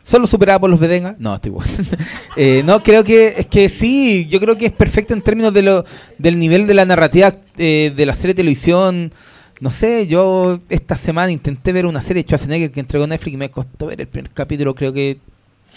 [0.04, 1.16] Solo superada por los Vedenga.
[1.18, 1.72] No, estoy bueno.
[2.36, 5.62] Eh, no, creo que es que sí, yo creo que es perfecta en términos de
[5.62, 5.84] lo,
[6.18, 9.12] del nivel de la narrativa eh, de la serie de televisión.
[9.60, 13.36] No sé, yo esta semana intenté ver una serie de Schwarzenegger que entregó Netflix y
[13.36, 14.74] me costó ver el primer capítulo.
[14.74, 15.18] Creo que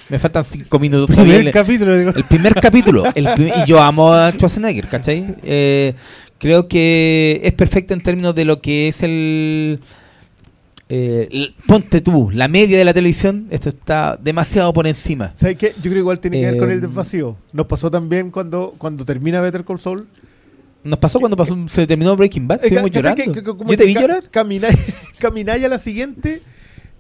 [0.10, 1.16] me faltan cinco minutos.
[1.16, 3.04] El primer capítulo, El primer capítulo.
[3.16, 5.36] y yo amo a Schwarzenegger, ¿cachai?
[5.44, 5.94] Eh,
[6.40, 9.80] creo que es perfecta en términos de lo que es el
[10.90, 15.32] eh, ponte tú, la media de la televisión, esto está demasiado por encima.
[15.36, 15.74] ¿Sabes qué?
[15.76, 17.38] Yo creo que igual tiene que ver con el eh, desvacío.
[17.52, 20.08] Nos pasó también cuando, cuando termina Better Call Saul.
[20.84, 23.24] Nos pasó cuando pasó, se terminó Breaking Bad, estuvimos llorando.
[23.24, 24.24] ¿Yo te vi llorar?
[24.32, 26.42] Camináis, a la siguiente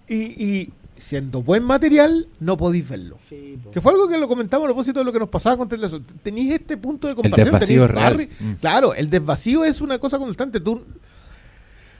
[0.09, 3.17] y, siendo buen material, no podéis verlo.
[3.29, 6.03] que fue algo que lo comentamos a propósito de lo que nos pasaba con Televisión.
[6.23, 7.47] Tenéis este punto de comparación.
[7.47, 8.27] El desvacío real.
[8.39, 8.51] Mm.
[8.59, 10.59] Claro, el desvacío es una cosa constante.
[10.59, 10.83] Tú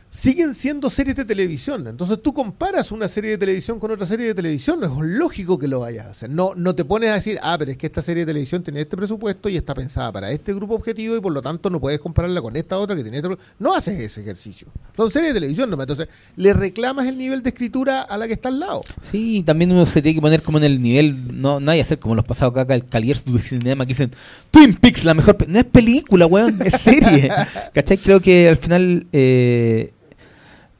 [0.09, 1.87] siguen siendo series de televisión.
[1.87, 5.59] Entonces tú comparas una serie de televisión con otra serie de televisión, no es lógico
[5.59, 6.29] que lo vayas a hacer.
[6.29, 8.81] No, no te pones a decir, ah, pero es que esta serie de televisión tiene
[8.81, 11.99] este presupuesto y está pensada para este grupo objetivo y por lo tanto no puedes
[11.99, 13.37] compararla con esta otra que tiene este...
[13.59, 14.67] No haces ese ejercicio.
[14.95, 15.83] Son series de televisión nomás.
[15.83, 18.81] Entonces le reclamas el nivel de escritura a la que está al lado.
[19.11, 22.15] Sí, también uno se tiene que poner como en el nivel, no, que hacer como
[22.15, 24.11] los pasados acá, el Calier de cinema que dicen,
[24.51, 25.37] Twin Peaks, la mejor...
[25.47, 27.29] No es película, weón, es serie.
[27.73, 27.97] ¿Cachai?
[27.97, 29.05] Creo que al final...
[29.11, 29.93] Eh,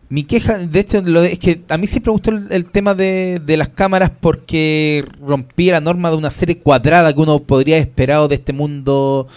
[0.10, 3.42] mi queja, de hecho, lo es que a mí siempre me gustó el, tema de,
[3.58, 8.30] las cámaras porque rompía la norma de una serie cuadrada que uno podría haber esperado
[8.30, 9.28] de este mundo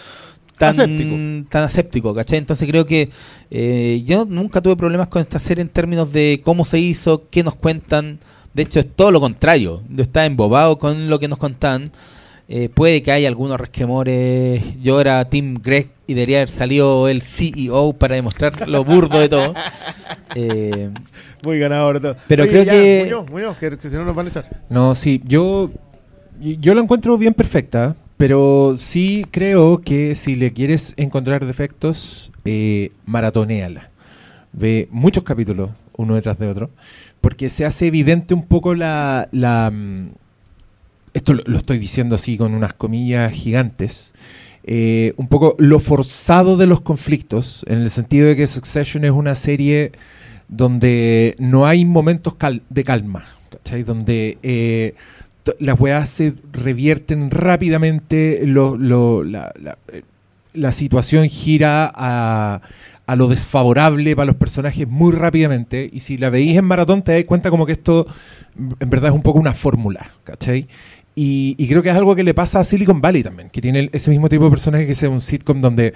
[0.59, 1.17] tan aséptico,
[1.49, 2.39] tan aséptico ¿cachai?
[2.39, 3.11] Entonces creo que
[3.51, 7.43] eh, yo nunca tuve problemas con esta serie en términos de cómo se hizo, qué
[7.43, 8.21] nos cuentan.
[8.55, 9.83] De hecho, es todo lo contrario.
[9.89, 11.91] Yo estaba embobado con lo que nos contaban.
[12.53, 14.61] Eh, puede que haya algunos resquemores.
[14.83, 19.29] Yo era Tim Greg y debería haber salido el CEO para demostrar lo burdo de
[19.29, 19.55] todo.
[20.37, 20.91] Eh,
[21.43, 22.15] Muy ganador todo.
[22.29, 22.71] Pero creo que...
[23.59, 24.63] que, si no nos van a echar.
[24.69, 25.73] No, sí, yo,
[26.39, 32.91] yo lo encuentro bien perfecta, pero sí creo que si le quieres encontrar defectos, eh,
[33.07, 33.91] maratoneala.
[34.53, 36.71] Ve muchos capítulos, uno detrás de otro,
[37.21, 39.29] porque se hace evidente un poco la...
[39.33, 40.11] la mm,
[41.15, 44.15] esto lo, estoy diciendo así con unas comillas gigantes,
[44.65, 49.11] eh, un poco lo forzado de los conflictos, en el sentido de que Succession es
[49.11, 49.93] una serie
[50.49, 52.35] donde no hay momentos
[52.69, 53.83] de calma, ¿cachai?
[53.83, 54.95] Donde eh,
[55.59, 59.79] las weas se revierten rápidamente, lo, lo, la, la,
[60.53, 62.61] la situación gira a,
[63.07, 65.89] a lo desfavorable para los personajes muy rápidamente.
[65.93, 68.07] Y si la veis en maratón, te das cuenta como que esto
[68.79, 70.69] en verdad es un poco una fórmula, ¿cachai?
[71.15, 73.91] Y, y, creo que es algo que le pasa a Silicon Valley también, que tiene
[73.93, 75.93] ese mismo tipo de personaje que es un sitcom donde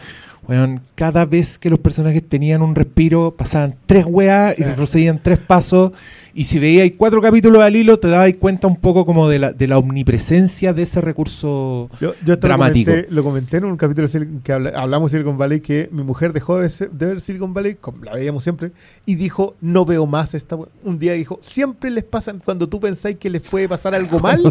[0.46, 5.38] bueno, cada vez que los personajes tenían un respiro, pasaban tres weas y retrocedían tres
[5.38, 5.92] pasos.
[6.36, 9.52] Y si veíais cuatro capítulos al hilo, te dabais cuenta un poco como de la,
[9.52, 11.88] de la omnipresencia de ese recurso
[12.20, 12.90] dramático.
[12.90, 14.08] Lo comenté, lo comenté, en un capítulo
[14.42, 18.14] que hablamos de Silicon Valley que mi mujer dejó de, ver Silicon Valley, como la
[18.14, 18.72] veíamos siempre,
[19.06, 23.16] y dijo, no veo más esta Un día dijo, siempre les pasan, cuando tú pensáis
[23.16, 24.42] que les puede pasar algo mal,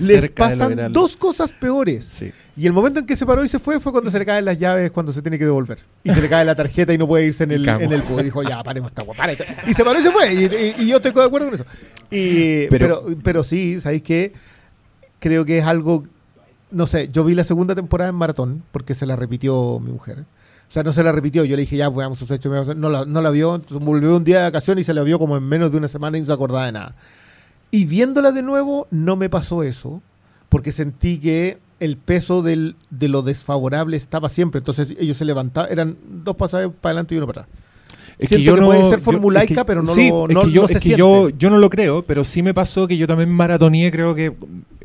[0.00, 2.04] les pasan dos cosas peores.
[2.04, 2.32] Sí.
[2.56, 4.44] Y el momento en que se paró y se fue fue cuando se le caen
[4.44, 5.80] las llaves, cuando se tiene que devolver.
[6.04, 8.22] Y se le cae la tarjeta y no puede irse en el, en el Y
[8.22, 9.26] dijo, ya, paremos esta guapa.
[9.66, 10.32] Y se paró y se fue.
[10.78, 11.64] Y, yo estoy de acuerdo con eso.
[12.10, 14.32] Y, pero, pero, sí, ¿sabéis qué?
[15.18, 16.04] Creo que es algo.
[16.70, 20.20] No sé, yo vi la segunda temporada en maratón porque se la repitió mi mujer.
[20.20, 21.44] O sea, no se la repitió.
[21.44, 22.76] Yo le dije, ya, veamos sus hechos.
[22.76, 23.56] No la, no la vio.
[23.56, 25.88] Entonces volvió un día de vacaciones y se la vio como en menos de una
[25.88, 26.94] semana y no se acordaba de nada.
[27.72, 30.02] Y viéndola de nuevo, no me pasó eso.
[30.48, 34.58] Porque sentí que el peso del, de lo desfavorable estaba siempre.
[34.58, 37.63] Entonces ellos se levantaban, eran dos pasajes para adelante y uno para atrás.
[38.18, 41.30] Es que yo no, puede ser formulaica, pero no lo no, yo, es que yo,
[41.30, 44.34] yo, no lo creo, pero sí me pasó que yo también maratoneé, creo que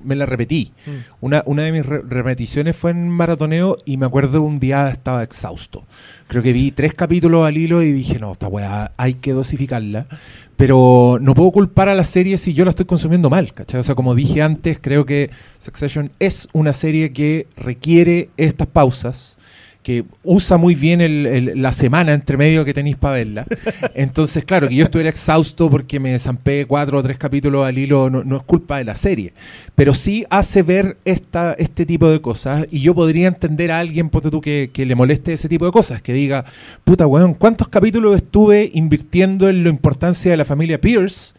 [0.04, 0.72] me la repetí.
[0.86, 0.90] Mm.
[1.22, 5.86] Una, una de mis repeticiones fue en maratoneo y me acuerdo un día estaba exhausto.
[6.28, 10.08] Creo que vi tres capítulos al hilo y dije, no, esta weá hay que dosificarla.
[10.56, 13.80] Pero no puedo culpar a la serie si yo la estoy consumiendo mal, ¿cachai?
[13.80, 19.39] O sea, como dije antes, creo que Succession es una serie que requiere estas pausas
[19.84, 23.46] que usa muy bien el, la semana entre medio que tenéis para verla.
[23.96, 28.10] Entonces, claro, que yo estuviera exhausto porque me zampé cuatro o tres capítulos al hilo
[28.10, 29.34] no, es culpa de la serie.
[29.76, 34.10] Pero sí hace ver esta, este tipo de cosas y yo podría entender a alguien,
[34.10, 36.46] ponte tú, que, que le moleste ese tipo de cosas, que diga,
[36.84, 41.36] puta weón, ¿cuántos capítulos estuve invirtiendo en la importancia de la familia Pierce?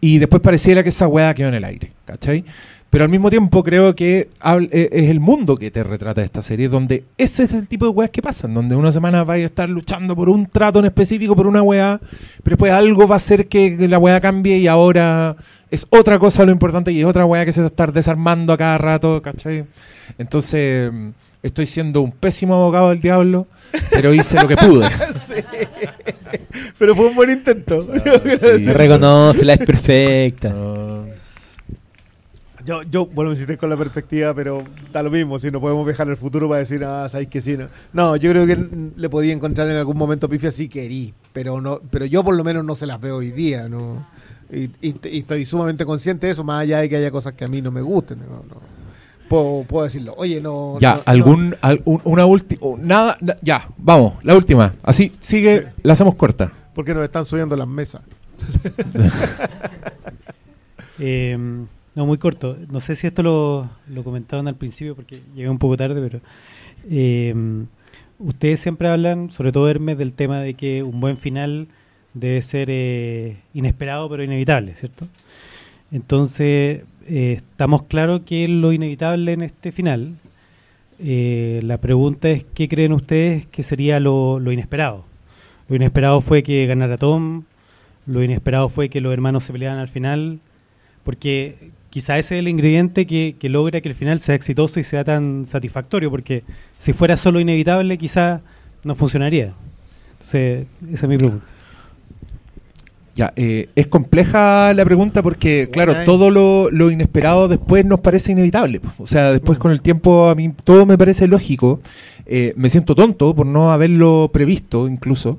[0.00, 2.44] Y después pareciera que esa weá quedó en el aire, ¿cachai?
[2.94, 4.28] Pero al mismo tiempo creo que
[4.70, 7.90] e, es el mundo que te retrata esta serie, donde ese es el tipo de
[7.90, 11.34] weas que pasan, donde una semana vais a estar luchando por un trato en específico,
[11.34, 11.98] por una wea,
[12.44, 15.34] pero después algo va a hacer que la wea cambie y ahora
[15.72, 18.52] es otra cosa lo importante y es otra wea que se va a estar desarmando
[18.52, 19.64] a cada rato, ¿cachai?
[20.16, 20.92] Entonces
[21.42, 23.48] estoy siendo un pésimo abogado del diablo,
[23.90, 24.88] pero hice lo que pude.
[26.78, 27.86] Pero fue un buen intento.
[28.74, 30.54] Reconoce, la es perfecta.
[32.64, 35.84] Yo, yo vuelvo a insistir con la perspectiva, pero da lo mismo, si no podemos
[35.84, 37.58] viajar al futuro para decir, ah, sabéis que sí.
[37.58, 37.68] No.
[37.92, 38.56] no, yo creo que
[38.96, 42.42] le podía encontrar en algún momento pifia si querí, pero no, pero yo por lo
[42.42, 44.06] menos no se las veo hoy día, ¿no?
[44.50, 44.70] Y,
[45.02, 47.70] estoy sumamente consciente de eso, más allá de que haya cosas que a mí no
[47.70, 48.18] me gusten.
[49.28, 50.14] Puedo, puedo, decirlo.
[50.16, 50.78] Oye, no.
[50.80, 52.60] Ya, algún, una última.
[52.78, 54.74] Nada, ya, vamos, la última.
[54.82, 56.52] Así, sigue, la hacemos corta.
[56.74, 58.02] Porque nos están subiendo las mesas.
[60.98, 62.56] eh, no, muy corto.
[62.70, 63.70] No sé si esto lo,
[64.02, 66.20] comentaban al principio porque llegué un poco tarde, pero
[66.90, 67.34] eh,
[68.18, 71.68] ustedes siempre hablan, sobre todo Hermes, del tema de que un buen final
[72.12, 75.06] debe ser eh, inesperado pero inevitable, ¿cierto?
[75.92, 80.16] Entonces, eh, estamos claros que es lo inevitable en este final.
[80.98, 85.04] la pregunta es, ¿qué creen ustedes que sería lo, lo inesperado?
[85.68, 87.44] Lo inesperado fue que ganara Tom,
[88.06, 90.40] lo inesperado fue que los hermanos se pelearan al final,
[91.04, 95.04] porque quizá ese es el ingrediente que, logra que el final sea exitoso y sea
[95.04, 96.42] tan satisfactorio, porque
[96.76, 98.40] si fuera solo inevitable, quizá
[98.82, 99.52] no funcionaría.
[100.14, 101.46] Entonces, esa es mi pregunta.
[103.14, 108.80] Ya, eh, es compleja la pregunta porque, claro, todo lo, inesperado después nos parece inevitable.
[108.98, 109.62] O sea, después mm.
[109.62, 111.80] con el tiempo a mí todo me parece lógico.
[112.26, 115.38] Eh, me siento tonto por no haberlo previsto incluso.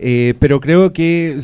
[0.00, 1.38] Eh, pero creo que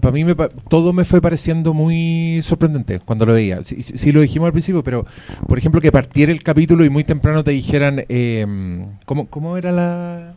[0.00, 0.24] para mí
[0.68, 3.62] todo me fue pareciendo muy sorprendente cuando lo veía.
[3.62, 5.04] Sí, lo dijimos al principio, pero
[5.46, 8.46] por ejemplo que partiera el capítulo y muy temprano te dijeran, eh,
[9.04, 10.34] ¿cómo, ¿cómo era la...?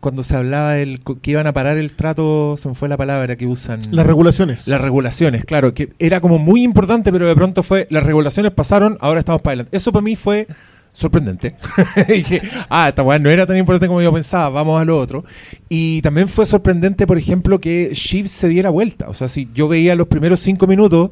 [0.00, 3.36] cuando se hablaba del que iban a parar el trato, se me fue la palabra
[3.36, 3.80] que usan.
[3.90, 4.66] Las regulaciones.
[4.66, 8.98] Las regulaciones, claro, que era como muy importante, pero de pronto fue, las regulaciones pasaron,
[9.00, 9.76] ahora estamos para adelante.
[9.76, 10.48] Eso para mí fue
[10.92, 11.56] sorprendente.
[12.08, 15.24] dije, ah, esta weá no era tan importante como yo pensaba, vamos a lo otro.
[15.68, 19.08] Y también fue sorprendente, por ejemplo, que Shiv se diera vuelta.
[19.08, 21.10] O sea, si yo veía los primeros cinco minutos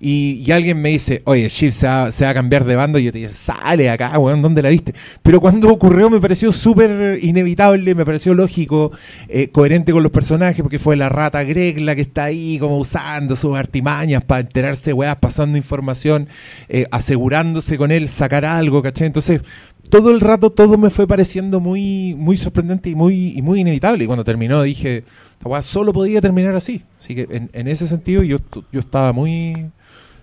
[0.00, 3.18] y, alguien me dice, oye, Shiv se va, a cambiar de bando, y yo te
[3.18, 4.92] digo, sale acá, weón, ¿dónde la viste?
[5.22, 8.90] Pero cuando ocurrió me pareció súper inevitable, me pareció lógico,
[9.28, 12.78] eh, coherente con los personajes, porque fue la rata Greg la que está ahí como
[12.78, 16.28] usando sus artimañas para enterarse, weá, pasando información,
[16.68, 19.06] eh, asegurándose con él sacar algo, ¿cachai?
[19.06, 19.42] Entonces,
[19.90, 24.04] todo el rato todo me fue pareciendo muy, muy sorprendente y muy, y muy inevitable.
[24.04, 26.82] Y cuando terminó dije, esta weá solo podía terminar así.
[26.98, 28.38] Así que en, en ese sentido yo,
[28.72, 29.70] yo estaba muy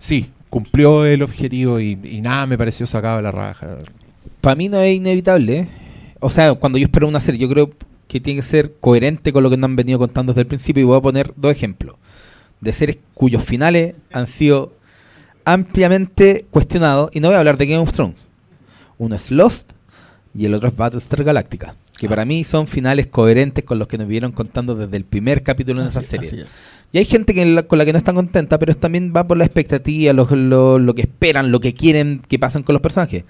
[0.01, 3.77] sí, cumplió el objetivo y, nada me pareció sacado de la raja.
[4.41, 5.59] Para mí no es inevitable.
[5.59, 5.69] ¿eh?
[6.19, 7.71] O sea, cuando yo espero una serie, yo creo
[8.07, 10.81] que tiene que ser coherente con lo que nos han venido contando desde el principio
[10.81, 11.95] y voy a poner dos ejemplos
[12.59, 14.73] de series cuyos finales han sido
[15.45, 18.27] ampliamente cuestionados y no voy a hablar de Game of Thrones.
[18.97, 19.71] Uno es Lost
[20.35, 23.97] y el otro es Battlestar Galactica, que para mí son finales coherentes con los que
[23.97, 26.45] nos vieron contando desde el primer capítulo de esa serie.
[26.93, 29.45] Y hay gente que con la que no están contenta, pero también va por la
[29.45, 30.27] expectativa, lo,
[30.79, 33.23] lo, que esperan, lo que quieren que pasen con los personajes.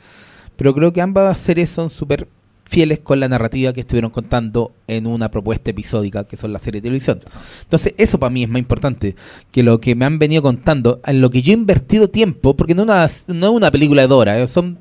[0.56, 2.28] Pero creo que ambas series son súper
[2.64, 6.82] fieles con la narrativa que estuvieron contando en una propuesta episódica, que son las series
[6.82, 7.20] de televisión.
[7.64, 9.16] Entonces, eso para mí es más importante
[9.52, 12.74] que lo que me han venido contando, en lo que yo he invertido tiempo, porque
[12.74, 14.80] no, una, no es una película de Dora, eh, son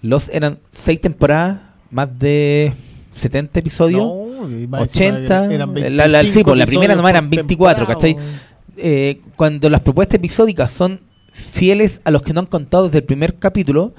[0.00, 2.72] los eran seis temporadas, más de
[3.12, 4.02] 70 episodios.
[4.42, 5.52] 80.
[5.52, 8.16] Eran, la, la, pues, la primera nomás eran 24, ¿cachai?
[8.76, 11.00] Eh, cuando las propuestas episódicas son
[11.32, 13.94] fieles a los que no han contado desde el primer capítulo,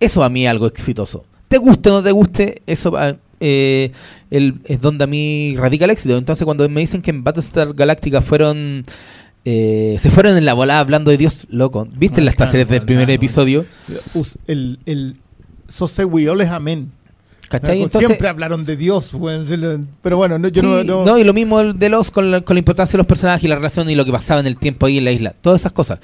[0.00, 1.24] eso a mí es algo exitoso.
[1.48, 2.92] Te guste o no te guste, eso
[3.40, 3.92] eh,
[4.30, 6.16] es donde a mí radica el éxito.
[6.16, 8.84] Entonces, cuando me dicen que en Battlestar Galactica fueron.
[9.44, 11.88] Eh, se fueron en la volada hablando de Dios, loco.
[11.96, 13.64] ¿Viste ah, las series del primer episodio?
[14.46, 15.16] El, el,
[15.68, 16.92] es amén.
[17.98, 19.12] Siempre hablaron de Dios,
[20.02, 22.58] pero bueno, no, yo no, no, y lo mismo de los con la, con la
[22.58, 24.98] importancia de los personajes y la relación y lo que pasaba en el tiempo ahí
[24.98, 25.34] en la isla.
[25.40, 25.98] Todas esas cosas.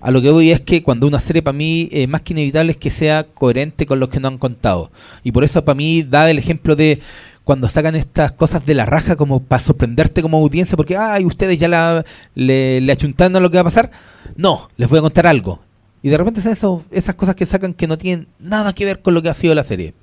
[0.00, 2.72] A lo que voy es que cuando una serie para mí, eh, más que inevitable
[2.72, 4.90] es que sea coherente con los que no han contado.
[5.24, 7.00] Y por eso para mí da el ejemplo de
[7.44, 11.58] cuando sacan estas cosas de la raja como para sorprenderte como audiencia, porque, ay, ustedes
[11.58, 12.04] ya la,
[12.34, 13.90] le, le achuntaron a lo que va a pasar.
[14.36, 15.60] No, les voy a contar algo.
[16.02, 19.02] Y de repente son eso, esas cosas que sacan que no tienen nada que ver
[19.02, 19.94] con lo que ha sido la serie.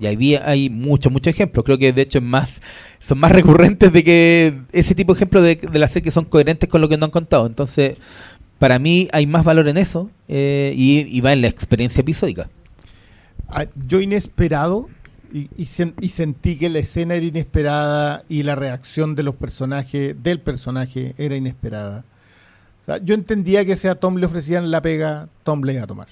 [0.00, 1.64] Y ahí hay muchos, muchos ejemplos.
[1.64, 2.60] Creo que de hecho es más,
[3.00, 6.24] son más recurrentes de que ese tipo de ejemplos de, de la serie que son
[6.24, 7.46] coherentes con lo que no han contado.
[7.46, 7.98] Entonces,
[8.58, 12.48] para mí hay más valor en eso eh, y, va en la experiencia episódica.
[13.48, 14.88] Ah, yo inesperado
[15.32, 20.40] y, y, sentí que la escena era inesperada y la reacción de los personajes, del
[20.40, 22.04] personaje, era inesperada.
[23.02, 26.08] yo entendía que si a Tom le ofrecían la pega, Tom le iba a tomar.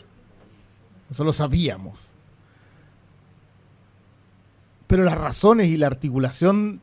[1.10, 2.11] Eso lo sabíamos
[4.92, 6.82] pero las razones y la articulación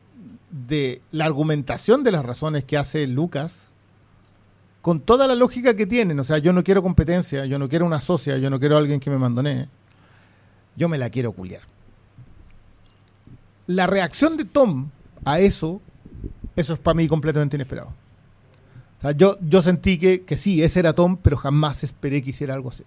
[0.50, 3.68] de la argumentación de las razones que hace Lucas,
[4.80, 7.86] con toda la lógica que tienen, o sea, yo no quiero competencia, yo no quiero
[7.86, 9.68] una socia, yo no quiero alguien que me mandonee,
[10.74, 11.62] yo me la quiero culiar.
[13.68, 14.90] La reacción de Tom
[15.24, 15.80] a eso,
[16.56, 17.92] eso es para mí completamente inesperado.
[19.14, 22.70] Yo, yo sentí que, que sí, ese era Tom, pero jamás esperé que hiciera algo
[22.70, 22.82] así.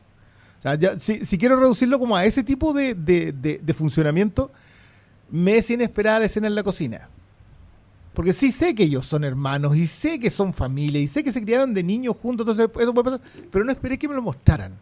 [0.60, 4.52] Sea, si, quiero reducirlo como a ese tipo de, de funcionamiento,
[5.34, 7.10] me es inesperada la escena en la cocina.
[8.14, 11.32] Porque sí sé que ellos son hermanos y sé que son familia y sé que
[11.32, 13.22] se criaron de niños juntos, entonces eso puede pasar,
[13.52, 14.74] pero no esperé que me lo mostraran.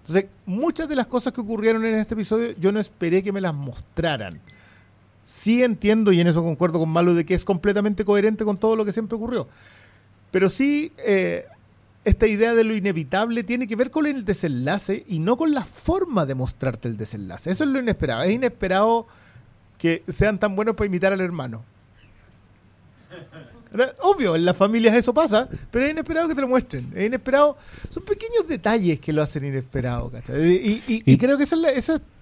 [0.00, 3.40] Entonces, muchas de las cosas que ocurrieron en este episodio yo no esperé que me
[3.40, 4.40] las mostraran.
[5.24, 8.74] Sí entiendo, y en eso concuerdo con Malo, de que es completamente coherente con todo
[8.74, 9.46] lo que siempre ocurrió.
[10.32, 11.44] Pero sí, eh,
[12.04, 15.64] esta idea de lo inevitable tiene que ver con el desenlace y no con la
[15.64, 17.52] forma de mostrarte el desenlace.
[17.52, 18.22] Eso es lo inesperado.
[18.22, 19.06] Es inesperado
[19.80, 21.64] que sean tan buenos para imitar al hermano.
[24.02, 26.92] Obvio, en las familias eso pasa, pero es inesperado que te lo muestren.
[26.94, 27.56] Es inesperado.
[27.88, 31.56] Son pequeños detalles que lo hacen inesperado, Y, creo que eso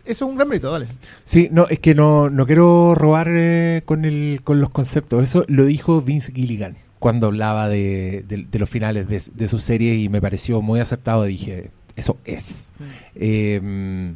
[0.04, 0.86] es, un gran mérito, dale.
[1.24, 5.24] Sí, no, es que no, no quiero robar eh, con, el, con los conceptos.
[5.24, 10.08] Eso lo dijo Vince Gilligan cuando hablaba de, los finales de, de, su serie y
[10.08, 11.24] me pareció muy acertado.
[11.24, 12.70] Dije, eso es.
[12.78, 12.84] Mm.
[13.16, 14.14] Eh,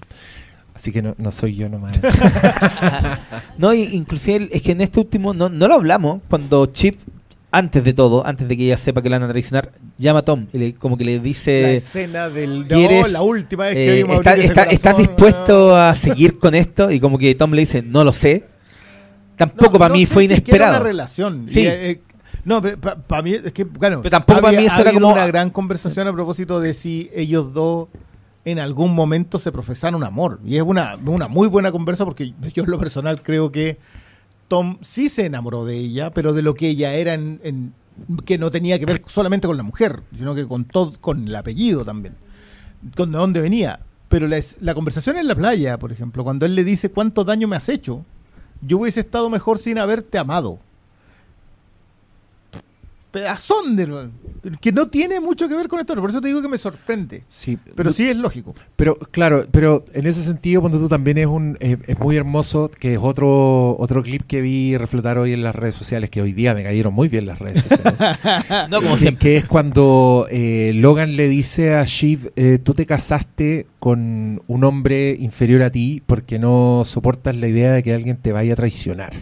[0.82, 1.92] Así que no, soy yo nomás.
[3.56, 6.96] no, inclusive es que en este último no, no lo hablamos cuando Chip
[7.52, 10.22] antes de todo, antes de que ella sepa que la van a traicionar, llama a
[10.22, 11.62] Tom y le, como que le dice...
[11.62, 12.66] La escena del...
[12.66, 16.90] De, la última vez que eh, vimos está, ¿Estás dispuesto a seguir con esto?
[16.90, 18.48] Y como que Tom le dice, no lo sé.
[19.36, 20.78] Tampoco para mí fue inesperado.
[20.78, 21.46] una relación.
[21.48, 21.64] Sí.
[21.64, 22.00] Eh,
[22.44, 25.50] no, para mí es que, bueno, pero tampoco para mí eso era como una gran
[25.50, 27.86] conversación a propósito de si ellos dos
[28.44, 30.40] en algún momento se profesaron amor.
[30.44, 33.78] Y es una, una muy buena conversa porque yo en lo personal creo que
[34.48, 37.72] Tom sí se enamoró de ella, pero de lo que ella era en,
[38.24, 41.34] que no tenía que ver solamente con la mujer, sino que con todo, con el
[41.34, 42.14] apellido también,
[42.96, 43.80] con de dónde venía.
[44.08, 47.48] Pero la, la conversación en la playa, por ejemplo, cuando él le dice cuánto daño
[47.48, 48.04] me has hecho,
[48.60, 50.58] yo hubiese estado mejor sin haberte amado
[53.12, 54.08] pedazón de
[54.60, 57.22] que no tiene mucho que ver con esto, por eso te digo que me sorprende.
[57.28, 58.54] Sí, pero sí es lógico.
[58.74, 62.94] Pero claro, pero en ese sentido cuando tú también es un es, muy hermoso que
[62.94, 66.54] es otro otro clip que vi reflotar hoy en las redes sociales que hoy día
[66.54, 68.00] me cayeron muy bien las redes sociales.
[68.70, 73.66] no como Que es cuando eh, Logan le dice a Shiv, eh, tú te casaste
[73.78, 78.32] con un hombre inferior a ti porque no soportas la idea de que alguien te
[78.32, 79.12] vaya a traicionar.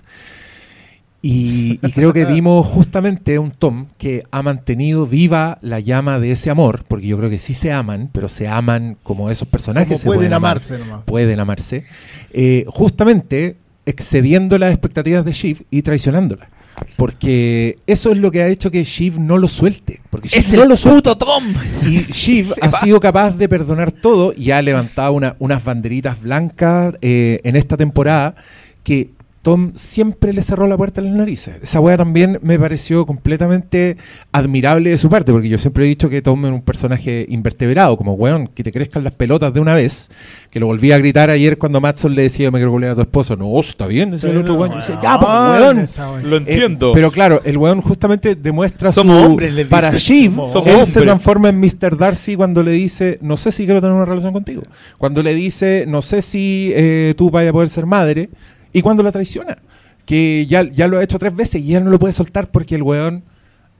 [1.23, 6.49] Y, creo que vimos justamente un Tom que ha mantenido viva la llama de ese
[6.49, 10.05] amor, porque yo creo que sí se aman, pero se aman como esos personajes.
[10.05, 11.85] pueden, amarse Pueden amarse.
[12.33, 16.49] Eh, justamente excediendo las expectativas de Shiv y traicionándola.
[16.97, 20.01] Porque eso es lo que ha hecho que Shiv no lo suelte.
[20.09, 21.45] Porque Shiv es no lo puto Tom.
[21.87, 27.41] Y Shiv ha sido capaz de perdonar todo y ha levantado unas banderitas blancas eh,
[27.45, 28.35] en esta temporada
[28.83, 29.11] que
[29.43, 31.55] Tom siempre le cerró la puerta a las narices.
[31.63, 33.97] Esa weá también me pareció completamente
[34.33, 37.97] admirable de su parte, porque yo siempre he dicho que Tom es un personaje invertebrado,
[37.97, 40.11] como weón, que te crezcan las pelotas de una vez,
[40.51, 43.01] que lo volví a gritar ayer cuando Matson le decía, me quiero volver a tu
[43.01, 43.35] esposo.
[43.35, 44.79] No, está bien, decía el otro weón.
[45.03, 46.31] ya, pues weón.
[46.31, 46.93] Lo entiendo.
[46.93, 50.35] pero claro, el weón justamente demuestra Somos Hombres, para Shiv,
[50.67, 51.97] él se transforma en Mr.
[51.97, 54.63] Darcy cuando le dice, no sé si quiero tener una relación contigo.
[54.99, 58.29] Cuando le dice, no sé si eh, tú vayas a poder ser madre
[58.73, 59.59] y cuando la traiciona,
[60.05, 62.75] que ya, ya lo ha hecho tres veces y ya no lo puede soltar porque
[62.75, 63.23] el weón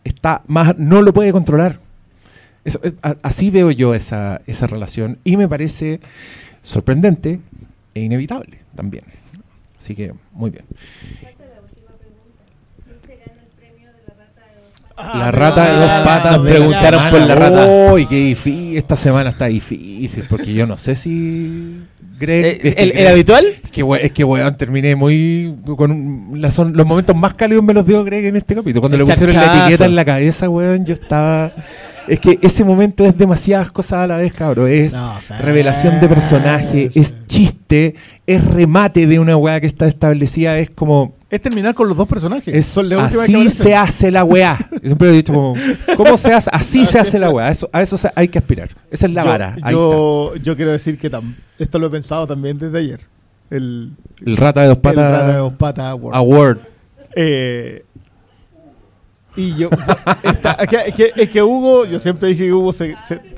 [0.05, 1.79] está más, no lo puede controlar.
[3.23, 6.01] así veo yo esa, esa relación y me parece
[6.63, 7.41] sorprendente
[7.95, 9.05] e inevitable también.
[9.79, 10.65] Así que, muy bien.
[14.97, 16.39] La rata de dos ah, patas.
[16.41, 17.93] preguntaron por la rata.
[17.93, 18.77] Uy, qué difícil.
[18.77, 21.83] Esta semana está difícil porque yo no sé si
[22.19, 22.61] Greg.
[22.63, 23.47] Eh, ¿El, habitual?
[23.65, 25.55] Es que, es que weón, terminé muy.
[25.77, 28.83] con son, Los momentos más cálidos me los dio Greg en este capítulo.
[28.83, 31.53] Cuando le pusieron la etiqueta en la cabeza, weón, yo estaba.
[32.07, 34.69] Es que ese momento es demasiadas cosas a la vez, cabrón.
[34.69, 34.97] Es
[35.41, 37.95] revelación de personaje, es chiste,
[38.27, 42.09] es remate de una weá que está establecida, es como es terminar con los dos
[42.09, 42.77] personajes.
[42.77, 44.59] así se hace la weá.
[44.83, 45.55] siempre he dicho como,
[45.97, 46.51] ¿cómo se hace?
[46.53, 47.51] Así se hace la weá.
[47.51, 48.69] Eso, a eso hay que aspirar.
[48.91, 49.57] Esa es la vara.
[49.71, 51.09] Yo, yo, quiero decir que
[51.61, 53.01] esto lo he pensado también desde ayer.
[53.51, 53.93] El,
[54.37, 55.05] rata de dos patas.
[55.05, 56.59] El rata de dos patas Award.
[57.15, 57.85] Eh,
[59.37, 59.71] y yo,
[61.17, 62.97] es, que, Hugo, yo siempre dije que Hugo se,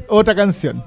[0.09, 0.85] otra canción.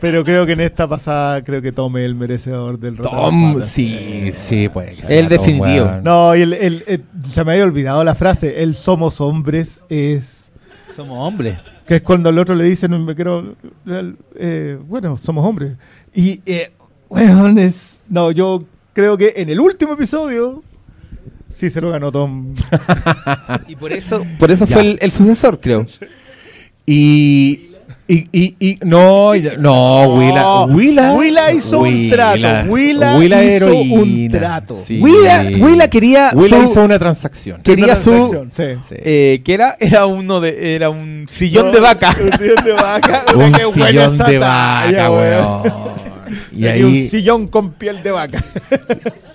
[0.00, 4.30] Pero creo que en esta pasada, creo que Tom es el merecedor del Tom, sí,
[4.34, 5.08] sí, pues.
[5.08, 5.88] El definitivo.
[6.02, 10.52] No, y el, se me había olvidado la frase, el somos hombres es...
[10.94, 11.58] Somos hombres.
[11.86, 13.54] Que es cuando el otro le dice, no me quiero...
[14.34, 15.74] Eh, bueno, somos hombres.
[16.14, 16.72] Y, eh,
[17.08, 18.04] bueno, es...
[18.08, 20.62] No, yo creo que en el último episodio
[21.48, 22.54] sí se lo ganó Tom.
[23.68, 25.86] y por eso, por eso fue el, el sucesor, creo.
[26.88, 27.65] Y
[28.08, 32.70] y, y, y no, no, Willa, Willa, Willa hizo un trato.
[32.70, 34.76] Willa, hizo un trato.
[35.00, 36.30] Willa, quería.
[36.34, 37.62] Willa hizo una transacción.
[37.62, 38.46] Quería su.
[38.50, 38.62] Sí.
[38.90, 42.16] Eh, que era, era uno de, era un sillón de vaca.
[42.22, 43.24] Un sillón de vaca.
[43.34, 45.95] un sillón de vaca, weón.
[46.52, 46.82] Y ahí...
[46.82, 48.44] un sillón con piel de vaca.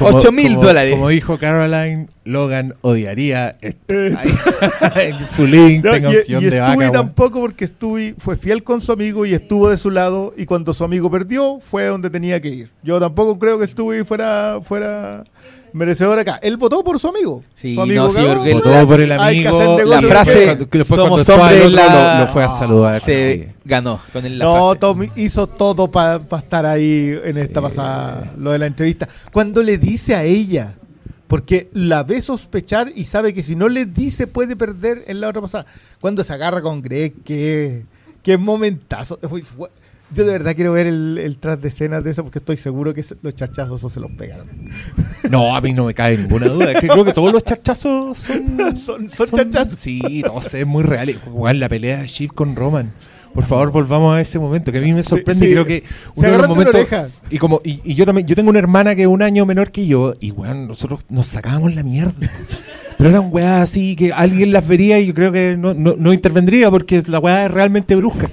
[0.00, 0.94] 8 mil dólares.
[0.94, 5.84] Como dijo Caroline, Logan odiaría en su link.
[5.84, 9.70] No, tenga y, y de tampoco porque Stewie fue fiel con su amigo y estuvo
[9.70, 12.70] de su lado y cuando su amigo perdió fue donde tenía que ir.
[12.82, 15.24] Yo tampoco creo que Stewie fuera fuera
[15.72, 16.38] merecedor acá.
[16.42, 17.44] Él votó por su amigo.
[17.56, 19.78] Sí, su amigo no, votó por el amigo.
[19.84, 23.02] La frase que, después somos hombres lo, fue a saludar.
[23.02, 28.52] Se ganó con el No, Tom hizo todo para estar ahí en esta pasada, lo
[28.52, 29.08] de la entrevista.
[29.32, 30.74] Cuando le dice a ella,
[31.28, 35.28] porque la ve sospechar y sabe que si no le dice puede perder en la
[35.28, 35.66] otra pasada.
[36.00, 37.84] Cuando se agarra con Greg, qué,
[38.22, 39.18] qué momentazo.
[40.10, 42.94] Yo de verdad quiero ver el, el tras de escenas de eso porque estoy seguro
[42.94, 44.48] que los charchazos se los pegaron.
[45.30, 46.72] No, a mí no me cae ninguna duda.
[46.72, 48.76] Es que creo que todos los charchazos son.
[48.76, 49.78] son, son, charchazos.
[49.78, 51.14] Sí, todos es muy real.
[51.24, 52.92] Jugar la pelea de Shiv con Roman.
[53.34, 55.50] Por favor, volvamos a ese momento que a mí me sorprende.
[55.50, 55.84] Creo que
[56.16, 56.86] uno de los momentos.
[57.30, 59.86] Y como y, yo también, yo tengo una hermana que es un año menor que
[59.86, 62.14] yo y bueno, nosotros nos sacábamos la mierda.
[62.96, 66.12] Pero eran weas así que alguien las vería y yo creo que no, no, no
[66.12, 68.28] intervendría porque la weá es realmente brusca.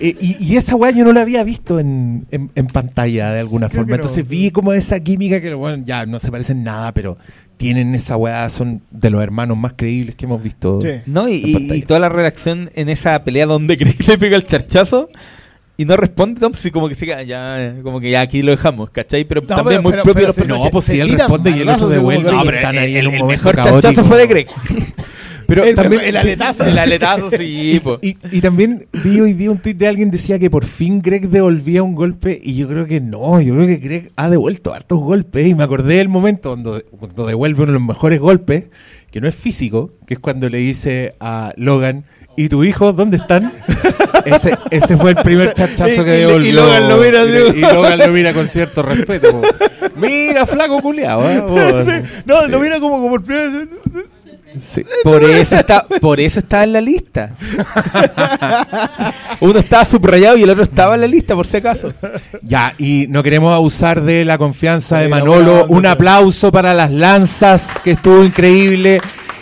[0.00, 3.96] Eh, y, esa weá yo no la había visto en, en, pantalla de alguna forma.
[3.96, 7.18] Entonces vi como esa química que, bueno, ya no se parecen nada, pero
[7.58, 10.78] tienen esa weá, son de los hermanos más creíbles que hemos visto.
[11.04, 15.10] No, y, toda la reacción en esa pelea donde Greg le pega el charchazo
[15.76, 19.24] y no responde Tom, como que siga, ya, como que ya aquí lo dejamos, ¿cachai?
[19.24, 22.48] Pero también muy propio los No, pues si él responde y el otro devuelve y
[22.48, 24.48] están ahí en un mejor charchazo fue de Greg.
[25.50, 26.64] Pero el, también, el aletazo.
[26.64, 27.82] El aletazo, sí.
[28.02, 31.28] Y, y, también vi hoy vi un tweet de alguien decía que por fin Greg
[31.28, 35.00] devolvía un golpe y yo creo que no, yo creo que Greg ha devuelto hartos
[35.00, 38.66] golpes y me acordé del momento cuando, cuando devuelve uno de los mejores golpes,
[39.10, 42.04] que no es físico, que es cuando le dice a Logan,
[42.36, 43.52] ¿y tu hijo dónde están?
[44.24, 46.48] ese, ese fue el primer chachazo que devolvió.
[46.48, 49.42] Y, Logan lo mira, y, y, Logan lo mira con cierto respeto.
[49.96, 51.28] Mira, flaco culiado.
[51.28, 52.02] ¿eh?
[52.24, 53.68] no, lo mira como, como el primer...
[55.02, 57.34] Por eso está, por eso está en la lista.
[59.40, 61.92] Uno estaba subrayado y el otro estaba en la lista, por si acaso.
[62.42, 65.66] Ya, y no queremos abusar de la confianza de Manolo.
[65.68, 69.00] Un aplauso para las lanzas, que estuvo increíble.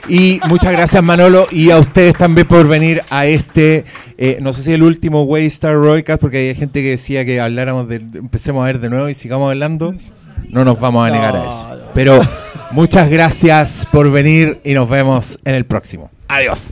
[0.08, 3.84] Y muchas gracias Manolo y a ustedes también por venir a este,
[4.16, 7.88] eh, no sé si el último Waystar Roycast, porque hay gente que decía que habláramos
[7.88, 9.94] de, empecemos a ver de nuevo y sigamos hablando.
[10.50, 11.66] No nos vamos a negar a eso.
[11.94, 12.20] Pero
[12.70, 16.10] Muchas gracias por venir y nos vemos en el próximo.
[16.28, 16.70] Adiós.